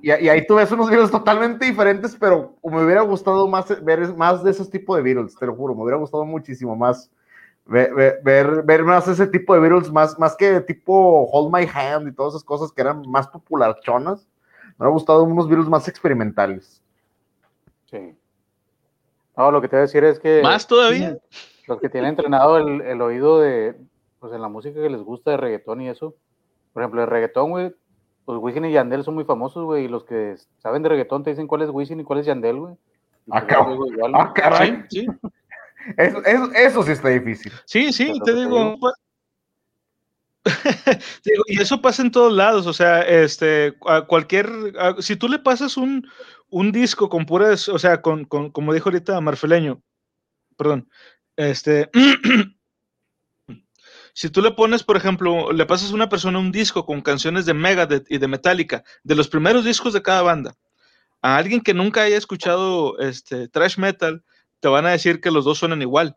Y, 0.01 0.07
y, 0.07 0.29
ahí 0.29 0.47
tú 0.47 0.55
ves 0.55 0.71
unos 0.71 0.89
Beatles 0.89 1.11
totalmente 1.11 1.65
diferentes, 1.65 2.15
pero 2.17 2.55
me 2.63 2.81
hubiera 2.85 3.01
gustado 3.01 3.45
más 3.49 3.83
ver 3.83 4.15
más 4.15 4.45
de 4.45 4.51
esos 4.51 4.69
tipos 4.69 4.95
de 4.95 5.03
Beatles, 5.03 5.35
te 5.35 5.45
lo 5.45 5.53
juro, 5.53 5.75
me 5.75 5.83
hubiera 5.83 5.97
gustado 5.97 6.23
muchísimo 6.23 6.73
más 6.77 7.11
ver, 7.71 8.21
ver, 8.23 8.63
ver 8.63 8.83
más 8.83 9.07
ese 9.07 9.27
tipo 9.27 9.53
de 9.53 9.61
Beatles, 9.61 9.91
más, 9.91 10.19
más 10.19 10.35
que 10.35 10.59
tipo 10.61 11.25
Hold 11.31 11.53
My 11.53 11.67
Hand 11.73 12.07
y 12.07 12.13
todas 12.13 12.33
esas 12.33 12.43
cosas 12.43 12.71
que 12.71 12.81
eran 12.81 13.09
más 13.09 13.27
popularchonas. 13.27 14.27
Me 14.77 14.85
hubiera 14.85 14.91
gustado 14.91 15.23
unos 15.23 15.47
Beatles 15.47 15.69
más 15.69 15.87
experimentales. 15.87 16.81
Sí. 17.89 18.15
No, 19.37 19.51
lo 19.51 19.61
que 19.61 19.67
te 19.67 19.75
voy 19.75 19.79
a 19.79 19.81
decir 19.83 20.03
es 20.03 20.19
que. 20.19 20.41
¿Más 20.43 20.67
todavía? 20.67 21.17
Los 21.67 21.79
que 21.79 21.89
tienen 21.89 22.09
entrenado 22.09 22.57
el, 22.57 22.81
el 22.81 23.01
oído 23.01 23.39
de, 23.39 23.75
pues 24.19 24.33
en 24.33 24.41
la 24.41 24.49
música 24.49 24.81
que 24.81 24.89
les 24.89 25.01
gusta 25.01 25.31
de 25.31 25.37
reggaetón 25.37 25.81
y 25.81 25.89
eso. 25.89 26.15
Por 26.73 26.83
ejemplo, 26.83 27.01
el 27.01 27.09
reggaetón, 27.09 27.51
güey, 27.51 27.73
pues 28.25 28.37
Wisin 28.39 28.65
y 28.65 28.71
Yandel 28.71 29.03
son 29.03 29.15
muy 29.15 29.23
famosos, 29.23 29.63
güey, 29.63 29.85
y 29.85 29.87
los 29.87 30.03
que 30.03 30.35
saben 30.59 30.83
de 30.83 30.89
reggaetón 30.89 31.23
te 31.23 31.29
dicen 31.29 31.47
cuál 31.47 31.61
es 31.61 31.69
Wisin 31.69 31.99
y 31.99 32.03
cuál 32.03 32.19
es 32.19 32.25
Yandel, 32.25 32.59
güey. 32.59 32.75
Ah, 33.29 33.45
igual, 33.71 34.11
ah, 34.15 34.33
caray. 34.33 34.83
Sí, 34.89 35.01
sí. 35.01 35.07
Eso, 35.97 36.23
eso, 36.25 36.51
eso, 36.53 36.83
sí 36.83 36.91
está 36.91 37.09
difícil. 37.09 37.51
Sí, 37.65 37.91
sí, 37.91 38.13
te 38.23 38.33
digo. 38.33 38.77
digo, 41.23 41.43
y 41.47 41.61
eso 41.61 41.81
pasa 41.81 42.01
en 42.01 42.11
todos 42.11 42.33
lados, 42.33 42.65
o 42.65 42.73
sea, 42.73 43.01
este, 43.01 43.75
a 43.85 44.01
cualquier, 44.01 44.49
a, 44.79 44.95
si 44.99 45.15
tú 45.15 45.29
le 45.29 45.37
pasas 45.37 45.77
un, 45.77 46.07
un 46.49 46.71
disco 46.71 47.09
con 47.09 47.25
puras, 47.25 47.69
o 47.69 47.77
sea, 47.77 48.01
con, 48.01 48.25
con, 48.25 48.49
como 48.49 48.73
dijo 48.73 48.89
ahorita 48.89 49.21
Marfeleño, 49.21 49.83
perdón, 50.57 50.89
este, 51.35 51.91
si 54.13 54.29
tú 54.29 54.41
le 54.41 54.51
pones, 54.51 54.83
por 54.83 54.97
ejemplo, 54.97 55.51
le 55.51 55.65
pasas 55.65 55.91
a 55.91 55.95
una 55.95 56.09
persona 56.09 56.39
un 56.39 56.51
disco 56.51 56.85
con 56.85 57.01
canciones 57.01 57.45
de 57.45 57.53
Megadeth 57.53 58.09
y 58.09 58.17
de 58.17 58.27
Metallica, 58.27 58.83
de 59.03 59.15
los 59.15 59.27
primeros 59.27 59.63
discos 59.63 59.93
de 59.93 60.01
cada 60.01 60.23
banda, 60.23 60.55
a 61.21 61.37
alguien 61.37 61.61
que 61.61 61.73
nunca 61.73 62.01
haya 62.01 62.17
escuchado 62.17 62.97
este 62.99 63.47
thrash 63.47 63.77
metal, 63.77 64.23
te 64.61 64.69
van 64.69 64.85
a 64.85 64.91
decir 64.91 65.19
que 65.19 65.31
los 65.31 65.43
dos 65.43 65.57
suenan 65.57 65.81
igual. 65.81 66.15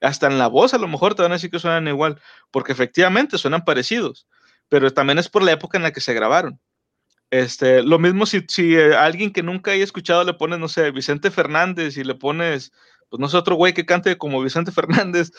Hasta 0.00 0.26
en 0.26 0.38
la 0.38 0.48
voz 0.48 0.74
a 0.74 0.78
lo 0.78 0.88
mejor 0.88 1.14
te 1.14 1.22
van 1.22 1.30
a 1.32 1.36
decir 1.36 1.50
que 1.50 1.58
suenan 1.60 1.86
igual, 1.88 2.20
porque 2.50 2.72
efectivamente 2.72 3.38
suenan 3.38 3.64
parecidos, 3.64 4.26
pero 4.68 4.92
también 4.92 5.18
es 5.18 5.28
por 5.28 5.42
la 5.44 5.52
época 5.52 5.78
en 5.78 5.84
la 5.84 5.92
que 5.92 6.00
se 6.00 6.12
grabaron. 6.12 6.60
Este, 7.30 7.82
lo 7.82 7.98
mismo 7.98 8.24
si, 8.26 8.44
si 8.48 8.76
eh, 8.76 8.94
alguien 8.94 9.32
que 9.32 9.42
nunca 9.42 9.70
haya 9.72 9.82
escuchado 9.84 10.22
le 10.24 10.34
pones, 10.34 10.58
no 10.58 10.68
sé, 10.68 10.90
Vicente 10.90 11.30
Fernández 11.30 11.96
y 11.96 12.04
le 12.04 12.14
pones, 12.14 12.72
pues 13.08 13.18
no 13.20 13.28
sé, 13.28 13.36
otro 13.36 13.56
güey 13.56 13.72
que 13.74 13.86
cante 13.86 14.16
como 14.18 14.42
Vicente 14.42 14.70
Fernández, 14.72 15.30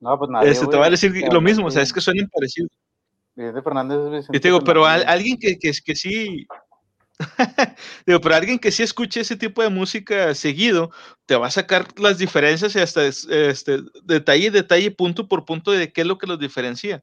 No, 0.00 0.18
pues 0.18 0.30
nadie, 0.30 0.50
este, 0.50 0.66
te 0.66 0.76
va 0.76 0.86
a 0.86 0.90
decir 0.90 1.12
lo 1.32 1.40
mismo, 1.40 1.66
o 1.66 1.70
sea, 1.70 1.82
es 1.82 1.92
que 1.92 2.00
suenan 2.00 2.28
parecidos. 2.28 2.70
Vicente 3.36 3.62
Fernández 3.62 3.98
es 3.98 4.10
Vicente 4.10 4.36
Y 4.36 4.40
te 4.40 4.48
digo, 4.48 4.60
pero 4.64 4.84
a- 4.84 4.90
Fernández. 4.98 5.08
alguien 5.14 5.38
que, 5.38 5.58
que, 5.58 5.72
que 5.84 5.94
sí, 5.94 6.46
digo, 8.06 8.20
pero 8.20 8.34
alguien 8.34 8.58
que 8.58 8.70
sí 8.70 8.82
escuche 8.82 9.20
ese 9.20 9.36
tipo 9.36 9.62
de 9.62 9.68
música 9.68 10.34
seguido, 10.34 10.90
te 11.26 11.36
va 11.36 11.46
a 11.46 11.50
sacar 11.50 11.88
las 11.98 12.18
diferencias 12.18 12.74
y 12.76 12.80
hasta 12.80 13.04
es- 13.06 13.24
este, 13.24 13.78
detalle, 14.04 14.50
detalle, 14.50 14.90
punto 14.90 15.28
por 15.28 15.44
punto 15.44 15.70
de 15.70 15.92
qué 15.92 16.02
es 16.02 16.06
lo 16.06 16.18
que 16.18 16.26
los 16.26 16.38
diferencia. 16.38 17.02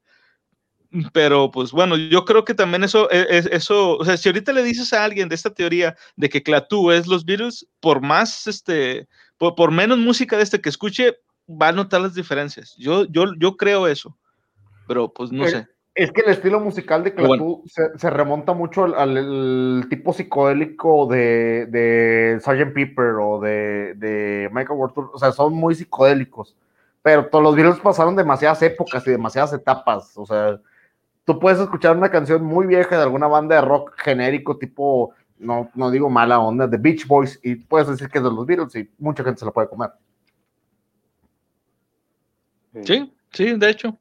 Pero 1.13 1.51
pues 1.51 1.71
bueno, 1.71 1.97
yo 1.97 2.25
creo 2.25 2.43
que 2.45 2.55
también 2.55 2.83
eso, 2.83 3.09
e- 3.11 3.27
es- 3.29 3.45
eso, 3.45 3.97
o 3.97 4.05
sea, 4.05 4.17
si 4.17 4.27
ahorita 4.27 4.51
le 4.53 4.63
dices 4.63 4.91
a 4.91 5.03
alguien 5.03 5.29
de 5.29 5.35
esta 5.35 5.53
teoría 5.53 5.95
de 6.15 6.29
que 6.29 6.41
Clatú 6.41 6.91
es 6.91 7.05
los 7.05 7.25
Beatles, 7.25 7.67
por 7.79 8.01
más, 8.01 8.47
este, 8.47 9.07
por, 9.37 9.53
por 9.55 9.71
menos 9.71 9.99
música 9.99 10.35
de 10.37 10.43
este 10.43 10.59
que 10.61 10.69
escuche, 10.69 11.17
va 11.47 11.67
a 11.67 11.71
notar 11.73 12.01
las 12.01 12.15
diferencias. 12.15 12.73
Yo, 12.77 13.05
yo, 13.05 13.25
yo 13.37 13.55
creo 13.55 13.87
eso, 13.87 14.17
pero 14.87 15.13
pues 15.13 15.31
no 15.31 15.43
sé. 15.51 15.67
Es 15.95 16.11
que 16.11 16.21
el 16.21 16.29
estilo 16.29 16.59
musical 16.61 17.03
de 17.03 17.13
Clatú 17.13 17.63
se, 17.65 17.97
se 17.97 18.09
remonta 18.09 18.53
mucho 18.53 18.85
al, 18.85 18.93
al- 18.95 19.17
al 19.17 19.89
tipo 19.89 20.13
psicodélico 20.13 21.07
de, 21.07 21.65
de 21.65 22.39
Sgt. 22.39 22.73
Pepper 22.73 23.15
o 23.21 23.39
de, 23.39 23.95
de 23.95 24.49
Michael 24.53 24.79
Walton. 24.79 25.09
O 25.13 25.17
sea, 25.19 25.31
son 25.31 25.53
muy 25.53 25.75
psicodélicos. 25.75 26.55
Pero 27.01 27.25
todos 27.27 27.43
los 27.43 27.55
Beatles 27.55 27.79
pasaron 27.79 28.15
demasiadas 28.15 28.61
épocas 28.61 29.05
y 29.07 29.11
demasiadas 29.11 29.51
etapas. 29.53 30.17
O 30.17 30.25
sea, 30.25 30.59
tú 31.25 31.37
puedes 31.39 31.59
escuchar 31.59 31.97
una 31.97 32.09
canción 32.09 32.43
muy 32.43 32.65
vieja 32.67 32.95
de 32.97 33.03
alguna 33.03 33.27
banda 33.27 33.55
de 33.55 33.61
rock 33.61 33.93
genérico, 33.97 34.57
tipo, 34.57 35.13
no, 35.37 35.69
no 35.75 35.91
digo 35.91 36.09
mala 36.09 36.39
onda, 36.39 36.67
de 36.67 36.77
Beach 36.77 37.07
Boys, 37.07 37.39
y 37.43 37.55
puedes 37.55 37.87
decir 37.87 38.09
que 38.09 38.19
es 38.19 38.23
de 38.23 38.29
los 38.31 38.45
Beatles 38.45 38.75
y 38.75 38.89
mucha 38.99 39.23
gente 39.23 39.39
se 39.39 39.45
la 39.45 39.51
puede 39.51 39.67
comer. 39.69 39.91
Sí, 42.83 43.13
sí, 43.31 43.57
de 43.57 43.69
hecho. 43.69 43.97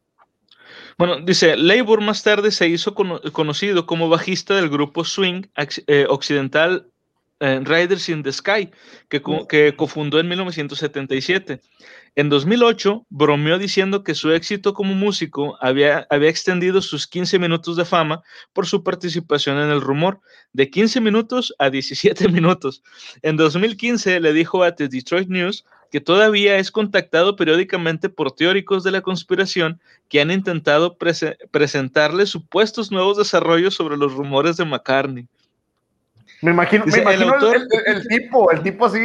Bueno, 0.98 1.20
dice, 1.20 1.56
Labor 1.56 2.00
más 2.00 2.22
tarde 2.24 2.50
se 2.50 2.68
hizo 2.68 2.94
cono- 2.94 3.20
conocido 3.32 3.86
como 3.86 4.08
bajista 4.08 4.56
del 4.56 4.68
grupo 4.68 5.04
swing 5.04 5.42
eh, 5.86 6.06
occidental 6.08 6.90
eh, 7.38 7.60
Riders 7.64 8.08
in 8.08 8.24
the 8.24 8.32
Sky, 8.32 8.68
que, 9.08 9.22
co- 9.22 9.46
cofundó 9.76 10.18
en 10.18 10.26
1977. 10.28 11.60
En 12.16 12.28
2008 12.28 13.06
bromeó 13.10 13.58
diciendo 13.58 14.02
que 14.02 14.16
su 14.16 14.32
éxito 14.32 14.74
como 14.74 14.92
músico 14.94 15.56
había 15.60 16.04
extendido 16.10 16.82
sus 16.82 17.06
15 17.06 17.38
minutos 17.38 17.76
de 17.76 17.84
fama 17.84 18.24
por 18.52 18.66
su 18.66 18.82
participación 18.82 19.56
en 19.60 19.70
el 19.70 19.80
rumor, 19.80 20.20
de 20.52 20.68
15 20.68 21.00
minutos 21.00 21.54
a 21.60 21.70
17 21.70 22.28
minutos. 22.28 22.82
En 23.22 23.36
2015 23.36 24.18
le 24.18 24.32
dijo 24.32 24.64
a 24.64 24.74
The 24.74 24.88
Detroit 24.88 25.28
News 25.28 25.64
que 25.90 26.00
todavía 26.00 26.56
es 26.58 26.70
contactado 26.70 27.36
periódicamente 27.36 28.08
por 28.08 28.32
teóricos 28.32 28.84
de 28.84 28.90
la 28.90 29.00
conspiración 29.00 29.80
que 30.08 30.20
han 30.20 30.30
intentado 30.30 30.96
prese- 30.98 31.36
presentarle 31.50 32.26
supuestos 32.26 32.90
nuevos 32.92 33.16
desarrollos 33.16 33.74
sobre 33.74 33.96
los 33.96 34.12
rumores 34.14 34.56
de 34.56 34.64
McCartney. 34.64 35.26
Me 36.42 36.52
imagino, 36.52 36.84
Dice, 36.84 37.04
me 37.04 37.14
el 37.14 37.22
imagino 37.22 37.36
el, 37.48 37.54
autor- 37.62 37.68
el- 37.86 37.96
el 37.96 38.08
tipo, 38.08 38.50
el 38.50 38.62
tipo 38.62 38.86
así, 38.86 39.00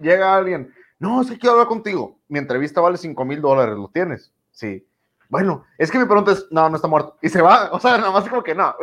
llega 0.00 0.36
alguien, 0.36 0.72
no, 0.98 1.22
es 1.22 1.30
que 1.30 1.38
quiero 1.38 1.52
hablar 1.52 1.68
contigo, 1.68 2.18
mi 2.28 2.38
entrevista 2.38 2.80
vale 2.80 2.98
5 2.98 3.24
mil 3.24 3.40
dólares, 3.40 3.76
¿lo 3.76 3.88
tienes? 3.88 4.30
Sí. 4.50 4.84
Bueno, 5.28 5.64
es 5.78 5.90
que 5.90 5.98
mi 5.98 6.04
pregunta 6.04 6.32
es, 6.32 6.46
no, 6.50 6.68
no 6.68 6.76
está 6.76 6.88
muerto. 6.88 7.16
Y 7.22 7.30
se 7.30 7.40
va, 7.40 7.70
o 7.72 7.80
sea, 7.80 7.96
nada 7.96 8.10
más 8.10 8.28
como 8.28 8.42
que 8.42 8.54
no. 8.54 8.74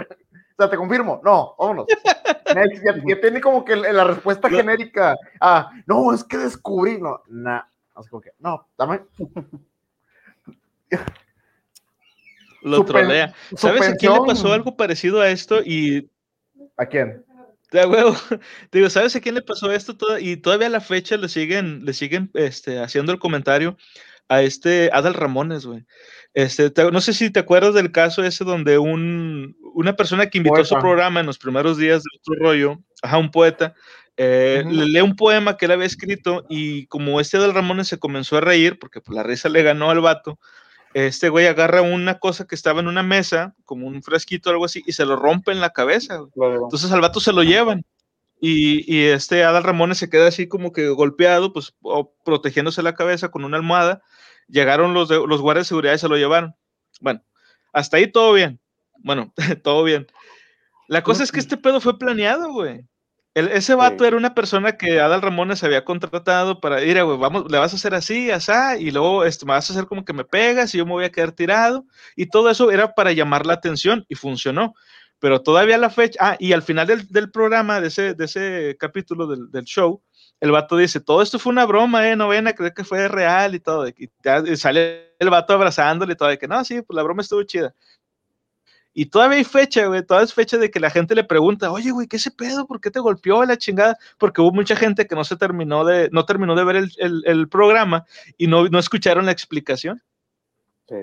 O 0.60 0.62
sea, 0.62 0.70
te 0.70 0.76
confirmo, 0.76 1.22
no, 1.24 1.55
vámonos. 1.57 1.86
Next, 2.53 2.84
ya, 2.84 2.93
ya 3.07 3.22
tiene 3.22 3.39
como 3.39 3.64
que 3.64 3.78
la 3.78 4.03
respuesta 4.03 4.49
No. 4.49 4.57
genérica. 4.57 5.16
Ah, 5.39 5.72
no, 5.86 6.14
es 6.14 6.22
que 6.26 6.38
descubrí, 6.38 6.99
no, 6.99 7.24
nah. 7.30 7.62
Así 7.95 8.10
como 8.10 8.22
que, 8.22 8.32
no, 8.39 8.68
dame. 8.78 8.99
Lo 12.62 12.78
Su 12.78 12.84
trolea. 12.84 13.34
¿Sabes 13.55 13.88
a 13.88 13.95
quién 13.95 14.12
le 14.12 14.20
pasó 14.28 14.51
algo 14.51 14.76
parecido 14.76 15.22
a 15.22 15.30
esto? 15.30 15.62
Y 15.64 16.10
¿A 16.76 16.86
quién? 16.86 17.24
de 17.72 17.86
huevo, 17.86 18.14
digo, 18.74 18.89
¿sabes 18.89 19.16
a 19.16 19.22
quién 19.22 19.36
le 19.36 19.41
pasó 19.41 19.72
esto? 19.72 19.95
Y 20.20 20.36
todavía 20.36 20.68
a 20.68 20.72
la 20.72 20.82
fecha 20.82 21.16
le 21.16 21.30
siguen, 21.30 21.86
le 21.86 21.93
siguen 21.93 22.32
este, 22.34 22.80
haciendo 22.80 23.14
el 23.14 23.20
comentario 23.20 23.78
a 24.30 24.41
este 24.41 24.89
Adal 24.93 25.15
Ramones, 25.15 25.65
güey. 25.65 25.86
Este, 26.34 26.69
te- 26.69 26.91
no 26.91 27.01
sé 27.01 27.13
si 27.13 27.32
te 27.32 27.39
acuerdas 27.39 27.73
del 27.73 27.91
caso 27.91 28.23
ese 28.23 28.45
donde 28.45 28.77
un, 28.77 29.57
una 29.73 29.95
persona 29.95 30.27
que 30.27 30.38
invitó 30.38 30.61
a 30.61 30.65
su 30.65 30.75
programa 30.77 31.19
en 31.19 31.25
los 31.25 31.39
primeros 31.39 31.77
días 31.77 32.03
de 32.03 32.09
otro 32.19 32.36
rollo, 32.45 32.80
ajá, 33.01 33.17
un 33.17 33.32
poeta, 33.32 33.73
eh, 34.15 34.63
le 34.69 34.86
lee 34.86 35.01
un 35.01 35.15
poema 35.15 35.57
que 35.57 35.65
él 35.65 35.71
había 35.71 35.86
escrito 35.88 36.45
y 36.49 36.86
como 36.88 37.19
este 37.19 37.38
Adal 37.38 37.53
Ramones 37.53 37.88
se 37.88 37.99
comenzó 37.99 38.38
a 38.38 38.41
reír, 38.41 38.77
porque 38.77 39.01
pues, 39.01 39.15
la 39.15 39.23
risa 39.23 39.49
le 39.49 39.63
ganó 39.63 39.89
al 39.89 40.01
vato, 40.01 40.39
este 40.93 41.30
güey 41.30 41.47
agarra 41.47 41.82
una 41.82 42.19
cosa 42.19 42.45
que 42.45 42.55
estaba 42.55 42.80
en 42.80 42.88
una 42.88 43.03
mesa, 43.03 43.55
como 43.65 43.88
un 43.88 44.01
fresquito 44.01 44.49
o 44.49 44.53
algo 44.53 44.65
así, 44.65 44.84
y 44.86 44.93
se 44.93 45.05
lo 45.05 45.15
rompe 45.15 45.51
en 45.51 45.61
la 45.61 45.69
cabeza. 45.69 46.19
Luego, 46.36 46.65
Entonces 46.65 46.91
al 46.91 47.01
vato 47.01 47.19
se 47.19 47.34
lo 47.34 47.43
llevan. 47.43 47.84
Y, 48.41 48.91
y 48.93 49.03
este 49.07 49.43
Adal 49.43 49.63
Ramones 49.63 49.97
se 49.97 50.09
queda 50.09 50.27
así 50.27 50.47
como 50.47 50.71
que 50.71 50.88
golpeado, 50.88 51.51
pues 51.51 51.73
protegiéndose 52.23 52.82
la 52.82 52.95
cabeza 52.95 53.30
con 53.30 53.43
una 53.43 53.57
almohada. 53.57 54.01
Llegaron 54.50 54.93
los, 54.93 55.08
de- 55.10 55.26
los 55.28 55.41
guardias 55.41 55.66
de 55.68 55.70
seguridad 55.70 55.93
y 55.93 56.00
se 56.00 56.10
lo 56.10 56.18
llevaron. 56.18 56.56
Bueno, 57.02 57.22
hasta 57.74 57.97
ahí 57.97 58.12
todo 58.12 58.34
bien. 58.34 58.60
Bueno, 58.97 59.34
todo 59.64 59.84
bien. 59.84 60.08
La 60.88 61.04
cosa 61.04 61.24
es 61.24 61.32
que 61.32 61.39
este 61.39 61.58
pedo 61.58 61.80
fue 61.82 61.97
planeado, 62.00 62.52
güey. 62.52 62.86
El- 63.36 63.50
ese 63.50 63.76
vato 63.76 64.04
Sí. 64.04 64.08
era 64.08 64.18
una 64.18 64.34
persona 64.34 64.76
que 64.76 65.00
Adal 65.00 65.22
Ramones 65.22 65.64
había 65.64 65.86
contratado 65.86 66.60
para 66.60 66.82
ir, 66.84 67.02
güey, 67.04 67.18
vamos, 67.18 67.45
le 67.50 67.60
vas 67.60 67.74
a 67.74 67.76
hacer 67.76 67.93
así, 67.93 68.32
asá, 68.32 68.76
y 68.78 68.89
luego 68.91 69.23
este, 69.23 69.45
me 69.45 69.53
vas 69.53 69.69
a 69.69 69.73
hacer 69.73 69.86
como 69.86 70.03
que 70.03 70.14
me 70.14 70.26
pegas 70.26 70.73
y 70.73 70.80
yo 70.80 70.86
me 70.86 70.94
voy 70.94 71.06
a 71.06 71.11
quedar 71.11 71.32
tirado. 71.32 71.86
Y 72.15 72.26
todo 72.28 72.49
eso 72.49 72.72
era 72.72 72.95
para 72.95 73.11
llamar 73.11 73.45
la 73.45 73.53
atención 73.53 74.03
y 74.10 74.15
funcionó. 74.15 74.73
Pero 75.19 75.41
todavía 75.44 75.78
la 75.78 75.90
fecha, 75.90 76.18
ah, 76.22 76.38
y 76.40 76.53
al 76.53 76.64
final 76.64 76.88
del, 76.88 77.07
del 77.10 77.30
programa, 77.30 77.82
de 77.82 77.90
ese, 77.90 78.14
de 78.15 78.26
ese 78.26 78.78
capítulo 78.80 79.28
del, 79.28 79.52
del 79.52 79.65
show, 79.65 80.02
el 80.40 80.52
vato 80.52 80.78
dice, 80.78 80.99
todo 80.99 81.22
esto 81.22 81.38
fue 81.38 81.52
una 81.52 81.66
broma, 81.66 82.07
eh, 82.07 82.16
no 82.16 82.30
que 82.30 82.84
fue 82.84 83.07
real 83.07 83.56
y 83.56 83.60
todo. 83.60 83.88
Y, 83.88 84.10
sale 84.56 85.16
el 85.20 85.30
vato 85.30 85.53
abrazándole 85.53 86.14
y 86.14 86.16
todo, 86.16 86.30
de 86.30 86.38
que 86.38 86.48
no, 86.48 86.64
sí, 86.64 86.82
pues 86.82 86.95
la 86.95 87.03
broma 87.03 87.22
estuvo 87.22 87.44
chida. 87.44 87.74
Y 88.94 89.06
todavía 89.06 89.38
hay 89.38 89.44
fecha, 89.44 89.86
güey, 89.86 90.03
todavía 90.06 90.26
es 90.26 90.34
fecha 90.34 90.57
de 90.57 90.72
que 90.72 90.80
la 90.80 90.90
gente 90.90 91.14
le 91.14 91.24
pregunta, 91.24 91.72
oye, 91.72 91.91
güey, 91.91 92.07
¿qué 92.07 92.18
ese 92.18 92.32
pedo? 92.32 92.66
¿Por 92.66 92.82
qué 92.82 92.90
te 92.90 92.99
golpeó 92.99 93.45
la 93.45 93.57
chingada? 93.57 93.98
Porque 94.18 94.41
hubo 94.41 94.52
mucha 94.52 94.76
gente 94.76 95.07
que 95.07 95.16
no 95.16 95.24
se 95.24 95.38
terminó 95.38 95.86
de, 95.86 96.10
no 96.11 96.26
terminó 96.26 96.56
de 96.56 96.64
ver 96.64 96.90
el 96.98 97.49
programa 97.49 98.06
y 98.38 98.48
no, 98.48 98.68
no 98.68 98.80
escucharon 98.80 99.26
la 99.26 99.32
explicación. 99.32 100.02
sí. 100.88 100.95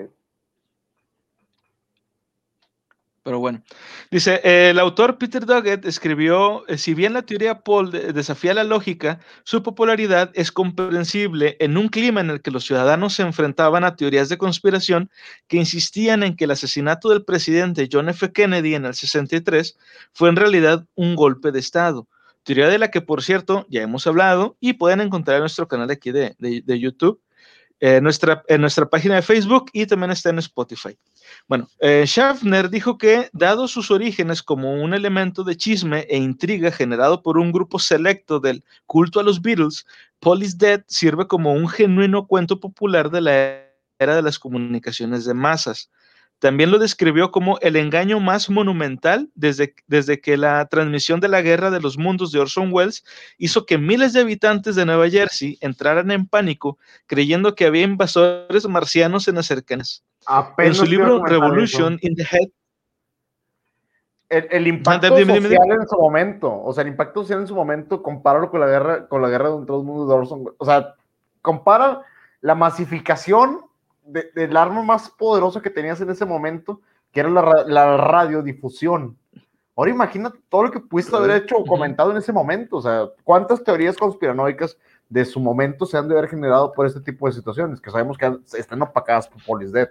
Pero 3.27 3.39
bueno, 3.39 3.61
dice, 4.09 4.39
eh, 4.45 4.69
el 4.69 4.79
autor 4.79 5.17
Peter 5.17 5.45
Doggett 5.45 5.83
escribió, 5.85 6.65
eh, 6.69 6.77
si 6.77 6.93
bien 6.93 7.11
la 7.11 7.23
teoría 7.23 7.59
Paul 7.59 7.91
de- 7.91 8.13
desafía 8.13 8.53
la 8.53 8.63
lógica, 8.63 9.19
su 9.43 9.61
popularidad 9.63 10.31
es 10.33 10.49
comprensible 10.53 11.57
en 11.59 11.75
un 11.75 11.89
clima 11.89 12.21
en 12.21 12.29
el 12.29 12.41
que 12.41 12.51
los 12.51 12.63
ciudadanos 12.65 13.15
se 13.15 13.23
enfrentaban 13.23 13.83
a 13.83 13.97
teorías 13.97 14.29
de 14.29 14.37
conspiración 14.37 15.09
que 15.49 15.57
insistían 15.57 16.23
en 16.23 16.37
que 16.37 16.45
el 16.45 16.51
asesinato 16.51 17.09
del 17.09 17.25
presidente 17.25 17.89
John 17.91 18.07
F. 18.07 18.31
Kennedy 18.31 18.75
en 18.75 18.85
el 18.85 18.95
63 18.95 19.77
fue 20.13 20.29
en 20.29 20.37
realidad 20.37 20.85
un 20.95 21.17
golpe 21.17 21.51
de 21.51 21.59
Estado. 21.59 22.07
Teoría 22.43 22.69
de 22.69 22.77
la 22.79 22.91
que, 22.91 23.01
por 23.01 23.21
cierto, 23.21 23.65
ya 23.69 23.81
hemos 23.81 24.07
hablado 24.07 24.55
y 24.61 24.71
pueden 24.71 25.01
encontrar 25.01 25.35
en 25.35 25.41
nuestro 25.41 25.67
canal 25.67 25.91
aquí 25.91 26.13
de- 26.13 26.33
de 26.39 26.79
YouTube, 26.79 27.19
eh, 27.79 28.01
nuestra, 28.01 28.43
en 28.47 28.61
nuestra 28.61 28.89
página 28.89 29.15
de 29.15 29.21
Facebook 29.21 29.69
y 29.71 29.85
también 29.85 30.11
está 30.11 30.29
en 30.31 30.39
Spotify. 30.39 30.97
Bueno, 31.47 31.67
eh, 31.79 32.05
Schaffner 32.07 32.69
dijo 32.69 32.97
que, 32.97 33.29
dado 33.33 33.67
sus 33.67 33.91
orígenes 33.91 34.41
como 34.41 34.81
un 34.81 34.93
elemento 34.93 35.43
de 35.43 35.55
chisme 35.55 35.99
e 36.09 36.17
intriga 36.17 36.71
generado 36.71 37.21
por 37.21 37.37
un 37.37 37.51
grupo 37.51 37.77
selecto 37.77 38.39
del 38.39 38.63
culto 38.85 39.19
a 39.19 39.23
los 39.23 39.41
Beatles, 39.41 39.85
is 40.41 40.57
Dead 40.57 40.83
sirve 40.87 41.27
como 41.27 41.53
un 41.53 41.69
genuino 41.69 42.25
cuento 42.25 42.59
popular 42.59 43.11
de 43.11 43.21
la 43.21 43.67
era 43.99 44.15
de 44.15 44.21
las 44.21 44.39
comunicaciones 44.39 45.25
de 45.25 45.33
masas. 45.33 45.91
También 46.39 46.69
lo 46.69 46.77
describió 46.77 47.31
como 47.31 47.57
el 47.61 47.75
engaño 47.75 48.19
más 48.19 48.49
monumental 48.49 49.29
desde, 49.33 49.73
desde 49.87 50.21
que 50.21 50.37
la 50.37 50.67
transmisión 50.67 51.19
de 51.19 51.29
la 51.29 51.41
Guerra 51.41 51.71
de 51.71 51.81
los 51.81 51.97
Mundos 51.97 52.31
de 52.31 52.39
Orson 52.39 52.71
Welles 52.71 53.03
hizo 53.39 53.65
que 53.65 53.79
miles 53.79 54.13
de 54.13 54.21
habitantes 54.21 54.75
de 54.75 54.85
Nueva 54.85 55.09
Jersey 55.09 55.57
entraran 55.61 56.11
en 56.11 56.27
pánico 56.27 56.77
creyendo 57.07 57.55
que 57.55 57.65
había 57.65 57.83
invasores 57.83 58.67
marcianos 58.67 59.27
en 59.27 59.35
las 59.35 59.47
cercanas. 59.47 60.03
en 60.59 60.75
su 60.75 60.85
libro 60.85 61.23
Revolution 61.25 61.97
in 62.01 62.15
the 62.15 62.23
Head. 62.23 62.49
El, 64.29 64.67
impacto 64.67 65.07
social 65.07 65.71
en 65.71 65.87
su 65.87 65.97
momento, 65.97 66.61
o 66.61 66.73
sea, 66.73 66.81
el 66.81 66.89
impacto 66.89 67.21
social 67.21 67.39
en 67.39 67.47
su 67.47 67.55
momento, 67.55 68.03
compáralo 68.03 68.51
con 68.51 68.59
la 68.59 68.67
guerra, 68.67 69.07
con 69.07 69.21
la 69.21 69.29
guerra 69.29 69.49
de 69.51 69.65
todo 69.65 69.79
el 69.79 69.85
mundo 69.85 70.05
de 70.05 70.13
Orson 70.13 70.39
Welles. 70.39 70.55
O 70.57 70.65
sea, 70.65 70.95
compara 71.41 72.01
la 72.41 72.53
masificación 72.53 73.66
del 74.07 74.57
arma 74.57 74.83
más 74.83 75.09
poderosa 75.09 75.61
que 75.61 75.69
tenías 75.69 75.99
en 76.01 76.09
ese 76.09 76.25
momento, 76.25 76.81
que 77.11 77.19
era 77.19 77.29
la, 77.29 77.97
radiodifusión. 77.97 79.17
Ahora 79.75 79.91
imagínate 79.91 80.39
todo 80.49 80.63
lo 80.63 80.71
que 80.71 80.79
pudiste 80.79 81.15
haber 81.15 81.43
hecho 81.43 81.57
o 81.57 81.65
comentado 81.65 82.11
en 82.11 82.17
ese 82.17 82.33
momento. 82.33 82.77
O 82.77 82.81
sea, 82.81 83.07
¿cuántas 83.23 83.63
teorías 83.63 83.95
conspiranoicas 83.95 84.77
de 85.09 85.23
su 85.23 85.39
momento 85.39 85.85
se 85.85 85.97
han 85.97 86.07
de 86.07 86.17
haber 86.17 86.29
generado 86.29 86.71
por 86.71 86.85
este 86.85 87.01
tipo 87.01 87.27
de 87.27 87.33
situaciones? 87.33 87.79
Que 87.79 87.91
sabemos 87.91 88.17
que 88.17 88.37
están 88.57 88.81
opacadas 88.81 89.27
por 89.27 89.43
Police 89.43 89.71
Dead. 89.71 89.89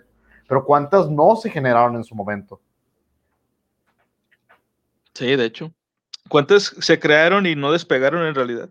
Pero 0.48 0.64
¿cuántas 0.64 1.08
no 1.08 1.36
se 1.36 1.50
generaron 1.50 1.96
en 1.96 2.04
su 2.04 2.14
momento? 2.14 2.60
Sí, 5.14 5.36
de 5.36 5.44
hecho. 5.44 5.72
¿Cuántas 6.28 6.74
se 6.78 6.98
crearon 6.98 7.46
y 7.46 7.54
no 7.54 7.70
despegaron 7.70 8.26
en 8.26 8.34
realidad? 8.34 8.68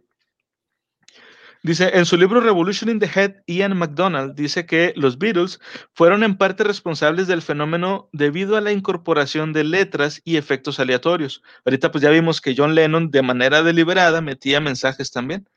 Dice, 1.65 1.97
en 1.97 2.05
su 2.05 2.15
libro 2.15 2.41
Revolution 2.41 2.91
in 2.91 2.99
the 2.99 3.09
Head, 3.11 3.37
Ian 3.47 3.75
McDonald 3.75 4.35
dice 4.35 4.67
que 4.67 4.93
los 4.95 5.17
Beatles 5.17 5.59
fueron 5.93 6.21
en 6.21 6.37
parte 6.37 6.63
responsables 6.63 7.25
del 7.25 7.41
fenómeno 7.41 8.07
debido 8.13 8.55
a 8.55 8.61
la 8.61 8.71
incorporación 8.71 9.51
de 9.51 9.63
letras 9.63 10.21
y 10.23 10.37
efectos 10.37 10.79
aleatorios. 10.79 11.41
Ahorita 11.65 11.91
pues 11.91 12.03
ya 12.03 12.11
vimos 12.11 12.39
que 12.39 12.53
John 12.55 12.75
Lennon 12.75 13.09
de 13.09 13.23
manera 13.23 13.63
deliberada 13.63 14.21
metía 14.21 14.61
mensajes 14.61 15.09
también, 15.09 15.49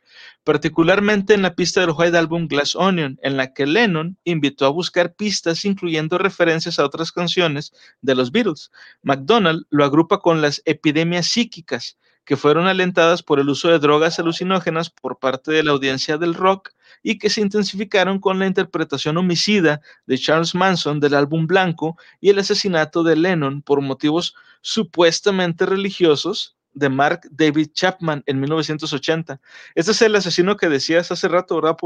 particularmente 0.44 1.34
en 1.34 1.42
la 1.42 1.54
pista 1.54 1.82
del 1.82 1.92
White 1.94 2.16
Album 2.16 2.48
Glass 2.48 2.74
Onion, 2.74 3.18
en 3.22 3.36
la 3.36 3.52
que 3.52 3.66
Lennon 3.66 4.16
invitó 4.24 4.64
a 4.64 4.70
buscar 4.70 5.14
pistas 5.14 5.66
incluyendo 5.66 6.16
referencias 6.16 6.78
a 6.78 6.86
otras 6.86 7.12
canciones 7.12 7.70
de 8.00 8.14
los 8.14 8.32
Beatles. 8.32 8.70
McDonald 9.02 9.66
lo 9.68 9.84
agrupa 9.84 10.20
con 10.20 10.40
las 10.40 10.62
epidemias 10.64 11.26
psíquicas, 11.26 11.98
que 12.28 12.36
fueron 12.36 12.66
alentadas 12.66 13.22
por 13.22 13.40
el 13.40 13.48
uso 13.48 13.68
de 13.68 13.78
drogas 13.78 14.18
alucinógenas 14.18 14.90
por 14.90 15.18
parte 15.18 15.50
de 15.50 15.62
la 15.62 15.70
audiencia 15.70 16.18
del 16.18 16.34
rock 16.34 16.72
y 17.02 17.16
que 17.16 17.30
se 17.30 17.40
intensificaron 17.40 18.20
con 18.20 18.38
la 18.38 18.46
interpretación 18.46 19.16
homicida 19.16 19.80
de 20.04 20.18
Charles 20.18 20.54
Manson 20.54 21.00
del 21.00 21.14
álbum 21.14 21.46
Blanco 21.46 21.96
y 22.20 22.28
el 22.28 22.38
asesinato 22.38 23.02
de 23.02 23.16
Lennon 23.16 23.62
por 23.62 23.80
motivos 23.80 24.36
supuestamente 24.60 25.64
religiosos 25.64 26.54
de 26.74 26.90
Mark 26.90 27.22
David 27.30 27.70
Chapman 27.72 28.22
en 28.26 28.40
1980. 28.40 29.40
Este 29.74 29.92
es 29.92 30.02
el 30.02 30.14
asesino 30.14 30.58
que 30.58 30.68
decías 30.68 31.10
hace 31.10 31.28
rato, 31.28 31.54
¿verdad? 31.54 31.78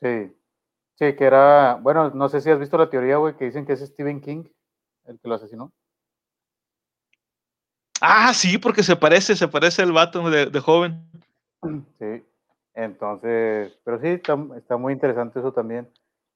Sí, 0.00 0.32
sí, 0.96 1.14
que 1.14 1.24
era, 1.24 1.76
bueno, 1.76 2.10
no 2.10 2.28
sé 2.28 2.40
si 2.40 2.50
has 2.50 2.58
visto 2.58 2.76
la 2.76 2.90
teoría, 2.90 3.18
güey, 3.18 3.36
que 3.36 3.44
dicen 3.44 3.64
que 3.64 3.74
es 3.74 3.86
Stephen 3.86 4.20
King 4.20 4.46
el 5.04 5.20
que 5.20 5.28
lo 5.28 5.36
asesinó. 5.36 5.72
Ah, 8.00 8.32
sí, 8.32 8.58
porque 8.58 8.82
se 8.82 8.96
parece, 8.96 9.34
se 9.36 9.48
parece 9.48 9.82
el 9.82 9.92
vato 9.92 10.30
de, 10.30 10.60
joven. 10.60 11.02
Sí, 11.98 12.24
entonces, 12.74 13.76
pero 13.84 14.00
sí, 14.00 14.08
está, 14.08 14.36
muy 14.76 14.92
interesante 14.92 15.40
eso 15.40 15.52
también. 15.52 15.88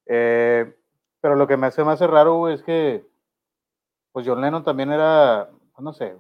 Eh, 0.06 0.74
pero 1.20 1.36
lo 1.36 1.46
que 1.46 1.56
me 1.56 1.68
hace 1.68 1.84
más 1.84 2.00
raro, 2.00 2.48
es 2.48 2.62
que, 2.62 3.06
pues 4.10 4.26
John 4.26 4.40
Lennon 4.40 4.64
también 4.64 4.90
era, 4.90 5.48
pues, 5.74 5.84
no 5.84 5.92
sé, 5.92 6.16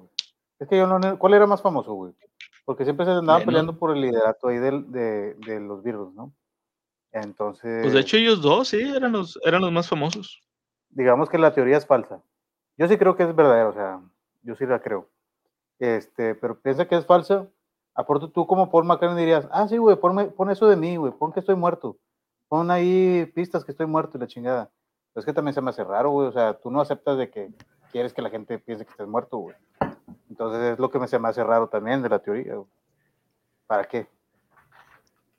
Es 0.60 0.68
que 0.68 0.80
John 0.80 0.90
Lennon, 0.90 1.16
¿cuál 1.16 1.34
era 1.34 1.46
más 1.46 1.60
famoso, 1.60 1.92
güey? 1.94 2.12
Porque 2.64 2.84
siempre 2.84 3.04
se 3.04 3.12
andaban 3.12 3.44
peleando 3.44 3.76
por 3.76 3.94
el 3.94 4.00
liderato 4.00 4.48
ahí 4.48 4.58
de, 4.58 5.34
de, 5.34 5.60
los 5.60 5.82
Beatles, 5.82 6.14
¿no? 6.14 6.32
Entonces. 7.10 7.82
Pues 7.82 7.92
de 7.92 8.00
hecho 8.00 8.16
ellos 8.16 8.40
dos, 8.40 8.68
sí, 8.68 8.80
eran 8.80 9.12
los, 9.12 9.38
eran 9.42 9.60
los 9.60 9.72
más 9.72 9.88
famosos. 9.88 10.40
Digamos 10.90 11.28
que 11.28 11.38
la 11.38 11.52
teoría 11.52 11.78
es 11.78 11.86
falsa. 11.86 12.22
Yo 12.76 12.86
sí 12.86 12.96
creo 12.96 13.16
que 13.16 13.24
es 13.24 13.34
verdadero, 13.34 13.70
o 13.70 13.74
sea, 13.74 14.00
yo 14.42 14.54
sí 14.54 14.64
la 14.66 14.80
creo. 14.80 15.08
Este, 15.78 16.34
pero 16.34 16.58
piensa 16.60 16.86
que 16.86 16.96
es 16.96 17.06
falso. 17.06 17.48
Aporto 17.94 18.30
tú 18.30 18.46
como 18.46 18.70
Paul 18.70 18.84
McCartney 18.84 19.18
dirías, 19.18 19.46
ah, 19.50 19.68
sí, 19.68 19.76
güey, 19.76 19.96
pon 19.96 20.50
eso 20.50 20.66
de 20.66 20.76
mí, 20.76 20.96
güey, 20.96 21.12
pon 21.12 21.32
que 21.32 21.40
estoy 21.40 21.56
muerto. 21.56 21.98
Pon 22.48 22.70
ahí 22.70 23.30
pistas 23.34 23.64
que 23.64 23.72
estoy 23.72 23.86
muerto 23.86 24.16
y 24.16 24.20
la 24.20 24.26
chingada. 24.26 24.70
es 25.14 25.24
que 25.24 25.32
también 25.32 25.54
se 25.54 25.60
me 25.60 25.70
hace 25.70 25.84
raro, 25.84 26.10
güey. 26.10 26.28
O 26.28 26.32
sea, 26.32 26.54
tú 26.54 26.70
no 26.70 26.80
aceptas 26.80 27.18
de 27.18 27.30
que 27.30 27.50
quieres 27.90 28.12
que 28.12 28.22
la 28.22 28.30
gente 28.30 28.58
piense 28.58 28.84
que 28.84 28.90
estés 28.90 29.06
muerto, 29.06 29.38
güey. 29.38 29.56
Entonces 30.30 30.72
es 30.72 30.78
lo 30.78 30.90
que 30.90 30.98
me 30.98 31.08
se 31.08 31.18
me 31.18 31.28
hace 31.28 31.44
raro 31.44 31.68
también 31.68 32.02
de 32.02 32.08
la 32.08 32.18
teoría. 32.18 32.54
¿Para 33.66 33.84
qué? 33.84 34.06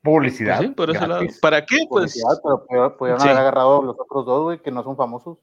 Publicidad. 0.04 0.62
Por 0.76 0.90
ese 0.90 1.08
lado. 1.08 1.24
¿Para 1.42 1.66
qué? 1.66 1.86
Pues. 1.90 2.22
Pero 2.70 2.98
podrían 2.98 3.22
haber 3.22 3.38
agarrado 3.38 3.82
los 3.82 3.96
otros 4.00 4.26
dos, 4.26 4.44
güey, 4.44 4.60
que 4.60 4.72
no 4.72 4.84
son 4.84 4.96
famosos. 4.96 5.38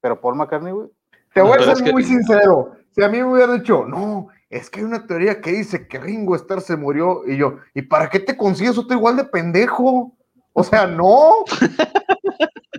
Pero 0.00 0.20
Paul 0.20 0.36
McCartney, 0.36 0.72
güey. 0.72 0.88
Te 1.32 1.40
voy 1.40 1.58
a 1.58 1.74
ser 1.74 1.92
muy 1.92 2.04
sincero. 2.04 2.75
Si 2.96 3.02
a 3.02 3.10
mí 3.10 3.18
me 3.18 3.24
hubiera 3.24 3.52
dicho, 3.52 3.84
no, 3.86 4.28
es 4.48 4.70
que 4.70 4.80
hay 4.80 4.86
una 4.86 5.06
teoría 5.06 5.38
que 5.42 5.52
dice 5.52 5.86
que 5.86 5.98
Ringo 5.98 6.34
Starr 6.34 6.62
se 6.62 6.78
murió, 6.78 7.24
y 7.26 7.36
yo, 7.36 7.58
¿y 7.74 7.82
para 7.82 8.08
qué 8.08 8.18
te 8.20 8.38
consigues 8.38 8.78
otro 8.78 8.96
igual 8.96 9.16
de 9.18 9.24
pendejo? 9.24 10.16
O 10.54 10.64
sea, 10.64 10.86
no. 10.86 11.34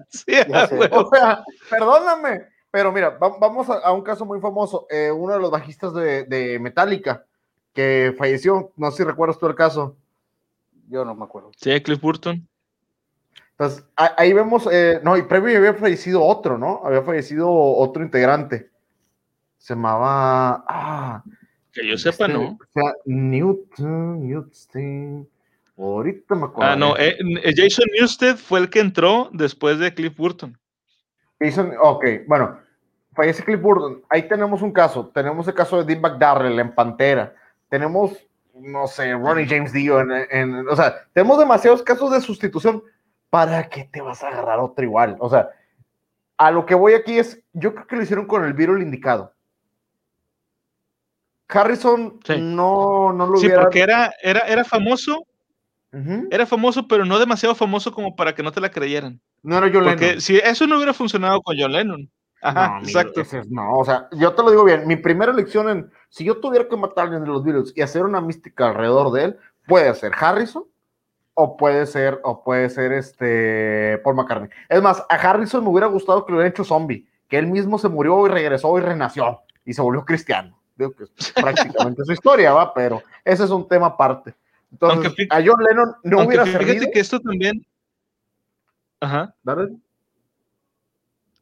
sí, 0.10 0.34
o 0.92 1.10
sea, 1.12 1.44
perdóname. 1.70 2.48
Pero 2.72 2.92
mira, 2.92 3.16
vamos 3.20 3.70
a, 3.70 3.92
un 3.92 4.02
caso 4.02 4.26
muy 4.26 4.42
famoso. 4.42 4.88
Eh, 4.90 5.12
uno 5.12 5.34
de 5.34 5.40
los 5.40 5.52
bajistas 5.52 5.94
de, 5.94 6.58
Metallica 6.60 7.24
que 7.72 8.16
falleció, 8.18 8.72
no 8.76 8.90
sé 8.90 8.98
si 8.98 9.04
recuerdas 9.04 9.38
tú 9.38 9.46
el 9.46 9.54
caso. 9.54 9.96
Yo 10.90 11.06
no 11.06 11.14
me 11.14 11.26
acuerdo. 11.26 11.52
Sí, 11.58 11.80
Cliff 11.82 12.02
Burton. 12.02 12.48
Entonces, 13.52 13.86
ahí 13.96 14.34
vemos, 14.34 14.68
eh, 14.72 15.00
no, 15.04 15.16
y 15.16 15.22
previo 15.22 15.60
había 15.60 15.76
fallecido 15.76 16.24
otro, 16.24 16.58
¿no? 16.58 16.82
Había 16.84 17.04
fallecido 17.04 17.52
otro 17.52 18.02
integrante. 18.02 18.72
Se 19.68 19.74
llamaba, 19.74 20.64
ah. 20.66 21.22
Que 21.74 21.86
yo 21.86 21.98
sepa, 21.98 22.28
este, 22.28 22.38
¿no? 22.38 22.52
O 22.52 22.58
sea, 22.74 22.94
Newton, 23.04 24.26
Newton, 24.26 25.28
ahorita 25.78 26.36
me 26.36 26.46
acuerdo. 26.46 26.72
Ah, 26.72 26.78
no, 26.78 26.96
eh, 26.96 27.18
eh, 27.20 27.54
Jason 27.54 27.84
Newsted 28.00 28.38
fue 28.38 28.60
el 28.60 28.70
que 28.70 28.80
entró 28.80 29.30
después 29.34 29.78
de 29.78 29.94
Cliff 29.94 30.16
Burton. 30.16 30.58
Jason, 31.38 31.74
ok, 31.82 32.06
bueno, 32.28 32.58
fallece 33.12 33.44
Cliff 33.44 33.62
Burton. 33.62 34.02
Ahí 34.08 34.30
tenemos 34.30 34.62
un 34.62 34.72
caso. 34.72 35.12
Tenemos 35.14 35.46
el 35.50 35.54
caso 35.54 35.84
de 35.84 35.84
Dean 35.84 36.00
McDarrell 36.00 36.58
en 36.58 36.74
Pantera. 36.74 37.36
Tenemos, 37.68 38.14
no 38.54 38.88
sé, 38.88 39.12
Ronnie 39.12 39.48
James 39.50 39.74
Dio 39.74 40.00
en, 40.00 40.12
en, 40.32 40.70
o 40.70 40.78
sea, 40.78 40.96
tenemos 41.12 41.38
demasiados 41.40 41.84
casos 41.84 42.10
de 42.10 42.22
sustitución 42.22 42.82
¿para 43.30 43.68
qué 43.68 43.84
te 43.84 44.00
vas 44.00 44.24
a 44.24 44.30
agarrar 44.30 44.60
otro 44.60 44.86
igual? 44.86 45.18
O 45.20 45.30
sea, 45.30 45.50
a 46.38 46.52
lo 46.52 46.66
que 46.66 46.74
voy 46.74 46.94
aquí 46.94 47.20
es, 47.20 47.44
yo 47.52 47.76
creo 47.76 47.86
que 47.86 47.96
lo 47.98 48.04
hicieron 48.04 48.28
con 48.28 48.46
el 48.46 48.54
virus 48.54 48.82
indicado. 48.82 49.34
Harrison 51.50 52.20
no, 52.40 53.14
no 53.14 53.28
lo 53.28 53.38
Sí, 53.38 53.50
porque 53.50 53.82
era, 53.82 54.12
era, 54.22 54.42
era 54.42 54.64
famoso. 54.64 55.26
Era 56.30 56.46
famoso, 56.46 56.88
pero 56.88 57.06
no 57.06 57.18
demasiado 57.18 57.56
famoso 57.56 57.92
como 57.92 58.16
para 58.16 58.36
que 58.36 58.44
no 58.44 58.52
te 58.52 58.62
la 58.62 58.70
creyeran. 58.70 59.20
No 59.42 59.58
era 59.58 59.72
John 59.74 59.84
porque 59.84 60.22
si 60.22 60.38
eso 60.38 60.68
no 60.68 60.76
hubiera 60.76 60.94
funcionado 60.94 61.42
con 61.42 61.58
John 61.58 61.72
Lennon. 61.72 62.10
Ajá, 62.42 62.80
exacto. 62.84 63.24
no, 63.50 63.80
o 63.80 63.84
sea, 63.84 64.08
yo 64.12 64.34
te 64.34 64.44
lo 64.44 64.52
digo 64.52 64.64
bien. 64.64 64.86
Mi 64.86 64.96
primera 64.96 65.32
elección 65.32 65.70
en. 65.70 65.92
Si 66.10 66.24
yo 66.24 66.40
tuviera 66.40 66.68
que 66.68 66.78
matar 66.78 67.00
a 67.00 67.04
alguien 67.04 67.24
de 67.24 67.30
los 67.30 67.44
Beatles 67.44 67.74
y 67.76 67.82
hacer 67.82 68.04
una 68.04 68.22
mística 68.22 68.68
alrededor 68.68 69.12
de 69.12 69.24
él, 69.24 69.38
puede 69.66 69.92
ser 69.96 70.12
Harrison 70.16 70.66
o 71.34 71.58
puede 71.58 71.86
ser, 71.86 72.20
o 72.24 72.44
puede 72.44 72.70
ser 72.70 72.92
este 72.92 74.00
Paul 74.04 74.16
McCartney. 74.16 74.50
Es 74.70 74.82
más, 74.82 75.04
a 75.10 75.16
Harrison 75.16 75.64
me 75.64 75.70
hubiera 75.70 75.88
gustado 75.88 76.26
que 76.26 76.32
lo 76.32 76.38
hubiera 76.38 76.50
hecho 76.50 76.64
zombie, 76.64 77.08
que 77.28 77.38
él 77.38 77.48
mismo 77.48 77.78
se 77.80 77.90
murió 77.90 78.26
y 78.26 78.30
regresó 78.30 78.78
y 78.78 78.82
renació 78.82 79.42
y 79.66 79.74
se 79.74 79.82
volvió 79.82 80.06
cristiano. 80.06 80.57
Digo 80.78 80.92
que 80.92 81.04
es 81.04 81.32
prácticamente 81.32 82.06
su 82.06 82.14
historia, 82.14 82.54
va, 82.54 82.74
pero 82.74 83.02
ese 83.26 83.44
es 83.44 83.50
un 83.50 83.68
tema 83.68 83.88
aparte. 83.88 84.34
Entonces, 84.72 85.28
a 85.30 85.42
John 85.44 85.64
Lennon 85.64 85.96
no 86.04 86.24
hubiera 86.24 86.46
fíjate 86.46 86.92
que 86.92 87.00
esto 87.00 87.20
también. 87.20 87.66
Ajá. 89.00 89.34
¿Dale? 89.44 89.76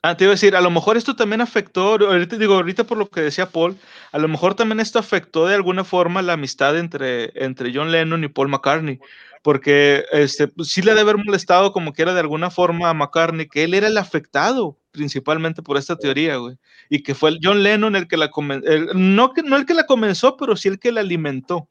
Ah, 0.01 0.15
te 0.15 0.23
iba 0.25 0.31
a 0.31 0.35
decir, 0.35 0.55
a 0.55 0.61
lo 0.61 0.69
mejor 0.69 0.97
esto 0.97 1.15
también 1.15 1.41
afectó, 1.41 1.93
ahorita 1.93 2.37
digo, 2.37 2.53
ahorita 2.53 2.83
por 2.83 2.97
lo 2.97 3.09
que 3.09 3.21
decía 3.21 3.49
Paul, 3.49 3.75
a 4.11 4.19
lo 4.19 4.27
mejor 4.27 4.53
también 4.53 4.79
esto 4.79 4.99
afectó 4.99 5.47
de 5.47 5.55
alguna 5.55 5.83
forma 5.83 6.21
la 6.21 6.33
amistad 6.33 6.77
entre, 6.77 7.31
entre 7.43 7.73
John 7.73 7.91
Lennon 7.91 8.23
y 8.23 8.27
Paul 8.27 8.49
McCartney, 8.49 8.99
porque 9.45 10.05
este, 10.11 10.47
pues, 10.47 10.69
sí 10.69 10.81
le 10.81 10.95
debe 10.95 11.01
haber 11.01 11.23
molestado 11.23 11.71
como 11.71 11.93
que 11.93 12.01
era 12.01 12.15
de 12.15 12.19
alguna 12.19 12.49
forma 12.49 12.89
a 12.89 12.95
McCartney, 12.95 13.47
que 13.47 13.63
él 13.63 13.75
era 13.75 13.85
el 13.85 13.99
afectado 13.99 14.75
principalmente 14.89 15.61
por 15.61 15.77
esta 15.77 15.95
teoría, 15.95 16.37
güey, 16.37 16.57
y 16.89 17.03
que 17.03 17.13
fue 17.13 17.37
John 17.39 17.61
Lennon 17.61 17.95
el 17.95 18.07
que 18.07 18.17
la 18.17 18.31
comenzó, 18.31 18.67
no, 18.95 19.33
no 19.45 19.55
el 19.55 19.67
que 19.67 19.75
la 19.75 19.85
comenzó, 19.85 20.35
pero 20.35 20.55
sí 20.55 20.67
el 20.67 20.79
que 20.79 20.91
la 20.91 21.01
alimentó. 21.01 21.69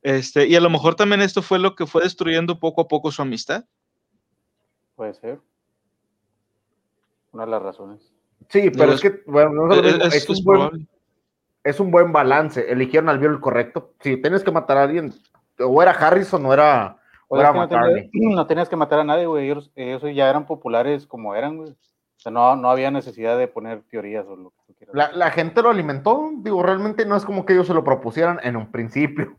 Este, 0.00 0.46
y 0.46 0.56
a 0.56 0.60
lo 0.60 0.70
mejor 0.70 0.94
también 0.94 1.20
esto 1.20 1.42
fue 1.42 1.58
lo 1.58 1.74
que 1.74 1.86
fue 1.86 2.02
destruyendo 2.02 2.58
poco 2.58 2.80
a 2.80 2.88
poco 2.88 3.12
su 3.12 3.20
amistad. 3.20 3.66
Puede 4.94 5.12
ser. 5.12 5.38
Una 7.30 7.44
de 7.44 7.50
las 7.50 7.62
razones. 7.62 8.10
Sí, 8.48 8.70
pero 8.70 8.94
es, 8.94 9.02
que, 9.02 9.22
bueno, 9.26 9.50
no 9.50 9.74
es, 9.74 9.96
es, 9.96 10.14
es, 10.14 10.14
es 10.14 10.30
un 10.30 10.44
buen, 10.46 10.88
es 11.62 11.78
un 11.78 11.90
buen 11.90 12.10
balance. 12.10 12.72
Eligieron 12.72 13.10
al 13.10 13.18
Beatle 13.18 13.40
correcto. 13.40 13.92
Si 14.00 14.16
tienes 14.16 14.42
que 14.42 14.50
matar 14.50 14.78
a 14.78 14.84
alguien, 14.84 15.12
o 15.58 15.82
era 15.82 15.92
Harrison 15.92 16.44
o 16.44 16.52
era, 16.52 16.98
o 17.28 17.34
Oye, 17.34 17.42
era 17.42 17.50
es 17.50 17.68
que 17.68 17.76
no, 17.76 17.82
tenías, 17.82 18.10
no 18.12 18.46
tenías 18.46 18.68
que 18.68 18.76
matar 18.76 19.00
a 19.00 19.04
nadie, 19.04 19.26
güey. 19.26 19.46
Ellos, 19.46 19.70
ellos 19.76 20.02
ya 20.14 20.28
eran 20.28 20.46
populares 20.46 21.06
como 21.06 21.34
eran, 21.34 21.56
güey. 21.56 21.70
O 21.70 22.18
sea, 22.18 22.32
no, 22.32 22.56
no 22.56 22.70
había 22.70 22.90
necesidad 22.90 23.38
de 23.38 23.46
poner 23.46 23.82
teorías 23.90 24.26
o 24.26 24.36
lo 24.36 24.50
que 24.50 24.56
tú 24.66 24.74
quieras. 24.74 24.94
La, 24.94 25.12
la 25.12 25.30
gente 25.30 25.62
lo 25.62 25.70
alimentó. 25.70 26.30
Digo, 26.38 26.62
realmente 26.62 27.04
no 27.04 27.16
es 27.16 27.24
como 27.24 27.44
que 27.44 27.52
ellos 27.52 27.66
se 27.66 27.74
lo 27.74 27.84
propusieran 27.84 28.40
en 28.42 28.56
un 28.56 28.70
principio. 28.70 29.36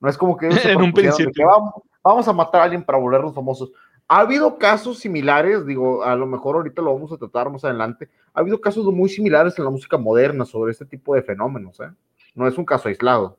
No 0.00 0.08
es 0.08 0.18
como 0.18 0.36
que 0.36 0.46
ellos 0.46 0.60
se 0.62 0.72
En 0.72 0.82
un 0.82 0.92
principio. 0.92 1.32
que 1.34 1.44
vamos, 1.44 1.74
vamos 2.02 2.28
a 2.28 2.32
matar 2.32 2.60
a 2.60 2.64
alguien 2.64 2.82
para 2.82 2.98
volvernos 2.98 3.34
famosos. 3.34 3.72
Ha 4.08 4.20
habido 4.20 4.58
casos 4.58 4.98
similares, 4.98 5.64
digo, 5.64 6.02
a 6.02 6.16
lo 6.16 6.26
mejor 6.26 6.56
ahorita 6.56 6.82
lo 6.82 6.92
vamos 6.92 7.12
a 7.12 7.16
tratar 7.16 7.48
más 7.48 7.64
adelante. 7.64 8.08
Ha 8.34 8.40
habido 8.40 8.60
casos 8.60 8.84
muy 8.86 9.08
similares 9.08 9.56
en 9.56 9.64
la 9.64 9.70
música 9.70 9.96
moderna 9.96 10.44
sobre 10.44 10.72
este 10.72 10.84
tipo 10.84 11.14
de 11.14 11.22
fenómenos, 11.22 11.78
¿eh? 11.78 11.90
No 12.34 12.48
es 12.48 12.58
un 12.58 12.64
caso 12.64 12.88
aislado. 12.88 13.38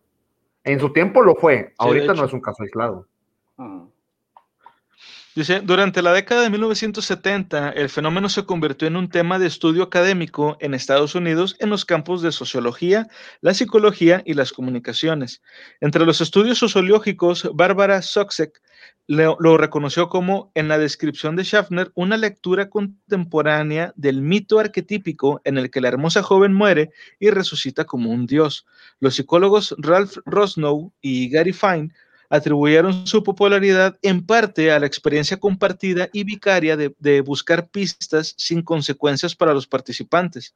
En 0.64 0.80
su 0.80 0.94
tiempo 0.94 1.22
lo 1.22 1.36
fue, 1.36 1.74
ahorita 1.78 2.14
no 2.14 2.26
es 2.26 2.34
un 2.34 2.42
caso 2.42 2.64
aislado. 2.64 3.08
Ujú. 3.58 3.92
Dice, 5.34 5.62
durante 5.62 6.02
la 6.02 6.12
década 6.12 6.42
de 6.42 6.50
1970, 6.50 7.70
el 7.70 7.88
fenómeno 7.88 8.28
se 8.28 8.44
convirtió 8.44 8.90
en 8.90 8.98
un 8.98 9.08
tema 9.08 9.40
de 9.40 9.48
estudio 9.48 9.84
académico 9.84 10.58
en 10.60 10.74
Estados 10.74 11.16
Unidos 11.16 11.56
en 11.60 11.70
los 11.70 11.86
campos 11.86 12.22
de 12.22 12.34
sociología, 12.34 13.08
la 13.40 13.54
psicología 13.54 14.22
y 14.26 14.34
las 14.34 14.52
comunicaciones. 14.52 15.42
Entre 15.80 16.06
los 16.06 16.20
estudios 16.20 16.58
sociológicos, 16.58 17.50
Bárbara 17.54 18.02
Soxek 18.02 18.62
lo, 19.12 19.58
reconoció 19.58 20.08
como, 20.08 20.52
en 20.56 20.70
la 20.70 20.78
descripción 20.78 21.36
de 21.36 21.44
Schaffner, 21.44 21.92
una 21.96 22.16
lectura 22.16 22.70
contemporánea 22.70 23.94
del 23.98 24.22
mito 24.22 24.58
arquetípico 24.58 25.42
en 25.44 25.58
el 25.58 25.70
que 25.70 25.82
la 25.82 25.90
hermosa 25.90 26.24
joven 26.24 26.54
muere 26.54 26.92
y 27.20 27.30
resucita 27.30 27.84
como 27.84 28.10
un 28.12 28.26
dios. 28.26 28.66
Los 29.02 29.16
psicólogos 29.16 29.76
Ralph 29.80 30.18
Rosnow 30.26 30.94
y 31.02 31.30
Gary 31.30 31.52
Fine 31.52 31.90
atribuyeron 32.30 33.06
su 33.06 33.22
popularidad 33.22 34.00
en 34.02 34.26
parte 34.26 34.72
a 34.72 34.80
la 34.80 34.86
experiencia 34.86 35.38
compartida 35.38 36.10
y 36.14 36.24
vicaria 36.24 36.78
de, 36.78 37.22
buscar 37.22 37.68
pistas 37.68 38.34
sin 38.38 38.62
consecuencias 38.62 39.36
para 39.36 39.54
los 39.54 39.68
participantes. 39.68 40.56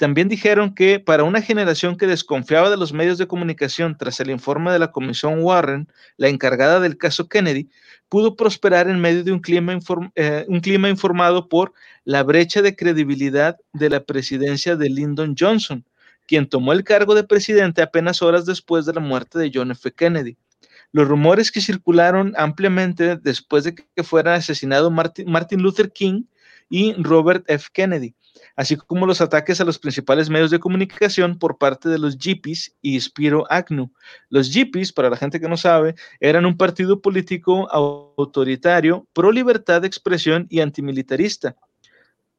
También 0.00 0.28
dijeron 0.28 0.74
que 0.74 0.98
para 0.98 1.24
una 1.24 1.42
generación 1.42 1.98
que 1.98 2.06
desconfiaba 2.06 2.70
de 2.70 2.78
los 2.78 2.94
medios 2.94 3.18
de 3.18 3.26
comunicación 3.26 3.98
tras 3.98 4.18
el 4.18 4.30
informe 4.30 4.72
de 4.72 4.78
la 4.78 4.92
Comisión 4.92 5.42
Warren, 5.42 5.88
la 6.16 6.28
encargada 6.28 6.80
del 6.80 6.96
caso 6.96 7.28
Kennedy, 7.28 7.68
pudo 8.08 8.34
prosperar 8.34 8.88
en 8.88 8.98
medio 8.98 9.24
de 9.24 9.32
un 9.32 9.40
clima, 9.40 9.78
eh, 10.14 10.46
un 10.48 10.60
clima 10.60 10.88
informado 10.88 11.50
por 11.50 11.74
la 12.04 12.22
brecha 12.22 12.62
de 12.62 12.74
credibilidad 12.74 13.58
de 13.74 13.90
la 13.90 14.02
presidencia 14.02 14.74
de 14.74 14.88
Lyndon 14.88 15.34
Johnson, 15.38 15.84
quien 16.26 16.48
tomó 16.48 16.72
el 16.72 16.82
cargo 16.82 17.14
de 17.14 17.24
presidente 17.24 17.82
apenas 17.82 18.22
horas 18.22 18.46
después 18.46 18.86
de 18.86 18.94
la 18.94 19.00
muerte 19.00 19.38
de 19.38 19.50
John 19.52 19.70
F. 19.70 19.92
Kennedy 19.92 20.38
los 20.92 21.06
rumores 21.06 21.52
que 21.52 21.60
circularon 21.60 22.32
ampliamente 22.38 23.16
después 23.16 23.64
de 23.64 23.74
que 23.74 24.02
fuera 24.02 24.34
asesinado 24.34 24.90
Martin, 24.90 25.30
Martin, 25.30 25.60
Luther 25.60 25.92
King 25.92 26.24
y 26.70 26.94
Robert 26.94 27.44
F. 27.48 27.68
Kennedy, 27.72 28.14
así 28.60 28.76
como 28.76 29.06
los 29.06 29.22
ataques 29.22 29.58
a 29.62 29.64
los 29.64 29.78
principales 29.78 30.28
medios 30.28 30.50
de 30.50 30.60
comunicación 30.60 31.38
por 31.38 31.56
parte 31.56 31.88
de 31.88 31.98
los 31.98 32.18
Yippies 32.18 32.76
y 32.82 33.00
Spiro 33.00 33.46
Agnew. 33.48 33.90
Los 34.28 34.52
Yippies, 34.52 34.92
para 34.92 35.08
la 35.08 35.16
gente 35.16 35.40
que 35.40 35.48
no 35.48 35.56
sabe, 35.56 35.94
eran 36.20 36.44
un 36.44 36.58
partido 36.58 37.00
político 37.00 37.72
autoritario, 37.72 39.06
pro 39.14 39.32
libertad 39.32 39.80
de 39.80 39.86
expresión 39.86 40.46
y 40.50 40.60
antimilitarista. 40.60 41.56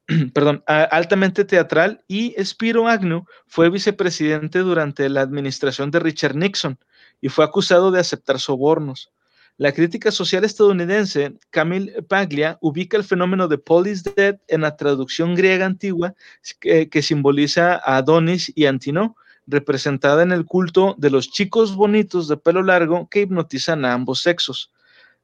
Perdón, 0.36 0.64
altamente 0.68 1.44
teatral 1.44 2.04
y 2.08 2.36
Spiro 2.46 2.88
Agnew 2.88 3.26
fue 3.48 3.72
vicepresidente 3.72 4.60
durante 4.60 5.10
la 5.10 5.22
administración 5.22 5.90
de 5.90 6.02
Richard 6.02 6.36
Nixon 6.36 6.78
y 7.20 7.30
fue 7.30 7.46
acusado 7.46 7.90
de 7.90 8.00
aceptar 8.00 8.40
sobornos. 8.40 9.12
La 9.58 9.72
crítica 9.72 10.12
social 10.12 10.44
estadounidense, 10.44 11.38
Camille 11.50 12.02
Paglia, 12.04 12.58
ubica 12.62 12.98
el 12.98 13.04
fenómeno 13.04 13.48
de 13.48 13.58
Paul 13.58 13.88
is 13.88 14.04
Dead 14.04 14.40
en 14.48 14.62
la 14.62 14.76
traducción 14.76 15.36
griega 15.36 15.66
antigua 15.66 16.16
que, 16.60 16.90
que 16.90 17.02
simboliza 17.02 17.76
a 17.76 17.98
Adonis 17.98 18.52
y 18.56 18.66
Antinó, 18.66 19.16
representada 19.48 20.24
en 20.24 20.32
el 20.32 20.46
culto 20.46 20.96
de 20.98 21.10
los 21.10 21.30
chicos 21.30 21.76
bonitos 21.76 22.28
de 22.28 22.38
pelo 22.38 22.64
largo 22.64 23.08
que 23.10 23.22
hipnotizan 23.22 23.86
a 23.86 23.94
ambos 23.94 24.22
sexos 24.22 24.72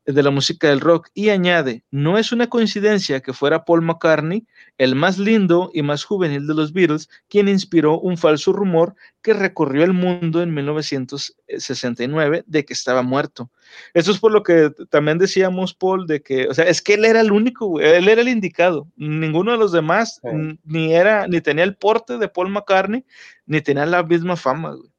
de 0.08 0.24
la 0.24 0.32
música 0.32 0.70
del 0.70 0.80
rock 0.80 1.10
y 1.14 1.30
añade, 1.30 1.84
no 1.92 2.18
es 2.18 2.32
una 2.32 2.48
coincidencia 2.48 3.20
que 3.20 3.34
fuera 3.34 3.66
Paul 3.66 3.82
McCartney, 3.82 4.48
el 4.78 4.96
más 4.96 5.18
lindo 5.18 5.70
y 5.74 5.82
más 5.82 6.06
juvenil 6.06 6.48
de 6.48 6.54
los 6.54 6.72
Beatles, 6.72 7.10
quien 7.28 7.50
inspiró 7.50 8.00
un 8.00 8.18
falso 8.18 8.54
rumor 8.54 8.96
que 9.22 9.34
recorrió 9.34 9.84
el 9.84 9.92
mundo 9.92 10.42
en 10.42 10.54
1969 10.54 12.46
de 12.48 12.66
que 12.66 12.74
estaba 12.74 13.02
muerto. 13.02 13.52
Eso 13.94 14.12
es 14.12 14.20
por 14.20 14.32
lo 14.32 14.44
que 14.44 14.72
también 14.90 15.18
decíamos, 15.18 15.74
Paul, 15.74 16.08
de 16.08 16.22
que, 16.22 16.48
o 16.48 16.54
sea, 16.54 16.66
es 16.66 16.82
que 16.82 16.94
él 16.94 17.04
era 17.04 17.20
el 17.20 17.34
único, 17.34 17.82
él 17.82 18.08
era 18.08 18.22
el 18.22 18.30
indicado. 18.30 18.88
Ninguno 18.96 19.52
de 19.52 19.58
los 19.58 19.74
demás 19.74 20.22
sí. 20.24 20.60
ni 20.64 20.94
era, 20.94 21.28
ni 21.28 21.42
tenía 21.42 21.66
el 21.66 21.76
porte 21.76 22.18
de 22.18 22.30
Paul 22.30 22.50
McCartney, 22.50 23.04
ni 23.46 23.60
tenía 23.60 23.86
la 23.86 24.04
misma 24.04 24.38
fama, 24.38 24.72
güey. 24.72 24.90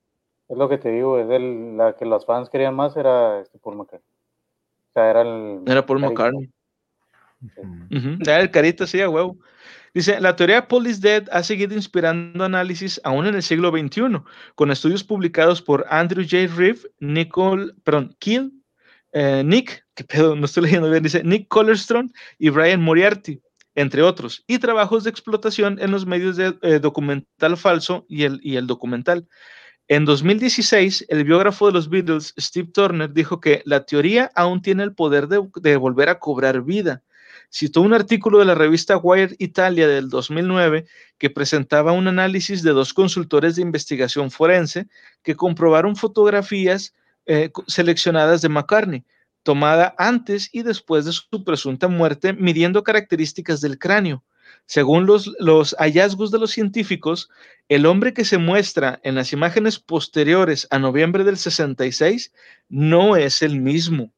Es 0.49 0.57
lo 0.57 0.69
que 0.69 0.79
te 0.79 0.91
digo, 0.91 1.19
es 1.19 1.29
el, 1.31 1.77
la 1.77 1.95
que 1.95 2.07
los 2.07 2.25
fans 2.25 2.49
querían 2.49 2.75
más 2.75 2.97
era 2.97 3.41
este 3.41 3.59
Paul 3.59 3.77
McCartney. 3.77 4.08
O 4.89 4.93
sea, 4.95 5.11
era 5.11 5.23
el. 5.23 5.63
Era 5.67 5.85
Paul. 5.85 6.01
McCartney. 6.01 6.51
Sí. 7.41 7.61
Uh 7.61 8.01
-huh. 8.01 8.19
Era 8.23 8.41
el 8.41 8.51
carita, 8.51 8.87
sí, 8.87 9.01
a 9.01 9.09
huevo. 9.09 9.39
Dice, 9.95 10.21
la 10.21 10.37
teoría 10.37 10.69
Paul 10.69 10.87
is 10.87 11.01
Dead 11.01 11.27
ha 11.33 11.43
seguido 11.43 11.75
inspirando 11.75 12.45
análisis 12.45 13.01
aún 13.05 13.27
en 13.27 13.35
el 13.35 13.43
siglo 13.43 13.71
XXI, 13.71 14.23
con 14.55 14.71
estudios 14.71 15.03
publicados 15.03 15.63
por 15.63 15.87
Andrew 15.89 16.23
J. 16.23 16.55
Reeve, 16.55 16.81
Nicole, 17.01 17.73
perdón, 17.85 18.15
Kill, 18.19 18.53
eh, 19.13 19.43
Nick, 19.45 19.85
que 19.95 20.05
pedo, 20.05 20.37
no 20.37 20.45
estoy 20.45 20.65
leyendo 20.65 20.91
bien, 20.91 21.03
dice 21.03 21.25
Nick 21.25 21.49
Collerstone 21.49 22.11
y 22.39 22.51
Brian 22.51 22.83
Moriarty, 22.83 23.41
entre 23.75 24.03
otros, 24.03 24.45
y 24.47 24.59
trabajos 24.59 25.05
de 25.05 25.11
explotación 25.11 25.79
en 25.81 25.91
los 25.91 26.05
medios 26.05 26.37
de 26.37 26.57
eh, 26.63 26.79
documental 26.79 27.57
falso 27.57 28.05
y 28.09 28.25
el, 28.25 28.41
y 28.43 28.57
el 28.57 28.67
documental. 28.67 29.27
En 29.91 30.05
2016, 30.05 31.07
el 31.09 31.25
biógrafo 31.25 31.67
de 31.67 31.73
los 31.73 31.89
Beatles, 31.89 32.35
Steve 32.39 32.69
Turner, 32.75 33.11
dijo 33.11 33.41
que 33.41 33.63
la 33.65 33.87
teoría 33.87 34.31
aún 34.35 34.61
tiene 34.61 34.83
el 34.83 34.95
poder 34.95 35.29
de, 35.29 35.77
volver 35.79 36.11
a 36.11 36.19
cobrar 36.19 36.63
vida. 36.63 37.03
Citó 37.51 37.81
un 37.81 37.95
artículo 37.95 38.39
de 38.39 38.45
la 38.45 38.55
revista 38.55 38.99
Wired 38.99 39.37
Italia 39.39 39.89
del 39.89 40.11
2009 40.11 40.85
que 41.17 41.31
presentaba 41.31 41.93
un 41.93 42.07
análisis 42.07 42.63
de 42.63 42.73
dos 42.73 42.93
consultores 42.93 43.57
de 43.57 43.63
investigación 43.63 44.31
forense 44.31 44.89
que 45.23 45.37
comprobaron 45.37 45.97
fotografías 45.97 46.93
eh, 47.25 47.51
seleccionadas 47.67 48.43
de 48.43 48.51
McCartney, 48.51 49.07
tomada 49.43 49.95
antes 49.97 50.51
y 50.53 50.65
después 50.65 51.07
de 51.07 51.13
su 51.13 51.45
presunta 51.45 51.89
muerte, 51.89 52.35
midiendo 52.35 52.85
características 52.85 53.63
del 53.63 53.79
cráneo. 53.79 54.23
Según 54.69 55.07
los, 55.07 55.35
los, 55.39 55.75
hallazgos 55.79 56.31
de 56.31 56.39
los 56.39 56.51
científicos, 56.51 57.31
el 57.71 57.87
hombre 57.87 58.13
que 58.13 58.27
se 58.27 58.37
muestra 58.37 59.01
en 59.03 59.15
las 59.15 59.33
imágenes 59.33 59.79
posteriores 59.79 60.69
a 60.71 60.79
noviembre 60.79 61.25
del 61.25 61.39
66 61.39 62.35
no 62.69 63.17
es 63.17 63.41
el 63.41 63.63
mismo. 63.63 64.11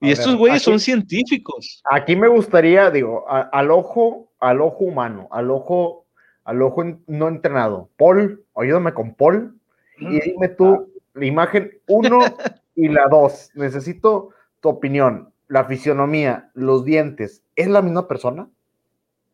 Y 0.00 0.08
a 0.08 0.12
estos 0.12 0.28
ver, 0.28 0.36
güeyes 0.38 0.62
aquí, 0.62 0.64
son 0.64 0.80
científicos. 0.80 1.82
Aquí 1.90 2.16
me 2.16 2.28
gustaría, 2.28 2.90
digo, 2.90 3.26
a, 3.28 3.42
al 3.42 3.70
ojo, 3.70 4.32
al 4.40 4.62
ojo 4.62 4.84
humano, 4.84 5.28
al 5.30 5.50
ojo, 5.50 6.06
al 6.44 6.62
ojo 6.62 6.82
no 7.06 7.28
entrenado. 7.28 7.90
Paul, 7.98 8.42
ayúdame 8.56 8.94
con 8.94 9.12
Paul 9.12 9.54
y 9.98 10.18
dime 10.18 10.48
tú 10.48 10.90
la 11.12 11.26
imagen 11.26 11.78
1 11.88 12.18
y 12.74 12.88
la 12.88 13.06
2. 13.10 13.50
Necesito 13.56 14.30
tu 14.60 14.70
opinión. 14.70 15.30
La 15.46 15.66
fisionomía, 15.66 16.50
los 16.54 16.86
dientes, 16.86 17.42
¿es 17.54 17.68
la 17.68 17.82
misma 17.82 18.08
persona? 18.08 18.48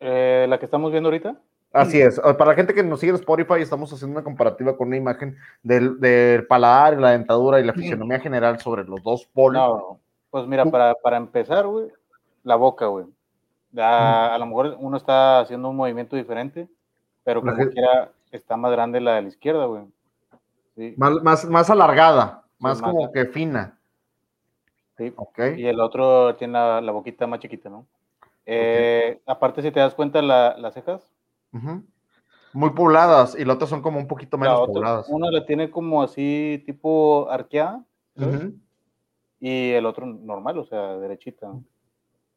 Eh, 0.00 0.46
¿La 0.48 0.58
que 0.58 0.64
estamos 0.64 0.90
viendo 0.90 1.08
ahorita? 1.08 1.36
Así 1.72 2.00
es. 2.00 2.18
Para 2.18 2.46
la 2.46 2.54
gente 2.54 2.74
que 2.74 2.82
nos 2.82 2.98
sigue 2.98 3.10
en 3.10 3.16
Spotify, 3.16 3.60
estamos 3.60 3.92
haciendo 3.92 4.16
una 4.16 4.24
comparativa 4.24 4.76
con 4.76 4.88
una 4.88 4.96
imagen 4.96 5.36
del, 5.62 6.00
del 6.00 6.46
paladar, 6.46 6.98
la 6.98 7.12
dentadura 7.12 7.60
y 7.60 7.64
la 7.64 7.72
fisionomía 7.72 8.18
general 8.18 8.58
sobre 8.58 8.84
los 8.84 9.02
dos. 9.04 9.28
No, 9.36 10.00
pues 10.30 10.46
mira, 10.46 10.64
para, 10.64 10.94
para 10.94 11.16
empezar, 11.16 11.66
güey, 11.66 11.88
la 12.42 12.56
boca, 12.56 12.86
güey. 12.86 13.06
A, 13.78 14.34
a, 14.34 14.38
lo 14.38 14.46
mejor 14.46 14.76
uno 14.80 14.96
está 14.96 15.40
haciendo 15.40 15.68
un 15.68 15.76
movimiento 15.76 16.16
diferente, 16.16 16.68
pero 17.22 17.40
como 17.40 17.54
que... 17.54 17.68
quiera 17.68 18.10
está 18.32 18.56
más 18.56 18.72
grande 18.72 19.00
la 19.00 19.14
de 19.14 19.22
la 19.22 19.28
izquierda, 19.28 19.66
güey. 19.66 19.82
Sí. 20.76 20.94
Más, 20.96 21.22
más, 21.22 21.44
más 21.44 21.70
alargada, 21.70 22.42
más 22.58 22.78
sí, 22.78 22.84
como 22.84 23.02
más... 23.02 23.12
que 23.12 23.26
fina. 23.26 23.78
Sí. 24.96 25.12
Okay. 25.14 25.60
Y 25.60 25.66
el 25.66 25.78
otro 25.80 26.34
tiene 26.34 26.54
la, 26.54 26.80
la 26.80 26.90
boquita 26.90 27.28
más 27.28 27.38
chiquita, 27.38 27.68
¿no? 27.68 27.86
Eh, 28.52 29.02
okay. 29.12 29.22
Aparte, 29.26 29.62
si 29.62 29.70
te 29.70 29.78
das 29.78 29.94
cuenta, 29.94 30.20
la, 30.20 30.56
las 30.58 30.74
cejas. 30.74 31.12
Uh 31.52 31.58
-huh. 31.58 31.84
Muy 32.52 32.70
pobladas 32.70 33.36
y 33.38 33.44
las 33.44 33.54
otras 33.54 33.70
son 33.70 33.80
como 33.80 34.00
un 34.00 34.08
poquito 34.08 34.36
menos 34.36 34.54
la 34.54 34.60
otra, 34.60 34.74
pobladas. 34.74 35.08
Una 35.08 35.30
la 35.30 35.46
tiene 35.46 35.70
como 35.70 36.02
así, 36.02 36.60
tipo 36.66 37.30
arqueada. 37.30 37.84
Uh 38.16 38.22
-huh. 38.22 38.54
Y 39.38 39.70
el 39.70 39.86
otro 39.86 40.04
normal, 40.04 40.58
o 40.58 40.64
sea, 40.64 40.98
derechita. 40.98 41.52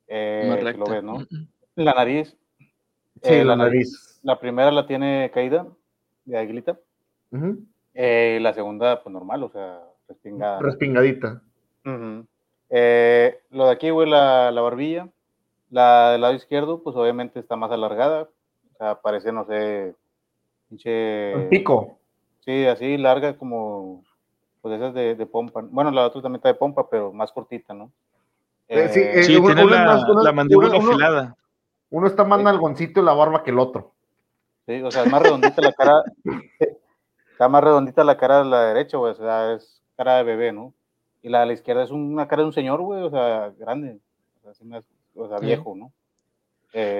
Eh, 0.08 0.56
si 0.72 0.78
lo 0.78 0.86
ves, 0.86 1.04
¿no? 1.04 1.26
La 1.76 1.94
nariz. 1.94 2.38
Sí, 3.24 3.34
eh, 3.34 3.44
la, 3.44 3.56
nariz. 3.56 4.20
La 4.22 4.40
primera 4.40 4.72
la 4.72 4.86
tiene 4.86 5.32
caída 5.34 5.66
de 6.26 6.38
aguilita. 6.38 6.80
Eh, 7.96 8.38
la 8.40 8.54
segunda, 8.54 9.02
pues 9.02 9.12
normal, 9.12 9.44
o 9.44 9.50
sea, 9.50 9.80
respingada. 10.08 10.60
Respingadita. 10.60 11.42
Eh, 12.70 13.42
lo 13.50 13.66
de 13.66 13.72
aquí, 13.72 13.90
güey, 13.90 14.08
la, 14.08 14.52
la 14.52 14.62
barbilla. 14.62 15.10
La 15.74 16.12
del 16.12 16.22
lado 16.22 16.36
izquierdo, 16.36 16.84
pues 16.84 16.96
obviamente 16.96 17.40
está 17.40 17.56
más 17.56 17.72
alargada. 17.72 18.30
O 18.74 18.78
sea, 18.78 19.02
parece, 19.02 19.32
no 19.32 19.44
sé, 19.46 19.96
pinche. 20.70 21.32
El 21.34 21.50
pico. 21.50 21.98
Sí, 22.42 22.68
así 22.68 22.96
larga 22.98 23.36
como. 23.38 24.04
Pues 24.62 24.76
esas 24.76 24.94
de, 24.94 25.16
de 25.16 25.26
pompa. 25.26 25.62
Bueno, 25.64 25.90
la 25.90 26.06
otra 26.06 26.22
también 26.22 26.38
está 26.38 26.50
de 26.50 26.54
pompa, 26.56 26.88
pero 26.90 27.12
más 27.12 27.32
cortita, 27.32 27.74
¿no? 27.74 27.92
Eh, 28.68 28.88
sí, 28.90 29.00
Eh, 29.00 29.20
eh, 29.20 29.24
Sí, 29.24 29.36
uno- 29.36 29.48
tiene 29.48 29.64
uno 29.66 29.74
la, 29.76 29.86
más- 29.86 30.04
uno- 30.10 30.24
la 30.24 30.32
mandíbula 30.32 30.78
afilada. 30.78 31.36
Uno 31.90 32.08
está 32.08 32.24
más 32.24 32.38
Sí. 32.40 32.46
nalgoncito 32.46 33.02
y 33.02 33.04
la 33.04 33.14
barba 33.14 33.44
que 33.44 33.50
el 33.52 33.60
otro. 33.60 33.92
Sí, 34.68 34.80
o 34.84 34.92
sea, 34.92 35.04
es 35.04 35.12
más 35.12 35.22
redondita 35.24 35.60
la 35.62 35.74
cara. 35.74 36.04
Está 37.32 37.50
más 37.50 37.64
redondita 37.64 38.04
la 38.04 38.16
cara 38.16 38.40
de 38.40 38.46
la 38.46 38.66
derecha, 38.68 38.98
güey. 38.98 39.12
O 39.12 39.16
sea, 39.16 39.54
es 39.54 39.82
cara 39.98 40.18
de 40.18 40.24
bebé, 40.24 40.52
¿no? 40.54 40.72
Y 41.24 41.30
la 41.30 41.42
de 41.42 41.48
la 41.48 41.54
izquierda 41.54 41.84
es 41.84 41.92
una 41.92 42.28
cara 42.28 42.44
de 42.44 42.48
un 42.48 42.54
señor, 42.54 42.80
güey. 42.82 43.02
O 43.04 43.10
sea, 43.10 43.52
grande. 43.58 44.00
O 44.40 44.44
sea, 44.44 44.54
sí 44.54 44.64
me- 44.66 44.80
o 45.16 45.28
sea 45.28 45.40
viejo, 45.40 45.76
¿no? 45.76 45.94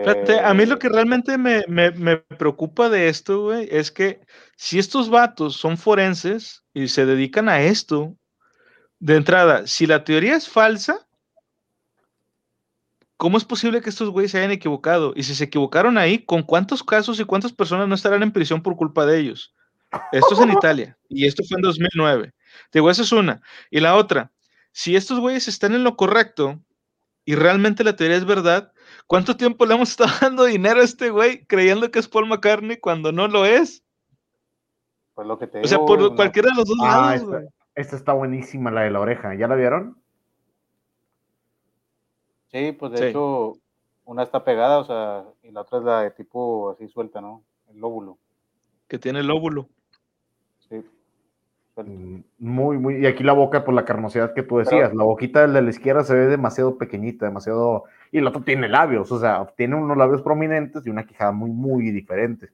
Fíjate, 0.04 0.40
a 0.40 0.54
mí 0.54 0.66
lo 0.66 0.76
Eh, 0.76 0.80
que 0.80 0.90
realmente 0.90 1.38
me, 1.38 1.64
me- 1.68 1.92
me 1.92 2.18
preocupa 2.18 2.90
de 2.90 3.08
esto, 3.10 3.44
güey, 3.44 3.68
es 3.72 3.92
que 3.92 4.20
si 4.56 4.78
estos 4.80 5.10
vatos 5.10 5.56
son 5.56 5.78
forenses 5.78 6.64
y 6.74 6.88
se 6.90 7.06
dedican 7.06 7.48
a 7.50 7.62
esto, 7.62 8.16
de 9.00 9.16
entrada, 9.16 9.66
si 9.68 9.86
la 9.88 10.04
teoría 10.04 10.36
es 10.36 10.48
falsa, 10.50 11.08
¿cómo 13.18 13.38
es 13.38 13.46
posible 13.46 13.82
que 13.82 13.90
estos 13.90 14.10
güeyes 14.10 14.32
se 14.32 14.40
hayan 14.40 14.52
equivocado? 14.52 15.14
Y 15.16 15.24
si 15.24 15.36
se 15.36 15.46
equivocaron 15.46 15.98
ahí, 15.98 16.24
¿con 16.26 16.44
cuántos 16.44 16.84
casos 16.84 17.20
y 17.20 17.26
cuántas 17.26 17.54
personas 17.54 17.88
no 17.88 17.96
estarán 17.96 18.24
en 18.24 18.32
prisión 18.32 18.62
por 18.62 18.76
culpa 18.76 19.06
de 19.06 19.20
ellos? 19.20 19.54
Esto 20.12 20.34
es 20.34 20.40
en 20.42 20.50
Italia 20.60 20.98
y 21.10 21.26
esto 21.26 21.44
fue 21.48 21.58
en 21.58 21.62
2009. 21.64 22.34
Te 22.72 22.80
digo, 22.80 22.90
esa 22.90 23.02
es 23.04 23.12
una. 23.12 23.42
Y 23.72 23.80
la 23.80 23.96
otra, 23.96 24.32
si 24.72 24.96
estos 24.96 25.20
güeyes 25.20 25.48
están 25.48 25.74
en 25.74 25.84
lo 25.84 25.96
correcto 25.96 26.60
y 27.26 27.36
realmente 27.36 27.84
la 27.84 27.96
teoría 27.96 28.18
es 28.18 28.26
verdad, 28.26 28.74
¿cuánto 29.08 29.38
tiempo 29.38 29.66
le 29.66 29.76
hemos 29.76 29.90
estado 29.92 30.12
dando 30.22 30.46
dinero 30.46 30.82
a 30.82 30.84
este 30.84 31.10
güey 31.10 31.46
creyendo 31.46 31.90
que 31.92 32.00
es 32.00 32.08
Paul 32.08 32.28
McCartney 32.28 32.78
cuando 32.78 33.12
no 33.12 33.28
lo 33.28 33.46
es? 33.46 33.84
Pues 35.16 35.28
lo 35.28 35.38
que 35.38 35.48
te 35.48 35.62
O 35.62 35.68
sea, 35.68 35.78
digo, 35.78 35.86
por 35.88 36.00
no- 36.00 36.16
cualquiera 36.16 36.50
de 36.50 36.56
los 36.56 36.66
dos 36.66 36.78
Ah, 36.82 36.86
lados, 37.02 37.14
esta, 37.22 37.28
güey. 37.28 37.48
esta 37.76 37.96
está 37.96 38.14
buenísima, 38.14 38.72
la 38.72 38.82
de 38.82 38.92
la 38.92 39.00
oreja. 39.00 39.36
¿Ya 39.36 39.48
la 39.48 39.56
vieron? 39.56 39.98
Sí, 42.52 42.72
pues 42.72 42.92
de 42.92 42.98
Sí. 42.98 43.04
hecho, 43.06 43.58
una 44.06 44.24
está 44.24 44.44
pegada, 44.44 44.80
o 44.80 44.86
sea, 44.86 45.24
y 45.44 45.52
la 45.52 45.62
otra 45.62 45.80
es 45.80 45.84
la 45.86 46.02
de 46.02 46.12
tipo 46.12 46.72
así 46.72 46.88
suelta, 46.88 47.22
¿no? 47.22 47.44
El 47.72 47.80
lóbulo. 47.80 48.18
Que 48.88 49.00
tiene 49.00 49.20
el 49.22 49.32
óvulo. 49.32 49.70
Mm, 51.76 52.20
Muy, 52.40 52.78
muy. 52.78 52.96
Y 52.98 53.06
aquí 53.08 53.24
la 53.24 53.34
boca, 53.34 53.66
por 53.66 53.74
la 53.74 53.86
carnosidad 53.86 54.34
que 54.34 54.44
tú 54.44 54.58
decías. 54.58 54.94
La 54.94 55.04
boquita 55.04 55.48
de 55.48 55.62
la 55.62 55.70
izquierda 55.70 56.04
se 56.04 56.14
ve 56.14 56.28
demasiado 56.28 56.78
pequeñita, 56.78 57.26
demasiado. 57.26 57.86
Y 58.12 58.20
el 58.20 58.28
otro 58.28 58.42
tiene 58.44 58.70
labios, 58.70 59.12
o 59.12 59.20
sea, 59.20 59.52
tiene 59.58 59.76
unos 59.76 59.98
labios 59.98 60.22
prominentes 60.22 60.86
y 60.86 60.90
una 60.90 61.06
quijada 61.06 61.32
muy, 61.32 61.50
muy 61.50 61.90
diferente. 61.92 62.50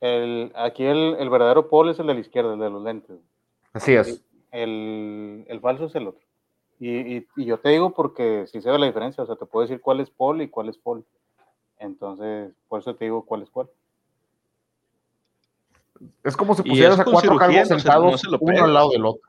El, 0.00 0.52
aquí 0.56 0.84
el, 0.84 1.16
el 1.18 1.30
verdadero 1.30 1.68
Paul 1.70 1.90
es 1.90 1.98
el 2.00 2.08
de 2.08 2.14
la 2.14 2.20
izquierda, 2.20 2.54
el 2.54 2.60
de 2.60 2.70
los 2.70 2.82
lentes. 2.82 3.16
Así 3.72 3.94
es. 3.94 4.24
El, 4.50 5.44
el 5.48 5.60
falso 5.60 5.84
es 5.86 5.94
el 5.94 6.08
otro. 6.08 6.20
Y, 6.80 7.16
y- 7.18 7.26
y 7.36 7.44
yo 7.44 7.58
te 7.58 7.68
digo 7.70 7.94
porque 7.94 8.46
si 8.48 8.60
se 8.60 8.70
ve 8.70 8.78
la 8.78 8.86
diferencia, 8.86 9.22
o 9.22 9.26
sea, 9.26 9.36
te 9.36 9.46
puedo 9.46 9.62
decir 9.66 9.80
cuál 9.80 10.00
es 10.00 10.10
Paul 10.10 10.42
y 10.42 10.48
cuál 10.48 10.68
es 10.68 10.76
Paul. 10.78 11.04
Entonces, 11.78 12.52
por 12.68 12.80
eso 12.80 12.94
te 12.94 13.04
digo 13.04 13.24
cuál 13.24 13.42
es 13.42 13.50
cuál. 13.50 13.68
Es 16.22 16.36
como 16.36 16.54
si 16.54 16.62
pusieras 16.62 16.98
a 17.00 17.04
cuatro 17.04 17.38
cirugía, 17.38 17.38
calvos 17.64 17.70
no 17.70 17.76
se- 17.76 17.80
sentados 17.82 18.12
no 18.12 18.18
se 18.18 18.30
lo 18.30 18.38
uno 18.40 18.64
al 18.64 18.74
lado 18.74 18.90
del 18.90 19.04
otro. 19.06 19.28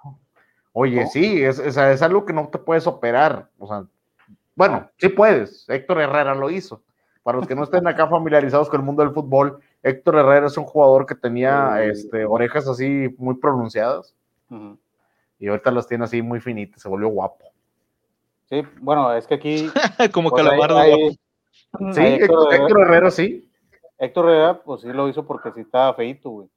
Oye, 0.74 1.04
¿No? 1.04 1.08
sí, 1.10 1.44
es, 1.44 1.60
es, 1.60 1.78
es 1.78 2.02
algo 2.02 2.26
que 2.26 2.34
no 2.34 2.48
te 2.50 2.58
puedes 2.58 2.86
operar. 2.88 3.50
O 3.60 3.68
sea, 3.68 3.86
bueno, 4.56 4.90
sí 4.98 5.10
puedes. 5.10 5.68
Héctor 5.70 6.02
Herrera 6.02 6.36
lo 6.36 6.50
hizo. 6.50 6.82
Para 7.24 7.38
los 7.40 7.48
que 7.48 7.56
no 7.56 7.64
estén 7.64 7.88
acá 7.88 8.08
familiarizados 8.08 8.70
con 8.70 8.80
el 8.82 8.86
mundo 8.86 9.04
del 9.04 9.14
fútbol, 9.14 9.60
Héctor 9.82 10.18
Herrera 10.18 10.48
es 10.48 10.58
un 10.58 10.66
jugador 10.66 11.06
que 11.08 11.16
tenía 11.16 11.84
este, 11.84 12.24
orejas 12.26 12.68
así 12.68 13.14
muy 13.18 13.36
pronunciadas 13.36 14.14
y 15.40 15.48
ahorita 15.48 15.72
las 15.72 15.88
tiene 15.88 16.04
así 16.04 16.22
muy 16.22 16.40
finitas, 16.40 16.82
se 16.82 16.88
volvió 16.88 17.08
guapo. 17.10 17.46
Sí, 18.48 18.62
bueno, 18.80 19.12
es 19.14 19.26
que 19.26 19.34
aquí. 19.36 19.70
Como 20.14 20.30
pues, 20.30 20.44
hay- 20.44 20.50
calamardo. 20.50 20.78
hay-. 20.78 21.20
Sí, 21.94 22.00
hay 22.00 22.14
Héctor, 22.14 22.22
Héctor, 22.22 22.54
Héctor 22.54 22.82
Herrera 22.82 23.12
sí. 23.12 23.52
Héctor 23.98 24.26
Herrera, 24.30 24.62
pues 24.62 24.82
sí 24.82 24.88
lo 24.90 25.10
hizo 25.10 25.26
porque 25.26 25.52
sí 25.54 25.62
estaba 25.62 25.94
feito, 25.96 26.30
güey. 26.30 26.48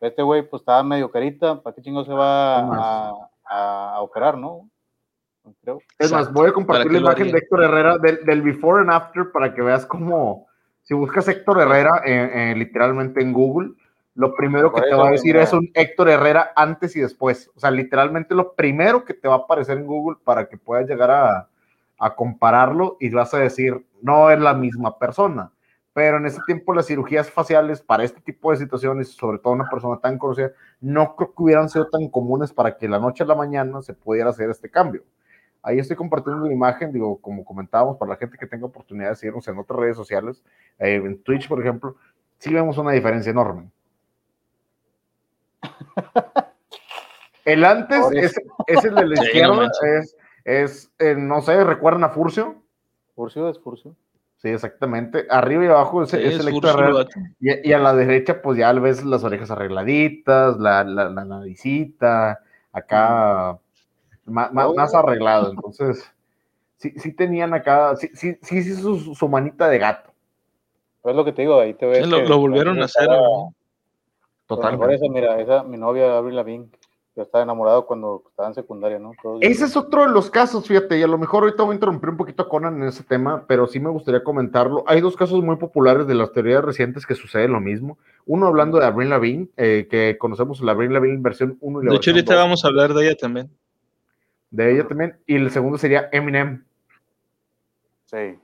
Este 0.00 0.22
güey, 0.22 0.42
pues 0.48 0.62
estaba 0.62 0.82
medio 0.82 1.10
carita. 1.10 1.60
¿Para 1.60 1.74
qué 1.74 1.82
chingo 1.82 2.04
se 2.04 2.12
va 2.12 2.62
más. 2.62 2.78
a, 2.80 3.12
a- 3.46 3.94
a 3.96 4.00
operar, 4.00 4.36
no? 4.38 4.68
Creo. 5.62 5.80
Es 5.98 6.12
más, 6.12 6.30
voy 6.32 6.48
a 6.50 6.52
compartir 6.52 6.86
¿Para 6.88 6.92
la 6.92 7.00
imagen 7.00 7.32
de 7.32 7.38
Héctor 7.38 7.64
Herrera 7.64 7.98
del, 7.98 8.24
del 8.24 8.42
before 8.42 8.82
and 8.82 8.90
after 8.90 9.32
para 9.32 9.54
que 9.54 9.62
veas 9.62 9.86
cómo, 9.86 10.46
si 10.82 10.92
buscas 10.94 11.26
Héctor 11.26 11.60
Herrera 11.62 12.02
en- 12.04 12.38
en- 12.38 12.58
literalmente 12.58 13.22
en 13.22 13.32
Google, 13.32 13.70
lo 14.14 14.34
primero 14.34 14.72
que 14.72 14.82
te 14.82 14.94
va 14.94 15.08
a 15.08 15.12
decir 15.12 15.36
es 15.36 15.52
un 15.52 15.70
Héctor 15.74 16.10
Herrera 16.10 16.52
antes 16.54 16.94
y 16.96 17.00
después. 17.00 17.50
O 17.56 17.60
sea, 17.60 17.70
literalmente 17.70 18.34
lo 18.34 18.52
primero 18.52 19.04
que 19.04 19.14
te 19.14 19.26
va 19.28 19.34
a 19.36 19.38
aparecer 19.38 19.78
en 19.78 19.86
Google 19.86 20.18
para 20.22 20.48
que 20.48 20.58
puedas 20.58 20.86
llegar 20.88 21.10
a, 21.10 21.48
a 21.98 22.14
compararlo 22.14 22.96
y 23.00 23.08
vas 23.10 23.32
a 23.32 23.38
decir, 23.38 23.86
no 24.02 24.30
es 24.30 24.38
la 24.40 24.52
misma 24.54 24.98
persona. 24.98 25.50
Pero 25.98 26.18
en 26.18 26.26
ese 26.26 26.38
tiempo 26.46 26.72
las 26.72 26.86
cirugías 26.86 27.28
faciales 27.28 27.82
para 27.82 28.04
este 28.04 28.20
tipo 28.20 28.52
de 28.52 28.56
situaciones, 28.56 29.08
sobre 29.08 29.40
todo 29.40 29.52
una 29.52 29.68
persona 29.68 29.98
tan 29.98 30.16
conocida, 30.16 30.52
no 30.80 31.16
creo 31.16 31.34
que 31.34 31.42
hubieran 31.42 31.68
sido 31.68 31.88
tan 31.88 32.06
comunes 32.06 32.52
para 32.52 32.76
que 32.76 32.86
la 32.86 33.00
noche 33.00 33.24
a 33.24 33.26
la 33.26 33.34
mañana 33.34 33.82
se 33.82 33.94
pudiera 33.94 34.30
hacer 34.30 34.48
este 34.48 34.70
cambio. 34.70 35.02
Ahí 35.60 35.80
estoy 35.80 35.96
compartiendo 35.96 36.46
la 36.46 36.52
imagen, 36.52 36.92
digo, 36.92 37.20
como 37.20 37.44
comentábamos, 37.44 37.96
para 37.96 38.10
la 38.10 38.16
gente 38.16 38.38
que 38.38 38.46
tenga 38.46 38.66
oportunidad 38.66 39.08
de 39.08 39.16
seguirnos 39.16 39.48
en 39.48 39.58
otras 39.58 39.80
redes 39.80 39.96
sociales, 39.96 40.44
eh, 40.78 41.02
en 41.04 41.20
Twitch, 41.20 41.48
por 41.48 41.58
ejemplo, 41.60 41.96
sí 42.38 42.54
vemos 42.54 42.78
una 42.78 42.92
diferencia 42.92 43.30
enorme. 43.30 43.68
El 47.44 47.64
antes 47.64 48.04
es, 48.12 48.40
es 48.68 48.84
el 48.84 48.94
de 48.94 49.04
la 49.04 49.16
Sí, 49.16 49.22
no 49.40 49.64
izquierda, 49.64 49.68
es 50.44 50.92
eh, 51.00 51.16
no 51.16 51.40
sé, 51.40 51.64
¿recuerdan 51.64 52.04
a 52.04 52.10
Furcio? 52.10 52.62
Furcio 53.16 53.48
es 53.48 53.58
Furcio. 53.58 53.96
Sí, 54.38 54.48
exactamente. 54.48 55.26
Arriba 55.30 55.64
y 55.64 55.68
abajo 55.68 56.02
es, 56.04 56.10
Sí, 56.10 56.16
es 56.20 56.38
el. 56.38 56.54
Y, 57.40 57.68
y 57.68 57.72
a 57.72 57.78
la 57.78 57.92
derecha, 57.92 58.40
pues 58.40 58.56
ya 58.58 58.72
ves 58.72 59.04
las 59.04 59.24
orejas 59.24 59.50
arregladitas, 59.50 60.58
la, 60.58 60.84
la, 60.84 61.08
la 61.08 61.24
naricita, 61.24 62.40
acá 62.72 63.58
ma- 64.24 64.50
ma- 64.52 64.68
Oh. 64.68 64.74
más, 64.74 64.94
arreglado. 64.94 65.50
Entonces, 65.56 66.08
sí, 66.76 66.92
sí 66.96 67.12
tenían 67.12 67.52
acá, 67.52 67.96
sí, 67.96 68.10
sí, 68.14 68.38
sí, 68.42 68.62
sí 68.62 68.74
su, 68.74 69.14
su 69.14 69.28
manita 69.28 69.68
de 69.68 69.78
gato, 69.78 70.12
Es 71.04 71.16
lo 71.16 71.24
que 71.24 71.32
te 71.32 71.42
digo, 71.42 71.58
ahí 71.60 71.74
te 71.74 71.86
ves. 71.86 72.04
Sí, 72.04 72.10
lo, 72.10 72.18
que 72.18 72.28
lo 72.28 72.38
volvieron 72.38 72.80
a 72.80 72.84
hacer. 72.84 73.08
Pues 74.46 74.60
totalmente. 74.60 74.94
esa, 74.94 75.12
mira, 75.12 75.40
esa, 75.40 75.62
mi 75.62 75.76
novia 75.76 76.16
Avril 76.16 76.36
Lavigne, 76.36 76.68
yo 77.18 77.24
estaba 77.24 77.42
enamorado 77.42 77.84
cuando 77.84 78.22
estaba 78.30 78.48
en 78.48 78.54
secundaria, 78.54 78.98
¿no? 79.00 79.10
Todos- 79.20 79.40
Ese 79.42 79.64
es 79.64 79.76
otro 79.76 80.02
de 80.02 80.10
los 80.10 80.30
casos, 80.30 80.66
fíjate, 80.68 80.96
y 80.98 81.02
a 81.02 81.08
lo 81.08 81.18
mejor 81.18 81.42
ahorita 81.42 81.64
voy 81.64 81.72
a 81.72 81.74
interrumpir 81.74 82.10
un 82.10 82.16
poquito 82.16 82.44
a 82.44 82.48
Conan 82.48 82.80
en 82.80 82.88
ese 82.88 83.02
tema, 83.02 83.44
pero 83.48 83.66
sí 83.66 83.80
me 83.80 83.90
gustaría 83.90 84.22
comentarlo. 84.22 84.84
Hay 84.86 85.00
dos 85.00 85.16
casos 85.16 85.42
muy 85.42 85.56
populares 85.56 86.06
de 86.06 86.14
las 86.14 86.30
teorías 86.32 86.64
recientes 86.64 87.04
que 87.06 87.16
sucede 87.16 87.48
lo 87.48 87.60
mismo. 87.60 87.98
Uno 88.24 88.46
hablando 88.46 88.78
de 88.78 88.86
Avril 88.86 89.10
Lavigne, 89.10 89.48
eh, 89.56 89.88
que 89.90 90.16
conocemos 90.16 90.60
la 90.60 90.72
Avril 90.72 90.92
Lavigne 90.92 91.18
versión 91.20 91.58
1 91.60 91.82
y 91.82 91.86
la 91.86 91.90
De 91.90 91.96
hecho, 91.96 92.12
ahorita 92.12 92.34
2. 92.34 92.42
vamos 92.44 92.64
a 92.64 92.68
hablar 92.68 92.94
de 92.94 93.04
ella 93.06 93.16
también. 93.16 93.50
de 94.50 94.72
ella 94.72 94.86
también. 94.86 95.18
Y 95.26 95.34
el 95.36 95.50
segundo 95.50 95.76
sería 95.76 96.08
Eminem. 96.12 96.64
Sí. 98.06 98.38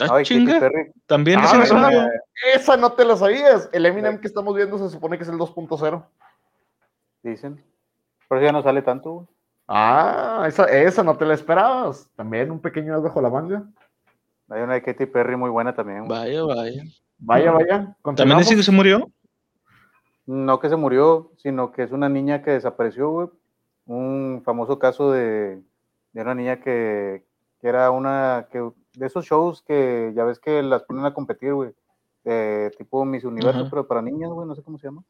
Ah, 0.00 0.06
Ay, 0.12 0.24
chinga. 0.24 0.58
También 1.06 1.40
Ah, 1.42 1.62
es. 1.62 2.60
Esa 2.62 2.76
no 2.78 2.92
te 2.92 3.04
la 3.04 3.16
sabías. 3.16 3.68
El 3.72 3.84
Eminem 3.86 4.18
que 4.18 4.26
estamos 4.26 4.56
viendo 4.56 4.78
se 4.78 4.88
supone 4.88 5.18
que 5.18 5.24
es 5.24 5.28
el 5.28 5.36
2.0. 5.36 6.06
dicen. 7.22 7.62
Pero 8.32 8.46
ya 8.46 8.50
no 8.52 8.62
sale 8.62 8.80
tanto. 8.80 9.28
Ah, 9.68 10.46
esa, 10.48 10.64
esa 10.64 11.02
no 11.02 11.18
te 11.18 11.26
la 11.26 11.34
esperabas. 11.34 12.08
También 12.16 12.50
un 12.50 12.60
pequeño 12.60 12.96
as 12.96 13.02
bajo 13.02 13.20
la 13.20 13.28
manga. 13.28 13.62
Hay 14.48 14.62
una 14.62 14.72
de 14.72 14.82
Katy 14.82 15.04
Perry 15.04 15.36
muy 15.36 15.50
buena 15.50 15.74
también. 15.74 16.08
Vaya, 16.08 16.42
vaya. 16.42 16.82
Vaya, 17.18 17.52
vaya. 17.52 17.94
¿También 18.16 18.38
dicen 18.38 18.56
que 18.56 18.62
se 18.62 18.72
murió? 18.72 19.06
No 20.24 20.60
que 20.60 20.70
se 20.70 20.76
murió, 20.76 21.32
sino 21.36 21.72
que 21.72 21.82
es 21.82 21.92
una 21.92 22.08
niña 22.08 22.42
que 22.42 22.52
desapareció, 22.52 23.10
güey. 23.10 23.28
Un 23.84 24.40
famoso 24.46 24.78
caso 24.78 25.12
de, 25.12 25.60
de 26.14 26.22
una 26.22 26.34
niña 26.34 26.60
que, 26.60 27.26
que 27.60 27.68
era 27.68 27.90
una, 27.90 28.48
que, 28.50 28.66
de 28.94 29.06
esos 29.06 29.26
shows 29.26 29.60
que 29.60 30.14
ya 30.16 30.24
ves 30.24 30.38
que 30.38 30.62
las 30.62 30.84
ponen 30.84 31.04
a 31.04 31.12
competir, 31.12 31.52
güey. 31.52 31.74
tipo 32.78 33.04
Miss 33.04 33.24
Universo, 33.24 33.60
Ajá. 33.60 33.68
pero 33.68 33.86
para 33.86 34.00
niñas, 34.00 34.30
güey, 34.30 34.48
no 34.48 34.54
sé 34.54 34.62
cómo 34.62 34.78
se 34.78 34.86
llama. 34.86 35.04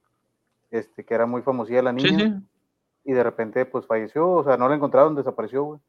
Este, 0.72 1.04
que 1.04 1.14
era 1.14 1.26
muy 1.26 1.42
famosilla 1.42 1.82
la 1.82 1.92
niña. 1.92 2.08
Sí, 2.08 2.16
sí. 2.18 2.48
Y 3.04 3.12
de 3.12 3.22
repente 3.22 3.64
pues 3.66 3.86
falleció, 3.86 4.28
o 4.28 4.44
sea, 4.44 4.56
no 4.56 4.68
la 4.68 4.74
encontraron, 4.74 5.14
desapareció, 5.14 5.64
güey. 5.64 5.80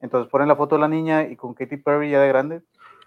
Entonces 0.00 0.30
ponen 0.30 0.48
la 0.48 0.56
foto 0.56 0.74
de 0.74 0.82
la 0.82 0.88
niña 0.88 1.22
y 1.22 1.36
con 1.36 1.54
Katy 1.54 1.78
Perry 1.78 2.10
ya 2.10 2.20
de 2.20 2.28
grande 2.28 2.62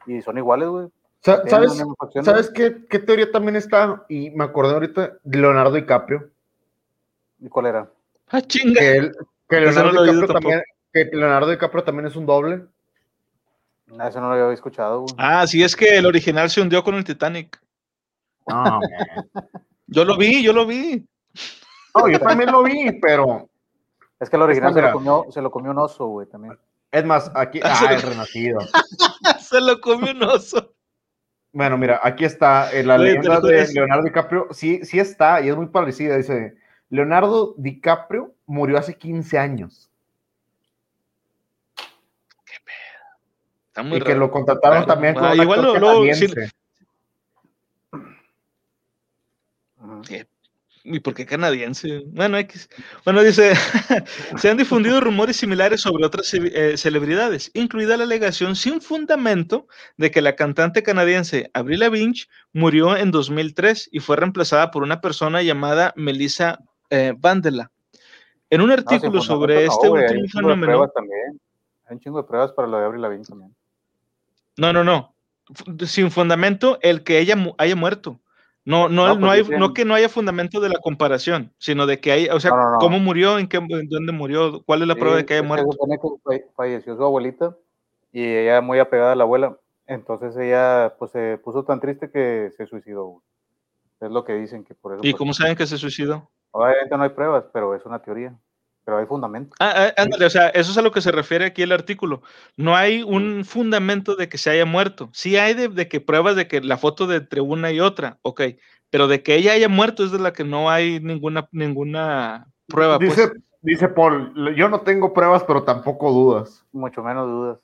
y 0.06 0.22
son 0.22 0.38
iguales, 0.38 0.70
güey. 0.70 0.88
¿Sabes, 1.22 1.84
¿sabes 2.24 2.50
qué, 2.52 3.00
teoría 3.00 3.32
también 3.32 3.56
está? 3.56 4.06
Y 4.08 4.30
me 4.30 4.46
acordé 4.46 4.74
ahorita 4.74 5.18
de 5.24 5.38
Leonardo 5.40 5.74
DiCaprio. 5.74 6.30
¿Y 7.40 7.50
cuál 7.50 7.66
era? 7.66 7.92
Ah, 8.30 8.42
chinga. 8.42 8.80
Que, 8.80 9.60
Leonardo, 9.60 10.04
DiCaprio 10.04 10.28
también, 10.28 10.62
que 10.94 11.06
Leonardo 11.06 11.50
DiCaprio 11.50 11.84
también 11.84 12.08
es 12.08 12.16
un 12.16 12.26
doble. 12.26 12.66
Ah, 13.98 14.08
eso 14.08 14.22
no 14.22 14.30
lo 14.30 14.44
había 14.44 14.54
escuchado. 14.54 15.06
Ah, 15.18 15.46
sí, 15.48 15.64
es 15.64 15.76
que 15.76 15.98
el 15.98 16.06
original 16.06 16.50
se 16.50 16.62
hundió 16.62 16.84
con 16.84 16.96
el 16.96 17.04
Titanic. 17.04 17.60
No, 18.48 18.80
yo 19.88 20.06
lo 20.06 20.18
vi, 20.18 20.44
yo 20.44 20.54
lo 20.54 20.66
vi. 20.66 21.06
No, 21.98 22.10
yo 22.10 22.20
también 22.20 22.52
lo 22.52 22.64
vi, 22.64 22.92
pero. 23.02 23.50
Es 24.20 24.30
que 24.30 24.36
el 24.36 24.42
original 24.42 24.74
se 24.74 24.82
lo, 24.82 24.92
comió, 24.92 25.26
se 25.30 25.42
lo 25.42 25.52
comió 25.52 25.72
un 25.72 25.80
oso, 25.80 26.08
güey, 26.08 26.28
también. 26.28 26.58
Es 26.92 27.06
más, 27.06 27.32
aquí. 27.36 27.60
Ah, 27.64 27.88
el 27.92 28.02
renacido. 28.02 28.60
se 29.40 29.62
lo 29.62 29.80
comió 29.80 30.12
un 30.12 30.24
oso. 30.24 30.74
Bueno, 31.52 31.78
mira, 31.78 32.00
aquí 32.04 32.26
está 32.26 32.72
eh, 32.72 32.84
la 32.84 32.98
leyenda 32.98 33.40
de 33.40 33.68
Leonardo 33.74 34.04
DiCaprio. 34.04 34.48
Sí, 34.52 34.84
sí 34.84 35.00
está, 35.00 35.42
y 35.42 35.50
es 35.50 35.56
muy 35.56 35.68
parecida. 35.68 36.18
Dice: 36.18 36.56
Leonardo 36.90 37.54
DiCaprio 37.58 38.34
murió 38.46 38.78
hace 38.78 38.98
15 38.98 39.38
años. 39.38 39.90
y 43.84 44.02
que 44.02 44.16
lo 44.16 44.32
contrataron 44.32 44.86
también 44.88 45.14
con 45.14 45.26
ah, 45.26 45.36
igual 45.36 45.62
lo, 45.62 46.04
¿Y 50.90 51.02
por 51.02 51.14
qué 51.14 51.26
canadiense? 51.26 52.04
Bueno, 52.08 52.38
bueno 53.04 53.22
dice, 53.22 53.54
se 54.38 54.50
han 54.50 54.56
difundido 54.56 55.02
rumores 55.02 55.36
similares 55.36 55.82
sobre 55.82 56.06
otras 56.06 56.34
eh, 56.34 56.78
celebridades, 56.78 57.52
incluida 57.54 57.98
la 57.98 58.06
alegación 58.06 58.56
sin 58.56 58.80
fundamento 58.80 59.68
de 59.98 60.12
que 60.12 60.22
la 60.22 60.38
cantante 60.38 60.84
canadiense 60.84 61.52
Avril 61.54 61.82
Lavigne 61.82 62.22
murió 62.54 62.96
en 62.96 63.12
2003 63.12 63.90
y 63.92 64.00
fue 64.00 64.16
reemplazada 64.16 64.72
por 64.72 64.84
una 64.84 65.02
persona 65.02 65.42
llamada 65.42 65.94
Melissa 65.98 66.60
eh, 66.90 67.14
Vandela. 67.18 67.70
En 68.50 68.62
un 68.62 68.72
artículo 68.72 69.22
sobre 69.22 69.66
este 69.66 69.90
último 69.90 70.26
fenómeno... 70.32 70.90
Hay 71.90 71.96
un 71.96 72.00
chingo 72.00 72.22
de 72.22 72.28
pruebas 72.28 72.54
para 72.54 72.68
lo 72.70 72.78
de 72.78 72.86
Avril 72.86 73.02
Lavigne 73.02 73.26
también. 73.26 73.54
No, 74.56 74.72
no, 74.72 74.86
no. 74.86 75.16
Sin 75.86 76.12
fundamento 76.12 76.80
el 76.82 77.04
que 77.04 77.20
ella 77.20 77.36
haya 77.58 77.76
muerto. 77.76 78.22
No, 78.68 78.90
no, 78.90 79.16
no, 79.16 79.32
hay, 79.32 79.44
no 79.48 79.74
que 79.74 79.86
no 79.86 79.94
haya 79.94 80.10
fundamento 80.10 80.60
de 80.60 80.68
la 80.68 80.80
comparación, 80.82 81.54
sino 81.58 81.86
de 81.86 82.02
que 82.02 82.12
hay, 82.12 82.28
o 82.28 82.38
sea, 82.42 82.52
cómo 82.82 83.00
murió, 83.00 83.40
en 83.40 83.48
qué, 83.48 83.62
dónde 83.62 84.12
murió, 84.12 84.62
cuál 84.66 84.82
es 84.82 84.90
la 84.90 84.96
prueba 84.96 85.16
de 85.16 85.26
que 85.26 85.36
haya 85.36 85.44
muerto. 85.44 85.70
Que 86.30 86.46
falleció 86.54 86.98
su 86.98 87.02
abuelita 87.02 87.56
y 88.12 88.26
ella 88.26 88.60
muy 88.60 88.80
apegada 88.80 89.14
a 89.14 89.16
la 89.16 89.24
abuela, 89.24 89.58
entonces 89.86 90.36
ella 90.36 90.96
pues 91.00 91.12
se 91.12 91.38
puso 91.38 91.64
tan 91.64 91.80
triste 91.80 92.12
que 92.12 92.52
se 92.58 92.68
suicidó. 92.68 93.24
Es 94.02 94.12
lo 94.12 94.26
que 94.26 94.34
dicen 94.34 94.66
que 94.66 94.76
por 94.76 94.96
eso. 94.96 95.02
¿Y 95.02 95.14
cómo 95.14 95.32
saben 95.32 95.56
que 95.56 95.66
se 95.66 95.78
suicidó? 95.78 96.30
Obviamente 96.52 96.98
no 96.98 97.04
hay 97.04 97.12
pruebas, 97.12 97.46
pero 97.54 97.74
es 97.74 97.86
una 97.86 98.02
teoría 98.02 98.38
pero 98.88 99.00
hay 99.00 99.06
fundamento. 99.06 99.54
Ah, 99.60 99.92
ah 99.98 100.06
o 100.26 100.30
sea, 100.30 100.48
eso 100.48 100.72
es 100.72 100.78
a 100.78 100.82
lo 100.82 100.94
que 100.94 101.02
se 101.02 101.12
refiere 101.12 101.44
aquí 101.44 101.62
el 101.62 101.74
artículo. 101.74 102.22
No 102.56 102.74
hay 102.74 103.04
un 103.04 103.44
fundamento 103.44 104.16
de 104.16 104.30
que 104.30 104.38
se 104.38 104.50
haya 104.50 104.66
muerto. 104.66 105.10
Sí 105.12 105.36
hay 105.36 105.56
de, 105.56 105.90
que 105.90 106.00
pruebas 106.00 106.38
de 106.38 106.48
que 106.48 106.62
la 106.62 106.78
foto 106.78 107.06
de 107.06 107.18
entre 107.18 107.42
una 107.42 107.70
y 107.74 107.82
otra, 107.82 108.18
ok, 108.22 108.44
pero 108.90 109.10
de 109.10 109.24
que 109.24 109.36
ella 109.36 109.52
haya 109.52 109.68
muerto 109.68 110.06
es 110.06 110.14
de 110.14 110.20
la 110.20 110.32
que 110.32 110.46
no 110.46 110.70
hay 110.70 111.02
ninguna, 111.02 111.50
ninguna 111.52 112.48
prueba. 112.66 112.98
Pues. 112.98 113.18
Dice, 113.18 113.32
dice 113.62 113.90
Paul, 113.90 114.56
yo 114.56 114.70
no 114.70 114.80
tengo 114.80 115.12
pruebas, 115.12 115.44
pero 115.44 115.64
tampoco 115.64 116.10
dudas. 116.14 116.66
Mucho 116.72 117.04
menos 117.04 117.28
dudas. 117.28 117.60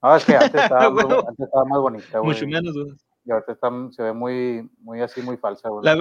Ah, 0.00 0.16
es 0.16 0.24
que 0.24 0.36
antes 0.36 0.62
estaba, 0.62 0.90
más 1.66 1.80
bonita. 1.80 2.22
Mucho 2.22 2.46
menos 2.46 2.72
dudas. 2.72 3.04
Y 3.24 3.32
ahorita 3.32 3.56
se 3.90 4.02
ve 4.04 4.12
muy, 4.12 4.70
muy 4.78 5.00
así, 5.00 5.22
muy 5.22 5.36
falsa. 5.38 5.68
La, 5.82 6.00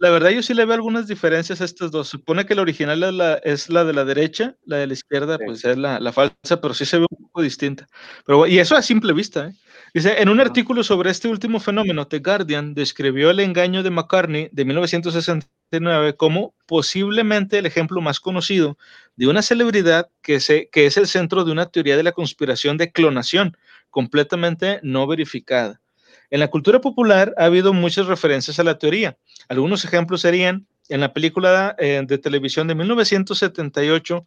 la 0.00 0.08
verdad, 0.08 0.30
yo 0.30 0.42
sí 0.42 0.54
le 0.54 0.64
veo 0.64 0.74
algunas 0.74 1.06
diferencias 1.06 1.60
a 1.60 1.64
estas 1.66 1.90
dos. 1.90 2.08
Supone 2.08 2.46
que 2.46 2.54
la 2.54 2.62
original 2.62 3.02
es 3.02 3.12
la, 3.12 3.34
es 3.34 3.68
la 3.68 3.84
de 3.84 3.92
la 3.92 4.06
derecha, 4.06 4.56
la 4.64 4.78
de 4.78 4.86
la 4.86 4.94
izquierda, 4.94 5.38
pues 5.38 5.62
es 5.62 5.76
la, 5.76 6.00
la, 6.00 6.10
falsa, 6.10 6.58
pero 6.62 6.72
sí 6.72 6.86
se 6.86 6.98
ve 6.98 7.06
un 7.10 7.26
poco 7.26 7.42
distinta. 7.42 7.86
Pero, 8.24 8.46
y 8.46 8.58
eso 8.58 8.74
a 8.74 8.80
simple 8.80 9.12
vista. 9.12 9.48
¿eh? 9.48 9.52
Dice, 9.92 10.22
en 10.22 10.30
un 10.30 10.40
artículo 10.40 10.82
sobre 10.82 11.10
este 11.10 11.28
último 11.28 11.60
fenómeno, 11.60 12.06
The 12.06 12.20
Guardian 12.20 12.72
describió 12.72 13.28
el 13.30 13.40
engaño 13.40 13.82
de 13.82 13.90
McCartney 13.90 14.48
de 14.52 14.64
1969 14.64 16.16
como 16.16 16.54
posiblemente 16.64 17.58
el 17.58 17.66
ejemplo 17.66 18.00
más 18.00 18.20
conocido 18.20 18.78
de 19.16 19.28
una 19.28 19.42
celebridad 19.42 20.08
que, 20.22 20.40
se, 20.40 20.70
que 20.70 20.86
es 20.86 20.96
el 20.96 21.08
centro 21.08 21.44
de 21.44 21.52
una 21.52 21.66
teoría 21.66 21.98
de 21.98 22.04
la 22.04 22.12
conspiración 22.12 22.78
de 22.78 22.90
clonación 22.90 23.54
completamente 23.90 24.80
no 24.82 25.06
verificada. 25.06 25.82
En 26.30 26.40
la 26.40 26.48
cultura 26.48 26.80
popular 26.80 27.34
ha 27.36 27.46
habido 27.46 27.72
muchas 27.72 28.06
referencias 28.06 28.58
a 28.58 28.64
la 28.64 28.78
teoría. 28.78 29.16
Algunos 29.48 29.84
ejemplos 29.84 30.20
serían 30.20 30.66
en 30.88 31.00
la 31.00 31.12
película 31.12 31.74
eh, 31.78 32.02
de 32.06 32.18
televisión 32.18 32.68
de 32.68 32.74
1978, 32.74 34.26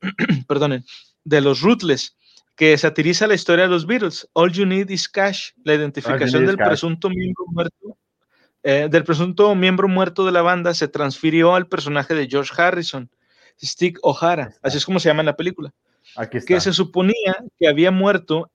perdonen, 0.48 0.84
de 1.24 1.40
los 1.40 1.60
Ruthless, 1.60 2.16
que 2.56 2.76
satiriza 2.78 3.26
la 3.26 3.34
historia 3.34 3.64
de 3.64 3.70
los 3.70 3.86
Beatles. 3.86 4.28
All 4.34 4.52
You 4.52 4.66
Need 4.66 4.90
Is 4.90 5.08
Cash, 5.08 5.50
la 5.64 5.74
identificación 5.74 6.46
del 6.46 6.56
presunto 6.56 7.08
miembro 7.08 7.44
muerto. 7.48 7.96
Eh, 8.64 8.88
del 8.88 9.02
presunto 9.02 9.52
miembro 9.56 9.88
muerto 9.88 10.24
de 10.24 10.30
la 10.30 10.42
banda 10.42 10.72
se 10.72 10.86
transfirió 10.86 11.56
al 11.56 11.66
personaje 11.66 12.14
de 12.14 12.28
George 12.28 12.52
Harrison, 12.56 13.10
Stick 13.60 13.98
O'Hara, 14.02 14.54
así 14.62 14.76
es 14.76 14.86
como 14.86 15.00
se 15.00 15.08
llama 15.08 15.22
en 15.22 15.26
la 15.26 15.36
película, 15.36 15.72
que 16.46 16.60
se 16.60 16.72
suponía 16.72 17.44
que 17.58 17.66
había 17.66 17.90
muerto 17.90 18.52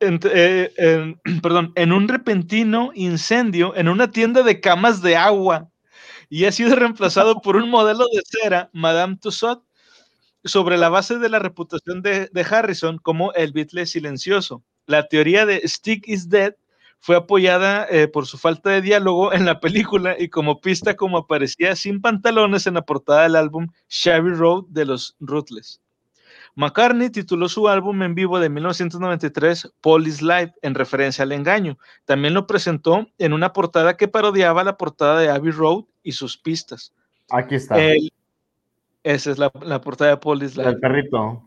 eh, 0.00 0.72
en, 0.76 1.20
perdón, 1.42 1.72
en 1.74 1.92
un 1.92 2.08
repentino 2.08 2.90
incendio 2.94 3.74
en 3.76 3.88
una 3.88 4.10
tienda 4.10 4.42
de 4.42 4.60
camas 4.60 5.02
de 5.02 5.16
agua 5.16 5.70
y 6.28 6.44
ha 6.44 6.52
sido 6.52 6.74
reemplazado 6.76 7.40
por 7.42 7.56
un 7.56 7.70
modelo 7.70 8.04
de 8.12 8.22
cera, 8.24 8.70
Madame 8.72 9.16
Tussauds, 9.16 9.62
sobre 10.44 10.76
la 10.76 10.88
base 10.88 11.18
de 11.18 11.28
la 11.28 11.38
reputación 11.38 12.02
de, 12.02 12.30
Harrison 12.48 12.98
como 12.98 13.32
el 13.32 13.52
Beatle 13.52 13.86
silencioso. 13.86 14.62
La 14.86 15.08
teoría 15.08 15.44
de 15.44 15.66
Stick 15.66 16.06
is 16.06 16.28
Dead 16.28 16.54
fue 17.00 17.16
apoyada 17.16 17.86
eh, 17.90 18.06
por 18.06 18.26
su 18.26 18.38
falta 18.38 18.70
de 18.70 18.82
diálogo 18.82 19.32
en 19.32 19.44
la 19.44 19.60
película 19.60 20.14
y 20.18 20.28
como 20.28 20.60
pista 20.60 20.94
como 20.94 21.18
aparecía 21.18 21.74
sin 21.74 22.00
pantalones 22.00 22.66
en 22.66 22.74
la 22.74 22.82
portada 22.82 23.24
del 23.24 23.36
álbum 23.36 23.68
Shabby 23.88 24.30
Road 24.30 24.64
de 24.68 24.84
los 24.84 25.16
Ruthless. 25.20 25.80
McCartney 26.56 27.10
tituló 27.10 27.50
su 27.50 27.68
álbum 27.68 28.02
en 28.02 28.14
vivo 28.14 28.40
de 28.40 28.48
1993 28.48 29.74
Police 29.82 30.24
Live 30.24 30.54
en 30.62 30.74
referencia 30.74 31.22
al 31.22 31.32
engaño. 31.32 31.76
También 32.06 32.32
lo 32.32 32.46
presentó 32.46 33.06
en 33.18 33.34
una 33.34 33.52
portada 33.52 33.98
que 33.98 34.08
parodiaba 34.08 34.64
la 34.64 34.78
portada 34.78 35.20
de 35.20 35.28
Abbey 35.28 35.52
Road 35.52 35.84
y 36.02 36.12
sus 36.12 36.38
pistas. 36.38 36.94
Aquí 37.30 37.56
está. 37.56 37.76
esa 39.02 39.30
es 39.30 39.38
la, 39.38 39.50
portada 39.50 40.12
de 40.12 40.16
Police 40.16 40.56
Live. 40.56 40.70
El 40.70 40.80
perrito. 40.80 41.42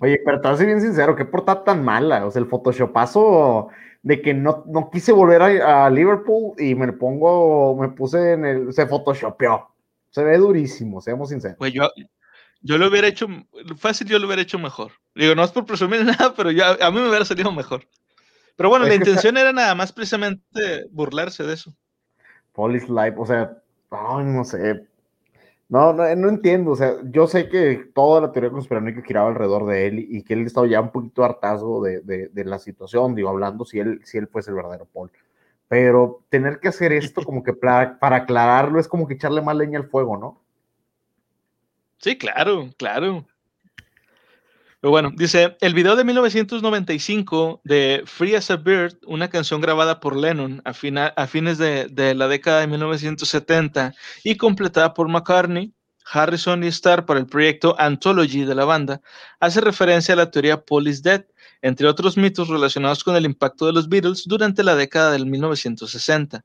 Oye, 0.00 0.20
pero 0.24 0.40
te 0.40 0.48
voy 0.48 0.54
a 0.54 0.58
ser 0.58 0.66
bien 0.66 0.80
sincero, 0.82 1.16
qué 1.16 1.24
portada 1.24 1.64
tan 1.64 1.82
mala. 1.82 2.26
O 2.26 2.30
sea, 2.30 2.42
el 2.42 2.48
photoshopazo 2.48 3.68
de 4.02 4.20
que 4.20 4.34
no, 4.34 4.64
no 4.66 4.90
quise 4.90 5.12
volver 5.12 5.40
a, 5.40 5.88
Liverpool 5.88 6.52
y 6.58 6.74
me 6.74 6.92
pongo, 6.92 7.74
me 7.74 7.88
puse 7.88 8.32
en 8.32 8.44
el, 8.44 8.72
se 8.74 8.86
photoshopeó. 8.86 9.68
Se 10.10 10.22
ve 10.22 10.36
durísimo, 10.36 11.00
seamos 11.00 11.30
sinceros. 11.30 11.56
Pues 11.58 11.72
yo, 11.72 11.88
yo 12.60 12.78
lo 12.78 12.88
hubiera 12.88 13.06
hecho, 13.06 13.28
fácil 13.76 14.08
yo 14.08 14.18
lo 14.18 14.26
hubiera 14.26 14.42
hecho 14.42 14.58
mejor. 14.58 14.92
Digo, 15.14 15.34
no 15.34 15.44
es 15.44 15.52
por 15.52 15.64
presumir 15.64 16.04
nada, 16.04 16.34
pero 16.36 16.50
ya, 16.50 16.76
a 16.80 16.90
mí 16.90 17.00
me 17.00 17.08
hubiera 17.08 17.24
salido 17.24 17.52
mejor. 17.52 17.82
Pero 18.56 18.70
bueno, 18.70 18.86
la 18.86 18.94
intención 18.94 19.36
era 19.36 19.52
nada 19.52 19.74
más 19.76 19.92
precisamente 19.92 20.86
burlarse 20.90 21.44
de 21.44 21.54
eso. 21.54 21.72
Police 22.52 22.88
Life, 22.88 23.14
o 23.16 23.24
sea, 23.24 23.56
no 23.90 24.44
sé. 24.44 24.84
No, 25.68 25.92
no, 25.92 26.12
no, 26.16 26.28
entiendo, 26.28 26.72
o 26.72 26.76
sea, 26.76 26.94
yo 27.04 27.26
sé 27.26 27.48
que 27.48 27.90
toda 27.94 28.22
la 28.22 28.32
teoría 28.32 28.50
conspiranoica 28.50 29.02
giraba 29.02 29.28
alrededor 29.28 29.66
de 29.66 29.86
él 29.86 30.06
y, 30.08 30.22
que 30.22 30.32
él 30.32 30.46
estaba 30.46 30.66
ya 30.66 30.80
un 30.80 30.90
poquito 30.90 31.24
hartazo 31.24 31.82
de, 31.82 32.00
de, 32.00 32.44
la 32.44 32.58
situación, 32.58 33.14
digo, 33.14 33.28
hablando 33.28 33.66
si 33.66 33.78
él, 33.78 34.00
si 34.02 34.16
él 34.16 34.28
fuese 34.28 34.50
el 34.50 34.56
verdadero 34.56 34.86
Paul. 34.86 35.12
Pero 35.68 36.24
tener 36.30 36.58
que 36.58 36.68
hacer 36.68 36.92
esto 36.92 37.22
como 37.24 37.42
que 37.42 37.52
para, 37.52 37.98
para 37.98 38.16
aclararlo 38.16 38.80
es 38.80 38.88
como 38.88 39.06
que 39.06 39.14
echarle 39.14 39.42
más 39.42 39.56
leña 39.56 39.78
al 39.78 39.88
fuego, 39.88 40.16
¿no? 40.16 40.40
Sí, 41.98 42.16
claro, 42.16 42.70
claro. 42.78 43.26
Pero 44.80 44.92
bueno, 44.92 45.10
dice, 45.16 45.56
el 45.60 45.74
video 45.74 45.96
de 45.96 46.04
1995 46.04 47.62
de 47.64 48.02
Free 48.06 48.36
as 48.36 48.50
a 48.52 48.56
Bird, 48.56 48.96
una 49.06 49.28
canción 49.28 49.60
grabada 49.60 49.98
por 49.98 50.16
Lennon 50.16 50.62
a, 50.64 50.70
a 50.70 51.26
fines 51.26 51.58
de, 51.58 52.14
la 52.14 52.28
década 52.28 52.60
de 52.60 52.68
1970 52.68 53.92
y 54.22 54.36
completada 54.36 54.94
por 54.94 55.08
McCartney, 55.08 55.72
Harrison 56.10 56.62
y 56.62 56.68
Starr 56.68 57.04
para 57.06 57.18
el 57.18 57.26
proyecto 57.26 57.74
Anthology 57.78 58.44
de 58.44 58.54
la 58.54 58.64
banda, 58.64 59.00
hace 59.40 59.60
referencia 59.60 60.14
a 60.14 60.18
la 60.18 60.30
teoría 60.30 60.62
is 60.86 61.02
Dead, 61.02 61.24
entre 61.60 61.88
otros 61.88 62.16
mitos 62.16 62.46
relacionados 62.46 63.02
con 63.02 63.16
el 63.16 63.24
impacto 63.24 63.66
de 63.66 63.72
los 63.72 63.88
Beatles 63.88 64.24
durante 64.26 64.62
la 64.62 64.76
década 64.76 65.10
del 65.10 65.26
1960. 65.26 66.44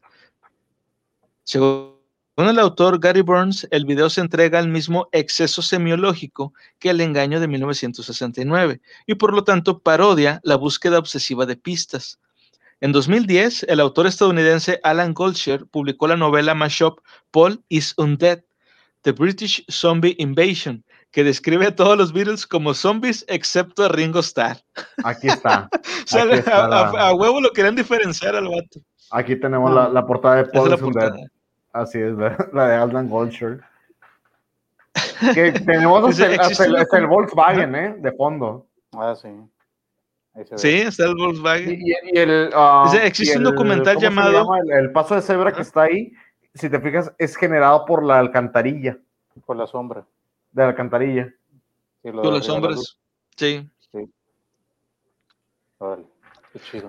Según 1.43 2.02
el 2.37 2.59
autor 2.59 2.99
Gary 2.99 3.21
Burns, 3.21 3.67
el 3.69 3.85
video 3.85 4.09
se 4.09 4.21
entrega 4.21 4.57
al 4.57 4.67
mismo 4.67 5.07
exceso 5.11 5.61
semiológico 5.61 6.53
que 6.79 6.89
el 6.89 6.99
engaño 7.01 7.39
de 7.39 7.47
1969 7.47 8.81
y 9.05 9.15
por 9.15 9.33
lo 9.33 9.43
tanto 9.43 9.79
parodia 9.79 10.39
la 10.43 10.55
búsqueda 10.55 10.97
obsesiva 10.97 11.45
de 11.45 11.55
pistas. 11.55 12.19
En 12.81 12.91
2010, 12.91 13.63
el 13.69 13.79
autor 13.79 14.07
estadounidense 14.07 14.79
Alan 14.83 15.13
Goldshare 15.13 15.65
publicó 15.67 16.07
la 16.07 16.17
novela 16.17 16.55
mashup 16.55 16.99
Paul 17.31 17.63
is 17.69 17.93
Undead, 17.97 18.41
The 19.03 19.11
British 19.11 19.63
Zombie 19.69 20.15
Invasion, 20.17 20.83
que 21.11 21.23
describe 21.23 21.67
a 21.67 21.75
todos 21.75 21.97
los 21.97 22.11
Beatles 22.11 22.47
como 22.47 22.73
zombies 22.73 23.23
excepto 23.27 23.85
a 23.85 23.89
Ringo 23.89 24.19
Starr. 24.19 24.57
Aquí 25.03 25.27
está. 25.27 25.69
a, 26.97 27.13
huevo 27.13 27.39
lo 27.39 27.51
querían 27.51 27.75
diferenciar 27.75 28.35
al 28.35 28.49
vato. 28.49 28.79
Aquí 29.11 29.35
tenemos 29.35 29.71
la, 29.71 30.05
portada 30.05 30.37
de 30.37 30.45
Paul 30.45 30.73
is 30.73 30.81
Undead. 30.81 31.13
Así 31.73 31.99
es, 31.99 32.13
la, 32.53 32.67
de 32.67 32.75
Alan 32.75 33.09
Goldshire. 33.09 33.59
Que 35.33 35.51
tenemos 35.65 36.19
hasta, 36.19 36.97
el, 36.97 37.07
Volkswagen, 37.07 37.75
¿eh? 37.75 37.95
De 37.97 38.11
fondo. 38.11 38.67
Ah, 38.93 39.15
sí. 39.15 39.29
Sí, 40.55 40.81
está 40.81 41.05
el 41.05 41.15
Volkswagen. 41.15 41.79
Y, 41.81 42.17
el, 42.17 42.51
ah, 42.53 42.91
existe 43.03 43.37
un 43.37 43.43
documental 43.43 43.97
llamado. 43.97 44.45
El, 44.69 44.91
paso 44.91 45.15
de 45.15 45.21
cebra 45.21 45.51
que 45.51 45.63
está 45.63 45.83
ahí, 45.83 46.13
si 46.53 46.69
te 46.69 46.79
fijas, 46.79 47.11
es 47.17 47.35
generado 47.35 47.85
por 47.85 48.03
la 48.03 48.19
alcantarilla. 48.19 48.97
Por 49.45 49.57
la 49.57 49.65
sombra. 49.65 50.05
De 50.51 50.61
la 50.61 50.69
alcantarilla. 50.69 51.33
por 52.03 52.25
los 52.25 52.49
hombres. 52.49 52.99
Sí. 53.35 53.67
Sí. 53.91 54.11
Vale. 55.79 56.12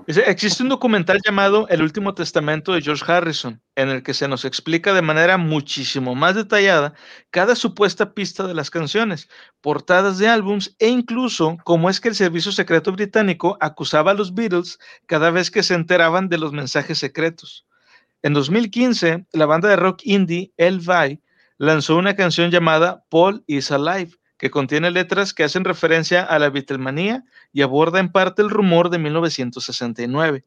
Existe 0.07 0.63
un 0.63 0.69
documental 0.69 1.21
llamado 1.25 1.67
El 1.69 1.81
último 1.81 2.13
testamento 2.13 2.73
de 2.73 2.83
George 2.83 3.05
Harrison, 3.11 3.63
en 3.77 3.89
el 3.89 4.03
que 4.03 4.13
se 4.13 4.29
nos 4.29 4.45
explica 4.45 4.93
de 4.93 5.01
manera 5.01 5.39
muchísimo 5.39 6.15
más 6.15 6.35
detallada 6.35 6.93
cada 7.31 7.55
supuesta 7.55 8.13
pista 8.13 8.47
de 8.47 8.53
las 8.53 8.71
canciones, 8.71 9.29
portadas 9.63 10.19
de 10.19 10.29
álbums 10.29 10.77
e 10.79 10.89
incluso 10.89 11.57
cómo 11.65 11.89
es 11.89 12.01
que 12.01 12.09
el 12.09 12.15
servicio 12.15 12.53
secreto 12.53 12.93
británico 12.93 13.57
acusaba 13.61 14.11
a 14.11 14.15
los 14.15 14.35
Beatles 14.35 14.79
cada 15.07 15.31
vez 15.31 15.51
que 15.51 15.63
se 15.63 15.75
enteraban 15.75 16.29
de 16.29 16.39
los 16.39 16.53
mensajes 16.53 16.99
secretos. 16.99 17.67
En 18.23 18.35
2015, 18.35 19.27
la 19.33 19.47
banda 19.47 19.69
de 19.69 19.77
rock 19.77 20.01
indie 20.05 20.53
El 20.59 20.81
Vai 20.81 21.21
lanzó 21.57 21.97
una 21.97 22.17
canción 22.17 22.51
llamada 22.51 23.05
Paul 23.09 23.43
is 23.47 23.71
Alive, 23.71 24.13
que 24.45 24.51
contiene 24.51 24.91
letras 24.91 25.33
que 25.33 25.43
hacen 25.43 25.65
referencia 25.65 26.23
a 26.23 26.39
la 26.39 26.51
Beatlemanía 26.51 27.25
y 27.51 27.63
aborda 27.63 27.99
en 27.99 28.13
parte 28.13 28.43
el 28.43 28.51
rumor 28.51 28.91
de 28.91 28.99
1969. 28.99 30.45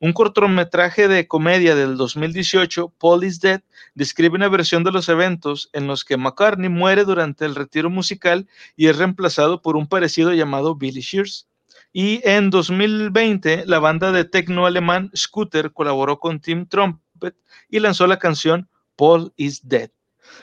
Un 0.00 0.12
cortometraje 0.12 1.06
de 1.06 1.28
comedia 1.28 1.76
del 1.76 1.96
2018, 1.96 2.92
Paul 2.98 3.22
is 3.22 3.38
Dead, 3.38 3.62
describe 3.94 4.34
una 4.34 4.48
versión 4.48 4.82
de 4.82 4.90
los 4.90 5.08
eventos 5.08 5.70
en 5.72 5.86
los 5.86 6.04
que 6.04 6.16
McCartney 6.16 6.68
muere 6.68 7.04
durante 7.04 7.44
el 7.44 7.54
retiro 7.54 7.88
musical 7.88 8.48
y 8.74 8.88
es 8.88 8.98
reemplazado 8.98 9.62
por 9.62 9.76
un 9.76 9.86
parecido 9.86 10.32
llamado 10.32 10.74
Billy 10.74 11.00
Shears. 11.00 11.46
Y 11.92 12.28
en 12.28 12.50
2020, 12.50 13.64
la 13.66 13.78
banda 13.78 14.10
de 14.10 14.24
techno 14.24 14.66
alemán 14.66 15.12
Scooter 15.14 15.72
colaboró 15.72 16.18
con 16.18 16.40
Tim 16.40 16.66
Trumpet 16.66 17.36
y 17.68 17.78
lanzó 17.78 18.08
la 18.08 18.18
canción 18.18 18.68
Paul 18.96 19.32
is 19.36 19.60
Dead. 19.68 19.92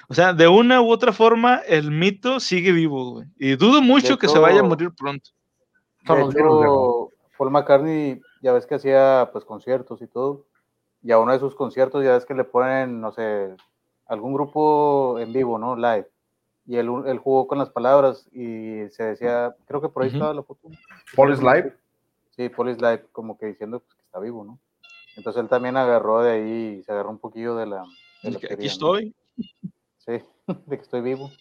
O 0.07 0.13
sea, 0.13 0.33
de 0.33 0.47
una 0.47 0.81
u 0.81 0.89
otra 0.89 1.13
forma, 1.13 1.57
el 1.67 1.91
mito 1.91 2.39
sigue 2.39 2.71
vivo, 2.71 3.11
güey. 3.11 3.27
Y 3.37 3.55
dudo 3.55 3.81
mucho 3.81 4.17
que 4.17 4.27
se 4.27 4.39
vaya 4.39 4.59
a 4.59 4.63
morir 4.63 4.91
pronto. 4.97 5.29
Paul 6.05 7.51
McCartney, 7.51 8.21
ya 8.41 8.53
ves 8.53 8.65
que 8.65 8.75
hacía 8.75 9.29
pues 9.31 9.45
conciertos 9.45 10.01
y 10.01 10.07
todo. 10.07 10.45
Y 11.01 11.11
a 11.11 11.19
uno 11.19 11.33
de 11.33 11.39
sus 11.39 11.55
conciertos 11.55 12.03
ya 12.03 12.13
ves 12.13 12.25
que 12.25 12.33
le 12.33 12.43
ponen, 12.43 13.01
no 13.01 13.11
sé, 13.11 13.55
algún 14.07 14.33
grupo 14.33 15.19
en 15.19 15.33
vivo, 15.33 15.57
¿no? 15.57 15.75
Live. 15.75 16.09
Y 16.65 16.77
él, 16.77 16.89
él 17.05 17.17
jugó 17.17 17.47
con 17.47 17.57
las 17.57 17.69
palabras 17.69 18.29
y 18.31 18.87
se 18.89 19.03
decía, 19.03 19.55
creo 19.65 19.81
que 19.81 19.89
por 19.89 20.03
ahí 20.03 20.09
estaba 20.09 20.33
la 20.33 20.43
foto. 20.43 20.69
¿Paul 21.15 21.33
is 21.33 21.41
live? 21.41 21.75
Sí, 22.35 22.49
Paul 22.49 22.69
is 22.69 22.81
live, 22.81 23.05
como 23.11 23.37
que 23.37 23.47
diciendo 23.47 23.79
pues, 23.79 23.95
que 23.95 24.03
está 24.03 24.19
vivo, 24.19 24.45
¿no? 24.45 24.59
Entonces 25.17 25.41
él 25.41 25.49
también 25.49 25.77
agarró 25.77 26.21
de 26.21 26.31
ahí, 26.31 26.83
se 26.83 26.91
agarró 26.91 27.09
un 27.09 27.19
poquillo 27.19 27.55
de 27.55 27.65
la... 27.65 27.83
aquí 28.23 28.65
estoy. 28.65 29.13
Sí, 30.05 30.21
de 30.65 30.77
que 30.77 30.83
estoy 30.83 31.01
vivo. 31.01 31.31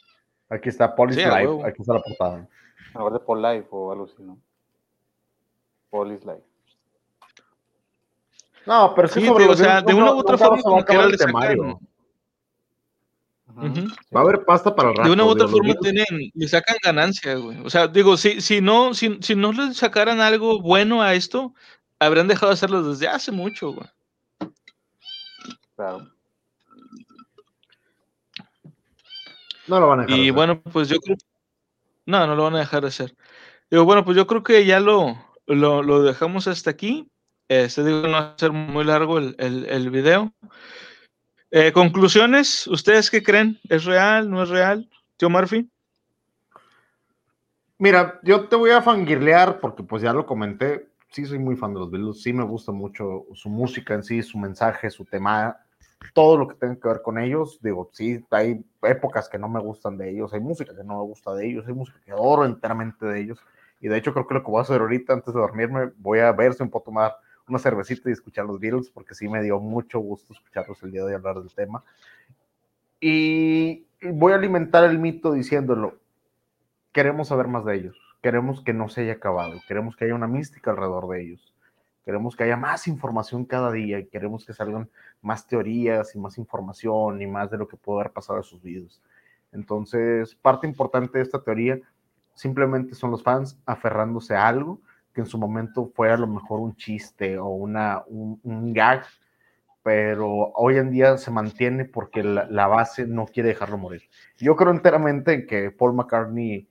Aquí 0.49 0.69
está 0.69 0.95
Polis 0.95 1.17
Live, 1.17 1.65
aquí 1.65 1.81
está 1.81 1.95
la 1.95 2.03
portada. 2.03 2.49
Ahora 2.95 3.15
de 3.15 3.25
Pol 3.25 3.41
Live 3.41 3.67
o 3.71 3.93
algo 3.93 4.05
así, 4.05 4.23
¿no? 4.23 4.39
Polis 5.91 6.25
Live. 6.25 6.45
No, 8.67 8.93
pero 8.95 9.09
sí, 9.09 9.27
sobre 9.27 9.47
o 9.47 9.57
sea, 9.57 9.81
de 9.81 9.95
una 9.95 10.15
u 10.15 10.19
otra 10.19 10.39
forma 10.39 10.63
como 10.63 10.85
que 10.85 10.95
el 10.95 11.17
temario. 11.17 11.81
Va 13.57 14.21
a 14.21 14.23
haber 14.23 14.45
pasta 14.45 14.75
para 14.75 14.91
el 14.91 14.97
rato. 14.97 15.09
De 15.09 15.15
una 15.15 15.25
u 15.25 15.29
otra 15.29 15.49
forma 15.49 15.75
tienen, 15.75 16.07
le 16.35 16.49
sacan 16.49 16.77
ganancia, 16.83 17.35
güey. 17.35 17.59
O 17.65 17.71
sea, 17.71 17.89
digo, 17.89 18.17
si, 18.17 18.41
si 18.41 18.61
no, 18.61 18.95
si, 18.95 19.19
si 19.21 19.35
no 19.35 19.53
le 19.53 19.75
sacaran 19.75 20.21
algo 20.21 20.61
bueno 20.61 21.03
a 21.03 21.15
esto, 21.15 21.55
habrían 21.99 22.29
dejado 22.29 22.49
de 22.49 22.55
hacerlo 22.55 22.83
desde 22.83 23.09
hace 23.09 23.33
mucho, 23.33 23.73
güey. 23.73 23.89
Claro. 25.77 26.09
No 29.67 29.81
lo 29.81 29.89
van 29.89 30.01
a 30.01 30.03
dejar. 30.05 30.19
Y 30.19 30.31
bueno, 30.31 30.61
pues 30.61 30.89
yo 30.89 30.99
creo. 31.01 31.17
No, 32.07 32.27
no 32.27 32.35
lo 32.35 32.45
van 32.45 32.57
a 32.57 32.61
dejar 32.61 32.83
de 32.83 32.89
hacer. 32.89 33.15
Digo, 33.71 33.85
bueno, 33.85 34.05
pues 34.05 34.17
yo 34.17 34.27
creo 34.27 34.43
que 34.43 34.65
ya 34.65 34.81
lo, 34.81 35.17
lo, 35.47 36.03
dejamos 36.03 36.49
hasta 36.49 36.71
aquí. 36.71 37.09
Este 37.49 37.85
digo, 37.85 38.03
no 38.03 38.13
va 38.13 38.19
a 38.19 38.39
ser 38.39 38.53
muy 38.53 38.85
largo 38.85 39.19
el, 39.19 39.37
el, 39.39 39.91
video. 39.91 40.33
Eh, 41.51 41.73
conclusiones, 41.73 42.67
¿ustedes 42.67 43.11
qué 43.11 43.23
creen? 43.23 43.61
¿Es 43.69 43.85
real? 43.85 44.31
¿No 44.31 44.43
es 44.43 44.49
real? 44.49 44.89
Tío 45.17 45.29
Murphy. 45.29 45.69
Mira, 47.79 48.21
yo 48.23 48.49
te 48.49 48.57
voy 48.57 48.71
a 48.71 48.81
fangirlear 48.81 49.61
porque 49.61 49.83
pues 49.83 50.03
ya 50.03 50.13
lo 50.13 50.25
comenté. 50.25 50.89
Sí, 51.11 51.27
soy 51.27 51.39
muy 51.39 51.57
fan 51.57 51.75
de 51.75 51.81
los 51.81 51.91
Beatles. 51.91 52.23
Sí, 52.23 52.33
me 52.33 52.45
gusta 52.45 52.73
mucho 52.73 53.27
su 53.35 53.49
música 53.49 53.95
en 53.95 54.03
sí, 54.03 54.23
su 54.23 54.39
mensaje, 54.39 54.89
su 54.89 55.05
tema, 55.05 55.57
todo 56.15 56.37
lo 56.37 56.49
que 56.49 56.55
tenga 56.55 56.77
que 56.77 56.89
ver 56.89 57.03
con 57.03 57.19
ellos. 57.19 57.59
Digo, 57.63 57.91
sí, 57.93 58.25
hay 58.31 58.65
épocas 58.83 59.29
que 59.29 59.39
no 59.39 59.49
me 59.49 59.61
gustan 59.61 59.97
de 59.97 60.11
ellos, 60.11 60.33
hay 60.33 60.41
música 60.41 60.75
que 60.75 60.85
no 60.85 60.99
me 60.99 61.05
gusta 61.05 61.35
de 61.35 61.47
ellos, 61.47 61.67
hay 61.67 61.75
música 61.75 61.99
que 62.05 62.13
adoro 62.13 62.45
enteramente 62.45 63.07
de 63.07 63.21
ellos. 63.21 63.39
Y 63.81 63.89
de 63.89 63.97
hecho 63.97 64.13
creo 64.13 64.27
que 64.27 64.35
lo 64.35 64.43
que 64.43 64.51
voy 64.51 64.59
a 64.59 64.63
hacer 64.63 64.81
ahorita 64.81 65.13
antes 65.13 65.35
de 65.35 65.41
dormirme, 65.41 65.93
voy 65.99 66.21
a 66.21 66.33
ver 66.33 66.55
si 66.55 66.63
me 66.63 66.71
puedo 66.71 66.85
tomar 66.85 67.17
una 67.49 67.59
cervecita 67.59 68.09
y 68.09 68.13
escuchar 68.13 68.45
los 68.45 68.61
Beatles, 68.61 68.91
porque 68.91 69.15
sí 69.15 69.29
me 69.29 69.43
dio 69.43 69.59
mucho 69.59 69.99
gusto 69.99 70.33
escucharlos 70.33 70.83
el 70.83 70.93
día 70.93 71.01
de 71.01 71.09
hoy 71.09 71.15
hablar 71.15 71.41
del 71.41 71.53
tema. 71.53 71.83
Y 73.01 73.87
voy 74.01 74.33
a 74.33 74.37
alimentar 74.37 74.85
el 74.85 74.99
mito 74.99 75.33
diciéndolo, 75.33 75.99
queremos 76.93 77.29
saber 77.29 77.49
más 77.49 77.65
de 77.65 77.75
ellos, 77.75 77.97
queremos 78.23 78.63
que 78.63 78.73
no 78.73 78.89
se 78.89 79.03
haya 79.03 79.15
acabado, 79.15 79.61
queremos 79.67 79.97
que 79.97 80.05
haya 80.05 80.15
una 80.15 80.29
mística 80.29 80.71
alrededor 80.71 81.09
de 81.09 81.23
ellos 81.23 81.52
Queremos 82.05 82.35
que 82.35 82.45
haya 82.45 82.57
más 82.57 82.89
información 82.89 83.45
cada 83.45 83.71
día 83.71 83.99
y 83.99 84.07
queremos 84.07 84.45
que 84.45 84.53
salgan 84.53 84.91
más 85.21 85.47
teorías 85.47 86.15
y 86.15 86.19
más 86.19 86.37
información 86.39 87.23
y 87.23 87.27
más 87.27 87.51
de 87.51 87.59
lo 87.59 87.69
que 87.69 87.77
puede 87.77 88.01
haber 88.01 88.13
pasado 88.13 88.39
en 88.39 88.45
sus 88.45 88.63
vidas. 88.63 89.01
Entonces, 89.53 90.35
parte 90.35 90.67
importante 90.67 91.19
de 91.19 91.25
esta 91.25 91.43
teoría 91.43 91.79
simplemente 92.35 92.95
son 92.95 93.11
los 93.11 93.23
fans 93.23 93.61
aferrándose 93.67 94.35
a 94.35 94.49
algo 94.49 94.81
que 95.13 95.21
en 95.21 95.27
su 95.27 95.39
momento 95.39 95.91
fue 95.95 96.11
a 96.11 96.17
lo 96.17 96.27
mejor 96.27 96.61
un 96.61 96.75
chiste 96.75 97.39
o 97.39 97.49
una, 97.49 98.03
un, 98.07 98.73
gag, 98.73 99.05
pero 99.83 100.53
hoy 100.55 100.77
en 100.77 100.91
día 100.91 101.19
se 101.19 101.31
mantiene 101.31 101.85
porque 101.85 102.23
la, 102.23 102.67
base 102.67 103.07
no 103.07 103.27
quiere 103.27 103.51
dejarlo 103.51 103.79
morir. 103.79 104.03
Yo 104.39 104.57
creo 104.57 104.71
enteramente 104.71 105.35
en 105.35 105.47
que 105.47 105.71
Paul 105.71 105.95
McCartney 105.95 106.69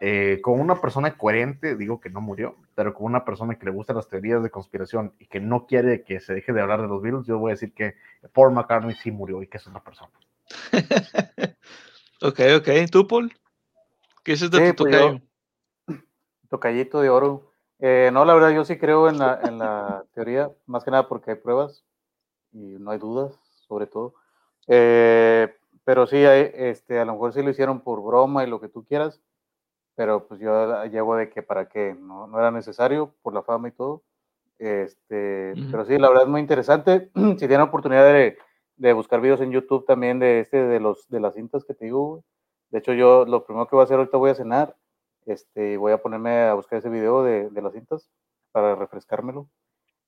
eh, 0.00 0.38
con 0.42 0.60
una 0.60 0.80
persona 0.80 1.16
coherente, 1.18 1.74
digo 1.74 2.00
que 2.00 2.08
no 2.08 2.20
murió, 2.20 2.54
pero 2.76 2.94
con 2.94 3.06
una 3.06 3.24
persona 3.24 3.58
que 3.58 3.64
le 3.64 3.72
gustan 3.72 3.96
las 3.96 4.08
teorías 4.08 4.42
de 4.42 4.50
conspiración 4.50 5.12
y 5.18 5.26
que 5.26 5.40
no 5.40 5.66
quiere 5.66 6.04
que 6.04 6.20
se 6.20 6.34
deje 6.34 6.52
de 6.52 6.60
hablar 6.60 6.82
de 6.82 6.86
los 6.86 7.02
virus, 7.02 7.26
yo 7.26 7.38
voy 7.38 7.50
a 7.50 7.54
decir 7.54 7.74
que 7.74 7.94
Paul 8.32 8.52
McCartney 8.52 8.94
sí 8.94 9.10
murió 9.10 9.42
y 9.42 9.48
que 9.48 9.56
es 9.56 9.66
una 9.66 9.82
persona. 9.82 10.12
ok, 12.22 12.40
ok. 12.58 12.68
¿Tú, 12.92 13.08
Paul? 13.08 13.32
¿Qué 14.22 14.34
es 14.34 14.50
de 14.50 14.72
tu 14.72 14.84
pues 14.84 15.20
Tocallito 16.48 17.00
de 17.00 17.10
oro. 17.10 17.52
Eh, 17.80 18.10
no, 18.12 18.24
la 18.24 18.34
verdad, 18.34 18.50
yo 18.50 18.64
sí 18.64 18.78
creo 18.78 19.08
en 19.08 19.18
la, 19.18 19.40
en 19.42 19.58
la 19.58 20.04
teoría, 20.14 20.50
más 20.66 20.84
que 20.84 20.92
nada 20.92 21.08
porque 21.08 21.32
hay 21.32 21.36
pruebas 21.38 21.84
y 22.52 22.76
no 22.78 22.92
hay 22.92 22.98
dudas, 22.98 23.34
sobre 23.66 23.86
todo. 23.86 24.14
Eh, 24.68 25.52
pero 25.82 26.06
sí, 26.06 26.16
hay, 26.16 26.52
este, 26.54 27.00
a 27.00 27.04
lo 27.04 27.14
mejor 27.14 27.32
sí 27.32 27.42
lo 27.42 27.50
hicieron 27.50 27.80
por 27.80 28.00
broma 28.02 28.44
y 28.44 28.50
lo 28.50 28.60
que 28.60 28.68
tú 28.68 28.84
quieras 28.84 29.20
pero 29.98 30.28
pues 30.28 30.38
yo 30.38 30.84
llego 30.84 31.16
de 31.16 31.28
que 31.28 31.42
para 31.42 31.68
qué, 31.68 31.96
no, 31.98 32.28
no 32.28 32.38
era 32.38 32.52
necesario 32.52 33.16
por 33.20 33.34
la 33.34 33.42
fama 33.42 33.66
y 33.66 33.72
todo. 33.72 34.04
Este, 34.56 35.54
Pero 35.72 35.84
sí, 35.84 35.98
la 35.98 36.08
verdad 36.08 36.22
es 36.22 36.28
muy 36.28 36.40
interesante. 36.40 37.10
si 37.36 37.48
tienen 37.48 37.62
oportunidad 37.62 38.04
de, 38.04 38.38
de, 38.76 38.92
buscar 38.92 39.20
videos 39.20 39.40
en 39.40 39.50
YouTube 39.50 39.86
también 39.86 40.20
de 40.20 40.38
este, 40.38 40.56
de 40.56 40.78
los 40.78 41.08
de 41.08 41.18
las 41.18 41.34
cintas 41.34 41.64
que 41.64 41.74
te 41.74 41.86
digo, 41.86 42.22
de 42.70 42.78
hecho 42.78 42.92
yo 42.92 43.24
lo 43.24 43.44
primero 43.44 43.66
que 43.66 43.74
voy 43.74 43.82
a 43.82 43.84
hacer 43.86 43.96
ahorita 43.96 44.18
voy 44.18 44.30
a 44.30 44.36
cenar, 44.36 44.76
este, 45.26 45.76
voy 45.76 45.90
a 45.90 46.00
ponerme 46.00 46.42
a 46.42 46.54
buscar 46.54 46.78
ese 46.78 46.90
video 46.90 47.24
de, 47.24 47.50
de 47.50 47.60
las 47.60 47.72
cintas 47.72 48.08
para 48.52 48.76
refrescármelo, 48.76 49.48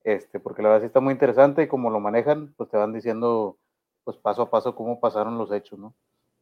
este, 0.05 0.39
porque 0.39 0.63
la 0.63 0.69
verdad 0.69 0.83
sí 0.83 0.87
está 0.87 1.01
muy 1.01 1.15
interesante 1.15 1.65
y 1.65 1.67
como 1.67 1.91
lo 1.91 1.99
manejan, 1.99 2.55
pues 2.57 2.71
te 2.71 2.77
van 2.77 2.93
diciendo 2.93 3.59
pues 4.05 4.17
paso 4.19 4.43
a 4.43 4.51
paso 4.51 4.77
cómo 4.77 5.01
pasaron 5.01 5.37
los 5.37 5.51
hechos, 5.51 5.81
¿no? 5.81 5.97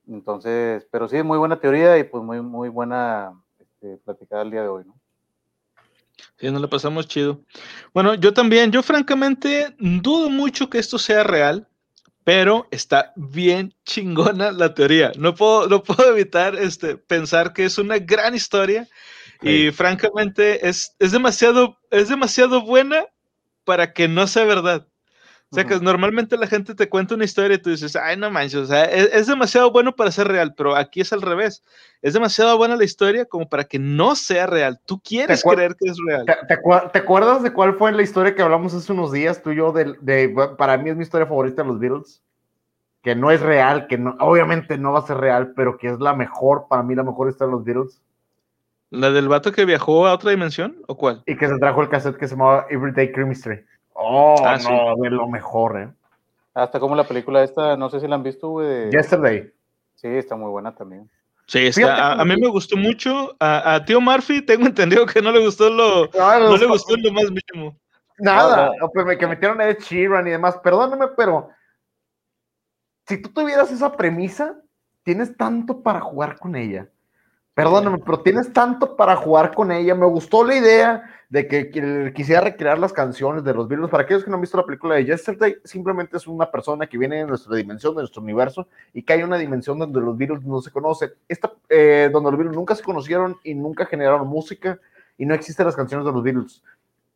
Entonces, 0.09 0.87
pero 0.91 1.09
sí, 1.09 1.23
muy 1.23 1.39
buena 1.39 1.61
teoría 1.61 1.99
y 1.99 2.05
pues 2.05 2.25
muy, 2.25 2.41
muy 2.41 2.69
buena 2.69 3.33
este, 3.59 3.99
platicada 3.99 4.43
el 4.43 4.51
día 4.51 4.63
de 4.63 4.69
hoy, 4.69 4.85
¿no? 4.87 4.99
Sí, 6.39 6.51
nos 6.51 6.61
la 6.61 6.69
pasamos 6.69 7.09
chido. 7.09 7.41
Bueno, 7.93 8.15
yo 8.15 8.33
también, 8.33 8.71
yo 8.71 8.83
francamente 8.83 9.75
dudo 9.79 10.31
mucho 10.31 10.71
que 10.71 10.79
esto 10.79 10.99
sea 10.99 11.25
real, 11.25 11.69
pero 12.25 12.67
está 12.71 13.13
bien 13.17 13.75
chingona 13.85 14.53
la 14.53 14.75
teoría. 14.75 15.13
No 15.19 15.35
puedo, 15.35 15.69
no 15.69 15.83
puedo 15.83 16.11
evitar 16.13 16.55
este, 16.57 16.97
pensar 16.97 17.53
que 17.53 17.65
es 17.65 17.79
una 17.79 17.99
gran 17.99 18.35
historia 18.35 18.89
y 19.43 19.71
francamente 19.71 20.69
es, 20.69 20.95
es, 20.99 21.13
demasiado, 21.13 21.79
es 21.91 22.09
demasiado 22.09 22.63
buena 22.63 23.07
para 23.65 23.93
que 23.93 24.09
no 24.09 24.27
sea 24.27 24.45
verdad. 24.45 24.87
O 25.51 25.55
sea, 25.55 25.65
que 25.65 25.81
normalmente 25.81 26.37
la 26.37 26.47
gente 26.47 26.75
te 26.75 26.91
cuenta 26.91 27.15
una 27.15 27.25
historia 27.25 27.55
y 27.55 27.59
tú 27.59 27.71
dices, 27.71 27.97
ay, 27.97 28.19
no 28.19 28.31
manches, 28.31 28.61
o 28.61 28.67
sea, 28.67 28.85
es, 28.85 29.27
demasiado 29.27 29.71
bueno 29.71 29.97
para 29.97 30.11
ser 30.11 30.29
real, 30.29 30.53
pero 30.55 30.77
aquí 30.77 31.01
es 31.01 31.11
al 31.15 31.23
revés. 31.23 31.65
Es 32.03 32.13
demasiado 32.13 32.59
buena 32.59 32.77
la 32.77 32.85
historia 32.85 33.25
como 33.25 33.49
para 33.49 33.65
que 33.65 33.79
no 33.79 34.15
sea 34.15 34.47
real. 34.47 34.79
Tú 34.85 35.01
quieres 35.01 35.43
creer 35.43 35.75
que 35.75 35.91
es 35.91 35.97
real. 36.07 36.27
¿Te, 36.47 36.99
acuerdas 36.99 37.43
de 37.43 37.51
cuál 37.51 37.77
fue 37.77 37.93
la 37.93 38.03
historia 38.03 38.35
que 38.35 38.43
hablamos 38.43 38.75
hace 38.75 38.93
unos 38.93 39.11
días, 39.11 39.43
tú 39.43 39.53
y 39.53 39.57
yo, 39.57 39.73
de, 39.73 40.29
para 40.59 40.77
mí 40.77 40.91
es 40.91 40.97
mi 40.97 41.03
historia 41.03 41.27
favorita 41.27 41.63
de 41.63 41.69
los 41.69 41.79
Beatles? 41.79 42.23
Que 43.03 43.15
no 43.15 43.31
es 43.31 43.41
real, 43.41 43.87
que 43.87 43.97
no, 43.97 44.17
obviamente 44.21 44.77
no 44.77 44.93
va 44.93 44.99
a 44.99 45.07
ser 45.07 45.17
real, 45.17 45.55
pero 45.57 45.79
que 45.79 45.89
es 45.89 45.99
la 45.99 46.15
mejor, 46.15 46.67
para 46.69 46.83
mí 46.83 46.95
la 46.95 47.05
mejor 47.05 47.31
historia 47.31 47.53
de 47.53 47.57
los 47.57 47.65
Beatles. 47.65 48.03
¿La 48.91 49.11
del 49.11 49.29
vato 49.29 49.53
que 49.53 49.65
viajó 49.65 50.07
a 50.07 50.13
otra 50.13 50.31
dimensión 50.31 50.77
o 50.89 50.97
cuál? 50.97 51.23
Y 51.25 51.37
que 51.37 51.49
se 51.49 51.57
trajo 51.59 51.81
el 51.81 51.89
cassette 51.89 52.19
que 52.19 52.29
se 52.29 52.35
llamaba 52.35 52.67
Everyday 52.69 53.13
Chemistry. 53.15 53.65
Oh, 54.01 54.37
ah, 54.45 54.57
no, 54.63 55.03
de 55.03 55.11
lo 55.11 55.27
mejor, 55.27 55.81
¿eh? 55.81 55.89
Hasta 56.55 56.79
como 56.79 56.95
la 56.95 57.03
película 57.03 57.43
esta, 57.43 57.77
no 57.77 57.91
sé 57.91 57.99
si 57.99 58.07
la 58.07 58.15
han 58.15 58.23
visto, 58.23 58.49
güey. 58.49 58.91
Yesterday. 58.93 59.51
Sí, 59.97 60.07
está 60.07 60.37
muy 60.37 60.51
buena 60.51 60.73
también. 60.73 61.11
Sí, 61.47 61.67
está, 61.67 62.13
a, 62.13 62.25
mí 62.25 62.37
me 62.41 62.49
gustó 62.49 62.77
mucho. 62.77 63.35
A, 63.41 63.83
Tío 63.85 64.01
Murphy 64.01 64.43
tengo 64.43 64.67
entendido 64.67 65.05
que 65.05 65.21
no 65.21 65.33
le 65.33 65.41
gustó 65.41 65.69
lo, 65.69 66.09
no, 66.15 66.57
le 66.57 66.67
gustó 66.67 66.95
lo 66.97 67.13
más 67.13 67.25
mínimo. 67.25 67.77
Nada, 68.19 68.71
pues 68.93 69.19
que 69.19 69.27
metieron 69.27 69.61
a 69.61 69.69
Ed 69.69 69.79
Sheeran 69.81 70.29
y 70.29 70.31
demás. 70.31 70.59
Perdóname, 70.59 71.09
pero 71.17 71.51
si 73.05 73.21
tú 73.21 73.31
tuvieras 73.31 73.73
esa 73.73 73.97
premisa, 73.97 74.55
tienes 75.03 75.37
tanto 75.37 75.83
para 75.83 76.01
jugar 76.01 76.39
con 76.39 76.55
ella. 76.55 76.89
Perdóname, 77.59 77.99
pero 77.99 78.21
tienes 78.21 78.53
tanto 78.53 78.95
para 78.95 79.17
jugar 79.17 79.53
con 79.53 79.73
ella. 79.73 79.93
Me 79.93 80.07
gustó 80.07 80.45
la 80.45 80.55
idea 80.55 81.11
de 81.29 81.49
que, 81.49 82.13
quisiera 82.15 82.41
recrear 82.41 82.79
las 82.79 82.93
canciones 82.93 83.43
de 83.43 83.53
los 83.53 83.67
Beatles. 83.67 83.91
Para 83.91 84.05
aquellos 84.05 84.23
que 84.23 84.31
no 84.31 84.37
han 84.37 84.43
visto 84.43 84.57
la 84.57 84.65
película 84.65 84.95
de 84.95 85.07
Yesterday, 85.07 85.57
simplemente 85.65 86.17
es 86.17 86.29
una 86.29 86.49
persona 86.53 86.87
que 86.87 86.97
viene 86.97 87.17
de 87.17 87.27
nuestra 87.27 87.57
dimensión, 87.57 87.97
de 87.97 88.03
nuestro 88.03 88.23
universo, 88.23 88.69
y 88.95 89.03
que 89.03 89.15
hay 89.15 89.25
una 89.25 89.39
dimensión 89.39 89.77
donde 89.77 90.01
los 90.01 90.17
Beatles 90.17 90.45
no 90.45 90.61
se 90.61 90.71
conocen. 90.71 91.11
Esta, 91.27 91.53
eh, 91.69 92.09
donde 92.13 92.31
los 92.31 92.39
Beatles 92.39 92.57
nunca 92.57 92.77
se 92.77 92.85
conocieron 92.85 93.37
y 93.43 93.55
nunca 93.55 93.87
generaron 93.87 94.29
música, 94.29 94.79
y 95.17 95.27
no 95.27 95.35
existen 95.35 95.67
las 95.67 95.75
canciones 95.75 96.07
de 96.07 96.13
los 96.13 96.23
Beatles. 96.23 96.63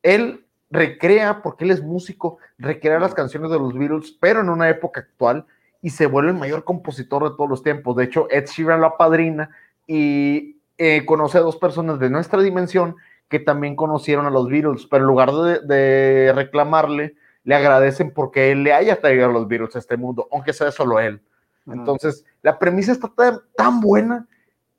Él 0.02 0.44
recrea, 0.70 1.40
porque 1.40 1.66
él 1.66 1.70
es 1.70 1.84
músico, 1.84 2.38
recrea 2.58 2.98
las 2.98 3.14
canciones 3.14 3.48
de 3.48 3.60
los 3.60 3.78
Beatles, 3.78 4.16
pero 4.18 4.40
en 4.40 4.48
una 4.48 4.68
época 4.68 5.02
actual, 5.02 5.46
y 5.80 5.90
se 5.90 6.06
vuelve 6.06 6.30
el 6.30 6.36
mayor 6.36 6.64
compositor 6.64 7.22
de 7.22 7.36
todos 7.36 7.48
los 7.48 7.62
tiempos. 7.62 7.94
De 7.94 8.02
hecho, 8.04 8.26
Ed 8.28 8.46
Sheeran 8.46 8.80
la 8.80 8.96
padrina 8.96 9.50
y 9.86 10.60
eh, 10.78 11.04
conoce 11.04 11.38
a 11.38 11.42
dos 11.42 11.56
personas 11.56 11.98
de 11.98 12.10
nuestra 12.10 12.40
dimensión 12.42 12.96
que 13.28 13.38
también 13.38 13.76
conocieron 13.76 14.26
a 14.26 14.30
los 14.30 14.48
Beatles, 14.48 14.86
pero 14.86 15.04
en 15.04 15.08
lugar 15.08 15.32
de, 15.32 16.32
reclamarle, 16.34 17.14
le 17.44 17.54
agradecen 17.54 18.12
porque 18.12 18.52
él 18.52 18.62
le 18.62 18.74
haya 18.74 19.00
traído 19.00 19.26
a 19.26 19.32
los 19.32 19.48
Beatles 19.48 19.74
a 19.74 19.78
este 19.78 19.96
mundo, 19.96 20.28
aunque 20.30 20.52
sea 20.52 20.70
solo 20.70 21.00
él. 21.00 21.22
Entonces, 21.66 22.24
la 22.42 22.58
premisa 22.58 22.92
está 22.92 23.10
tan, 23.56 23.80
buena 23.80 24.26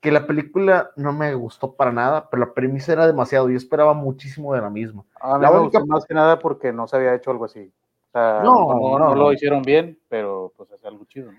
que 0.00 0.12
la 0.12 0.26
película 0.26 0.90
no 0.96 1.12
me 1.12 1.34
gustó 1.34 1.72
para 1.72 1.90
nada, 1.90 2.28
pero 2.30 2.44
la 2.46 2.52
premisa 2.52 2.92
era 2.92 3.06
demasiado, 3.06 3.48
yo 3.48 3.56
esperaba 3.56 3.94
muchísimo 3.94 4.54
de 4.54 4.60
la 4.60 4.70
misma. 4.70 5.04
A 5.20 5.38
mí 5.38 5.42
la 5.42 5.50
única... 5.50 5.84
más 5.84 6.04
que 6.04 6.14
nada 6.14 6.38
porque 6.38 6.72
no 6.72 6.86
se 6.86 6.96
había 6.96 7.14
hecho 7.14 7.30
algo 7.30 7.46
así. 7.46 7.72
no, 8.14 8.98
no, 8.98 9.14
lo 9.14 9.32
hicieron 9.32 9.62
bien, 9.62 9.98
pero 10.08 10.52
pues 10.56 10.70
es 10.70 10.84
algo 10.84 11.06
chido, 11.06 11.32
¿no? 11.32 11.38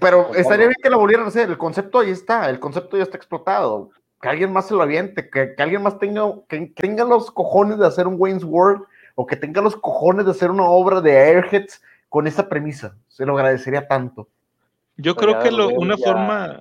Pero 0.00 0.34
estaría 0.34 0.66
bien 0.66 0.78
que 0.82 0.90
lo 0.90 0.98
volvieran 0.98 1.26
a 1.26 1.28
hacer. 1.28 1.48
El 1.50 1.58
concepto 1.58 2.00
ahí 2.00 2.10
está, 2.10 2.48
el 2.48 2.58
concepto 2.58 2.96
ya 2.96 3.02
está 3.02 3.16
explotado. 3.16 3.90
Que 4.20 4.28
alguien 4.28 4.52
más 4.52 4.68
se 4.68 4.74
lo 4.74 4.82
aviente, 4.82 5.28
que, 5.28 5.54
alguien 5.58 5.82
más 5.82 5.98
tenga, 5.98 6.22
que, 6.48 6.72
tenga 6.74 7.04
los 7.04 7.30
cojones 7.30 7.78
de 7.78 7.86
hacer 7.86 8.06
un 8.06 8.16
Wayne's 8.18 8.44
World 8.44 8.82
o 9.14 9.26
que 9.26 9.36
tenga 9.36 9.60
los 9.60 9.76
cojones 9.76 10.24
de 10.24 10.30
hacer 10.30 10.50
una 10.50 10.64
obra 10.64 11.00
de 11.00 11.12
Airheads 11.16 11.82
con 12.08 12.26
esa 12.26 12.48
premisa. 12.48 12.96
Se 13.08 13.26
lo 13.26 13.36
agradecería 13.36 13.86
tanto. 13.86 14.28
Yo 14.96 15.16
creo 15.16 15.40
que 15.40 15.48
una 15.48 15.96
forma 15.98 16.60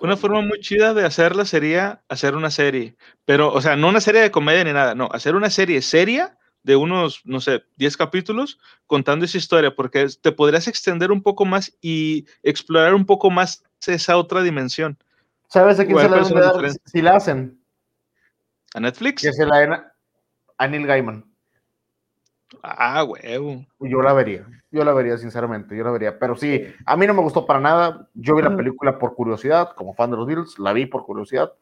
una 0.00 0.16
forma 0.16 0.42
muy 0.42 0.60
chida 0.60 0.94
de 0.94 1.04
hacerla 1.04 1.44
sería 1.44 2.02
hacer 2.08 2.36
una 2.36 2.50
serie, 2.50 2.94
pero 3.24 3.52
o 3.52 3.60
sea, 3.60 3.74
no 3.74 3.88
una 3.88 4.00
serie 4.00 4.20
de 4.20 4.30
comedia 4.30 4.62
ni 4.62 4.72
nada, 4.72 4.94
no, 4.94 5.08
hacer 5.10 5.34
una 5.34 5.50
serie 5.50 5.82
seria 5.82 6.38
de 6.64 6.76
unos, 6.76 7.20
no 7.24 7.40
sé, 7.40 7.62
10 7.76 7.96
capítulos 7.96 8.58
contando 8.86 9.24
esa 9.24 9.38
historia, 9.38 9.74
porque 9.76 10.06
te 10.20 10.32
podrías 10.32 10.66
extender 10.66 11.12
un 11.12 11.22
poco 11.22 11.44
más 11.44 11.76
y 11.80 12.26
explorar 12.42 12.94
un 12.94 13.06
poco 13.06 13.30
más 13.30 13.62
esa 13.86 14.16
otra 14.16 14.42
dimensión. 14.42 14.98
¿Sabes 15.48 15.78
a 15.78 15.84
quién 15.84 15.98
se 15.98 16.08
la 16.08 16.16
deben 16.16 16.34
dar 16.34 16.70
si 16.86 17.02
la 17.02 17.16
hacen? 17.16 17.60
¿A 18.74 18.80
Netflix? 18.80 19.22
Que 19.22 19.32
se 19.32 19.46
la 19.46 19.58
den 19.58 19.74
a 20.58 20.66
Neil 20.66 20.86
Gaiman. 20.86 21.24
Ah, 22.62 23.04
huevo. 23.04 23.64
Yo 23.80 24.00
la 24.00 24.14
vería, 24.14 24.46
yo 24.70 24.84
la 24.84 24.94
vería, 24.94 25.18
sinceramente, 25.18 25.76
yo 25.76 25.84
la 25.84 25.90
vería. 25.90 26.18
Pero 26.18 26.34
sí, 26.34 26.66
a 26.86 26.96
mí 26.96 27.06
no 27.06 27.12
me 27.12 27.20
gustó 27.20 27.44
para 27.44 27.60
nada. 27.60 28.08
Yo 28.14 28.36
vi 28.36 28.42
la 28.42 28.56
película 28.56 28.98
por 28.98 29.14
curiosidad, 29.14 29.74
como 29.74 29.94
fan 29.94 30.10
de 30.10 30.16
los 30.16 30.26
Beatles, 30.26 30.58
la 30.58 30.72
vi 30.72 30.86
por 30.86 31.04
curiosidad. 31.04 31.52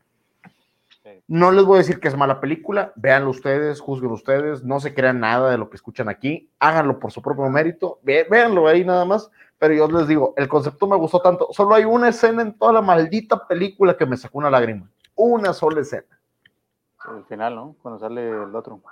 No 1.32 1.50
les 1.50 1.64
voy 1.64 1.76
a 1.76 1.78
decir 1.78 1.98
que 1.98 2.08
es 2.08 2.14
mala 2.14 2.42
película, 2.42 2.92
véanlo 2.94 3.30
ustedes, 3.30 3.80
juzguen 3.80 4.10
ustedes, 4.10 4.64
no 4.64 4.80
se 4.80 4.92
crean 4.92 5.20
nada 5.20 5.50
de 5.50 5.56
lo 5.56 5.70
que 5.70 5.76
escuchan 5.76 6.10
aquí, 6.10 6.50
háganlo 6.58 6.98
por 6.98 7.10
su 7.10 7.22
propio 7.22 7.48
mérito, 7.48 8.00
véanlo 8.02 8.68
ahí 8.68 8.84
nada 8.84 9.06
más, 9.06 9.30
pero 9.56 9.72
yo 9.72 9.88
les 9.88 10.06
digo, 10.06 10.34
el 10.36 10.46
concepto 10.46 10.86
me 10.86 10.94
gustó 10.96 11.22
tanto, 11.22 11.48
solo 11.52 11.74
hay 11.74 11.86
una 11.86 12.10
escena 12.10 12.42
en 12.42 12.52
toda 12.52 12.74
la 12.74 12.82
maldita 12.82 13.48
película 13.48 13.96
que 13.96 14.04
me 14.04 14.18
sacó 14.18 14.36
una 14.36 14.50
lágrima, 14.50 14.90
una 15.14 15.54
sola 15.54 15.80
escena. 15.80 16.04
El 17.16 17.24
final, 17.24 17.54
¿no? 17.54 17.76
Cuando 17.80 17.98
sale 17.98 18.28
el 18.28 18.54
otro. 18.54 18.82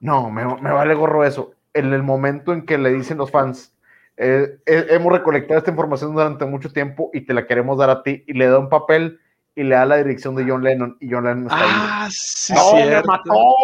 No, 0.00 0.30
me, 0.30 0.44
vale 0.44 0.94
gorro 0.94 1.24
eso. 1.24 1.54
En 1.72 1.94
el 1.94 2.02
momento 2.02 2.52
en 2.52 2.66
que 2.66 2.76
le 2.76 2.92
dicen 2.92 3.16
los 3.16 3.30
fans, 3.30 3.74
eh, 4.18 4.58
eh, 4.66 4.86
hemos 4.90 5.10
recolectado 5.10 5.56
esta 5.56 5.70
información 5.70 6.12
durante 6.12 6.44
mucho 6.44 6.70
tiempo 6.70 7.08
y 7.14 7.22
te 7.22 7.32
la 7.32 7.46
queremos 7.46 7.78
dar 7.78 7.88
a 7.88 8.02
ti, 8.02 8.22
y 8.26 8.34
le 8.34 8.48
da 8.48 8.58
un 8.58 8.68
papel 8.68 9.18
y 9.56 9.62
le 9.62 9.74
da 9.74 9.86
la 9.86 9.96
dirección 9.96 10.34
de 10.34 10.44
John 10.48 10.62
Lennon 10.62 10.96
y 11.00 11.10
John 11.10 11.24
Lennon 11.24 11.44
está 11.44 11.58
ah, 11.60 12.08
Sí, 12.10 12.52
no, 12.52 12.74
me 12.74 13.02
mató. 13.02 13.54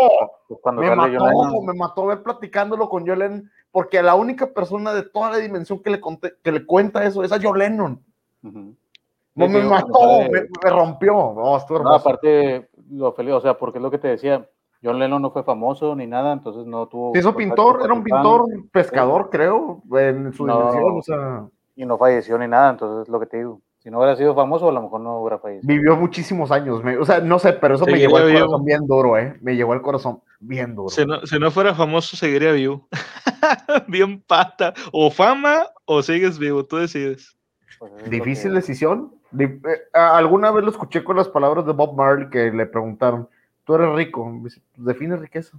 Pues 0.48 0.74
me 0.76 0.96
mató, 0.96 1.62
me 1.62 1.74
mató 1.74 2.06
ver 2.06 2.22
platicándolo 2.22 2.88
con 2.88 3.06
John 3.06 3.18
Lennon, 3.18 3.50
porque 3.72 4.02
la 4.02 4.14
única 4.14 4.46
persona 4.46 4.92
de 4.94 5.02
toda 5.02 5.30
la 5.30 5.38
dimensión 5.38 5.82
que 5.82 5.90
le, 5.90 6.00
que 6.42 6.52
le 6.52 6.66
cuenta 6.66 7.04
eso 7.04 7.24
es 7.24 7.32
a 7.32 7.38
John 7.42 7.58
Lennon. 7.58 8.02
No 8.42 9.48
me 9.48 9.62
mató, 9.62 10.22
me, 10.30 10.70
rompió. 10.70 11.12
No, 11.12 11.54
aparte, 11.56 12.68
lo 12.90 13.12
feliz, 13.12 13.34
o 13.34 13.40
sea, 13.40 13.56
porque 13.56 13.78
es 13.78 13.82
lo 13.82 13.90
que 13.90 13.98
te 13.98 14.08
decía, 14.08 14.48
John 14.82 14.98
Lennon 14.98 15.22
no 15.22 15.30
fue 15.30 15.42
famoso 15.42 15.94
ni 15.94 16.06
nada, 16.06 16.32
entonces 16.32 16.66
no 16.66 16.86
tuvo. 16.86 17.16
Hizo 17.16 17.34
pintor, 17.34 17.80
era 17.84 17.92
un 17.92 18.04
pintor 18.04 18.46
pescador, 18.72 19.28
creo, 19.30 19.82
en 19.92 20.32
su 20.32 20.46
dimensión, 20.46 20.98
o 20.98 21.02
sea. 21.02 21.46
Y 21.76 21.86
no 21.86 21.96
falleció 21.96 22.36
ni 22.36 22.46
nada, 22.46 22.70
entonces 22.70 23.06
es 23.06 23.08
lo 23.08 23.18
que 23.20 23.26
te 23.26 23.38
digo. 23.38 23.60
Si 23.80 23.90
no 23.90 23.96
hubiera 23.96 24.14
sido 24.14 24.34
famoso, 24.34 24.68
a 24.68 24.72
lo 24.72 24.82
mejor 24.82 25.00
no 25.00 25.20
hubiera 25.20 25.38
fallecido. 25.38 25.66
Vivió 25.66 25.96
muchísimos 25.96 26.50
años, 26.50 26.82
o 27.00 27.04
sea, 27.06 27.20
no 27.20 27.38
sé, 27.38 27.54
pero 27.54 27.76
eso 27.76 27.86
me 27.86 27.98
llevó 27.98 28.18
al 28.18 28.30
corazón 28.30 28.64
bien 28.64 28.86
duro, 28.86 29.16
¿eh? 29.16 29.38
Me 29.40 29.56
llevó 29.56 29.72
al 29.72 29.80
corazón 29.80 30.20
bien 30.38 30.74
duro. 30.74 30.90
Si 30.90 31.06
no, 31.06 31.24
si 31.24 31.38
no 31.38 31.50
fuera 31.50 31.74
famoso, 31.74 32.14
seguiría 32.14 32.52
vivo. 32.52 32.86
bien 33.88 34.20
pata. 34.20 34.74
O 34.92 35.10
fama 35.10 35.66
o 35.86 36.02
sigues 36.02 36.38
vivo, 36.38 36.66
tú 36.66 36.76
decides. 36.76 37.34
Pues 37.78 38.10
Difícil 38.10 38.52
decisión. 38.52 39.14
Eh, 39.38 39.58
alguna 39.94 40.50
vez 40.50 40.62
lo 40.62 40.70
escuché 40.70 41.02
con 41.02 41.16
las 41.16 41.28
palabras 41.28 41.64
de 41.64 41.72
Bob 41.72 41.96
Marley 41.96 42.28
que 42.28 42.52
le 42.52 42.66
preguntaron, 42.66 43.30
tú 43.64 43.76
eres 43.76 43.94
rico, 43.94 44.30
define 44.76 45.16
riqueza. 45.16 45.58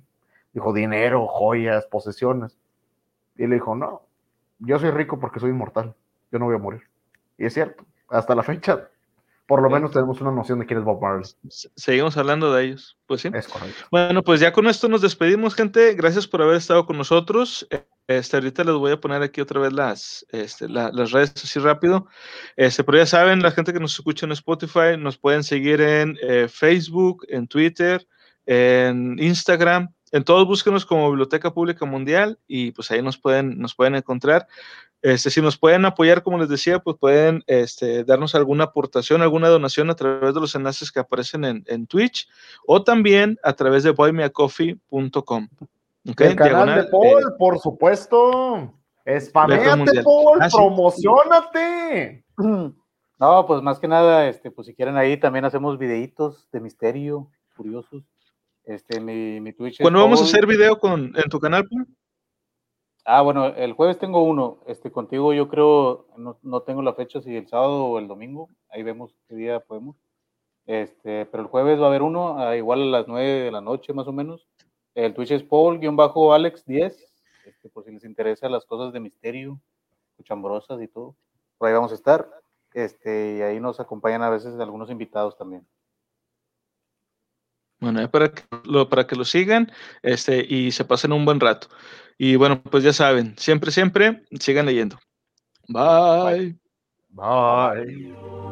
Dijo, 0.53 0.73
dinero, 0.73 1.25
joyas, 1.25 1.87
posesiones. 1.87 2.55
Y 3.35 3.47
le 3.47 3.55
dijo, 3.55 3.75
no, 3.75 4.03
yo 4.59 4.77
soy 4.77 4.91
rico 4.91 5.19
porque 5.19 5.39
soy 5.39 5.49
inmortal, 5.49 5.95
yo 6.31 6.37
no 6.37 6.45
voy 6.45 6.55
a 6.55 6.59
morir. 6.59 6.83
Y 7.39 7.45
es 7.45 7.55
cierto 7.55 7.83
hasta 8.11 8.35
la 8.35 8.43
fecha, 8.43 8.89
por 9.47 9.61
lo 9.61 9.69
menos 9.69 9.91
tenemos 9.91 10.21
una 10.21 10.31
noción 10.31 10.59
de 10.59 10.65
quién 10.65 10.79
es 10.79 10.85
Bob 10.85 11.01
Marley. 11.01 11.25
Seguimos 11.49 12.15
hablando 12.15 12.53
de 12.53 12.63
ellos, 12.63 12.97
pues 13.05 13.21
sí. 13.21 13.29
Es 13.33 13.47
correcto. 13.47 13.83
Bueno, 13.91 14.23
pues 14.23 14.39
ya 14.39 14.53
con 14.53 14.67
esto 14.67 14.87
nos 14.87 15.01
despedimos, 15.01 15.55
gente. 15.55 15.93
Gracias 15.93 16.25
por 16.25 16.41
haber 16.41 16.55
estado 16.55 16.85
con 16.85 16.97
nosotros. 16.97 17.67
Este, 18.07 18.37
ahorita 18.37 18.63
les 18.63 18.75
voy 18.75 18.93
a 18.93 19.01
poner 19.01 19.21
aquí 19.21 19.41
otra 19.41 19.59
vez 19.59 19.73
las, 19.73 20.25
este, 20.29 20.69
las 20.69 21.11
redes 21.11 21.33
así 21.35 21.59
rápido. 21.59 22.07
Este, 22.55 22.83
pero 22.83 22.99
ya 22.99 23.05
saben, 23.05 23.41
la 23.41 23.51
gente 23.51 23.73
que 23.73 23.79
nos 23.81 23.93
escucha 23.93 24.25
en 24.25 24.31
Spotify 24.31 24.95
nos 24.97 25.17
pueden 25.17 25.43
seguir 25.43 25.81
en 25.81 26.17
eh, 26.21 26.47
Facebook, 26.49 27.25
en 27.27 27.47
Twitter, 27.47 28.07
en 28.45 29.17
Instagram 29.19 29.93
En 30.11 30.23
todos 30.23 30.45
búsquenos 30.45 30.85
como 30.85 31.09
Biblioteca 31.09 31.53
Pública 31.53 31.85
Mundial 31.85 32.37
y 32.47 32.71
pues 32.71 32.91
ahí 32.91 33.01
nos 33.01 33.17
pueden, 33.17 33.59
nos 33.59 33.75
pueden 33.75 33.95
encontrar. 33.95 34.47
Este, 35.01 35.29
si 35.29 35.41
nos 35.41 35.57
pueden 35.57 35.85
apoyar, 35.85 36.21
como 36.21 36.37
les 36.37 36.49
decía, 36.49 36.79
pues 36.79 36.97
pueden 36.97 37.43
este, 37.47 38.03
darnos 38.03 38.35
alguna 38.35 38.65
aportación, 38.65 39.21
alguna 39.21 39.47
donación 39.47 39.89
a 39.89 39.95
través 39.95 40.33
de 40.33 40.41
los 40.41 40.53
enlaces 40.53 40.91
que 40.91 40.99
aparecen 40.99 41.43
en, 41.45 41.63
en 41.67 41.87
Twitch 41.87 42.29
o 42.67 42.83
también 42.83 43.39
a 43.43 43.53
través 43.53 43.83
de 43.83 43.91
buymeacoffee.com. 43.91 45.47
Okay, 46.09 46.29
el 46.29 46.35
canal 46.35 46.83
de 46.83 46.89
Paul, 46.89 47.21
eh, 47.21 47.35
por 47.37 47.59
supuesto. 47.59 48.73
Spameate, 49.19 50.03
Paul, 50.03 50.39
ah, 50.41 50.49
promocionate. 50.51 52.25
No, 53.21 53.45
pues 53.45 53.61
más 53.61 53.77
que 53.77 53.87
nada, 53.87 54.27
este, 54.27 54.49
pues 54.49 54.65
si 54.65 54.73
quieren 54.73 54.97
ahí 54.97 55.15
también 55.15 55.45
hacemos 55.45 55.77
videitos 55.77 56.49
de 56.51 56.59
misterio, 56.59 57.29
curiosos. 57.55 58.03
Este, 58.71 59.01
mi, 59.01 59.41
mi 59.41 59.51
Twitch. 59.51 59.81
¿Cuándo 59.81 59.99
vamos 59.99 60.21
a 60.21 60.23
hacer 60.23 60.47
video 60.47 60.79
con, 60.79 61.11
en 61.15 61.29
tu 61.29 61.39
canal, 61.39 61.67
Paul? 61.67 61.85
Ah, 63.03 63.21
bueno, 63.21 63.47
el 63.47 63.73
jueves 63.73 63.99
tengo 63.99 64.23
uno. 64.23 64.63
Este, 64.65 64.91
contigo 64.91 65.33
yo 65.33 65.49
creo, 65.49 66.07
no, 66.17 66.39
no, 66.41 66.61
tengo 66.61 66.81
la 66.81 66.93
fecha 66.93 67.21
si 67.21 67.35
el 67.35 67.47
sábado 67.49 67.85
o 67.85 67.99
el 67.99 68.07
domingo. 68.07 68.49
Ahí 68.69 68.83
vemos 68.83 69.13
qué 69.27 69.35
día 69.35 69.59
podemos. 69.59 69.97
Este, 70.67 71.25
pero 71.25 71.43
el 71.43 71.49
jueves 71.49 71.81
va 71.81 71.85
a 71.85 71.87
haber 71.87 72.01
uno, 72.01 72.39
a 72.39 72.55
igual 72.55 72.81
a 72.83 72.99
las 72.99 73.07
9 73.07 73.27
de 73.27 73.51
la 73.51 73.59
noche 73.59 73.91
más 73.91 74.07
o 74.07 74.13
menos. 74.13 74.47
El 74.95 75.13
Twitch 75.13 75.31
es 75.31 75.43
Paul-Alex10, 75.43 76.95
este, 77.45 77.69
por 77.69 77.83
si 77.83 77.91
les 77.91 78.05
interesa 78.05 78.47
las 78.47 78.65
cosas 78.65 78.93
de 78.93 79.01
misterio, 79.01 79.59
cuchambrosas 80.15 80.81
y 80.81 80.87
todo. 80.87 81.17
Por 81.57 81.67
ahí 81.67 81.73
vamos 81.73 81.91
a 81.91 81.95
estar. 81.95 82.29
Este, 82.73 83.37
y 83.37 83.41
ahí 83.41 83.59
nos 83.59 83.81
acompañan 83.81 84.21
a 84.21 84.29
veces 84.29 84.57
algunos 84.59 84.89
invitados 84.89 85.35
también. 85.35 85.67
Bueno, 87.81 88.09
para 88.11 88.31
que 88.31 88.43
lo, 88.63 88.87
para 88.87 89.07
que 89.07 89.15
lo 89.15 89.25
sigan 89.25 89.71
este, 90.03 90.45
y 90.47 90.71
se 90.71 90.85
pasen 90.85 91.11
un 91.11 91.25
buen 91.25 91.39
rato. 91.39 91.67
Y 92.17 92.35
bueno, 92.35 92.61
pues 92.61 92.83
ya 92.83 92.93
saben, 92.93 93.35
siempre, 93.37 93.71
siempre 93.71 94.21
sigan 94.39 94.67
leyendo. 94.67 94.99
Bye. 95.67 96.55
Bye. 97.09 98.50